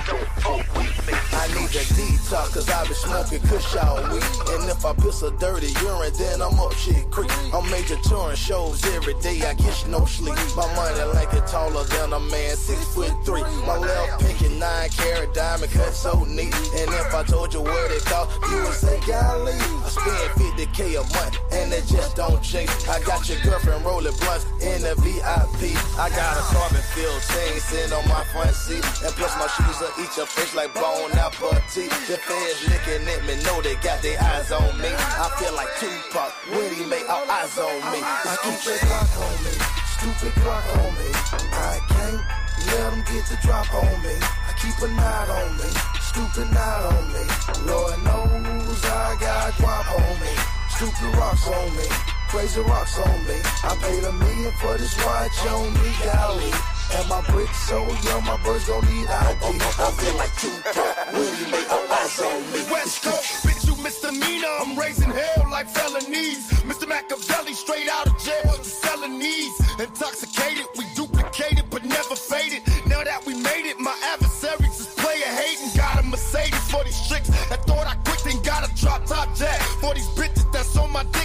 I 0.07 1.47
need 1.49 1.69
a 1.75 1.83
detox 1.93 2.53
cause 2.53 2.69
I 2.69 2.83
been 2.85 2.93
smoking 2.93 3.41
kush 3.47 3.75
all 3.75 4.01
week. 4.13 4.23
And 4.49 4.69
if 4.69 4.85
I 4.85 4.93
piss 4.93 5.21
a 5.21 5.31
dirty 5.37 5.67
urine, 5.81 6.13
then 6.17 6.41
I'm 6.41 6.59
up 6.59 6.73
shit 6.73 7.09
creek. 7.11 7.31
I'm 7.53 7.69
major 7.69 7.97
touring 8.03 8.35
shows 8.35 8.83
every 8.95 9.13
day, 9.15 9.41
I 9.41 9.53
get 9.53 9.85
no 9.89 10.05
sleep. 10.05 10.35
My 10.55 10.67
money 10.75 11.03
like 11.13 11.33
it 11.33 11.45
taller 11.47 11.83
than 11.85 12.13
a 12.13 12.19
man, 12.19 12.55
six 12.55 12.83
foot 12.93 13.13
three. 13.25 13.41
My 13.65 13.77
left 13.77 14.21
pinky 14.21 14.49
nine 14.57 14.89
carat 14.89 15.33
diamond 15.33 15.71
cut 15.71 15.93
so 15.93 16.23
neat. 16.25 16.53
And 16.77 16.89
if 16.93 17.13
I 17.13 17.23
told 17.23 17.53
you 17.53 17.61
what 17.61 17.91
it 17.91 18.05
cost, 18.05 18.31
you 18.49 18.63
would 18.63 18.73
say, 18.73 18.99
golly. 19.07 19.53
I 19.53 19.89
spend 19.89 20.31
50k 20.39 20.95
a 20.95 21.03
month 21.13 21.37
and 21.51 21.73
it 21.73 21.85
just 21.87 22.15
don't 22.15 22.41
change. 22.41 22.69
I 22.87 23.01
got 23.03 23.27
your 23.27 23.39
girlfriend 23.43 23.83
rolling 23.85 24.15
blunts 24.19 24.45
in 24.61 24.84
the 24.85 24.93
VIP. 25.01 25.73
I 25.97 26.13
got 26.13 26.37
a 26.37 26.43
carbon 26.53 26.85
filled 26.93 27.21
chain 27.33 27.57
sitting 27.57 27.93
on 27.93 28.05
my 28.05 28.21
front 28.29 28.53
seat. 28.53 28.85
And 29.01 29.13
plus 29.17 29.33
my 29.41 29.49
shoes 29.49 29.77
will 29.81 29.95
eat 29.97 30.13
your 30.13 30.29
face 30.29 30.53
like 30.53 30.73
bone 30.77 31.09
apple 31.17 31.57
tea. 31.73 31.89
The 32.05 32.21
feds 32.21 32.61
looking 32.69 33.01
at 33.09 33.21
me, 33.25 33.33
know 33.41 33.57
they 33.65 33.73
got 33.81 34.05
their 34.05 34.21
eyes 34.21 34.51
on 34.53 34.69
me. 34.77 34.93
I 34.93 35.25
feel 35.41 35.53
like 35.57 35.73
Tupac 35.81 36.31
when 36.53 36.69
he 36.77 36.85
make 36.85 37.09
all 37.09 37.25
eyes 37.25 37.57
on 37.57 37.77
me. 37.89 37.99
Stupid 38.37 38.79
Glock 38.85 39.13
on 39.25 39.35
me, 39.41 39.53
stupid 39.97 40.33
Glock 40.45 40.65
on 40.77 40.91
me. 41.01 41.09
I 41.49 41.81
can't 41.89 42.21
let 42.69 42.81
them 42.93 43.01
get 43.09 43.25
the 43.25 43.37
drop 43.41 43.65
on 43.73 43.95
me. 44.05 44.15
I 44.21 44.53
keep 44.61 44.77
a 44.85 44.89
knot 44.93 45.29
on 45.33 45.49
me, 45.57 45.69
stupid 46.13 46.47
knot 46.53 46.81
on 46.93 47.03
me. 47.09 47.25
Lord 47.65 47.97
knows 48.05 48.85
I 48.85 49.17
got 49.17 49.49
guap 49.57 49.87
on 49.97 50.13
me, 50.21 50.33
stupid 50.69 51.09
rocks 51.17 51.47
on 51.49 51.73
me. 51.73 52.14
Crazy 52.35 52.59
rocks 52.59 52.99
on 52.99 53.27
me. 53.27 53.39
I 53.63 53.77
paid 53.79 54.03
a 54.03 54.11
million 54.11 54.51
for 54.59 54.77
this 54.77 54.93
watch 55.05 55.39
on 55.47 55.71
me, 55.71 55.89
golly. 56.03 56.51
And 56.91 57.07
my 57.07 57.21
bricks 57.31 57.57
so 57.63 57.79
young, 57.79 58.25
my 58.25 58.35
birds 58.43 58.67
gon' 58.67 58.83
need 58.91 59.07
ID. 59.07 59.39
Oh, 59.41 59.55
oh, 59.55 59.75
oh, 59.79 59.87
I 59.87 59.91
feel 59.95 60.15
like 60.19 60.35
Tupac 60.35 61.13
when 61.15 61.33
he 61.39 61.45
make 61.49 61.71
all 61.71 61.87
eyes 61.87 62.19
on 62.19 62.39
me. 62.51 62.59
West 62.69 63.03
Coast, 63.03 63.47
bitch, 63.47 63.65
you 63.65 63.81
misdemeanor. 63.81 64.51
I'm 64.59 64.77
raising 64.77 65.11
hell 65.11 65.47
like 65.49 65.69
felonies. 65.69 66.51
Mr. 66.67 66.85
Machiavelli, 66.89 67.53
straight 67.53 67.87
out 67.87 68.07
of 68.07 68.19
jail, 68.19 68.53
selling 68.63 69.17
these. 69.17 69.55
Intoxicated, 69.79 70.67
we 70.77 70.83
duplicated, 70.93 71.63
but 71.69 71.85
never 71.85 72.15
faded. 72.15 72.63
Now 72.85 73.01
that 73.05 73.25
we 73.25 73.33
made 73.33 73.65
it, 73.65 73.79
my 73.79 73.95
adversaries 74.11 74.77
is 74.77 74.87
player 74.87 75.23
hating. 75.23 75.71
Got 75.77 76.03
a 76.03 76.03
Mercedes 76.03 76.69
for 76.69 76.83
these 76.83 76.99
tricks 77.07 77.29
that 77.47 77.63
thought 77.63 77.87
I 77.87 77.95
quit, 78.03 78.19
then 78.27 78.43
got 78.43 78.67
a 78.67 78.75
drop 78.75 79.05
top 79.05 79.33
jack. 79.35 79.61
For 79.79 79.93
these 79.93 80.07
bitches 80.19 80.51
that's 80.51 80.75
on 80.75 80.91
my 80.91 81.03
dick, 81.03 81.15
go 81.15 81.15
to 81.15 81.24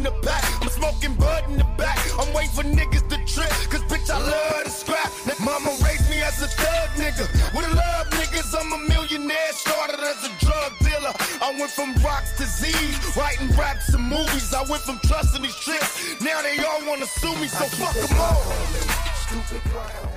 in 0.00 0.04
the 0.04 0.16
back. 0.24 0.44
I'm 0.62 0.68
smoking 0.68 1.14
bud 1.14 1.44
in 1.50 1.58
the 1.58 1.68
back. 1.76 1.98
I'm 2.18 2.32
waiting 2.32 2.54
for 2.56 2.64
niggas 2.64 3.04
to 3.12 3.16
trip, 3.28 3.52
cause 3.68 3.84
bitch, 3.92 4.08
I 4.08 4.18
love 4.18 4.64
to 4.64 4.70
scrap. 4.70 5.12
That 5.26 5.38
mama 5.40 5.70
raised 5.84 6.08
me 6.08 6.22
as 6.22 6.40
a 6.42 6.48
thug 6.48 6.88
nigga. 6.96 7.28
With 7.54 7.68
a 7.68 7.74
love 7.74 8.08
niggas, 8.16 8.48
I'm 8.58 8.72
a 8.72 8.78
millionaire. 8.88 9.52
Started 9.52 10.00
as 10.00 10.24
a 10.24 10.32
drug 10.44 10.72
dealer. 10.80 11.12
I 11.42 11.54
went 11.58 11.70
from 11.70 11.92
rocks 12.02 12.36
to 12.38 12.44
Z's, 12.44 13.16
writing 13.16 13.48
raps 13.56 13.92
and 13.92 14.04
movies. 14.04 14.54
I 14.54 14.64
went 14.70 14.82
from 14.82 14.98
trusting 15.04 15.42
these 15.42 15.56
tricks. 15.56 16.20
Now 16.22 16.40
they 16.42 16.56
all 16.64 16.80
wanna 16.88 17.06
sue 17.06 17.36
me, 17.36 17.48
so 17.48 17.64
fuck 17.76 17.94
them 17.94 18.18
all. 18.18 18.40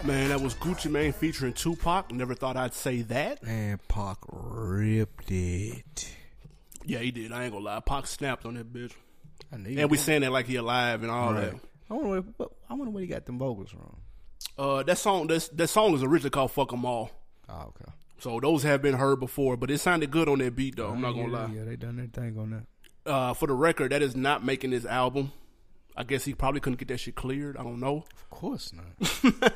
Man, 0.03 0.29
that 0.29 0.41
was 0.41 0.55
Gucci 0.55 0.89
Mane 0.89 1.11
featuring 1.13 1.53
Tupac. 1.53 2.11
Never 2.11 2.33
thought 2.33 2.57
I'd 2.57 2.73
say 2.73 3.01
that. 3.03 3.43
Man, 3.43 3.79
Pac 3.87 4.17
ripped 4.31 5.29
it. 5.29 6.09
Yeah, 6.85 6.99
he 6.99 7.11
did. 7.11 7.31
I 7.31 7.43
ain't 7.43 7.53
gonna 7.53 7.65
lie. 7.65 7.79
Pac 7.81 8.07
snapped 8.07 8.45
on 8.45 8.55
that 8.55 8.73
bitch. 8.73 8.93
And 9.53 9.89
we 9.91 9.97
saying 9.97 10.21
that 10.21 10.31
like 10.31 10.47
he 10.47 10.55
alive 10.55 11.01
and 11.03 11.11
all 11.11 11.33
Right. 11.33 11.51
That. 11.51 11.59
I 11.89 11.93
wonder 11.93 12.21
where, 12.37 12.47
I 12.69 12.73
wonder 12.73 12.91
where 12.91 13.01
he 13.01 13.07
got 13.07 13.25
them 13.25 13.37
vocals 13.37 13.69
from. 13.69 13.97
that. 14.57 14.61
Uh, 14.63 14.83
that 14.83 14.97
song, 14.97 15.27
that, 15.27 15.49
that 15.53 15.67
song 15.67 15.93
is 15.93 16.03
originally 16.03 16.29
called 16.29 16.51
"Fuck 16.51 16.73
'Em 16.73 16.85
All." 16.85 17.11
Oh, 17.49 17.65
okay. 17.69 17.91
So 18.19 18.39
those 18.39 18.63
have 18.63 18.81
been 18.81 18.95
heard 18.95 19.19
before, 19.19 19.57
but 19.57 19.69
it 19.69 19.79
sounded 19.79 20.09
good 20.09 20.29
on 20.29 20.39
that 20.39 20.55
beat 20.55 20.77
though. 20.77 20.91
I'm 20.91 21.01
not 21.01 21.11
gonna 21.11 21.27
yeah, 21.31 21.37
lie. 21.45 21.51
Yeah, 21.53 21.63
they 21.65 21.75
done 21.75 21.97
their 21.97 22.07
thing 22.07 22.37
on 22.39 22.51
that. 22.51 23.11
Uh, 23.11 23.33
for 23.33 23.47
the 23.47 23.53
record, 23.53 23.91
that 23.91 24.01
is 24.01 24.15
not 24.15 24.45
making 24.45 24.71
his 24.71 24.85
album. 24.85 25.31
I 25.95 26.03
guess 26.03 26.23
he 26.23 26.33
probably 26.33 26.59
couldn't 26.61 26.79
get 26.79 26.87
that 26.87 26.99
shit 26.99 27.15
cleared. 27.15 27.57
I 27.57 27.63
don't 27.63 27.79
know, 27.79 28.05
Of 28.13 28.29
course 28.29 28.71
not. 28.73 28.85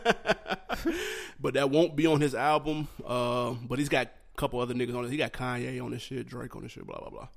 but 1.40 1.56
that 1.56 1.72
won't 1.72 1.96
be 1.96 2.06
on 2.06 2.22
his 2.22 2.36
album. 2.36 2.88
Uh, 3.06 3.56
but 3.68 3.80
he's 3.80 3.90
got 3.90 4.08
a 4.08 4.38
couple 4.38 4.60
other 4.60 4.74
niggas 4.74 4.96
on 4.96 5.06
it. 5.06 5.12
He 5.12 5.18
got 5.18 5.34
Kanye 5.34 5.84
on 5.84 5.92
this 5.92 6.02
shit, 6.02 6.28
Drake 6.28 6.56
on 6.56 6.64
this 6.64 6.74
shit, 6.74 6.86
blah 6.86 7.00
blah 7.00 7.10
blah. 7.10 7.28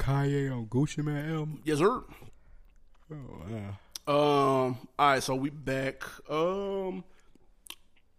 Kanye 0.00 0.50
on 0.50 0.66
Gucci 0.66 1.04
Mane 1.04 1.30
album. 1.30 1.60
Yes, 1.64 1.78
sir. 1.78 2.02
Oh, 3.12 3.16
wow. 3.48 3.76
Um. 4.06 4.78
All 4.98 5.10
right, 5.10 5.22
so 5.22 5.34
we 5.36 5.50
back. 5.50 6.02
Um. 6.30 7.04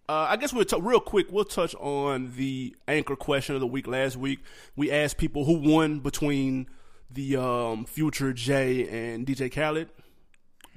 Uh, 0.07 0.27
I 0.29 0.35
guess 0.37 0.51
we'll 0.53 0.65
t- 0.65 0.79
real 0.79 0.99
quick. 0.99 1.27
We'll 1.31 1.45
touch 1.45 1.73
on 1.75 2.33
the 2.35 2.75
anchor 2.87 3.15
question 3.15 3.55
of 3.55 3.61
the 3.61 3.67
week. 3.67 3.87
Last 3.87 4.15
week, 4.17 4.39
we 4.75 4.91
asked 4.91 5.17
people 5.17 5.45
who 5.45 5.53
won 5.53 5.99
between 5.99 6.67
the 7.09 7.37
um, 7.37 7.85
Future 7.85 8.33
Jay 8.33 8.87
and 9.13 9.25
DJ 9.25 9.51
Khaled 9.51 9.89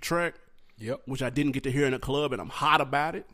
track, 0.00 0.34
Yep. 0.78 1.02
which 1.06 1.22
I 1.22 1.30
didn't 1.30 1.52
get 1.52 1.64
to 1.64 1.70
hear 1.72 1.84
in 1.86 1.92
the 1.92 1.98
club, 1.98 2.32
and 2.32 2.40
I'm 2.40 2.48
hot 2.48 2.80
about 2.80 3.14
it. 3.16 3.26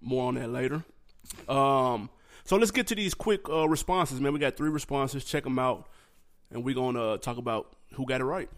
More 0.00 0.28
on 0.28 0.34
that 0.36 0.50
later. 0.50 0.84
Um. 1.48 2.10
So 2.44 2.56
let's 2.56 2.70
get 2.70 2.86
to 2.88 2.94
these 2.94 3.14
quick 3.14 3.48
uh, 3.48 3.68
responses, 3.68 4.20
man. 4.20 4.32
We 4.32 4.38
got 4.38 4.56
three 4.56 4.70
responses. 4.70 5.24
Check 5.24 5.44
them 5.44 5.58
out, 5.58 5.88
and 6.50 6.64
we're 6.64 6.74
gonna 6.74 7.02
uh, 7.02 7.16
talk 7.18 7.38
about 7.38 7.74
who 7.94 8.06
got 8.06 8.20
it 8.20 8.24
right. 8.24 8.48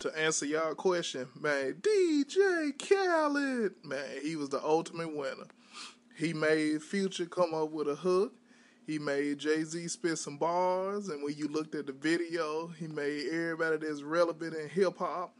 to 0.00 0.18
answer 0.18 0.46
y'all 0.46 0.74
question, 0.74 1.28
man, 1.38 1.74
DJ 1.80 2.72
Khaled, 2.78 3.74
man, 3.84 4.20
he 4.22 4.36
was 4.36 4.48
the 4.48 4.62
ultimate 4.62 5.14
winner. 5.14 5.46
He 6.16 6.32
made 6.32 6.82
Future 6.82 7.26
come 7.26 7.54
up 7.54 7.70
with 7.70 7.88
a 7.88 7.94
hook. 7.94 8.34
He 8.86 8.98
made 8.98 9.38
Jay 9.38 9.62
Z 9.62 9.88
spit 9.88 10.18
some 10.18 10.36
bars, 10.36 11.08
and 11.08 11.22
when 11.22 11.34
you 11.36 11.48
looked 11.48 11.74
at 11.74 11.86
the 11.86 11.92
video, 11.92 12.66
he 12.66 12.88
made 12.88 13.28
everybody 13.28 13.76
that's 13.76 14.02
relevant 14.02 14.54
in 14.54 14.68
hip 14.68 14.98
hop. 14.98 15.34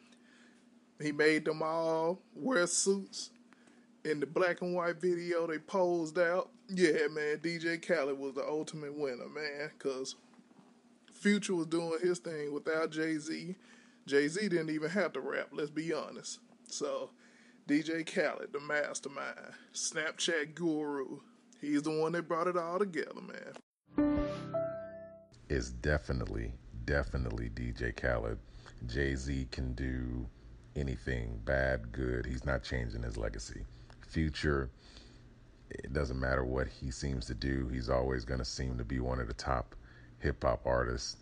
He 1.01 1.12
made 1.12 1.45
them 1.45 1.62
all 1.62 2.20
wear 2.35 2.66
suits. 2.66 3.31
In 4.05 4.20
the 4.20 4.26
black 4.26 4.62
and 4.62 4.74
white 4.74 5.01
video, 5.01 5.47
they 5.47 5.59
posed 5.59 6.18
out. 6.18 6.51
Yeah, 6.68 7.09
man, 7.11 7.39
DJ 7.39 7.85
Khaled 7.87 8.18
was 8.18 8.35
the 8.35 8.47
ultimate 8.47 8.97
winner, 8.97 9.28
man, 9.28 9.70
because 9.76 10.14
Future 11.21 11.55
was 11.55 11.66
doing 11.66 11.99
his 12.03 12.18
thing 12.18 12.51
without 12.51 12.91
Jay 12.91 13.18
Z. 13.18 13.55
Jay 14.07 14.27
Z 14.27 14.49
didn't 14.49 14.71
even 14.71 14.89
have 14.89 15.12
to 15.12 15.21
rap, 15.21 15.49
let's 15.53 15.68
be 15.68 15.93
honest. 15.93 16.39
So, 16.66 17.11
DJ 17.68 18.07
Khaled, 18.07 18.55
the 18.55 18.61
mastermind, 18.61 19.37
Snapchat 19.75 20.55
guru, 20.55 21.18
he's 21.61 21.83
the 21.83 21.91
one 21.91 22.12
that 22.12 22.27
brought 22.27 22.47
it 22.47 22.57
all 22.57 22.79
together, 22.79 23.21
man. 23.21 24.25
is 25.51 25.71
definitely, 25.71 26.55
definitely 26.87 27.51
DJ 27.51 27.95
Khaled. 27.95 28.39
Jay 28.87 29.14
Z 29.14 29.47
can 29.51 29.75
do 29.75 30.27
anything, 30.75 31.39
bad, 31.45 31.93
good. 31.93 32.25
He's 32.25 32.47
not 32.47 32.62
changing 32.62 33.03
his 33.03 33.18
legacy. 33.18 33.66
Future, 34.09 34.71
it 35.68 35.93
doesn't 35.93 36.18
matter 36.18 36.45
what 36.47 36.66
he 36.66 36.91
seems 36.91 37.27
to 37.27 37.35
do, 37.35 37.68
he's 37.68 37.91
always 37.91 38.25
going 38.25 38.41
to 38.41 38.45
seem 38.45 38.79
to 38.79 38.85
be 38.85 39.01
one 39.01 39.21
of 39.21 39.29
the 39.29 39.35
top 39.35 39.75
hip 40.21 40.43
hop 40.43 40.66
artists 40.66 41.16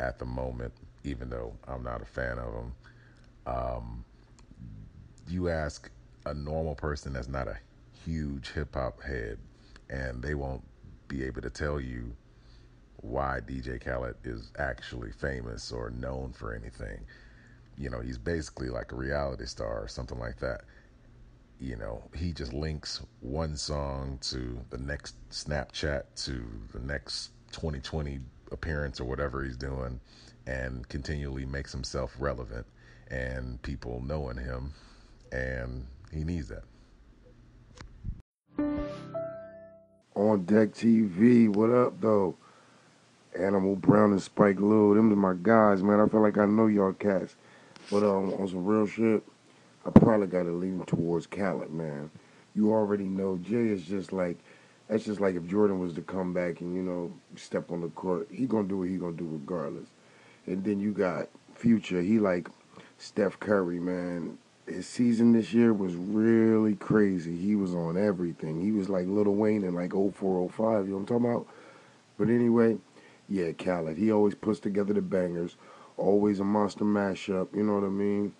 at 0.00 0.18
the 0.18 0.24
moment, 0.24 0.72
even 1.04 1.28
though 1.28 1.52
I'm 1.66 1.82
not 1.82 2.02
a 2.02 2.06
fan 2.06 2.38
of 2.38 2.52
them. 2.52 2.74
Um, 3.46 4.04
you 5.28 5.48
ask 5.48 5.90
a 6.26 6.34
normal 6.34 6.74
person 6.74 7.12
that's 7.12 7.28
not 7.28 7.48
a 7.48 7.58
huge 8.04 8.50
hip 8.50 8.74
hop 8.74 9.02
head, 9.02 9.38
and 9.90 10.22
they 10.22 10.34
won't 10.34 10.62
be 11.08 11.24
able 11.24 11.42
to 11.42 11.50
tell 11.50 11.80
you 11.80 12.12
why 13.00 13.40
DJ 13.46 13.82
Khaled 13.82 14.16
is 14.24 14.50
actually 14.58 15.12
famous 15.12 15.72
or 15.72 15.90
known 15.90 16.32
for 16.32 16.54
anything. 16.54 17.00
You 17.76 17.90
know, 17.90 18.00
he's 18.00 18.18
basically 18.18 18.70
like 18.70 18.92
a 18.92 18.96
reality 18.96 19.46
star 19.46 19.82
or 19.82 19.88
something 19.88 20.18
like 20.18 20.38
that. 20.40 20.62
You 21.60 21.76
know, 21.76 22.02
he 22.14 22.32
just 22.32 22.52
links 22.52 23.00
one 23.20 23.56
song 23.56 24.18
to 24.22 24.60
the 24.70 24.78
next 24.78 25.16
Snapchat 25.30 26.04
to 26.24 26.44
the 26.72 26.80
next 26.80 27.30
2020 27.52 28.20
appearance 28.52 29.00
or 29.00 29.04
whatever 29.04 29.44
he's 29.44 29.56
doing 29.56 30.00
and 30.46 30.88
continually 30.88 31.44
makes 31.44 31.72
himself 31.72 32.14
relevant 32.18 32.66
and 33.10 33.60
people 33.62 34.02
knowing 34.06 34.36
him 34.36 34.72
and 35.32 35.86
he 36.12 36.24
needs 36.24 36.48
that. 36.48 36.64
On 40.14 40.44
Deck 40.44 40.70
TV, 40.70 41.48
what 41.48 41.70
up 41.70 42.00
though? 42.00 42.34
Animal 43.38 43.76
Brown 43.76 44.10
and 44.10 44.22
Spike 44.22 44.58
Lil, 44.58 44.94
them 44.94 45.12
are 45.12 45.34
my 45.34 45.38
guys, 45.40 45.82
man. 45.82 46.00
I 46.00 46.08
feel 46.08 46.20
like 46.20 46.38
I 46.38 46.46
know 46.46 46.66
y'all 46.66 46.92
cats. 46.92 47.36
But 47.90 48.02
um, 48.02 48.32
on 48.34 48.48
some 48.48 48.64
real 48.64 48.86
shit, 48.86 49.22
I 49.86 49.90
probably 49.90 50.26
gotta 50.26 50.50
lean 50.50 50.82
towards 50.86 51.26
Khaled, 51.26 51.72
man. 51.72 52.10
You 52.54 52.72
already 52.72 53.04
know 53.04 53.38
Jay 53.38 53.68
is 53.68 53.82
just 53.82 54.12
like 54.12 54.38
that's 54.88 55.04
just 55.04 55.20
like 55.20 55.34
if 55.34 55.46
Jordan 55.46 55.78
was 55.78 55.92
to 55.94 56.02
come 56.02 56.32
back 56.32 56.60
and, 56.60 56.74
you 56.74 56.82
know, 56.82 57.12
step 57.36 57.70
on 57.70 57.82
the 57.82 57.88
court, 57.88 58.28
he 58.30 58.46
gonna 58.46 58.66
do 58.66 58.78
what 58.78 58.88
he 58.88 58.96
gonna 58.96 59.12
do 59.12 59.28
regardless. 59.30 59.88
And 60.46 60.64
then 60.64 60.80
you 60.80 60.92
got 60.92 61.28
Future, 61.54 62.00
he 62.00 62.18
like 62.18 62.48
Steph 62.96 63.38
Curry, 63.38 63.78
man. 63.78 64.38
His 64.66 64.86
season 64.86 65.32
this 65.32 65.52
year 65.52 65.72
was 65.72 65.94
really 65.94 66.74
crazy. 66.74 67.36
He 67.36 67.54
was 67.56 67.74
on 67.74 67.96
everything. 67.96 68.60
He 68.60 68.70
was 68.70 68.88
like 68.88 69.06
Lil 69.06 69.24
Wayne 69.24 69.64
in 69.64 69.74
like 69.74 69.92
0405, 69.92 70.86
you 70.86 70.90
know 70.90 70.96
what 70.96 71.00
I'm 71.00 71.06
talking 71.06 71.30
about? 71.30 71.46
But 72.18 72.28
anyway, 72.28 72.76
yeah, 73.28 73.52
Khaled. 73.52 73.96
He 73.96 74.12
always 74.12 74.34
puts 74.34 74.60
together 74.60 74.92
the 74.92 75.02
bangers. 75.02 75.56
Always 75.96 76.40
a 76.40 76.44
monster 76.44 76.84
mashup, 76.84 77.54
you 77.54 77.62
know 77.62 77.74
what 77.74 77.84
I 77.84 77.88
mean? 77.88 78.32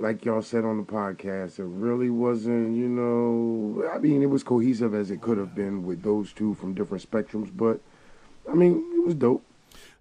Like 0.00 0.24
y'all 0.24 0.42
said 0.42 0.64
on 0.64 0.76
the 0.76 0.84
podcast, 0.84 1.58
it 1.58 1.64
really 1.64 2.08
wasn't, 2.08 2.76
you 2.76 2.88
know, 2.88 3.88
I 3.92 3.98
mean, 3.98 4.22
it 4.22 4.30
was 4.30 4.44
cohesive 4.44 4.94
as 4.94 5.10
it 5.10 5.20
could 5.20 5.38
have 5.38 5.56
been 5.56 5.84
with 5.84 6.02
those 6.02 6.32
two 6.32 6.54
from 6.54 6.74
different 6.74 7.08
spectrums, 7.08 7.50
but 7.54 7.80
I 8.48 8.54
mean, 8.54 8.84
it 8.94 9.04
was 9.04 9.14
dope. 9.16 9.44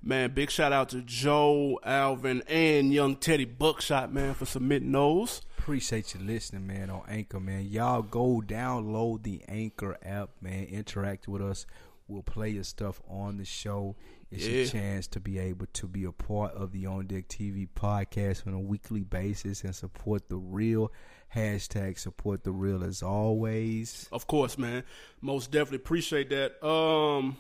Man, 0.03 0.31
big 0.31 0.51
shout 0.51 0.71
out 0.71 0.89
to 0.89 1.01
Joe, 1.01 1.79
Alvin, 1.83 2.43
and 2.47 2.93
young 2.93 3.15
Teddy 3.15 3.45
Buckshot, 3.45 4.13
man, 4.13 4.35
for 4.35 4.45
submitting 4.45 4.91
those. 4.91 5.41
Appreciate 5.57 6.13
you 6.13 6.21
listening, 6.21 6.67
man, 6.67 6.89
on 6.89 7.01
Anchor, 7.09 7.39
man. 7.39 7.67
Y'all 7.67 8.03
go 8.03 8.41
download 8.45 9.23
the 9.23 9.41
Anchor 9.49 9.97
app, 10.03 10.29
man. 10.41 10.65
Interact 10.65 11.27
with 11.27 11.41
us. 11.41 11.65
We'll 12.07 12.23
play 12.23 12.49
your 12.49 12.63
stuff 12.63 13.01
on 13.09 13.37
the 13.37 13.45
show. 13.45 13.95
It's 14.31 14.45
Yeah. 14.45 14.51
your 14.59 14.65
chance 14.67 15.07
to 15.07 15.19
be 15.19 15.39
able 15.39 15.65
to 15.73 15.87
be 15.87 16.03
a 16.05 16.11
part 16.11 16.53
of 16.53 16.71
the 16.71 16.85
On 16.85 17.05
Deck 17.05 17.27
TV 17.27 17.67
podcast 17.67 18.47
on 18.47 18.53
a 18.53 18.59
weekly 18.59 19.03
basis 19.03 19.63
and 19.63 19.75
support 19.75 20.29
the 20.29 20.37
real. 20.37 20.91
Hashtag 21.35 21.99
support 21.99 22.43
the 22.45 22.51
real 22.51 22.83
as 22.83 23.03
always. 23.03 24.07
Of 24.11 24.27
course, 24.27 24.57
man. 24.57 24.83
Most 25.21 25.51
definitely 25.51 25.77
appreciate 25.77 26.29
that. 26.29 26.65
Um, 26.65 27.37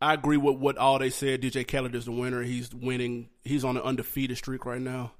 I 0.00 0.14
agree 0.14 0.36
with 0.36 0.56
what 0.56 0.76
all 0.78 0.98
they 0.98 1.10
said. 1.10 1.42
DJ 1.42 1.62
Khaled 1.66 1.94
is 1.94 2.06
the 2.06 2.12
winner. 2.12 2.42
He's 2.42 2.74
winning. 2.74 3.28
He's 3.44 3.64
on 3.64 3.76
an 3.76 3.84
undefeated 3.84 4.36
streak 4.38 4.66
right 4.66 4.80
now. 4.80 5.12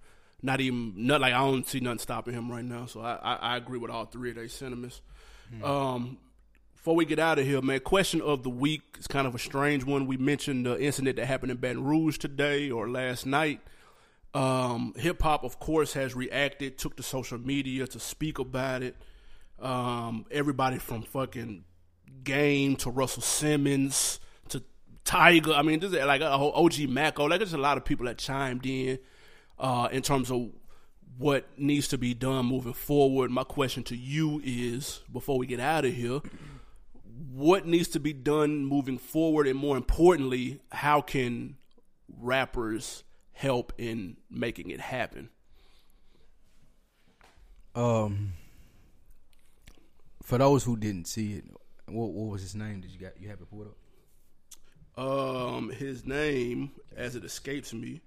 Not 0.45 0.61
even 0.61 0.95
not 0.97 1.21
like 1.21 1.33
I 1.35 1.39
don't 1.39 1.65
see 1.69 1.79
nothing 1.79 2.01
stopping 2.01 2.35
him 2.35 2.51
right 2.51 2.65
now. 2.65 2.87
So 2.87 3.01
I 3.01 3.15
I, 3.15 3.35
I 3.35 3.57
agree 3.57 3.79
with 3.79 3.93
all 3.93 4.07
three 4.07 4.31
of 4.31 4.37
their 4.37 4.49
sentiments. 4.49 5.01
Um, 5.63 6.19
before 6.83 6.97
we 6.97 7.05
get 7.05 7.21
out 7.21 7.39
of 7.39 7.47
here, 7.47 7.63
man, 7.63 7.79
question 7.79 8.21
of 8.21 8.43
the 8.43 8.51
week 8.51 8.83
is 8.99 9.07
kind 9.07 9.25
of 9.25 9.37
a 9.37 9.39
strange 9.39 9.85
one. 9.85 10.09
We 10.09 10.17
mentioned 10.17 10.67
the 10.67 10.83
incident 10.83 11.15
that 11.15 11.27
happened 11.27 11.53
in 11.53 11.59
Baton 11.59 11.85
Rouge 11.85 12.19
today 12.19 12.73
or 12.73 12.89
last 12.89 13.25
night. 13.25 13.61
Um, 14.35 14.93
Hip 14.97 15.23
hop, 15.23 15.45
of 15.45 15.61
course, 15.61 15.93
has 15.93 16.17
reacted, 16.17 16.79
took 16.79 16.97
to 16.97 17.05
social 17.05 17.39
media 17.39 17.87
to 17.87 18.01
speak 18.01 18.41
about 18.41 18.83
it. 18.83 18.97
Um, 19.61 20.27
everybody 20.33 20.79
from 20.79 21.03
fucking 21.03 21.63
Game 22.25 22.75
to 22.79 22.91
Russell 22.91 23.23
Simmons 23.23 24.19
to 24.49 24.65
Tyga. 25.05 25.57
I 25.57 25.63
mean, 25.63 25.79
this 25.79 25.93
is 25.93 26.05
like 26.05 26.21
a 26.21 26.37
whole 26.37 26.51
OG 26.53 26.89
Maco. 26.89 27.27
Like, 27.27 27.39
there's 27.39 27.55
a 27.55 27.59
lot 27.59 27.77
of 27.77 27.85
people 27.85 28.07
that 28.07 28.19
chimed 28.19 28.67
in 28.67 28.99
uh, 29.57 29.89
in 29.93 30.03
terms 30.03 30.33
of 30.33 30.51
what 31.17 31.47
needs 31.57 31.87
to 31.89 31.99
be 31.99 32.13
done 32.13 32.47
moving 32.47 32.73
forward. 32.73 33.31
My 33.31 33.45
question 33.45 33.85
to 33.85 33.97
you 33.97 34.43
is, 34.45 35.01
before 35.13 35.39
we 35.39 35.47
get 35.47 35.61
out 35.61 35.85
of 35.85 35.95
here, 35.95 36.23
what 37.31 37.67
needs 37.67 37.89
to 37.89 38.01
be 38.01 38.13
done 38.13 38.65
moving 38.65 38.99
forward, 38.99 39.47
and 39.47 39.59
more 39.59 39.77
importantly, 39.77 40.61
how 40.73 41.01
can 41.01 41.57
rappers 42.09 43.05
help 43.33 43.73
in 43.79 44.17
making 44.31 44.71
it 44.71 44.81
happen? 44.81 45.31
Um, 47.75 48.35
for 50.23 50.39
those 50.39 50.65
who 50.65 50.77
didn't 50.77 51.07
see 51.07 51.35
it, 51.35 51.45
what 51.87 52.11
what 52.13 52.31
was 52.33 52.43
his 52.43 52.55
name? 52.55 52.81
Did 52.81 52.91
you 52.91 52.99
got 52.99 53.21
you 53.21 53.29
have 53.29 53.41
it 53.41 53.49
pulled 53.51 53.69
up? 53.69 53.77
Um, 55.03 55.71
his 55.71 56.05
name, 56.05 56.73
as 56.95 57.17
it 57.17 57.25
escapes 57.25 57.73
me, 57.73 58.03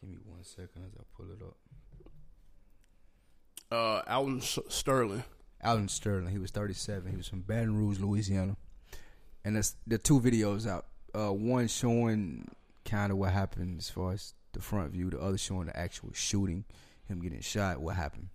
Give 0.00 0.08
me 0.08 0.16
one 0.24 0.42
second 0.42 0.84
as 0.86 0.92
I 0.98 1.02
pull 1.14 1.26
it 1.30 1.42
up. 1.42 1.56
uh, 3.70 4.02
Alton 4.10 4.38
S- 4.38 4.58
Alton 5.64 5.88
Sterling. 5.88 6.32
He 6.32 6.38
was 6.38 6.50
37. 6.50 7.10
He 7.10 7.16
was 7.16 7.28
from 7.28 7.40
Baton 7.40 7.76
Rouge, 7.76 7.98
Louisiana. 7.98 8.56
And 9.44 9.56
that's 9.56 9.76
the 9.86 9.98
two 9.98 10.20
videos 10.20 10.68
out. 10.68 10.86
Uh, 11.14 11.32
one 11.32 11.68
showing 11.68 12.48
kind 12.84 13.12
of 13.12 13.18
what 13.18 13.32
happened 13.32 13.78
as 13.78 13.90
far 13.90 14.12
as 14.12 14.34
the 14.52 14.60
front 14.60 14.92
view. 14.92 15.10
The 15.10 15.20
other 15.20 15.38
showing 15.38 15.66
the 15.66 15.76
actual 15.78 16.10
shooting, 16.12 16.64
him 17.08 17.20
getting 17.20 17.40
shot. 17.40 17.80
What 17.80 17.96
happened? 17.96 18.28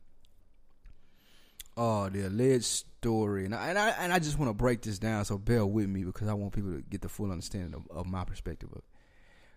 Uh, 1.77 2.09
the 2.09 2.27
alleged 2.27 2.63
story, 2.63 3.43
and 3.43 3.53
I 3.53 3.67
and 3.67 3.77
I, 3.77 3.89
and 3.89 4.13
I 4.13 4.19
just 4.19 4.39
want 4.39 4.49
to 4.49 4.53
break 4.53 4.81
this 4.81 4.97
down. 4.97 5.25
So 5.25 5.37
bear 5.37 5.65
with 5.65 5.89
me 5.89 6.05
because 6.05 6.29
I 6.29 6.33
want 6.33 6.53
people 6.53 6.71
to 6.71 6.81
get 6.81 7.01
the 7.01 7.09
full 7.09 7.31
understanding 7.31 7.73
of, 7.73 7.85
of 7.95 8.05
my 8.05 8.23
perspective 8.23 8.69
of 8.71 8.77
it. 8.77 8.83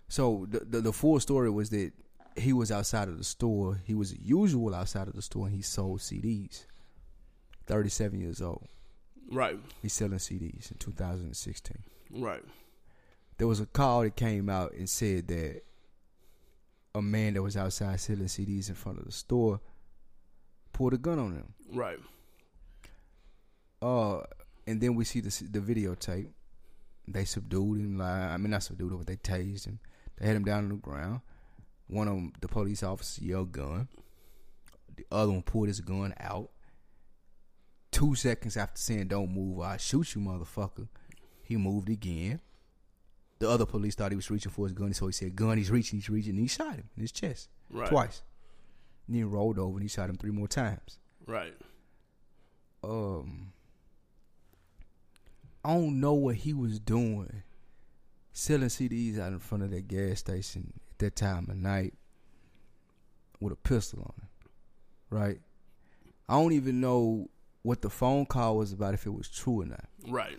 So 0.09 0.47
the, 0.51 0.61
the 0.61 0.81
the 0.81 0.93
full 0.93 1.21
story 1.21 1.49
was 1.49 1.71
that 1.71 1.93
he 2.37 2.53
was 2.53 2.73
outside 2.73 3.09
of 3.09 3.19
the 3.19 3.25
store. 3.25 3.81
He 3.85 3.95
was 3.95 4.17
usual 4.19 4.75
outside 4.75 5.07
of 5.07 5.15
the 5.15 5.23
store, 5.23 5.47
and 5.47 5.55
he 5.55 5.63
sold 5.63 6.01
CDs. 6.01 6.65
37 7.69 8.21
years 8.21 8.43
old. 8.43 8.67
Right, 9.31 9.59
He's 9.83 9.93
selling 9.93 10.19
CDs 10.19 10.71
in 10.73 10.79
2016. 10.79 11.77
right, 12.23 12.43
There 13.37 13.47
was 13.47 13.61
a 13.61 13.67
call 13.67 14.03
that 14.03 14.17
came 14.17 14.49
out 14.49 14.73
and 14.73 14.89
said 14.89 15.29
that 15.29 15.61
a 16.95 17.03
man 17.03 17.35
that 17.35 17.43
was 17.43 17.57
outside 17.57 18.01
selling 18.01 18.23
CDs 18.25 18.71
in 18.71 18.75
front 18.75 18.99
of 18.99 19.05
the 19.05 19.13
store 19.13 19.61
pulled 20.73 20.95
a 20.95 20.99
gun 20.99 21.19
on 21.19 21.33
him. 21.35 21.55
right. 21.73 21.99
Uh, 23.81 24.21
and 24.67 24.81
then 24.81 24.95
we 24.95 25.05
see 25.05 25.21
the 25.21 25.29
the 25.51 25.61
videotape. 25.61 26.29
They 27.07 27.25
subdued 27.25 27.79
him. 27.81 27.99
Like, 27.99 28.09
I 28.09 28.37
mean, 28.37 28.51
not 28.51 28.63
subdued 28.65 28.91
him, 28.93 28.99
but 28.99 29.07
they 29.07 29.17
tased 29.17 29.67
him. 29.67 29.79
They 30.17 30.27
had 30.27 30.37
him 30.37 30.45
down 30.45 30.65
on 30.65 30.69
the 30.71 30.75
ground. 30.77 31.21
One 31.87 32.09
of 32.09 32.15
them, 32.15 32.33
the 32.41 32.49
police 32.49 32.83
officer 32.83 33.23
yelled 33.25 33.53
gun. 33.53 33.89
The 34.97 35.07
other 35.13 35.31
one 35.33 35.43
pulled 35.43 35.69
his 35.69 35.81
gun 35.81 36.13
out. 36.19 36.51
Two 37.91 38.15
seconds 38.15 38.57
after 38.57 38.79
saying 38.81 39.09
"Don't 39.09 39.33
move, 39.33 39.61
I 39.61 39.77
shoot 39.79 40.15
you, 40.15 40.21
motherfucker," 40.21 40.89
he 41.43 41.57
moved 41.57 41.89
again. 41.89 42.41
The 43.39 43.49
other 43.49 43.67
police 43.67 43.95
thought 43.95 44.13
he 44.13 44.17
was 44.17 44.31
reaching 44.31 44.51
for 44.53 44.67
his 44.67 44.73
gun, 44.73 44.93
so 44.93 45.07
he 45.07 45.13
said, 45.13 45.37
"Gun." 45.37 45.57
He's 45.59 45.71
reaching. 45.71 45.99
He's 45.99 46.11
reaching. 46.11 46.33
And 46.33 46.41
he 46.41 46.47
shot 46.49 46.75
him 46.77 46.89
in 46.97 47.03
his 47.03 47.13
chest 47.13 47.49
Right. 47.71 47.89
twice. 47.89 48.23
And 49.07 49.15
then 49.15 49.21
he 49.21 49.25
rolled 49.25 49.59
over 49.59 49.75
and 49.75 49.83
he 49.83 49.89
shot 49.89 50.11
him 50.11 50.17
three 50.17 50.31
more 50.33 50.49
times. 50.49 50.99
Right. 51.27 51.55
um 52.85 53.53
I 55.65 55.75
don't 55.75 56.01
know 56.01 56.15
what 56.15 56.37
he 56.37 56.53
was 56.55 56.79
doing 56.79 57.43
selling 58.33 58.69
CDs 58.69 59.19
out 59.19 59.33
in 59.33 59.39
front 59.41 59.65
of 59.65 59.71
that 59.71 59.89
gas 59.89 60.21
station 60.21 60.73
at 60.93 60.99
that 60.99 61.17
time 61.17 61.49
of 61.51 61.57
night 61.57 61.95
with 63.41 63.53
a 63.53 63.57
pistol 63.57 64.01
on 64.01 64.15
him. 64.23 64.29
Right? 65.11 65.41
I 66.29 66.35
don't 66.35 66.53
even 66.53 66.81
know 66.81 67.29
what 67.69 67.83
the 67.83 67.91
phone 67.91 68.25
call 68.25 68.57
was 68.57 68.73
about 68.73 68.95
if 68.95 69.05
it 69.05 69.13
was 69.13 69.29
true 69.29 69.61
or 69.61 69.67
not. 69.67 69.85
Right. 70.09 70.39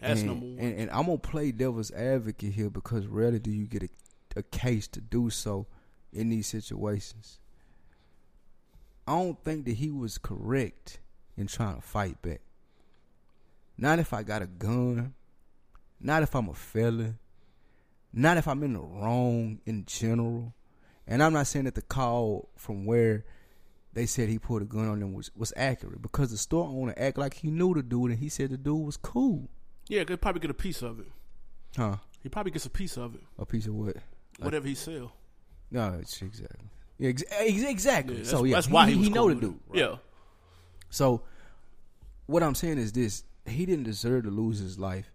That's 0.00 0.20
and, 0.20 0.30
number 0.30 0.46
one. 0.46 0.58
And, 0.58 0.78
and 0.80 0.90
I'm 0.90 1.04
gonna 1.04 1.18
play 1.18 1.52
devil's 1.52 1.90
advocate 1.90 2.54
here 2.54 2.70
because 2.70 3.06
rarely 3.06 3.38
do 3.38 3.50
you 3.50 3.66
get 3.66 3.82
a, 3.82 3.88
a 4.36 4.42
case 4.42 4.88
to 4.88 5.02
do 5.02 5.28
so 5.28 5.66
in 6.14 6.30
these 6.30 6.46
situations. 6.46 7.40
I 9.06 9.12
don't 9.18 9.44
think 9.44 9.66
that 9.66 9.74
he 9.74 9.90
was 9.90 10.16
correct 10.16 11.00
in 11.36 11.46
trying 11.46 11.76
to 11.76 11.82
fight 11.82 12.22
back. 12.22 12.40
not 13.76 13.98
if 13.98 14.14
I 14.14 14.22
got 14.22 14.40
a 14.40 14.46
gun, 14.46 15.12
not 16.00 16.22
if 16.22 16.34
I'm 16.34 16.48
a 16.48 16.54
felon, 16.54 17.18
not 18.14 18.38
if 18.38 18.48
I'm 18.48 18.62
in 18.62 18.72
the 18.72 18.80
wrong 18.80 19.60
in 19.66 19.84
general. 19.84 20.54
And 21.06 21.22
I'm 21.22 21.34
not 21.34 21.48
saying 21.48 21.66
that 21.66 21.74
the 21.74 21.82
call 21.82 22.48
from 22.56 22.86
where 22.86 23.26
they 23.92 24.06
said 24.06 24.28
he 24.28 24.38
put 24.38 24.62
a 24.62 24.64
gun 24.64 24.88
on 24.88 25.00
them 25.00 25.12
was, 25.12 25.30
was 25.36 25.52
accurate 25.56 26.00
because 26.02 26.30
the 26.30 26.38
store 26.38 26.68
owner 26.68 26.94
act 26.96 27.18
like 27.18 27.34
he 27.34 27.50
knew 27.50 27.74
the 27.74 27.82
dude 27.82 28.10
and 28.10 28.20
he 28.20 28.28
said 28.28 28.50
the 28.50 28.56
dude 28.56 28.86
was 28.86 28.96
cool. 28.96 29.48
Yeah, 29.88 30.04
could 30.04 30.20
probably 30.20 30.40
get 30.40 30.50
a 30.50 30.54
piece 30.54 30.82
of 30.82 31.00
it. 31.00 31.06
Huh? 31.76 31.96
He 32.22 32.28
probably 32.28 32.52
gets 32.52 32.66
a 32.66 32.70
piece 32.70 32.96
of 32.96 33.14
it. 33.14 33.22
A 33.38 33.46
piece 33.46 33.66
of 33.66 33.74
what? 33.74 33.96
Whatever 34.38 34.68
he 34.68 34.74
sell. 34.74 35.12
No, 35.70 35.98
it's 36.00 36.20
exactly. 36.22 36.68
Yeah, 36.98 37.08
ex- 37.10 37.24
ex- 37.30 37.62
exactly. 37.62 38.18
Yeah, 38.18 38.24
so 38.24 38.44
yeah, 38.44 38.56
that's 38.56 38.68
why 38.68 38.88
he 38.88 38.96
was 38.96 39.10
know 39.10 39.22
cool 39.22 39.28
the 39.28 39.34
with 39.34 39.44
it. 39.44 39.72
dude. 39.72 39.80
Yeah. 39.80 39.96
So 40.90 41.22
what 42.26 42.42
I'm 42.42 42.54
saying 42.54 42.78
is 42.78 42.92
this: 42.92 43.24
he 43.46 43.66
didn't 43.66 43.84
deserve 43.84 44.24
to 44.24 44.30
lose 44.30 44.58
his 44.58 44.78
life 44.78 45.10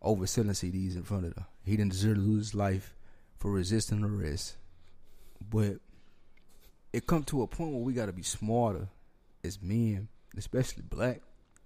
over 0.00 0.26
selling 0.26 0.50
CDs 0.50 0.96
in 0.96 1.02
front 1.02 1.26
of 1.26 1.34
them. 1.34 1.44
He 1.64 1.76
didn't 1.76 1.92
deserve 1.92 2.16
to 2.16 2.20
lose 2.22 2.46
his 2.48 2.54
life 2.54 2.94
for 3.38 3.50
resisting 3.52 4.02
arrest. 4.04 4.56
But 5.50 5.76
it 6.92 7.06
come 7.06 7.22
to 7.24 7.42
a 7.42 7.46
point 7.46 7.72
where 7.72 7.82
we 7.82 7.92
got 7.92 8.06
to 8.06 8.12
be 8.12 8.22
smarter 8.22 8.88
as 9.44 9.60
men, 9.62 10.08
especially 10.36 10.82
black, 10.88 11.20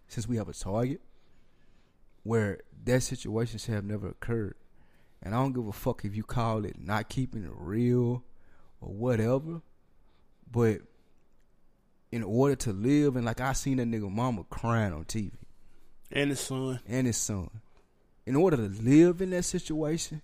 since 0.09 0.29
we 0.29 0.37
have 0.37 0.49
a 0.49 0.53
target 0.53 1.01
where 2.23 2.61
that 2.85 3.03
situations 3.03 3.67
have 3.67 3.85
never 3.85 4.09
occurred. 4.09 4.55
And 5.23 5.35
I 5.35 5.39
don't 5.39 5.53
give 5.53 5.67
a 5.67 5.73
fuck 5.73 6.05
if 6.05 6.15
you 6.15 6.23
call 6.23 6.65
it 6.65 6.79
not 6.79 7.09
keeping 7.09 7.45
it 7.45 7.51
real 7.55 8.23
or 8.81 8.93
whatever. 8.93 9.63
But 10.51 10.83
in 12.13 12.23
order 12.23 12.55
to 12.57 12.73
live, 12.73 13.17
and 13.17 13.25
like 13.25 13.41
I 13.41 13.53
seen 13.53 13.79
that 13.79 13.89
nigga 13.89 14.11
mama 14.11 14.45
crying 14.49 14.93
on 14.93 15.05
TV 15.05 15.33
And 16.13 16.31
his 16.31 16.41
son. 16.41 16.81
and 16.87 17.07
his 17.07 17.17
son. 17.17 17.51
In 18.27 18.37
order 18.37 18.57
to 18.57 18.69
live 18.83 19.21
in 19.21 19.31
that 19.31 19.45
situation, 19.45 20.23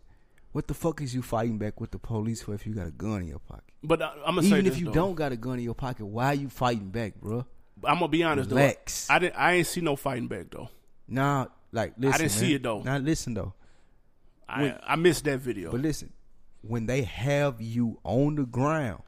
what 0.52 0.68
the 0.68 0.74
fuck 0.74 1.00
is 1.00 1.14
you 1.14 1.22
fighting 1.22 1.58
back 1.58 1.80
with 1.80 1.90
the 1.92 1.98
police 1.98 2.42
for 2.42 2.54
if 2.54 2.66
you 2.66 2.74
got 2.74 2.86
a 2.86 2.90
gun 2.92 3.22
in 3.22 3.28
your 3.28 3.38
pocket? 3.40 3.71
But 3.84 4.00
I, 4.02 4.12
I'm 4.26 4.36
gonna 4.36 4.42
say 4.42 4.58
Even 4.58 4.66
if 4.66 4.78
you 4.78 4.86
though. 4.86 4.92
don't 4.92 5.14
got 5.14 5.32
a 5.32 5.36
gun 5.36 5.58
in 5.58 5.64
your 5.64 5.74
pocket, 5.74 6.06
why 6.06 6.26
are 6.26 6.34
you 6.34 6.48
fighting 6.48 6.90
back, 6.90 7.14
bro? 7.20 7.44
I'm 7.84 7.96
gonna 7.96 8.08
be 8.08 8.22
honest 8.22 8.50
Relax. 8.50 9.06
though. 9.08 9.14
I 9.14 9.18
didn't. 9.18 9.34
I 9.36 9.52
ain't 9.54 9.66
see 9.66 9.80
no 9.80 9.96
fighting 9.96 10.28
back 10.28 10.46
though. 10.50 10.68
Nah, 11.08 11.46
like 11.72 11.94
listen, 11.98 12.20
didn't 12.20 12.32
see 12.32 12.54
it, 12.54 12.62
though. 12.62 12.80
Now 12.82 12.98
listen 12.98 13.34
though, 13.34 13.54
I 14.48 14.62
When- 14.62 14.78
I 14.86 14.96
missed 14.96 15.24
that 15.24 15.40
video. 15.40 15.70
but 15.72 15.80
listen, 15.80 16.12
when 16.62 16.86
they 16.86 17.02
have 17.02 17.60
you 17.60 17.98
on 18.04 18.36
the 18.36 18.44
ground, 18.46 19.02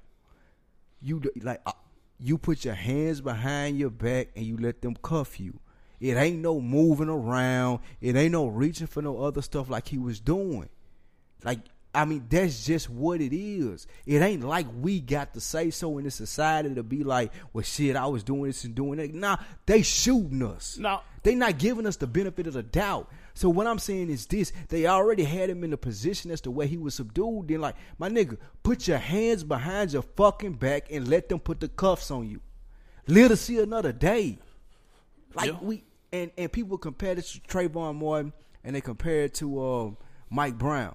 you 1.01 1.23
like 1.41 1.61
uh, 1.67 1.73
you 2.19 2.37
put 2.37 2.65
your 2.65 2.75
hands 2.75 3.21
behind 3.21 3.79
your 3.79 3.91
back 3.91 4.29
and 4.35 4.45
you 4.45 4.57
let 4.57 4.83
them 4.83 4.97
cuff 5.03 5.39
you. 5.39 5.61
It 6.01 6.17
ain't 6.17 6.41
no 6.41 6.61
moving 6.61 7.09
around. 7.09 7.79
It 8.01 8.17
ain't 8.17 8.33
no 8.33 8.47
reaching 8.47 8.89
for 8.89 9.01
no 9.03 9.23
other 9.23 9.41
stuff 9.41 9.71
like 9.71 9.87
he 9.89 9.99
was 9.99 10.19
doing. 10.21 10.69
Like 11.45 11.61
I 11.95 12.05
mean, 12.05 12.27
that's 12.29 12.65
just 12.65 12.91
what 12.91 13.21
it 13.21 13.35
is. 13.37 13.87
It 14.05 14.21
ain't 14.21 14.43
like 14.43 14.67
we 14.81 15.01
got 15.01 15.35
to 15.35 15.41
say 15.41 15.71
so 15.71 15.99
in 15.99 16.05
the 16.05 16.11
society 16.11 16.75
to 16.75 16.83
be 16.83 17.05
like, 17.05 17.33
well, 17.53 17.63
shit, 17.63 17.97
I 17.97 18.07
was 18.07 18.23
doing 18.25 18.45
this 18.45 18.65
and 18.65 18.75
doing 18.75 18.99
that. 18.99 19.15
Nah, 19.15 19.37
they 19.67 19.83
shooting 19.83 20.43
us. 20.43 20.77
No. 20.79 21.01
They 21.23 21.35
not 21.35 21.59
giving 21.59 21.87
us 21.87 21.97
the 21.97 22.07
benefit 22.07 22.47
of 22.47 22.55
the 22.55 22.63
doubt. 22.63 23.11
So 23.33 23.49
what 23.49 23.67
I'm 23.67 23.79
saying 23.79 24.11
is 24.11 24.27
this: 24.27 24.53
they 24.69 24.87
already 24.87 25.25
had 25.25 25.49
him 25.51 25.65
in 25.65 25.73
a 25.73 25.77
position 25.77 26.31
as 26.31 26.41
to 26.43 26.51
where 26.51 26.67
he 26.67 26.77
was 26.77 26.95
subdued. 26.95 27.49
Then, 27.49 27.61
like, 27.61 27.77
my 27.99 28.09
nigga, 28.09 28.37
put 28.63 28.87
your 28.87 28.99
hands 28.99 29.43
behind 29.43 29.93
your 29.93 30.03
fucking 30.03 30.55
back 30.55 30.89
and 30.91 31.09
let 31.09 31.29
them 31.29 31.41
put 31.41 31.61
the 31.61 31.69
cuffs 31.69 32.11
on 32.11 32.29
you. 32.29 32.41
Live 33.07 33.29
to 33.31 33.37
see 33.37 33.59
another 33.59 33.93
day. 33.93 34.39
Like 35.35 35.51
Yeah. 35.51 35.59
we 35.61 35.85
and 36.13 36.31
and 36.39 36.51
people 36.53 36.79
compare 36.79 37.15
this 37.15 37.33
to 37.33 37.41
Trayvon 37.41 37.97
Martin 37.97 38.33
and 38.63 38.77
they 38.77 38.81
compare 38.81 39.25
it 39.25 39.35
to 39.35 39.63
um, 39.65 39.97
Mike 40.31 40.57
Brown. 40.59 40.95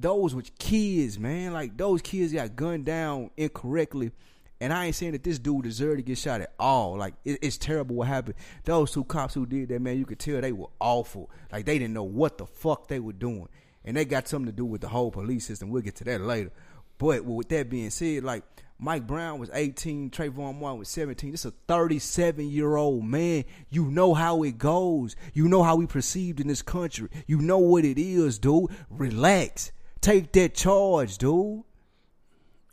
Those 0.00 0.34
were 0.34 0.42
kids, 0.58 1.18
man. 1.18 1.52
Like 1.52 1.76
those 1.76 2.00
kids 2.00 2.32
got 2.32 2.56
gunned 2.56 2.86
down 2.86 3.30
incorrectly. 3.36 4.12
And 4.62 4.72
I 4.72 4.86
ain't 4.86 4.94
saying 4.94 5.12
that 5.12 5.22
this 5.22 5.38
dude 5.38 5.64
deserved 5.64 5.98
to 5.98 6.02
get 6.02 6.18
shot 6.18 6.40
at 6.40 6.52
all. 6.58 6.96
Like 6.96 7.14
it, 7.24 7.38
it's 7.42 7.56
terrible 7.56 7.96
what 7.96 8.08
happened. 8.08 8.36
Those 8.64 8.92
two 8.92 9.04
cops 9.04 9.34
who 9.34 9.46
did 9.46 9.68
that, 9.68 9.80
man, 9.80 9.98
you 9.98 10.06
could 10.06 10.18
tell 10.18 10.40
they 10.40 10.52
were 10.52 10.68
awful. 10.78 11.30
Like 11.50 11.64
they 11.64 11.78
didn't 11.78 11.94
know 11.94 12.04
what 12.04 12.38
the 12.38 12.46
fuck 12.46 12.88
they 12.88 13.00
were 13.00 13.12
doing, 13.12 13.48
and 13.84 13.96
they 13.96 14.04
got 14.04 14.28
something 14.28 14.46
to 14.46 14.56
do 14.56 14.64
with 14.64 14.80
the 14.80 14.88
whole 14.88 15.10
police 15.10 15.46
system. 15.46 15.70
We'll 15.70 15.82
get 15.82 15.96
to 15.96 16.04
that 16.04 16.20
later. 16.20 16.50
But 16.98 17.24
with 17.24 17.48
that 17.48 17.70
being 17.70 17.88
said, 17.90 18.24
like 18.24 18.44
Mike 18.78 19.06
Brown 19.06 19.38
was 19.38 19.50
18, 19.52 20.10
Trayvon 20.10 20.58
Martin 20.58 20.78
was 20.78 20.88
17. 20.88 21.30
This 21.30 21.46
is 21.46 21.52
a 21.52 21.54
37 21.66 22.48
year 22.50 22.76
old 22.76 23.04
man. 23.04 23.44
You 23.68 23.86
know 23.86 24.14
how 24.14 24.42
it 24.42 24.56
goes. 24.56 25.16
You 25.34 25.48
know 25.48 25.62
how 25.62 25.76
we 25.76 25.86
perceived 25.86 26.40
in 26.40 26.48
this 26.48 26.62
country. 26.62 27.08
You 27.26 27.38
know 27.40 27.58
what 27.58 27.84
it 27.84 27.98
is, 27.98 28.38
dude. 28.38 28.70
Relax. 28.90 29.72
Take 30.00 30.32
that 30.32 30.54
charge, 30.54 31.18
dude. 31.18 31.28
You 31.32 31.64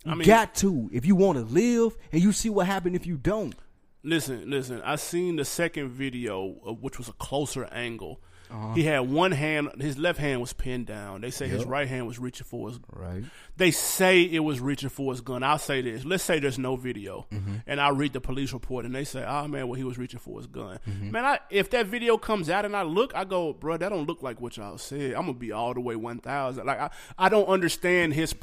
I 0.06 0.16
mean- 0.16 0.28
got 0.28 0.56
to 0.56 0.90
if 0.94 1.06
you 1.06 1.16
want 1.16 1.38
to 1.38 1.44
live, 1.44 1.98
and 2.12 2.22
you 2.22 2.32
see 2.32 2.50
what 2.50 2.68
happened 2.68 2.96
if 2.96 3.06
you 3.06 3.18
don't. 3.18 3.56
Listen, 4.04 4.50
listen. 4.50 4.82
I 4.84 4.96
seen 4.96 5.36
the 5.36 5.44
second 5.44 5.90
video, 5.90 6.56
uh, 6.66 6.72
which 6.74 6.98
was 6.98 7.10
a 7.10 7.14
closer 7.14 7.66
angle. 7.66 8.22
Uh-huh. 8.52 8.74
He 8.74 8.84
had 8.84 9.00
one 9.10 9.32
hand, 9.32 9.70
his 9.80 9.98
left 9.98 10.20
hand 10.20 10.40
was 10.42 10.54
pinned 10.54 10.86
down. 10.88 11.22
They 11.22 11.32
say 11.32 11.48
his 11.48 11.66
right 11.66 11.88
hand 11.88 12.08
was 12.08 12.18
reaching 12.20 12.46
for 12.46 12.70
his. 12.70 12.80
Right. 12.92 13.24
They 13.58 13.72
say 13.72 14.22
it 14.22 14.40
was 14.40 14.60
reaching 14.60 14.90
for 14.90 15.12
his 15.12 15.22
gun. 15.22 15.44
I'll 15.44 15.58
say 15.58 15.82
this. 15.82 16.06
Let's 16.06 16.24
say 16.24 16.40
there's 16.40 16.60
no 16.60 16.76
video, 16.76 17.26
Mm-hmm. 17.32 17.56
and 17.68 17.82
I 17.82 17.90
read 17.90 18.14
the 18.14 18.22
police 18.22 18.54
report, 18.54 18.86
and 18.86 18.94
they 18.96 19.04
say, 19.04 19.26
"Oh 19.28 19.48
man, 19.48 19.68
well 19.68 19.76
he 19.78 19.84
was 19.84 19.98
reaching 19.98 20.20
for 20.20 20.38
his 20.40 20.48
gun." 20.48 20.80
Mm-hmm. 20.88 21.12
Man, 21.12 21.26
I, 21.26 21.40
if 21.50 21.70
that 21.72 21.88
video 21.88 22.18
comes 22.18 22.50
out 22.50 22.66
and 22.66 22.76
I 22.76 22.84
look, 22.84 23.14
I 23.16 23.24
go, 23.26 23.54
"Bro, 23.54 23.78
that 23.78 23.90
don't 23.90 24.06
look 24.08 24.22
like 24.24 24.40
what 24.40 24.56
y'all 24.58 24.78
said." 24.78 25.14
I'm 25.14 25.22
gonna 25.22 25.34
be 25.34 25.52
all 25.52 25.74
the 25.74 25.82
way 25.82 25.96
one 25.96 26.20
thousand. 26.20 26.66
Like 26.66 26.80
I, 26.80 26.90
I 27.18 27.30
don't 27.30 27.48
understand 27.48 28.14
his. 28.14 28.36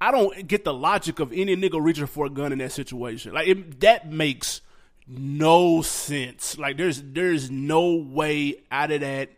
I 0.00 0.10
don't 0.10 0.46
get 0.48 0.64
the 0.64 0.74
logic 0.74 1.20
of 1.20 1.32
any 1.32 1.54
nigga 1.56 1.82
reaching 1.82 2.06
for 2.06 2.26
a 2.26 2.30
gun 2.30 2.52
in 2.52 2.58
that 2.58 2.72
situation. 2.72 3.34
Like 3.34 3.48
it, 3.48 3.80
that 3.80 4.10
makes 4.10 4.60
no 5.06 5.82
sense. 5.82 6.56
Like 6.58 6.76
there's 6.78 7.02
there's 7.04 7.50
no 7.50 7.94
way 7.96 8.56
out 8.70 8.90
of 8.90 9.00
that 9.02 9.28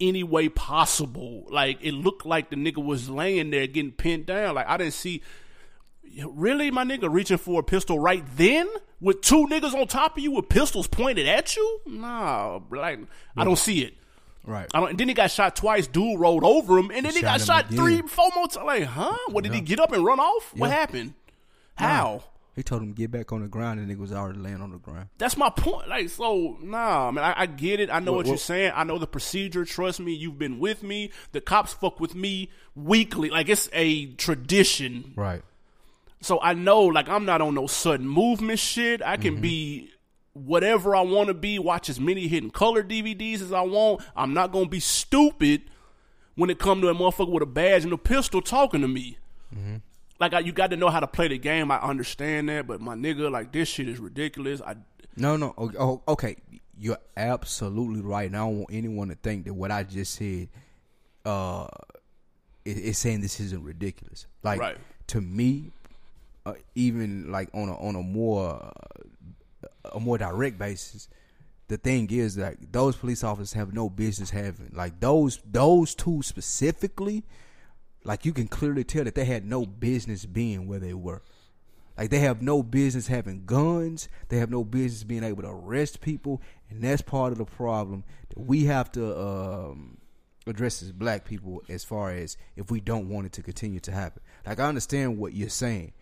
any 0.00 0.22
way 0.22 0.48
possible. 0.48 1.46
Like 1.50 1.78
it 1.82 1.92
looked 1.92 2.26
like 2.26 2.50
the 2.50 2.56
nigga 2.56 2.84
was 2.84 3.08
laying 3.08 3.50
there 3.50 3.66
getting 3.66 3.92
pinned 3.92 4.26
down. 4.26 4.54
Like 4.56 4.68
I 4.68 4.76
didn't 4.76 4.94
see 4.94 5.22
really 6.26 6.70
my 6.70 6.84
nigga 6.84 7.12
reaching 7.12 7.38
for 7.38 7.60
a 7.60 7.62
pistol 7.62 7.98
right 7.98 8.24
then 8.36 8.68
with 9.00 9.20
two 9.20 9.46
niggas 9.48 9.74
on 9.74 9.86
top 9.86 10.16
of 10.16 10.22
you 10.22 10.30
with 10.32 10.48
pistols 10.48 10.86
pointed 10.86 11.26
at 11.26 11.56
you. 11.56 11.80
Nah, 11.86 12.60
like 12.70 13.00
I 13.36 13.44
don't 13.44 13.58
see 13.58 13.82
it. 13.82 13.94
Right. 14.46 14.66
I 14.74 14.80
don't, 14.80 14.90
and 14.90 14.98
then 15.00 15.08
he 15.08 15.14
got 15.14 15.30
shot 15.30 15.56
twice. 15.56 15.86
Dude 15.86 16.20
rolled 16.20 16.44
over 16.44 16.76
him, 16.78 16.90
and 16.90 17.06
then 17.06 17.14
he, 17.14 17.22
got 17.22 17.40
shot 17.40 17.40
him 17.40 17.46
shot 17.46 17.64
again. 17.72 17.78
three, 18.02 18.08
four 18.08 18.28
more 18.34 18.46
times. 18.46 18.66
Like, 18.66 18.82
huh? 18.82 19.16
What 19.28 19.42
did 19.42 19.54
he 19.54 19.62
get 19.62 19.80
up 19.80 19.92
and 19.92 20.04
run 20.04 20.20
off? 20.20 20.52
What 20.54 20.68
Yeah. 20.68 20.74
happened? 20.74 21.14
How? 21.76 22.24
He 22.56 22.62
told 22.62 22.82
him 22.82 22.94
to 22.94 22.94
get 22.94 23.10
back 23.10 23.32
on 23.32 23.42
the 23.42 23.48
ground, 23.48 23.80
and 23.80 23.90
nigga 23.90 23.98
was 23.98 24.12
already 24.12 24.38
laying 24.38 24.60
on 24.62 24.70
the 24.70 24.78
ground. 24.78 25.08
That's 25.18 25.36
my 25.36 25.50
point. 25.50 25.88
Like, 25.88 26.08
so, 26.08 26.56
nah, 26.62 27.10
man, 27.10 27.24
I, 27.24 27.42
I 27.42 27.46
get 27.46 27.80
it. 27.80 27.90
I 27.90 27.98
know 27.98 28.12
What- 28.12 28.18
what, 28.18 28.26
you're 28.26 28.32
what- 28.34 28.40
saying. 28.40 28.72
I 28.76 28.84
know 28.84 28.98
the 28.98 29.06
procedure. 29.08 29.64
Trust 29.64 29.98
me, 29.98 30.12
you've 30.14 30.38
been 30.38 30.60
with 30.60 30.82
me. 30.84 31.10
The 31.32 31.40
cops 31.40 31.72
fuck 31.72 31.98
with 31.98 32.14
me 32.14 32.50
weekly. 32.76 33.28
Like, 33.30 33.48
it's 33.48 33.68
a 33.72 34.06
tradition. 34.14 35.12
Right. 35.16 35.42
So 36.20 36.40
I 36.40 36.54
know, 36.54 36.82
like, 36.84 37.08
I'm 37.08 37.24
not 37.24 37.40
on 37.40 37.54
no 37.54 37.66
sudden 37.66 38.08
movement 38.08 38.58
shit. 38.60 39.02
I 39.02 39.14
Mm-hmm. 39.14 39.22
can 39.22 39.40
be 39.40 39.90
whatever 40.32 40.94
I 40.96 41.00
want 41.02 41.28
to 41.28 41.34
be, 41.34 41.58
watch 41.58 41.88
as 41.88 41.98
many 42.00 42.28
hidden 42.28 42.50
color 42.50 42.82
DVDs 42.82 43.42
as 43.42 43.52
I 43.52 43.60
want. 43.62 44.00
I'm 44.16 44.32
not 44.32 44.52
going 44.52 44.64
to 44.66 44.70
be 44.70 44.80
stupid 44.80 45.62
when 46.34 46.50
it 46.50 46.58
come 46.58 46.80
to 46.80 46.88
a 46.88 46.94
motherfucker 46.94 47.30
with 47.30 47.42
a 47.42 47.46
badge 47.46 47.84
and 47.84 47.92
a 47.92 47.98
pistol 47.98 48.40
talking 48.40 48.80
to 48.80 48.88
me. 48.88 49.18
Mm-hmm. 49.54 49.76
Like, 50.24 50.32
I, 50.32 50.38
you 50.38 50.52
got 50.52 50.70
to 50.70 50.76
know 50.76 50.88
how 50.88 51.00
to 51.00 51.06
play 51.06 51.28
the 51.28 51.36
game. 51.36 51.70
I 51.70 51.78
understand 51.80 52.48
that. 52.48 52.66
But 52.66 52.80
my 52.80 52.94
nigga, 52.94 53.30
like, 53.30 53.52
this 53.52 53.68
shit 53.68 53.88
is 53.88 53.98
ridiculous. 53.98 54.62
I, 54.62 54.76
No, 55.16 55.36
no. 55.36 55.52
Oh, 55.58 56.00
okay. 56.08 56.36
You're 56.78 56.98
absolutely 57.14 58.00
right. 58.00 58.26
And 58.26 58.34
I 58.34 58.40
don't 58.40 58.58
want 58.60 58.70
anyone 58.72 59.08
to 59.08 59.16
think 59.16 59.44
that 59.44 59.52
what 59.52 59.70
I 59.70 59.82
just 59.82 60.14
said 60.14 60.48
uh, 61.26 61.68
is, 62.64 62.78
is 62.78 62.98
saying 62.98 63.20
this 63.20 63.38
isn't 63.38 63.62
ridiculous. 63.62 64.26
Like 64.42 64.60
Right. 64.60 64.76
to 65.08 65.20
me, 65.20 65.72
uh, 66.46 66.54
even 66.74 67.30
like 67.30 67.50
on 67.52 67.68
a 67.68 67.76
on 67.76 67.94
a 67.96 68.02
more 68.02 68.62
uh, 68.64 69.90
a 69.92 70.00
more 70.00 70.18
direct 70.18 70.58
basis, 70.58 71.08
the 71.68 71.76
thing 71.76 72.10
is 72.10 72.36
that 72.36 72.72
those 72.72 72.96
police 72.96 73.22
officers 73.22 73.52
have 73.52 73.72
no 73.72 73.88
business 73.90 74.30
having 74.30 74.70
like 74.74 75.00
those 75.00 75.38
those 75.50 75.94
two 75.94 76.22
specifically. 76.22 77.24
Like 78.04 78.24
you 78.24 78.32
can 78.32 78.48
clearly 78.48 78.84
tell 78.84 79.04
that 79.04 79.14
they 79.14 79.24
had 79.24 79.44
no 79.44 79.64
business 79.66 80.26
being 80.26 80.66
where 80.66 80.78
they 80.78 80.94
were. 80.94 81.22
Like 81.96 82.10
they 82.10 82.18
have 82.20 82.42
no 82.42 82.62
business 82.62 83.06
having 83.06 83.44
guns. 83.46 84.08
They 84.28 84.38
have 84.38 84.50
no 84.50 84.64
business 84.64 85.04
being 85.04 85.24
able 85.24 85.42
to 85.42 85.48
arrest 85.48 86.00
people, 86.00 86.42
and 86.68 86.82
that's 86.82 87.02
part 87.02 87.32
of 87.32 87.38
the 87.38 87.44
problem 87.44 88.04
that 88.30 88.40
we 88.40 88.64
have 88.64 88.90
to 88.92 89.18
um, 89.18 89.98
address 90.46 90.82
as 90.82 90.90
black 90.92 91.24
people. 91.24 91.62
As 91.68 91.84
far 91.84 92.10
as 92.10 92.36
if 92.56 92.70
we 92.70 92.80
don't 92.80 93.08
want 93.08 93.26
it 93.26 93.32
to 93.34 93.42
continue 93.42 93.80
to 93.80 93.92
happen, 93.92 94.22
like 94.44 94.58
I 94.58 94.66
understand 94.66 95.18
what 95.18 95.34
you're 95.34 95.48
saying, 95.48 95.92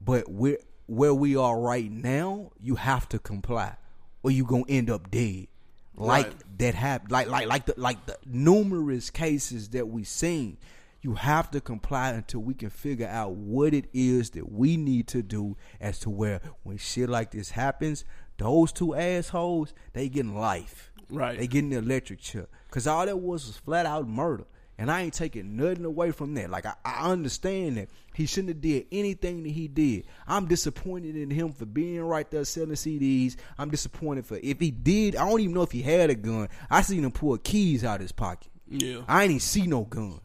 but 0.00 0.28
where 0.30 0.58
where 0.86 1.12
we 1.14 1.36
are 1.36 1.58
right 1.60 1.90
now, 1.90 2.52
you 2.60 2.76
have 2.76 3.08
to 3.10 3.18
comply, 3.18 3.74
or 4.22 4.30
you 4.30 4.44
gonna 4.44 4.64
end 4.68 4.88
up 4.88 5.10
dead. 5.10 5.48
like 5.96 6.26
Right. 6.26 6.58
that 6.58 6.74
happened. 6.76 7.10
Like 7.10 7.28
like 7.28 7.48
like 7.48 7.66
the 7.66 7.74
like 7.76 8.06
the 8.06 8.16
numerous 8.24 9.10
cases 9.10 9.70
that 9.70 9.88
we've 9.88 10.06
seen. 10.08 10.58
You 11.00 11.14
have 11.14 11.50
to 11.52 11.60
comply 11.60 12.10
until 12.10 12.40
we 12.40 12.54
can 12.54 12.70
figure 12.70 13.06
out 13.06 13.32
what 13.32 13.72
it 13.72 13.86
is 13.92 14.30
that 14.30 14.50
we 14.50 14.76
need 14.76 15.06
to 15.08 15.22
do 15.22 15.56
as 15.80 16.00
to 16.00 16.10
where 16.10 16.40
when 16.64 16.76
shit 16.76 17.08
like 17.08 17.30
this 17.30 17.50
happens, 17.50 18.04
those 18.36 18.72
two 18.72 18.94
assholes, 18.94 19.74
they 19.92 20.08
getting 20.08 20.34
life. 20.34 20.90
Right. 21.10 21.38
They 21.38 21.46
getting 21.46 21.70
the 21.70 21.78
electric 21.78 22.20
chair. 22.20 22.48
Cause 22.70 22.86
all 22.86 23.06
that 23.06 23.16
was 23.16 23.46
was 23.46 23.56
flat 23.56 23.86
out 23.86 24.08
murder. 24.08 24.44
And 24.80 24.92
I 24.92 25.02
ain't 25.02 25.14
taking 25.14 25.56
nothing 25.56 25.84
away 25.84 26.12
from 26.12 26.34
that. 26.34 26.50
Like 26.50 26.64
I, 26.64 26.74
I 26.84 27.10
understand 27.10 27.78
that 27.78 27.88
he 28.14 28.26
shouldn't 28.26 28.50
have 28.50 28.60
did 28.60 28.86
anything 28.92 29.42
that 29.42 29.50
he 29.50 29.66
did. 29.66 30.04
I'm 30.26 30.46
disappointed 30.46 31.16
in 31.16 31.30
him 31.30 31.52
for 31.52 31.66
being 31.66 32.00
right 32.00 32.30
there 32.30 32.44
selling 32.44 32.70
CDs. 32.72 33.36
I'm 33.58 33.70
disappointed 33.70 34.26
for 34.26 34.38
if 34.40 34.60
he 34.60 34.70
did. 34.70 35.16
I 35.16 35.28
don't 35.28 35.40
even 35.40 35.54
know 35.54 35.62
if 35.62 35.72
he 35.72 35.82
had 35.82 36.10
a 36.10 36.14
gun. 36.14 36.48
I 36.70 36.82
seen 36.82 37.04
him 37.04 37.10
pull 37.10 37.36
keys 37.38 37.84
out 37.84 37.96
of 37.96 38.02
his 38.02 38.12
pocket. 38.12 38.50
Yeah. 38.68 39.02
I 39.08 39.24
ain't 39.24 39.30
even 39.30 39.40
see 39.40 39.66
no 39.66 39.82
gun. 39.82 40.20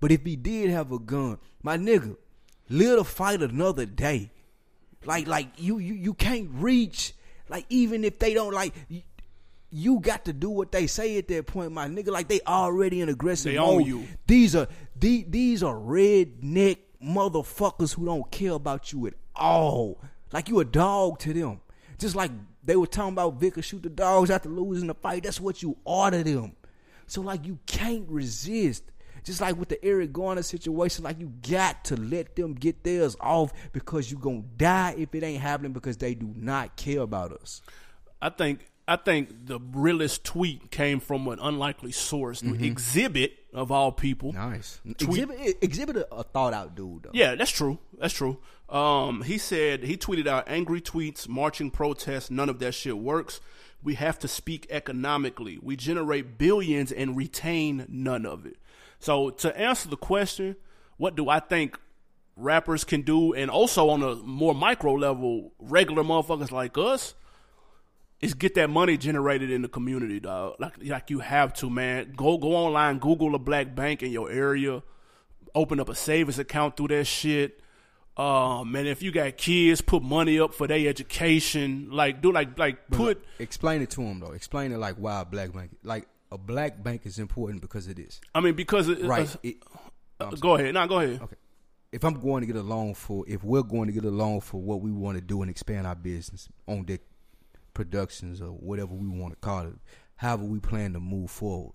But 0.00 0.12
if 0.12 0.24
he 0.24 0.36
did 0.36 0.70
have 0.70 0.92
a 0.92 0.98
gun, 0.98 1.38
my 1.62 1.76
nigga, 1.76 2.16
live 2.68 2.98
to 2.98 3.04
fight 3.04 3.42
another 3.42 3.86
day. 3.86 4.30
Like 5.04 5.26
like 5.26 5.48
you 5.56 5.78
you 5.78 5.94
you 5.94 6.14
can't 6.14 6.50
reach. 6.52 7.14
Like 7.48 7.64
even 7.68 8.04
if 8.04 8.18
they 8.18 8.34
don't 8.34 8.52
like. 8.52 8.74
You, 9.68 10.00
got 10.00 10.24
to 10.26 10.32
do 10.32 10.48
what 10.48 10.72
they 10.72 10.86
say 10.86 11.18
at 11.18 11.28
that 11.28 11.46
point, 11.48 11.72
my 11.72 11.86
nigga. 11.86 12.08
Like 12.08 12.28
they 12.28 12.40
already 12.46 13.00
in 13.00 13.08
aggressive 13.08 13.52
They 13.52 13.58
mode. 13.58 13.82
own 13.82 13.84
you. 13.84 14.08
These 14.26 14.54
are 14.56 14.68
these, 14.98 15.24
these 15.28 15.62
are 15.62 15.74
redneck 15.74 16.78
motherfuckers 17.04 17.94
who 17.94 18.06
don't 18.06 18.30
care 18.30 18.52
about 18.52 18.92
you 18.92 19.06
at 19.08 19.14
all. 19.34 20.00
Like 20.32 20.48
you 20.48 20.60
a 20.60 20.64
dog 20.64 21.18
to 21.20 21.32
them. 21.32 21.60
Just 21.98 22.14
like 22.14 22.30
they 22.64 22.76
were 22.76 22.86
talking 22.86 23.12
about 23.12 23.34
Vicker 23.40 23.60
shoot 23.60 23.82
the 23.82 23.90
dogs 23.90 24.30
after 24.30 24.48
losing 24.48 24.86
the 24.86 24.94
fight. 24.94 25.24
That's 25.24 25.40
what 25.40 25.62
you 25.62 25.76
are 25.86 26.10
to 26.10 26.22
them. 26.22 26.52
So 27.06 27.20
like 27.20 27.44
you 27.44 27.58
can't 27.66 28.08
resist. 28.08 28.84
Just 29.26 29.40
like 29.40 29.56
with 29.58 29.68
the 29.68 29.84
Eric 29.84 30.12
Garner 30.12 30.42
situation, 30.42 31.02
like 31.02 31.18
you 31.18 31.32
got 31.50 31.84
to 31.86 31.96
let 31.96 32.36
them 32.36 32.54
get 32.54 32.84
theirs 32.84 33.16
off 33.20 33.52
because 33.72 34.08
you 34.08 34.16
gonna 34.18 34.44
die 34.56 34.94
if 34.96 35.12
it 35.16 35.24
ain't 35.24 35.42
happening 35.42 35.72
because 35.72 35.96
they 35.96 36.14
do 36.14 36.32
not 36.36 36.76
care 36.76 37.00
about 37.00 37.32
us. 37.32 37.60
I 38.22 38.28
think 38.30 38.70
I 38.86 38.94
think 38.94 39.46
the 39.46 39.58
realest 39.72 40.22
tweet 40.22 40.70
came 40.70 41.00
from 41.00 41.26
an 41.26 41.40
unlikely 41.42 41.90
source. 41.90 42.40
Xzibit 42.40 43.32
of 43.52 43.72
all 43.72 43.90
people. 43.90 44.32
Nice. 44.32 44.80
Tweet- 44.98 45.26
Xzibit 45.28 45.58
Xzibit 45.60 45.96
a, 45.96 46.14
a 46.14 46.22
thought 46.22 46.54
out 46.54 46.76
dude 46.76 47.02
though. 47.02 47.10
Yeah, 47.12 47.34
that's 47.34 47.50
true. 47.50 47.78
That's 47.98 48.14
true. 48.14 48.38
Um, 48.68 49.22
he 49.22 49.38
said 49.38 49.82
he 49.82 49.96
tweeted 49.96 50.28
out 50.28 50.44
angry 50.46 50.80
tweets, 50.80 51.28
marching 51.28 51.72
protests. 51.72 52.30
None 52.30 52.48
of 52.48 52.60
that 52.60 52.74
shit 52.74 52.96
works. 52.96 53.40
We 53.82 53.94
have 53.94 54.20
to 54.20 54.28
speak 54.28 54.68
economically. 54.70 55.58
We 55.60 55.74
generate 55.74 56.38
billions 56.38 56.92
and 56.92 57.16
retain 57.16 57.86
none 57.88 58.24
of 58.24 58.46
it. 58.46 58.56
So 58.98 59.30
to 59.30 59.58
answer 59.58 59.88
the 59.88 59.96
question, 59.96 60.56
what 60.96 61.16
do 61.16 61.28
I 61.28 61.40
think 61.40 61.78
rappers 62.36 62.84
can 62.84 63.02
do, 63.02 63.32
and 63.32 63.50
also 63.50 63.88
on 63.88 64.02
a 64.02 64.16
more 64.16 64.54
micro 64.54 64.94
level, 64.94 65.52
regular 65.58 66.02
motherfuckers 66.02 66.50
like 66.50 66.76
us, 66.78 67.14
is 68.20 68.34
get 68.34 68.54
that 68.54 68.70
money 68.70 68.96
generated 68.96 69.50
in 69.50 69.62
the 69.62 69.68
community, 69.68 70.20
dog. 70.20 70.56
Like 70.58 70.74
like 70.84 71.10
you 71.10 71.20
have 71.20 71.52
to, 71.54 71.70
man. 71.70 72.12
Go 72.16 72.38
go 72.38 72.54
online, 72.54 72.98
Google 72.98 73.34
a 73.34 73.38
black 73.38 73.74
bank 73.74 74.02
in 74.02 74.10
your 74.10 74.30
area, 74.30 74.82
open 75.54 75.80
up 75.80 75.88
a 75.88 75.94
savings 75.94 76.38
account 76.38 76.76
through 76.76 76.88
that 76.88 77.04
shit. 77.04 77.60
Um, 78.16 78.74
and 78.74 78.88
if 78.88 79.02
you 79.02 79.12
got 79.12 79.36
kids, 79.36 79.82
put 79.82 80.02
money 80.02 80.40
up 80.40 80.54
for 80.54 80.66
their 80.66 80.88
education. 80.88 81.90
Like 81.90 82.22
do 82.22 82.32
like 82.32 82.58
like 82.58 82.88
put 82.88 83.22
Explain 83.38 83.82
it 83.82 83.90
to 83.90 84.00
them 84.00 84.20
though. 84.20 84.32
Explain 84.32 84.72
it 84.72 84.78
like 84.78 84.96
why 84.96 85.20
a 85.20 85.24
black 85.26 85.52
bank, 85.52 85.76
like 85.82 86.08
a 86.32 86.38
black 86.38 86.82
bank, 86.82 87.02
is 87.06 87.18
important 87.18 87.60
because 87.60 87.86
it 87.88 87.98
is. 87.98 88.20
I 88.34 88.40
mean 88.40 88.54
because 88.54 88.88
it, 88.88 89.02
Right. 89.04 89.28
uh, 89.34 89.38
It- 89.42 89.62
uh, 90.18 90.30
go 90.30 90.56
ahead. 90.56 90.74
No, 90.74 90.86
go 90.86 91.00
ahead. 91.00 91.20
okay. 91.22 91.36
If 91.92 92.04
I'm 92.04 92.20
going 92.20 92.40
to 92.40 92.46
get 92.46 92.56
a 92.56 92.62
loan 92.62 92.94
for, 92.94 93.24
if 93.28 93.44
we're 93.44 93.62
going 93.62 93.86
to 93.86 93.92
get 93.92 94.04
a 94.04 94.10
loan 94.10 94.40
for 94.40 94.60
what 94.60 94.80
we 94.80 94.90
want 94.90 95.16
to 95.16 95.22
do 95.22 95.40
and 95.42 95.50
expand 95.50 95.86
our 95.86 95.94
business 95.94 96.48
on 96.66 96.84
deck 96.84 97.00
productions 97.74 98.40
or 98.40 98.48
whatever 98.50 98.94
we 98.94 99.06
want 99.08 99.32
to 99.34 99.38
call 99.40 99.66
it, 99.66 99.74
however 100.16 100.44
we 100.44 100.58
plan 100.58 100.92
to 100.94 101.00
move 101.00 101.30
forward, 101.30 101.74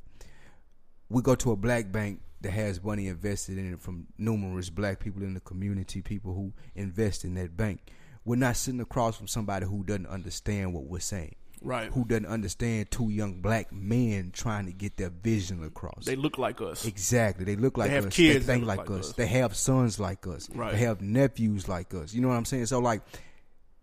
we 1.09 1.21
go 1.21 1.35
to 1.35 1.51
a 1.51 1.55
black 1.55 1.91
bank 1.91 2.21
that 2.41 2.51
has 2.51 2.83
money 2.83 3.07
invested 3.07 3.57
in 3.57 3.73
it 3.73 3.81
from 3.81 4.07
numerous 4.17 4.69
black 4.69 4.99
people 4.99 5.21
in 5.23 5.33
the 5.33 5.39
community, 5.39 6.01
people 6.01 6.33
who 6.33 6.51
invest 6.75 7.23
in 7.23 7.35
that 7.35 7.55
bank. 7.55 7.79
We're 8.25 8.35
not 8.35 8.55
sitting 8.57 8.81
across 8.81 9.15
from 9.17 9.27
somebody 9.27 9.65
who 9.65 9.83
doesn't 9.83 10.07
understand 10.07 10.73
what 10.73 10.85
we're 10.85 10.99
saying. 10.99 11.35
Right. 11.61 11.91
Who 11.91 12.05
doesn't 12.05 12.25
understand 12.25 12.89
two 12.89 13.09
young 13.09 13.41
black 13.41 13.71
men 13.71 14.31
trying 14.33 14.65
to 14.65 14.71
get 14.71 14.97
their 14.97 15.11
vision 15.11 15.63
across. 15.63 16.05
They 16.05 16.15
look 16.15 16.37
like 16.37 16.59
us. 16.59 16.85
Exactly. 16.85 17.45
They 17.45 17.55
look 17.55 17.77
like 17.77 17.91
have 17.91 18.07
us. 18.07 18.15
kids 18.15 18.45
they 18.45 18.53
think 18.53 18.65
like, 18.65 18.89
like 18.89 18.89
us. 18.89 19.09
us. 19.09 19.13
They 19.13 19.27
have 19.27 19.55
sons 19.55 19.99
like 19.99 20.25
us. 20.25 20.49
Right. 20.49 20.71
They 20.71 20.79
have 20.79 21.01
nephews 21.01 21.69
like 21.69 21.93
us. 21.93 22.13
You 22.13 22.21
know 22.21 22.29
what 22.29 22.35
I'm 22.35 22.45
saying? 22.45 22.65
So 22.65 22.79
like 22.79 23.03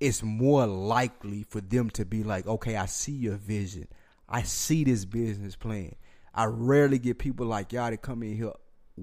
it's 0.01 0.23
more 0.23 0.67
likely 0.67 1.45
for 1.45 1.61
them 1.61 1.91
to 1.91 2.05
be 2.05 2.23
like, 2.23 2.47
okay, 2.47 2.77
I 2.77 2.87
see 2.87 3.13
your 3.13 3.37
vision. 3.37 3.89
I 4.29 4.43
see 4.43 4.85
this 4.85 5.05
business 5.05 5.57
plan. 5.57 5.95
I 6.35 6.45
rarely 6.45 6.99
get 6.99 7.19
people 7.19 7.47
like 7.47 7.73
y'all 7.73 7.91
to 7.91 7.97
come 7.97 8.23
in 8.23 8.37
here 8.37 8.53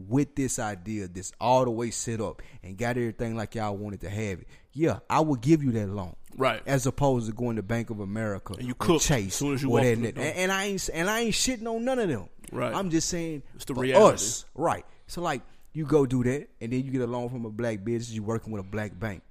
with 0.08 0.36
this 0.36 0.60
idea, 0.60 1.08
this 1.08 1.32
all 1.40 1.64
the 1.66 1.72
way 1.72 1.92
set 1.92 2.20
up 2.22 2.42
and 2.64 2.78
got 2.78 2.98
everything 2.98 3.36
like 3.36 3.56
y'all 3.56 3.76
wanted 3.78 4.02
to 4.02 4.10
have 4.10 4.40
it. 4.40 4.48
Yeah, 4.74 5.00
I 5.10 5.22
will 5.22 5.36
give 5.36 5.64
you 5.64 5.72
that 5.74 5.88
loan. 5.88 6.16
Right. 6.38 6.62
As 6.66 6.86
opposed 6.86 7.28
to 7.28 7.34
going 7.34 7.56
to 7.56 7.64
Bank 7.64 7.90
of 7.90 8.02
America 8.02 8.56
And 8.58 8.68
you 8.68 8.76
cook 8.76 9.02
Chase 9.02 9.28
as 9.28 9.36
soon 9.36 9.54
as 9.54 9.64
you 9.64 9.70
walk 9.70 9.84
that 9.84 9.98
and, 9.98 10.18
and 10.18 10.52
I 10.52 10.66
ain't 10.66 10.90
and 10.94 11.10
I 11.10 11.22
ain't 11.22 11.34
shitting 11.34 11.66
on 11.66 11.86
none 11.86 11.98
of 11.98 12.10
them. 12.10 12.28
Right. 12.52 12.76
I'm 12.76 12.90
just 12.90 13.08
saying 13.08 13.44
It's 13.56 13.64
the 13.64 13.74
for 13.74 13.82
reality. 13.82 14.14
us, 14.16 14.46
right? 14.54 14.86
So 15.08 15.22
like 15.22 15.44
you 15.72 15.86
go 15.86 16.06
do 16.06 16.24
that, 16.24 16.48
and 16.62 16.74
then 16.74 16.84
you 16.84 16.92
get 16.92 17.02
a 17.02 17.08
loan 17.08 17.30
from 17.30 17.46
a 17.46 17.50
black 17.50 17.84
business. 17.84 18.12
You 18.12 18.24
working 18.24 18.52
with 18.52 18.62
a 18.66 18.68
black 18.68 18.98
bank. 19.00 19.24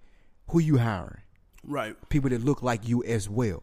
Who 0.51 0.61
you 0.61 0.79
hiring? 0.79 1.21
Right. 1.63 1.97
People 2.09 2.31
that 2.31 2.45
look 2.45 2.63
like 2.63 2.89
you 2.89 3.03
as 3.05 3.29
well, 3.29 3.63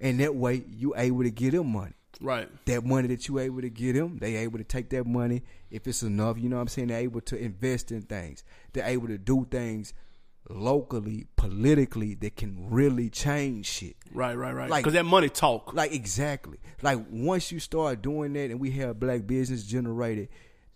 and 0.00 0.20
that 0.20 0.34
way 0.34 0.64
you 0.70 0.94
able 0.96 1.22
to 1.22 1.30
get 1.30 1.52
them 1.52 1.72
money. 1.72 1.94
Right. 2.20 2.48
That 2.66 2.84
money 2.84 3.08
that 3.08 3.28
you 3.28 3.38
able 3.38 3.60
to 3.62 3.70
get 3.70 3.94
them, 3.94 4.18
they 4.20 4.36
able 4.36 4.58
to 4.58 4.64
take 4.64 4.90
that 4.90 5.06
money 5.06 5.42
if 5.70 5.86
it's 5.86 6.02
enough. 6.02 6.38
You 6.38 6.48
know 6.48 6.56
what 6.56 6.62
I'm 6.62 6.68
saying? 6.68 6.88
They're 6.88 6.98
able 7.00 7.20
to 7.22 7.36
invest 7.36 7.90
in 7.92 8.02
things. 8.02 8.44
They're 8.72 8.86
able 8.86 9.08
to 9.08 9.18
do 9.18 9.46
things 9.50 9.92
locally, 10.50 11.26
politically 11.36 12.14
that 12.14 12.36
can 12.36 12.68
really 12.70 13.08
change 13.10 13.66
shit. 13.66 13.96
Right. 14.12 14.34
Right. 14.34 14.52
Right. 14.54 14.70
Like- 14.70 14.84
Because 14.84 14.94
that 14.94 15.04
money 15.04 15.28
talk. 15.28 15.72
Like 15.74 15.92
exactly. 15.92 16.58
Like 16.82 16.98
once 17.10 17.50
you 17.50 17.58
start 17.60 18.02
doing 18.02 18.32
that 18.34 18.50
and 18.50 18.60
we 18.60 18.70
have 18.72 19.00
black 19.00 19.26
business 19.26 19.64
generated, 19.64 20.28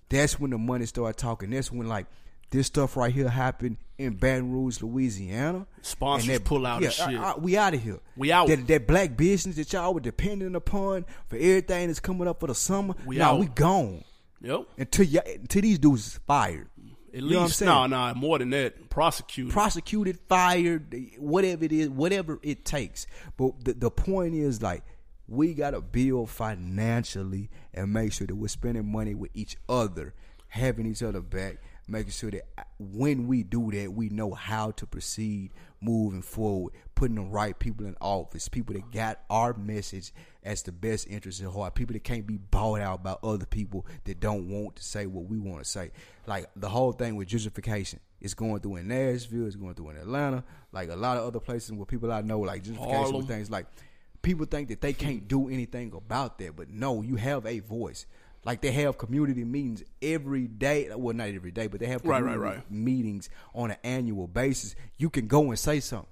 that's 0.08 0.40
when 0.40 0.50
the 0.50 0.58
money 0.58 0.86
start 0.86 1.16
talking. 1.16 1.50
That's 1.50 1.70
when 1.70 1.86
like 1.86 2.06
this 2.50 2.66
stuff 2.68 2.96
right 2.96 3.12
here 3.12 3.28
happened 3.28 3.76
in 3.98 4.14
Baton 4.14 4.52
Rouge, 4.52 4.80
Louisiana. 4.82 5.66
Sponsors 5.82 6.28
And 6.28 6.44
pull 6.44 6.66
out 6.66 6.80
yeah, 6.82 6.88
of 6.88 6.94
shit. 6.94 7.16
uh, 7.16 7.22
uh, 7.22 7.34
we 7.38 7.56
out 7.56 7.74
of 7.74 7.82
here. 7.82 7.98
We 8.16 8.32
out. 8.32 8.48
That, 8.48 8.66
that 8.68 8.86
black 8.86 9.16
business 9.16 9.56
that 9.56 9.72
y'all 9.72 9.92
were 9.92 10.00
depending 10.00 10.54
upon 10.54 11.04
for 11.28 11.36
everything 11.36 11.88
that's 11.88 12.00
coming 12.00 12.28
up 12.28 12.40
for 12.40 12.46
the 12.46 12.54
summer. 12.54 12.94
We 13.04 13.16
nah, 13.18 13.32
out. 13.32 13.40
we 13.40 13.46
gone. 13.46 14.04
Yep. 14.40 14.66
Until 14.78 15.06
y- 15.12 15.32
until 15.34 15.62
these 15.62 15.78
dudes 15.78 16.06
is 16.06 16.20
fired. 16.26 16.68
At 17.12 17.22
You 17.22 17.22
know 17.22 17.26
what 17.28 17.36
I'm 17.40 17.44
least, 17.46 17.62
no, 17.62 17.86
no, 17.86 18.14
more 18.14 18.38
than 18.38 18.50
that. 18.50 18.88
Prosecuted. 18.90 19.52
prosecuted, 19.52 20.18
fired, 20.28 20.94
whatever 21.18 21.64
it 21.64 21.72
is, 21.72 21.88
whatever 21.88 22.38
it 22.42 22.64
takes. 22.64 23.06
But 23.36 23.64
the, 23.64 23.72
the 23.72 23.90
point 23.90 24.34
is 24.34 24.62
like 24.62 24.84
we 25.26 25.54
gotta 25.54 25.80
build 25.80 26.30
financially 26.30 27.50
and 27.74 27.92
make 27.92 28.12
sure 28.12 28.26
that 28.26 28.36
we're 28.36 28.48
spending 28.48 28.90
money 28.90 29.14
with 29.14 29.30
each 29.34 29.56
other, 29.68 30.14
having 30.48 30.86
each 30.86 31.02
other 31.02 31.20
back, 31.20 31.56
making 31.88 32.12
sure 32.12 32.30
that 32.30 32.46
when 32.78 33.26
we 33.26 33.42
do 33.42 33.70
that, 33.72 33.92
we 33.92 34.08
know 34.08 34.32
how 34.32 34.70
to 34.72 34.86
proceed 34.86 35.52
moving 35.80 36.22
forward, 36.22 36.74
putting 36.94 37.16
the 37.16 37.22
right 37.22 37.58
people 37.58 37.86
in 37.86 37.96
office, 38.00 38.48
people 38.48 38.74
that 38.74 38.90
got 38.92 39.20
our 39.30 39.54
message 39.54 40.12
as 40.42 40.62
the 40.62 40.72
best 40.72 41.06
interest 41.08 41.42
at 41.42 41.50
heart, 41.50 41.74
people 41.74 41.94
that 41.94 42.04
can't 42.04 42.26
be 42.26 42.36
bought 42.36 42.80
out 42.80 43.02
by 43.02 43.16
other 43.22 43.46
people 43.46 43.86
that 44.04 44.20
don't 44.20 44.48
want 44.48 44.76
to 44.76 44.84
say 44.84 45.06
what 45.06 45.24
we 45.24 45.38
want 45.38 45.62
to 45.62 45.68
say. 45.68 45.90
Like 46.26 46.48
the 46.56 46.68
whole 46.68 46.92
thing 46.92 47.16
with 47.16 47.28
gentrification, 47.28 47.98
it's 48.20 48.34
going 48.34 48.60
through 48.60 48.76
in 48.76 48.88
Nashville, 48.88 49.46
it's 49.46 49.56
going 49.56 49.74
through 49.74 49.90
in 49.90 49.96
Atlanta, 49.96 50.44
like 50.72 50.90
a 50.90 50.96
lot 50.96 51.16
of 51.16 51.24
other 51.26 51.40
places 51.40 51.72
where 51.72 51.86
people 51.86 52.12
I 52.12 52.20
know, 52.20 52.40
like 52.40 52.64
gentrification 52.64 52.92
Harlem. 52.92 53.16
with 53.18 53.28
things 53.28 53.50
like 53.50 53.66
people 54.22 54.46
think 54.46 54.68
that 54.68 54.80
they 54.80 54.92
can't 54.92 55.28
do 55.28 55.48
anything 55.48 55.92
about 55.94 56.38
that, 56.38 56.56
but 56.56 56.68
no, 56.68 57.02
you 57.02 57.16
have 57.16 57.46
a 57.46 57.60
voice. 57.60 58.06
Like 58.44 58.60
they 58.60 58.70
have 58.72 58.96
community 58.98 59.44
meetings 59.44 59.82
every 60.00 60.46
day. 60.46 60.88
Well, 60.94 61.14
not 61.14 61.28
every 61.28 61.50
day, 61.50 61.66
but 61.66 61.80
they 61.80 61.86
have 61.86 62.02
Right, 62.04 62.22
right, 62.22 62.32
community 62.34 62.56
right. 62.58 62.70
meetings 62.70 63.28
on 63.54 63.70
an 63.72 63.76
annual 63.82 64.26
basis. 64.26 64.74
You 64.96 65.10
can 65.10 65.26
go 65.26 65.48
and 65.50 65.58
say 65.58 65.80
something. 65.80 66.08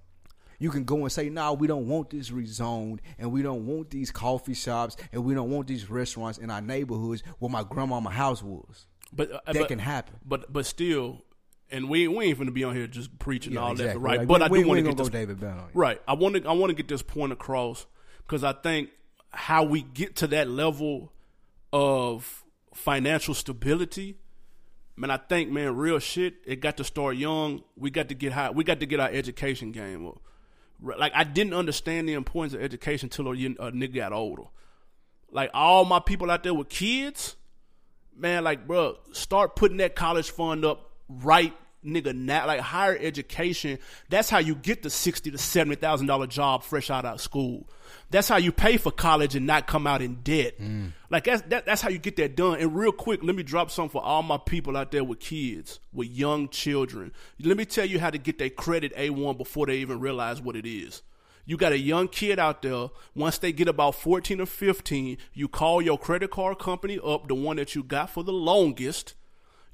You 0.59 0.71
can 0.71 0.85
go 0.85 0.99
and 1.03 1.13
say, 1.13 1.29
"No, 1.29 1.53
we 1.53 1.67
don't 1.67 1.87
want 1.87 2.11
this 2.11 2.31
rezoned, 2.31 3.01
and 3.19 3.31
we 3.31 3.43
don't 3.43 3.67
want 3.67 3.91
these 3.91 4.11
coffee 4.11 4.55
shops, 4.55 4.97
and 5.13 5.23
we 5.25 5.35
don't 5.35 5.51
want 5.51 5.67
these 5.69 5.89
restaurants 5.91 6.39
in 6.39 6.51
our 6.51 6.63
neighborhoods 6.63 7.23
where 7.39 7.51
my 7.51 7.63
grandmama 7.63 8.11
house 8.11 8.43
was." 8.43 8.87
But 9.13 9.31
uh, 9.33 9.41
That 9.47 9.55
but- 9.57 9.69
can 9.69 9.79
happen. 9.79 10.17
But 10.25 10.51
but 10.53 10.65
still, 10.67 11.23
and 11.71 11.89
we 11.91 12.09
we 12.09 12.25
ain't 12.27 12.39
gonna 12.39 12.51
be 12.51 12.65
on 12.65 12.75
here 12.75 12.87
just 12.87 13.19
preaching 13.19 13.53
Yeah, 13.53 13.61
all 13.61 13.75
that, 13.75 13.99
right? 14.01 14.21
Like, 14.21 14.29
but 14.29 14.51
we- 14.51 14.61
I 14.61 14.63
do 14.63 14.69
want 14.69 14.79
to 14.79 14.83
get 14.85 14.97
this 14.97 15.09
go 15.09 15.13
David 15.13 15.41
Banner 15.41 15.61
on 15.61 15.69
you. 15.75 15.81
right. 15.81 16.01
I 16.09 16.15
want 16.15 16.37
to 16.37 16.49
I 16.49 16.53
want 16.53 16.71
to 16.71 16.75
get 16.75 16.89
this 16.89 17.03
point 17.03 17.33
across 17.33 17.87
because 18.27 18.43
I 18.43 18.53
think 18.53 18.91
how 19.31 19.63
we 19.63 19.83
get 19.83 20.17
to 20.17 20.27
that 20.29 20.49
level 20.49 21.13
of 21.77 22.43
financial 22.73 23.35
stability. 23.35 24.17
Man, 24.97 25.11
I 25.11 25.19
think, 25.19 25.51
man, 25.51 25.77
real 25.77 25.99
shit. 25.99 26.37
It 26.47 26.61
got 26.61 26.79
to 26.79 26.85
start 26.85 27.17
young. 27.17 27.63
We 27.77 27.91
got 27.91 28.09
to 28.09 28.15
get 28.15 28.33
high. 28.33 28.51
We 28.51 28.65
got 28.65 28.81
to 28.81 28.87
get 28.87 28.99
our 28.99 29.11
education 29.11 29.73
game 29.73 30.07
up. 30.07 30.21
Like 30.81 31.13
I 31.15 31.25
didn't 31.25 31.53
understand 31.53 32.09
the 32.09 32.15
importance 32.15 32.55
of 32.55 32.63
education 32.63 33.11
till 33.11 33.29
a 33.29 33.35
nigga 33.35 33.95
got 33.97 34.13
older. 34.13 34.45
Like 35.31 35.51
all 35.53 35.85
my 35.85 36.01
people 36.01 36.31
out 36.31 36.43
there 36.45 36.55
with 36.55 36.71
kids, 36.71 37.37
man, 38.17 38.43
like 38.43 38.67
bro, 38.67 38.97
start 39.13 39.55
putting 39.55 39.77
that 39.79 39.95
college 39.95 40.31
fund 40.31 40.65
up 40.65 40.93
right 41.09 41.53
nigga 41.85 42.15
now 42.15 42.47
like 42.47 42.61
higher 42.61 42.97
education 43.01 43.79
that's 44.09 44.29
how 44.29 44.39
you 44.39 44.55
get 44.55 44.83
the 44.83 44.91
60 44.91 45.31
to 45.31 45.39
70 45.39 45.77
thousand 45.77 46.07
dollar 46.07 46.27
job 46.27 46.63
fresh 46.63 46.91
out 46.91 47.05
of 47.05 47.21
school. 47.21 47.69
That's 48.11 48.29
how 48.29 48.37
you 48.37 48.53
pay 48.53 48.77
for 48.77 48.91
college 48.91 49.35
and 49.35 49.47
not 49.47 49.67
come 49.67 49.87
out 49.87 50.03
in 50.03 50.17
debt. 50.23 50.61
Mm. 50.61 50.93
Like 51.11 51.25
that's 51.25 51.43
that, 51.43 51.67
that's 51.67 51.83
how 51.83 51.89
you 51.89 51.99
get 51.99 52.17
that 52.17 52.37
done. 52.37 52.59
And 52.61 52.75
real 52.77 52.93
quick 52.93 53.23
let 53.23 53.37
me 53.37 53.43
drop 53.43 53.71
something 53.71 53.91
for 53.91 54.03
all 54.03 54.23
my 54.23 54.39
people 54.39 54.77
out 54.77 54.91
there 54.91 55.05
with 55.05 55.21
kids 55.21 55.81
with 55.93 56.09
young 56.09 56.49
children. 56.49 57.13
Let 57.41 57.57
me 57.57 57.65
tell 57.65 57.87
you 57.87 58.01
how 58.01 58.11
to 58.11 58.19
get 58.19 58.39
their 58.39 58.51
credit 58.51 58.95
a1 58.97 59.39
before 59.39 59.67
they 59.67 59.77
even 59.79 60.01
realize 60.01 60.41
what 60.41 60.57
it 60.57 60.67
is. 60.67 61.03
You 61.49 61.57
got 61.57 61.71
a 61.71 61.79
young 61.79 62.09
kid 62.09 62.41
out 62.41 62.63
there, 62.63 62.89
once 63.15 63.39
they 63.39 63.53
get 63.53 63.69
about 63.69 63.95
14 63.95 64.41
or 64.41 64.47
15, 64.47 65.17
you 65.33 65.47
call 65.47 65.81
your 65.81 65.97
credit 65.97 66.33
card 66.33 66.59
company 66.59 66.99
up, 67.03 67.29
the 67.29 67.37
one 67.37 67.57
that 67.57 67.77
you 67.77 67.85
got 67.85 68.11
for 68.11 68.25
the 68.25 68.33
longest. 68.33 69.15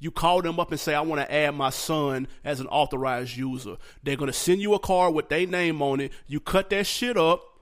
You 0.03 0.11
call 0.11 0.43
them 0.43 0.59
up 0.59 0.73
and 0.73 0.81
say, 0.81 0.95
I 0.97 1.01
want 1.01 1.21
to 1.21 1.33
add 1.33 1.55
my 1.55 1.71
son 1.71 2.27
as 2.45 2.59
an 2.59 2.67
authorized 2.67 3.37
user. 3.37 3.77
They're 4.03 4.17
going 4.17 4.33
to 4.33 4.37
send 4.37 4.61
you 4.61 4.75
a 4.75 4.81
card 4.81 5.15
with 5.15 5.29
their 5.29 5.47
name 5.47 5.81
on 5.81 6.01
it. 6.01 6.11
You 6.27 6.41
cut 6.41 6.71
that 6.71 6.89
shit 6.89 7.17
up 7.17 7.61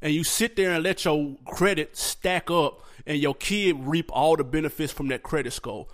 and 0.00 0.14
you 0.14 0.24
sit 0.24 0.56
there 0.56 0.70
and 0.70 0.82
let 0.82 1.04
your 1.04 1.36
credit 1.44 1.94
stack 1.94 2.50
up 2.50 2.80
and 3.06 3.18
your 3.18 3.34
kid 3.34 3.76
reap 3.80 4.10
all 4.10 4.36
the 4.36 4.42
benefits 4.42 4.90
from 4.90 5.08
that 5.08 5.22
credit 5.22 5.52
score. 5.52 5.86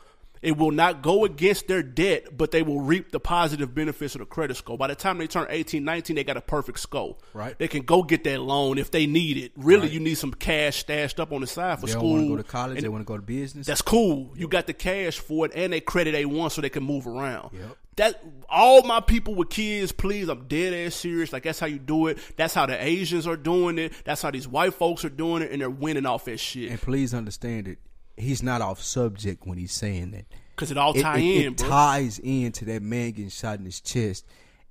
It 0.42 0.56
will 0.56 0.70
not 0.70 1.02
go 1.02 1.24
against 1.24 1.66
their 1.68 1.82
debt, 1.82 2.36
but 2.36 2.50
they 2.50 2.62
will 2.62 2.80
reap 2.80 3.10
the 3.12 3.20
positive 3.20 3.74
benefits 3.74 4.14
of 4.14 4.20
the 4.20 4.26
credit 4.26 4.56
score. 4.56 4.78
By 4.78 4.86
the 4.88 4.94
time 4.94 5.18
they 5.18 5.26
turn 5.26 5.46
18, 5.50 5.84
19, 5.84 6.16
they 6.16 6.24
got 6.24 6.36
a 6.36 6.40
perfect 6.40 6.80
score. 6.80 7.16
Right. 7.34 7.58
They 7.58 7.68
can 7.68 7.82
go 7.82 8.02
get 8.02 8.24
that 8.24 8.40
loan 8.40 8.78
if 8.78 8.90
they 8.90 9.06
need 9.06 9.36
it. 9.36 9.52
Really, 9.56 9.88
you 9.88 10.00
need 10.00 10.16
some 10.16 10.32
cash 10.32 10.76
stashed 10.78 11.18
up 11.20 11.32
on 11.32 11.40
the 11.40 11.46
side 11.46 11.80
for 11.80 11.86
school. 11.86 12.16
They 12.16 12.20
want 12.20 12.24
to 12.24 12.28
go 12.28 12.36
to 12.36 12.44
college. 12.44 12.76
and 12.78 12.84
They 12.84 12.88
want 12.88 13.00
to 13.02 13.06
go 13.06 13.16
to 13.16 13.22
business. 13.22 13.66
that's 13.66 13.82
cool. 13.82 14.30
You 14.36 14.48
got 14.48 14.66
the 14.66 14.74
cash 14.74 15.18
for 15.18 15.46
it, 15.46 15.52
and 15.54 15.72
they 15.72 15.80
credit 15.80 16.14
A 16.14 16.24
one 16.24 16.50
so 16.50 16.60
they 16.60 16.70
can 16.70 16.84
move 16.84 17.06
around. 17.06 17.50
Yep. 17.52 17.76
That 17.96 18.22
all 18.48 18.84
my 18.84 19.00
people 19.00 19.34
with 19.34 19.50
kids, 19.50 19.90
please, 19.90 20.28
I'm 20.28 20.46
dead 20.46 20.72
ass 20.72 20.94
serious. 20.94 21.32
Like 21.32 21.42
that's 21.42 21.58
how 21.58 21.66
you 21.66 21.80
do 21.80 22.06
it. 22.06 22.18
That's 22.36 22.54
how 22.54 22.64
the 22.66 22.80
Asians 22.80 23.26
are 23.26 23.36
doing 23.36 23.76
it. 23.76 23.92
That's 24.04 24.22
how 24.22 24.30
these 24.30 24.46
white 24.46 24.74
folks 24.74 25.04
are 25.04 25.08
doing 25.08 25.42
it, 25.42 25.50
and 25.50 25.60
they're 25.60 25.68
winning 25.68 26.06
off 26.06 26.24
that 26.26 26.38
shit 26.38 26.70
and 26.70 26.80
please 26.80 27.12
understand 27.12 27.66
it. 27.66 27.78
He's 28.18 28.42
not 28.42 28.60
off 28.60 28.82
subject 28.82 29.46
when 29.46 29.58
he's 29.58 29.72
saying 29.72 30.10
that. 30.12 30.26
because 30.54 30.70
it 30.70 30.76
all 30.78 30.92
It, 30.96 31.02
tie 31.02 31.18
it- 31.18 31.22
in, 31.46 31.52
it 31.52 31.56
bro. 31.58 31.68
ties 31.68 32.18
into 32.18 32.64
that 32.66 32.82
man 32.82 33.12
getting 33.12 33.30
shot 33.30 33.58
in 33.58 33.64
his 33.64 33.80
chest, 33.80 34.26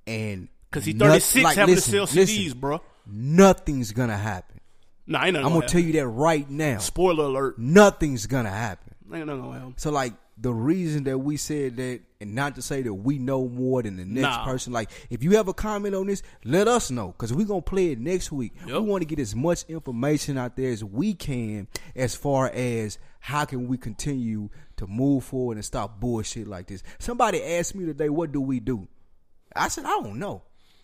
and 0.06 0.48
Because 0.70 0.84
he's 0.84 0.94
36 0.96 1.44
like, 1.44 1.56
having 1.56 1.74
listen, 1.74 1.92
to 2.00 2.06
sell 2.06 2.20
listen, 2.22 2.58
bro. 2.60 2.80
Nothing's 3.06 3.92
gonna 3.92 4.16
happen. 4.16 4.60
Nah, 5.06 5.24
ain't 5.24 5.32
nothing 5.32 5.46
I'm 5.46 5.52
gonna 5.52 5.60
gonna 5.60 5.68
tell 5.72 5.80
you 5.80 5.92
that 5.94 6.06
right 6.08 6.48
now. 6.50 6.78
Spoiler 6.78 7.24
alert. 7.24 7.58
Nothing's 7.58 8.26
gonna 8.26 8.50
happen. 8.50 8.94
Ain't 9.12 9.26
nothing 9.26 9.40
gonna 9.40 9.58
happen. 9.58 9.74
So 9.78 9.90
like 9.90 10.12
the 10.40 10.52
reason 10.54 11.04
that 11.04 11.18
we 11.18 11.36
said 11.36 11.76
that, 11.78 12.00
and 12.20 12.34
not 12.34 12.54
to 12.54 12.62
say 12.62 12.82
that 12.82 12.94
we 12.94 13.18
know 13.18 13.48
more 13.48 13.82
than 13.82 13.96
the 13.96 14.04
next 14.04 14.22
Nah. 14.36 14.44
person. 14.44 14.72
Like 14.72 14.90
if 15.10 15.22
you 15.22 15.36
have 15.36 15.48
a 15.48 15.54
comment 15.54 15.94
on 15.94 16.06
this, 16.06 16.22
let 16.44 16.68
us 16.68 16.90
know 16.90 17.08
because 17.08 17.32
we're 17.32 17.46
gonna 17.46 17.62
play 17.62 17.90
it 17.92 17.98
next 17.98 18.30
week. 18.30 18.52
Yep. 18.66 18.68
We 18.68 18.78
want 18.88 19.02
to 19.02 19.06
get 19.06 19.18
as 19.18 19.34
much 19.34 19.64
information 19.68 20.38
out 20.38 20.54
there 20.56 20.70
as 20.70 20.84
we 20.84 21.14
can 21.14 21.66
as 21.96 22.14
far 22.14 22.50
as 22.50 22.98
how 23.20 23.44
can 23.44 23.66
we 23.68 23.78
continue 23.78 24.48
to 24.76 24.86
move 24.86 25.24
forward 25.24 25.56
and 25.56 25.64
stop 25.64 25.98
bullshit 26.00 26.46
like 26.46 26.66
this. 26.68 26.82
Somebody 26.98 27.42
asked 27.42 27.74
me 27.74 27.84
today, 27.86 28.08
"What 28.08 28.30
do 28.32 28.40
we 28.40 28.60
do?" 28.60 28.86
I 29.56 29.68
said, 29.68 29.84
"I 29.84 29.90
don't 30.02 30.18
know." 30.18 30.42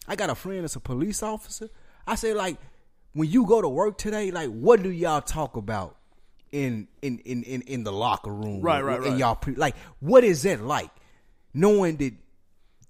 I 0.09 0.17
got 0.17 0.31
a 0.31 0.35
friend 0.35 0.63
that's 0.65 0.77
a 0.77 0.81
police 0.81 1.23
officer. 1.23 1.69
I 2.07 2.17
say 2.17 2.35
like, 2.35 2.59
when 3.13 3.31
you 3.31 3.47
go 3.47 3.63
to 3.63 3.69
work 3.69 3.97
today, 3.99 4.31
like, 4.33 4.51
what 4.51 4.83
do 4.83 4.91
y'all 4.91 5.21
talk 5.23 5.57
about? 5.57 5.97
In 6.55 6.87
in 7.03 7.19
in 7.25 7.43
in, 7.43 7.63
in 7.63 7.83
the 7.83 7.91
locker 7.91 8.33
room, 8.33 8.61
Right, 8.61 8.81
right, 8.81 8.99
And 8.99 9.07
right. 9.07 9.19
y'all 9.19 9.35
pre- 9.35 9.57
like, 9.57 9.75
what 9.99 10.23
is 10.23 10.43
that 10.45 10.61
like? 10.61 10.91
Knowing 11.53 11.97
that 11.97 12.13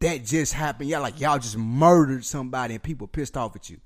that 0.00 0.22
just 0.26 0.52
happened, 0.52 0.90
y'all 0.90 1.00
like 1.00 1.18
y'all 1.18 1.38
just 1.38 1.56
murdered 1.56 2.26
somebody 2.26 2.74
and 2.74 2.82
people 2.82 3.06
pissed 3.06 3.38
off 3.38 3.56
at 3.56 3.70
you, 3.70 3.78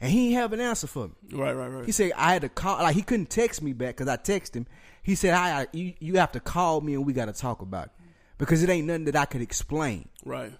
and 0.00 0.10
he 0.10 0.26
ain't 0.30 0.34
have 0.34 0.52
an 0.52 0.60
answer 0.60 0.88
for 0.88 1.06
me. 1.08 1.14
Right, 1.32 1.52
right, 1.52 1.68
right. 1.68 1.86
He 1.86 1.92
said 1.92 2.10
I 2.16 2.32
had 2.32 2.42
to 2.42 2.48
call, 2.48 2.78
like 2.82 2.96
he 2.96 3.02
couldn't 3.02 3.30
text 3.30 3.62
me 3.62 3.72
back 3.72 3.96
because 3.96 4.08
I 4.08 4.16
texted 4.16 4.56
him. 4.56 4.66
He 5.04 5.14
said, 5.14 5.34
"I, 5.34 5.68
you, 5.72 5.94
you 6.00 6.18
have 6.18 6.32
to 6.32 6.40
call 6.40 6.80
me 6.80 6.94
and 6.94 7.06
we 7.06 7.12
got 7.12 7.26
to 7.26 7.32
talk 7.32 7.62
about 7.62 7.84
it 7.86 7.92
because 8.36 8.64
it 8.64 8.68
ain't 8.68 8.88
nothing 8.88 9.04
that 9.04 9.14
I 9.14 9.26
could 9.26 9.42
explain." 9.42 10.08
right. 10.24 10.52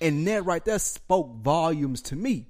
And 0.00 0.26
that 0.26 0.44
right 0.44 0.64
there 0.64 0.80
spoke 0.80 1.36
volumes 1.36 2.02
to 2.02 2.16
me 2.16 2.48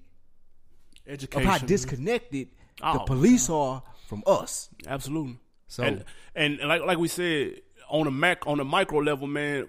Education. 1.06 1.46
of 1.46 1.52
how 1.52 1.58
disconnected 1.58 2.48
the 2.78 2.86
Oh, 3.02 3.04
police 3.04 3.50
are 3.50 3.82
from 4.08 4.22
us. 4.26 4.70
Absolutely. 4.86 5.38
So- 5.72 5.84
and, 5.84 6.04
and 6.34 6.58
like 6.68 6.82
like 6.82 6.98
we 6.98 7.08
said 7.08 7.60
on 7.88 8.06
a 8.06 8.10
mac 8.10 8.46
on 8.46 8.60
a 8.60 8.64
micro 8.64 8.98
level, 8.98 9.26
man, 9.26 9.68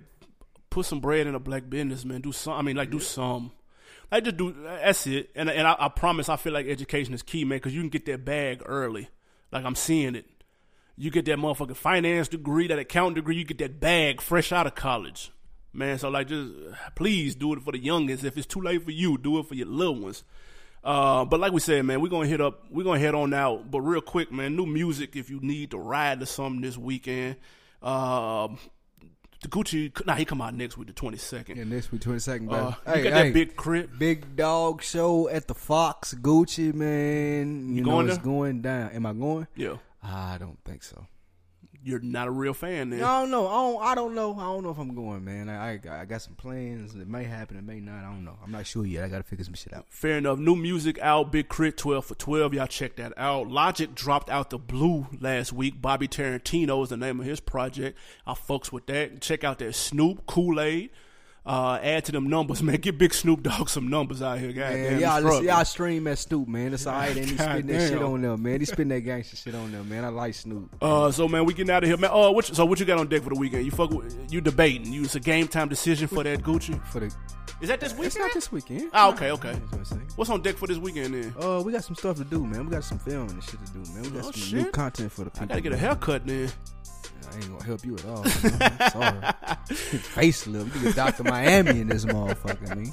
put 0.69 0.85
some 0.85 0.99
bread 0.99 1.27
in 1.27 1.35
a 1.35 1.39
black 1.39 1.69
business, 1.69 2.03
man. 2.03 2.19
Do 2.19 2.33
some. 2.33 2.53
I 2.53 2.61
mean, 2.61 2.75
like 2.75 2.89
do 2.91 2.99
some. 2.99 3.51
Like 4.11 4.25
just 4.25 4.35
do. 4.35 4.53
That's 4.63 5.07
it. 5.07 5.29
And 5.33 5.49
and 5.49 5.65
I, 5.65 5.75
I 5.79 5.87
promise, 5.87 6.27
I 6.27 6.35
feel 6.35 6.51
like 6.51 6.67
education 6.67 7.13
is 7.13 7.23
key, 7.23 7.45
man, 7.45 7.57
because 7.57 7.73
you 7.73 7.79
can 7.81 7.89
get 7.89 8.05
that 8.07 8.25
bag 8.25 8.61
early. 8.65 9.07
Like 9.51 9.63
I'm 9.63 9.75
seeing 9.75 10.15
it. 10.15 10.25
You 10.97 11.09
get 11.09 11.23
that 11.25 11.37
motherfucking 11.37 11.77
finance 11.77 12.27
degree, 12.27 12.67
that 12.67 12.77
accounting 12.79 13.15
degree. 13.15 13.37
You 13.37 13.45
get 13.45 13.59
that 13.59 13.79
bag 13.79 14.19
fresh 14.19 14.51
out 14.51 14.67
of 14.67 14.75
college, 14.75 15.31
man. 15.71 15.97
So 15.99 16.09
like, 16.09 16.27
just 16.27 16.51
please 16.95 17.33
do 17.33 17.53
it 17.53 17.61
for 17.63 17.71
the 17.71 17.79
youngest. 17.79 18.23
If 18.25 18.37
it's 18.37 18.45
too 18.45 18.61
late 18.61 18.83
for 18.83 18.91
you, 18.91 19.17
do 19.17 19.39
it 19.39 19.47
for 19.47 19.55
your 19.55 19.67
little 19.67 19.99
ones. 19.99 20.23
Uh, 20.83 21.23
but 21.25 21.39
like 21.39 21.53
we 21.53 21.59
said, 21.61 21.85
man, 21.85 22.01
we're 22.01 22.09
gonna 22.09 22.27
hit 22.27 22.41
up, 22.41 22.65
we're 22.69 22.83
gonna 22.83 22.99
head 22.99 23.15
on 23.15 23.33
out. 23.33 23.71
But 23.71 23.81
real 23.81 24.01
quick, 24.01 24.31
man, 24.31 24.55
new 24.55 24.65
music 24.65 25.15
if 25.15 25.29
you 25.29 25.39
need 25.41 25.71
to 25.71 25.77
ride 25.77 26.19
to 26.19 26.25
something 26.25 26.61
this 26.61 26.77
weekend. 26.77 27.37
Um, 27.81 28.57
the 29.41 29.49
Gucci, 29.49 30.05
nah, 30.05 30.15
he 30.15 30.23
come 30.25 30.41
out 30.41 30.53
next 30.53 30.77
week, 30.77 30.87
the 30.87 30.93
twenty 30.93 31.17
second. 31.17 31.57
And 31.59 31.69
next 31.69 31.91
week, 31.91 32.01
twenty 32.01 32.19
second. 32.19 32.49
Uh, 32.51 32.73
you 32.95 33.03
got 33.03 33.13
that 33.13 33.33
big 33.33 33.55
crib. 33.55 33.91
big 33.97 34.35
dog 34.35 34.81
show 34.81 35.27
at 35.29 35.47
the 35.47 35.53
Fox 35.55 36.13
Gucci, 36.13 36.73
man. 36.73 37.69
You, 37.69 37.75
You 37.75 37.81
know 37.81 37.91
going 37.91 38.07
it's 38.07 38.17
there? 38.17 38.25
going 38.25 38.61
down. 38.61 38.91
Am 38.91 39.05
I 39.05 39.13
going? 39.13 39.47
Yeah, 39.55 39.77
I 40.01 40.37
don't 40.37 40.57
think 40.65 40.83
so. 40.83 41.07
You're 41.85 41.99
not 41.99 42.27
a 42.27 42.31
real 42.31 42.53
fan 42.53 42.89
then. 42.91 43.03
I 43.03 43.21
don't 43.21 43.31
know. 43.31 43.47
I 43.47 43.53
don't. 43.53 43.83
I 43.83 43.95
don't 43.95 44.15
know. 44.15 44.33
I 44.39 44.43
don't 44.43 44.63
know 44.63 44.69
if 44.69 44.77
I'm 44.77 44.95
going, 44.95 45.25
man. 45.25 45.49
I, 45.49 45.73
I 45.73 46.01
I 46.01 46.05
got 46.05 46.21
some 46.21 46.35
plans. 46.35 46.95
It 46.95 47.07
may 47.07 47.25
happen. 47.25 47.57
It 47.57 47.63
may 47.63 47.79
not. 47.79 48.03
I 48.05 48.09
don't 48.09 48.23
know. 48.23 48.37
I'm 48.43 48.51
not 48.51 48.65
sure 48.65 48.85
yet. 48.85 49.03
I 49.03 49.09
got 49.09 49.17
to 49.17 49.23
figure 49.23 49.43
some 49.43 49.53
shit 49.53 49.73
out. 49.73 49.85
Fair 49.89 50.17
enough. 50.17 50.39
New 50.39 50.55
music 50.55 50.97
out, 50.99 51.31
Big 51.31 51.49
K.R.I.T 51.49 51.75
12 51.75 52.05
for 52.05 52.15
12. 52.15 52.53
Y'all 52.53 52.67
check 52.67 52.95
that 52.95 53.13
out. 53.17 53.49
Logic 53.49 53.93
dropped 53.93 54.29
out 54.29 54.49
the 54.49 54.57
blue 54.57 55.07
last 55.19 55.51
week. 55.51 55.81
Bobby 55.81 56.07
Tarantino 56.07 56.81
is 56.83 56.89
the 56.89 56.97
name 56.97 57.19
of 57.19 57.25
his 57.25 57.39
project. 57.39 57.97
I 58.25 58.33
fucks 58.33 58.71
with 58.71 58.85
that. 58.87 59.19
Check 59.21 59.43
out 59.43 59.59
that 59.59 59.75
Snoop, 59.75 60.25
Coolaid. 60.25 60.89
Uh, 61.45 61.77
add 61.81 62.05
to 62.05 62.13
them 62.13 62.29
numbers, 62.29 62.63
man. 62.63 62.77
Get 62.77 62.97
Big 62.97 63.13
Snoop 63.13 63.43
Dogg 63.43 63.67
some 63.67 63.89
numbers 63.89 64.21
out 64.21 64.39
here, 64.39 64.53
Man, 64.53 64.55
goddamn. 64.55 64.99
y'all, 65.01 65.21
listen, 65.21 65.43
y'all 65.45 65.65
stream 65.65 66.07
at 66.07 66.17
Snoop, 66.17 66.47
man. 66.47 66.71
That's 66.71 66.87
all 66.87 66.93
right. 66.93 67.17
And 67.17 67.25
he 67.29 67.37
spitting 67.37 67.67
that 67.67 67.89
shit 67.89 68.01
on 68.01 68.21
there, 68.21 68.37
man. 68.37 68.59
He 68.61 68.65
spitting 68.65 68.87
that 68.87 69.01
gangster 69.01 69.35
shit 69.35 69.53
on 69.53 69.71
there, 69.73 69.83
man. 69.83 70.05
I 70.05 70.07
like 70.09 70.33
Snoop. 70.35 70.73
Uh, 70.81 71.11
so 71.11 71.27
man, 71.27 71.43
we 71.45 71.53
getting 71.53 71.73
out 71.73 71.83
of 71.83 71.89
here, 71.89 71.97
man. 71.97 72.11
Oh, 72.13 72.31
what, 72.31 72.45
so 72.45 72.65
what 72.65 72.79
you 72.79 72.85
got 72.85 72.97
on 72.99 73.07
deck 73.07 73.23
for 73.23 73.29
the 73.29 73.35
weekend? 73.35 73.65
You 73.65 73.71
fuck 73.71 73.89
with, 73.91 74.31
you 74.31 74.39
debating? 74.41 74.91
You 74.93 75.03
it's 75.03 75.15
a 75.15 75.19
game 75.19 75.47
time 75.47 75.67
decision 75.69 76.07
for 76.07 76.23
that 76.23 76.39
Gucci? 76.43 76.81
For 76.87 76.99
the, 77.01 77.05
Is 77.61 77.67
that 77.69 77.79
this 77.81 77.91
weekend? 77.93 78.05
it's 78.07 78.17
not 78.17 78.33
this 78.33 78.51
weekend. 78.51 78.89
Oh, 78.93 79.11
okay, 79.11 79.31
okay. 79.31 79.51
That's 79.53 79.71
what 79.71 79.79
I 79.81 79.83
say. 79.83 80.13
What's 80.15 80.29
on 80.29 80.41
deck 80.41 80.55
for 80.55 80.67
this 80.67 80.77
weekend 80.77 81.13
then? 81.13 81.33
Uh, 81.39 81.61
we 81.61 81.71
got 81.73 81.83
some 81.83 81.95
stuff 81.95 82.17
to 82.17 82.23
do, 82.23 82.45
man. 82.45 82.65
We 82.65 82.71
got 82.71 82.83
some 82.85 82.99
filming 82.99 83.31
and 83.31 83.43
shit 83.43 83.59
to 83.65 83.73
do, 83.73 83.79
man. 83.93 84.03
We 84.03 84.09
got 84.11 84.25
Oh, 84.25 84.31
some 84.31 84.57
new 84.57 84.63
shit. 84.63 84.71
content 84.73 85.11
for 85.11 85.23
the 85.25 85.29
people. 85.29 85.43
I 85.45 85.47
gotta 85.47 85.61
get 85.61 85.71
a 85.73 85.75
man. 85.75 85.79
haircut 85.85 86.25
then. 86.25 86.49
I 87.31 87.35
ain't 87.35 87.49
gonna 87.51 87.63
help 87.63 87.85
you 87.85 87.95
at 87.95 88.05
all. 88.05 88.23
man. 88.23 88.77
I'm 88.79 88.91
sorry. 88.91 89.33
Facelift. 90.13 90.75
You 90.75 90.81
get 90.83 90.95
Dr. 90.95 91.23
Miami 91.23 91.81
in 91.81 91.87
this 91.87 92.05
motherfucker, 92.05 92.75
man. 92.75 92.91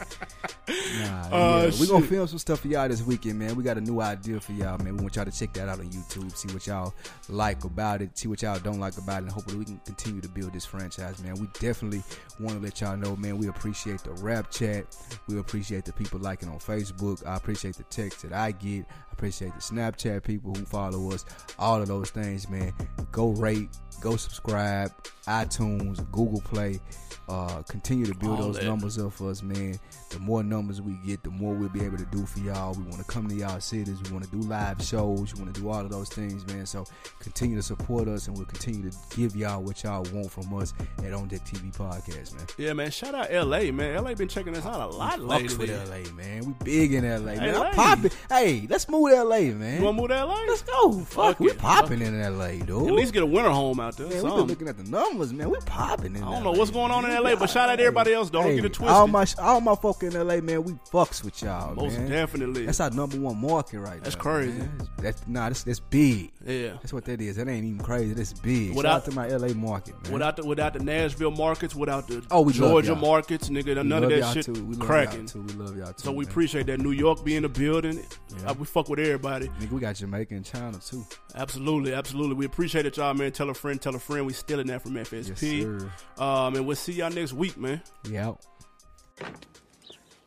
Nah, 1.00 1.28
Oh, 1.32 1.64
yeah. 1.66 1.70
we 1.80 1.86
gonna 1.86 2.06
film 2.06 2.26
some 2.26 2.38
stuff 2.38 2.60
for 2.60 2.68
y'all 2.68 2.88
this 2.88 3.02
weekend, 3.02 3.38
man. 3.38 3.54
We 3.56 3.62
got 3.64 3.76
a 3.78 3.80
new 3.80 4.00
idea 4.00 4.40
for 4.40 4.52
y'all, 4.52 4.78
man. 4.78 4.96
We 4.96 5.02
want 5.02 5.16
y'all 5.16 5.24
to 5.24 5.30
check 5.30 5.52
that 5.54 5.68
out 5.68 5.78
on 5.80 5.86
YouTube. 5.90 6.34
See 6.36 6.52
what 6.52 6.66
y'all 6.66 6.94
like 7.28 7.64
about 7.64 8.02
it. 8.02 8.16
See 8.18 8.28
what 8.28 8.42
y'all 8.42 8.58
don't 8.58 8.78
like 8.80 8.96
about 8.98 9.18
it. 9.18 9.24
And 9.24 9.32
hopefully 9.32 9.56
we 9.58 9.64
can 9.64 9.80
continue 9.84 10.20
to 10.20 10.28
build 10.28 10.52
this 10.52 10.64
franchise, 10.66 11.22
man. 11.22 11.34
We 11.34 11.48
definitely 11.58 12.02
want 12.38 12.56
to 12.58 12.62
let 12.64 12.80
y'all 12.80 12.96
know, 12.96 13.16
man. 13.16 13.38
We 13.38 13.48
appreciate 13.48 14.00
the 14.04 14.12
rap 14.12 14.50
chat. 14.50 14.96
We 15.28 15.38
appreciate 15.38 15.84
the 15.84 15.92
people 15.92 16.20
liking 16.20 16.48
on 16.48 16.58
Facebook. 16.58 17.26
I 17.26 17.36
appreciate 17.36 17.76
the 17.76 17.84
text 17.84 18.22
that 18.22 18.32
I 18.32 18.52
get. 18.52 18.84
Appreciate 19.20 19.52
the 19.52 19.60
Snapchat 19.60 20.22
people 20.24 20.54
who 20.54 20.64
follow 20.64 21.12
us. 21.12 21.26
All 21.58 21.82
of 21.82 21.88
those 21.88 22.08
things, 22.08 22.48
man. 22.48 22.72
Go 23.12 23.32
rate, 23.32 23.68
go 24.00 24.16
subscribe, 24.16 24.90
iTunes, 25.26 26.10
Google 26.10 26.40
Play. 26.40 26.80
Uh, 27.28 27.60
continue 27.68 28.06
to 28.06 28.14
build 28.14 28.40
All 28.40 28.46
those 28.46 28.56
that. 28.56 28.64
numbers 28.64 28.96
up 28.98 29.12
for 29.12 29.28
us, 29.28 29.42
man. 29.42 29.78
The 30.10 30.18
more 30.18 30.42
numbers 30.42 30.82
we 30.82 30.94
get, 31.06 31.22
the 31.22 31.30
more 31.30 31.54
we'll 31.54 31.68
be 31.68 31.84
able 31.84 31.96
to 31.96 32.04
do 32.06 32.26
for 32.26 32.40
y'all. 32.40 32.74
We 32.74 32.82
want 32.82 32.98
to 32.98 33.04
come 33.04 33.28
to 33.28 33.34
y'all 33.34 33.60
cities. 33.60 33.96
We 34.04 34.10
want 34.10 34.24
to 34.24 34.30
do 34.30 34.38
live 34.48 34.82
shows. 34.82 35.32
We 35.34 35.40
want 35.42 35.54
to 35.54 35.60
do 35.60 35.68
all 35.68 35.80
of 35.80 35.90
those 35.90 36.08
things, 36.08 36.44
man. 36.48 36.66
So 36.66 36.84
continue 37.20 37.56
to 37.56 37.62
support 37.62 38.08
us, 38.08 38.26
and 38.26 38.36
we'll 38.36 38.46
continue 38.46 38.90
to 38.90 38.96
give 39.16 39.36
y'all 39.36 39.62
what 39.62 39.82
y'all 39.84 40.04
want 40.12 40.30
from 40.30 40.52
us 40.58 40.74
at 41.04 41.12
On 41.12 41.28
Deck 41.28 41.44
TV 41.46 41.72
Podcast, 41.74 42.34
man. 42.34 42.46
Yeah, 42.58 42.72
man. 42.72 42.90
Shout 42.90 43.14
out 43.14 43.32
LA, 43.32 43.70
man. 43.72 44.02
LA 44.02 44.14
been 44.14 44.26
checking 44.28 44.56
us 44.56 44.66
out 44.66 44.80
a 44.80 44.86
lot 44.94 45.20
lately. 45.20 45.68
Fucks 45.68 46.06
LA, 46.08 46.12
man. 46.14 46.44
We 46.44 46.52
big 46.64 46.92
in 46.92 47.04
LA, 47.04 47.34
man. 47.36 47.54
LA. 47.54 47.62
I'm 47.68 47.74
popping. 47.74 48.10
Hey, 48.28 48.66
let's 48.68 48.88
move 48.88 49.10
to 49.10 49.22
LA, 49.22 49.38
man. 49.52 49.78
You 49.78 49.84
want 49.84 49.96
to 49.96 50.00
move 50.02 50.10
to 50.10 50.24
LA? 50.24 50.42
Let's 50.48 50.62
go. 50.62 50.92
Fuck, 51.04 51.06
Fuck 51.06 51.40
we 51.40 51.52
popping 51.52 52.02
in 52.02 52.20
LA, 52.36 52.48
dude. 52.64 52.70
At 52.88 52.94
least 52.94 53.12
get 53.12 53.22
a 53.22 53.26
winter 53.26 53.50
home 53.50 53.78
out 53.78 53.96
there. 53.96 54.08
man, 54.08 54.22
we've 54.24 54.34
been 54.34 54.46
looking 54.48 54.68
at 54.68 54.76
the 54.76 54.84
numbers, 54.90 55.32
man. 55.32 55.50
We 55.50 55.58
popping 55.66 56.16
in 56.16 56.22
I 56.24 56.32
don't 56.32 56.42
LA, 56.44 56.52
know 56.52 56.58
what's 56.58 56.72
going 56.72 56.90
on 56.90 57.04
in. 57.08 57.22
LA, 57.22 57.36
but 57.36 57.48
shout 57.48 57.68
out 57.68 57.76
to 57.76 57.82
everybody 57.82 58.12
else. 58.12 58.28
Don't 58.28 58.44
Hey, 58.44 58.56
get 58.56 58.64
it 58.64 58.72
twisted. 58.72 58.88
All 58.96 59.06
my 59.06 59.24
all 59.38 59.60
my 59.60 59.74
in 60.02 60.12
LA, 60.14 60.40
man, 60.40 60.62
we 60.64 60.72
fucks 60.92 61.22
with 61.24 61.42
y'all, 61.42 61.74
Most 61.74 61.98
man. 61.98 62.08
definitely. 62.10 62.66
That's 62.66 62.80
our 62.80 62.90
number 62.90 63.18
one 63.18 63.40
market 63.40 63.78
right 63.80 64.02
That's 64.02 64.16
now. 64.16 64.22
crazy. 64.22 64.58
man. 64.58 64.88
That's 64.98 65.26
nah, 65.26 65.48
that's 65.48 65.62
that's 65.64 65.80
big. 65.80 66.32
yeah. 66.46 66.72
That's 66.74 66.92
what 66.92 67.04
that 67.06 67.20
is. 67.20 67.36
That 67.36 67.48
ain't 67.48 67.64
even 67.64 67.80
crazy. 67.80 68.14
That's 68.14 68.32
big. 68.32 68.74
Without- 68.74 68.90
Shout 68.90 68.96
out 68.96 69.04
to 69.06 69.12
my 69.12 69.28
LA 69.48 69.54
market, 69.54 69.94
man. 70.04 70.12
Without 70.12 70.36
the 70.36 70.44
without 70.44 70.72
the 70.74 70.80
Nashville 70.80 71.30
markets, 71.30 71.74
without 71.74 72.06
the 72.08 72.22
Oh, 72.30 72.42
we 72.42 72.52
Georgia 72.52 72.94
markets, 72.94 73.48
nigga, 73.48 73.76
We 73.76 73.82
none 73.88 74.04
of 74.04 74.10
that 74.10 74.32
shit 74.34 74.44
too. 74.46 74.52
We 74.64 74.74
love 74.76 74.86
cracking. 74.86 75.20
y'all 75.20 75.26
too. 75.28 75.42
We 75.42 75.52
love 75.54 75.76
y'all 75.76 75.92
too. 75.92 75.94
So 76.04 76.12
we 76.12 76.24
man. 76.24 76.30
appreciate 76.30 76.66
that 76.66 76.80
New 76.80 76.92
York 76.92 77.24
being 77.24 77.42
the 77.42 77.48
building. 77.48 78.00
Yeah. 78.42 78.52
We 78.52 78.64
fuck 78.66 78.88
with 78.88 78.98
everybody. 79.00 79.48
Nigga, 79.48 79.70
we 79.72 79.80
got 79.80 79.96
Jamaica 79.96 80.34
and 80.34 80.44
China 80.44 80.78
too. 80.78 81.04
Absolutely, 81.34 81.92
absolutely. 81.94 82.34
We 82.34 82.46
appreciate 82.46 82.86
it, 82.86 82.96
y'all, 82.96 83.14
man. 83.14 83.32
Tell 83.32 83.50
a 83.50 83.54
friend, 83.54 83.80
tell 83.80 83.94
a 83.94 83.98
friend. 83.98 84.26
We 84.26 84.32
stealing 84.32 84.66
that 84.68 84.82
from 84.82 84.94
FSP. 84.94 85.62
Yes, 85.82 86.20
um, 86.20 86.54
and 86.56 86.66
we'll 86.66 86.76
see 86.76 86.92
y'all 86.92 87.10
next 87.10 87.32
week, 87.32 87.56
man. 87.56 87.80
Out. 88.16 88.40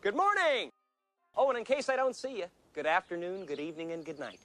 Good 0.04 0.18
morning. 0.18 0.70
Oh, 1.34 1.48
and 1.48 1.58
in 1.58 1.64
case 1.64 1.88
I 1.88 1.96
don't 1.96 2.14
see 2.14 2.40
you, 2.40 2.48
good 2.74 2.86
afternoon, 2.86 3.46
good 3.46 3.62
evening, 3.62 3.94
and 3.94 4.04
good 4.04 4.20
night. 4.20 4.42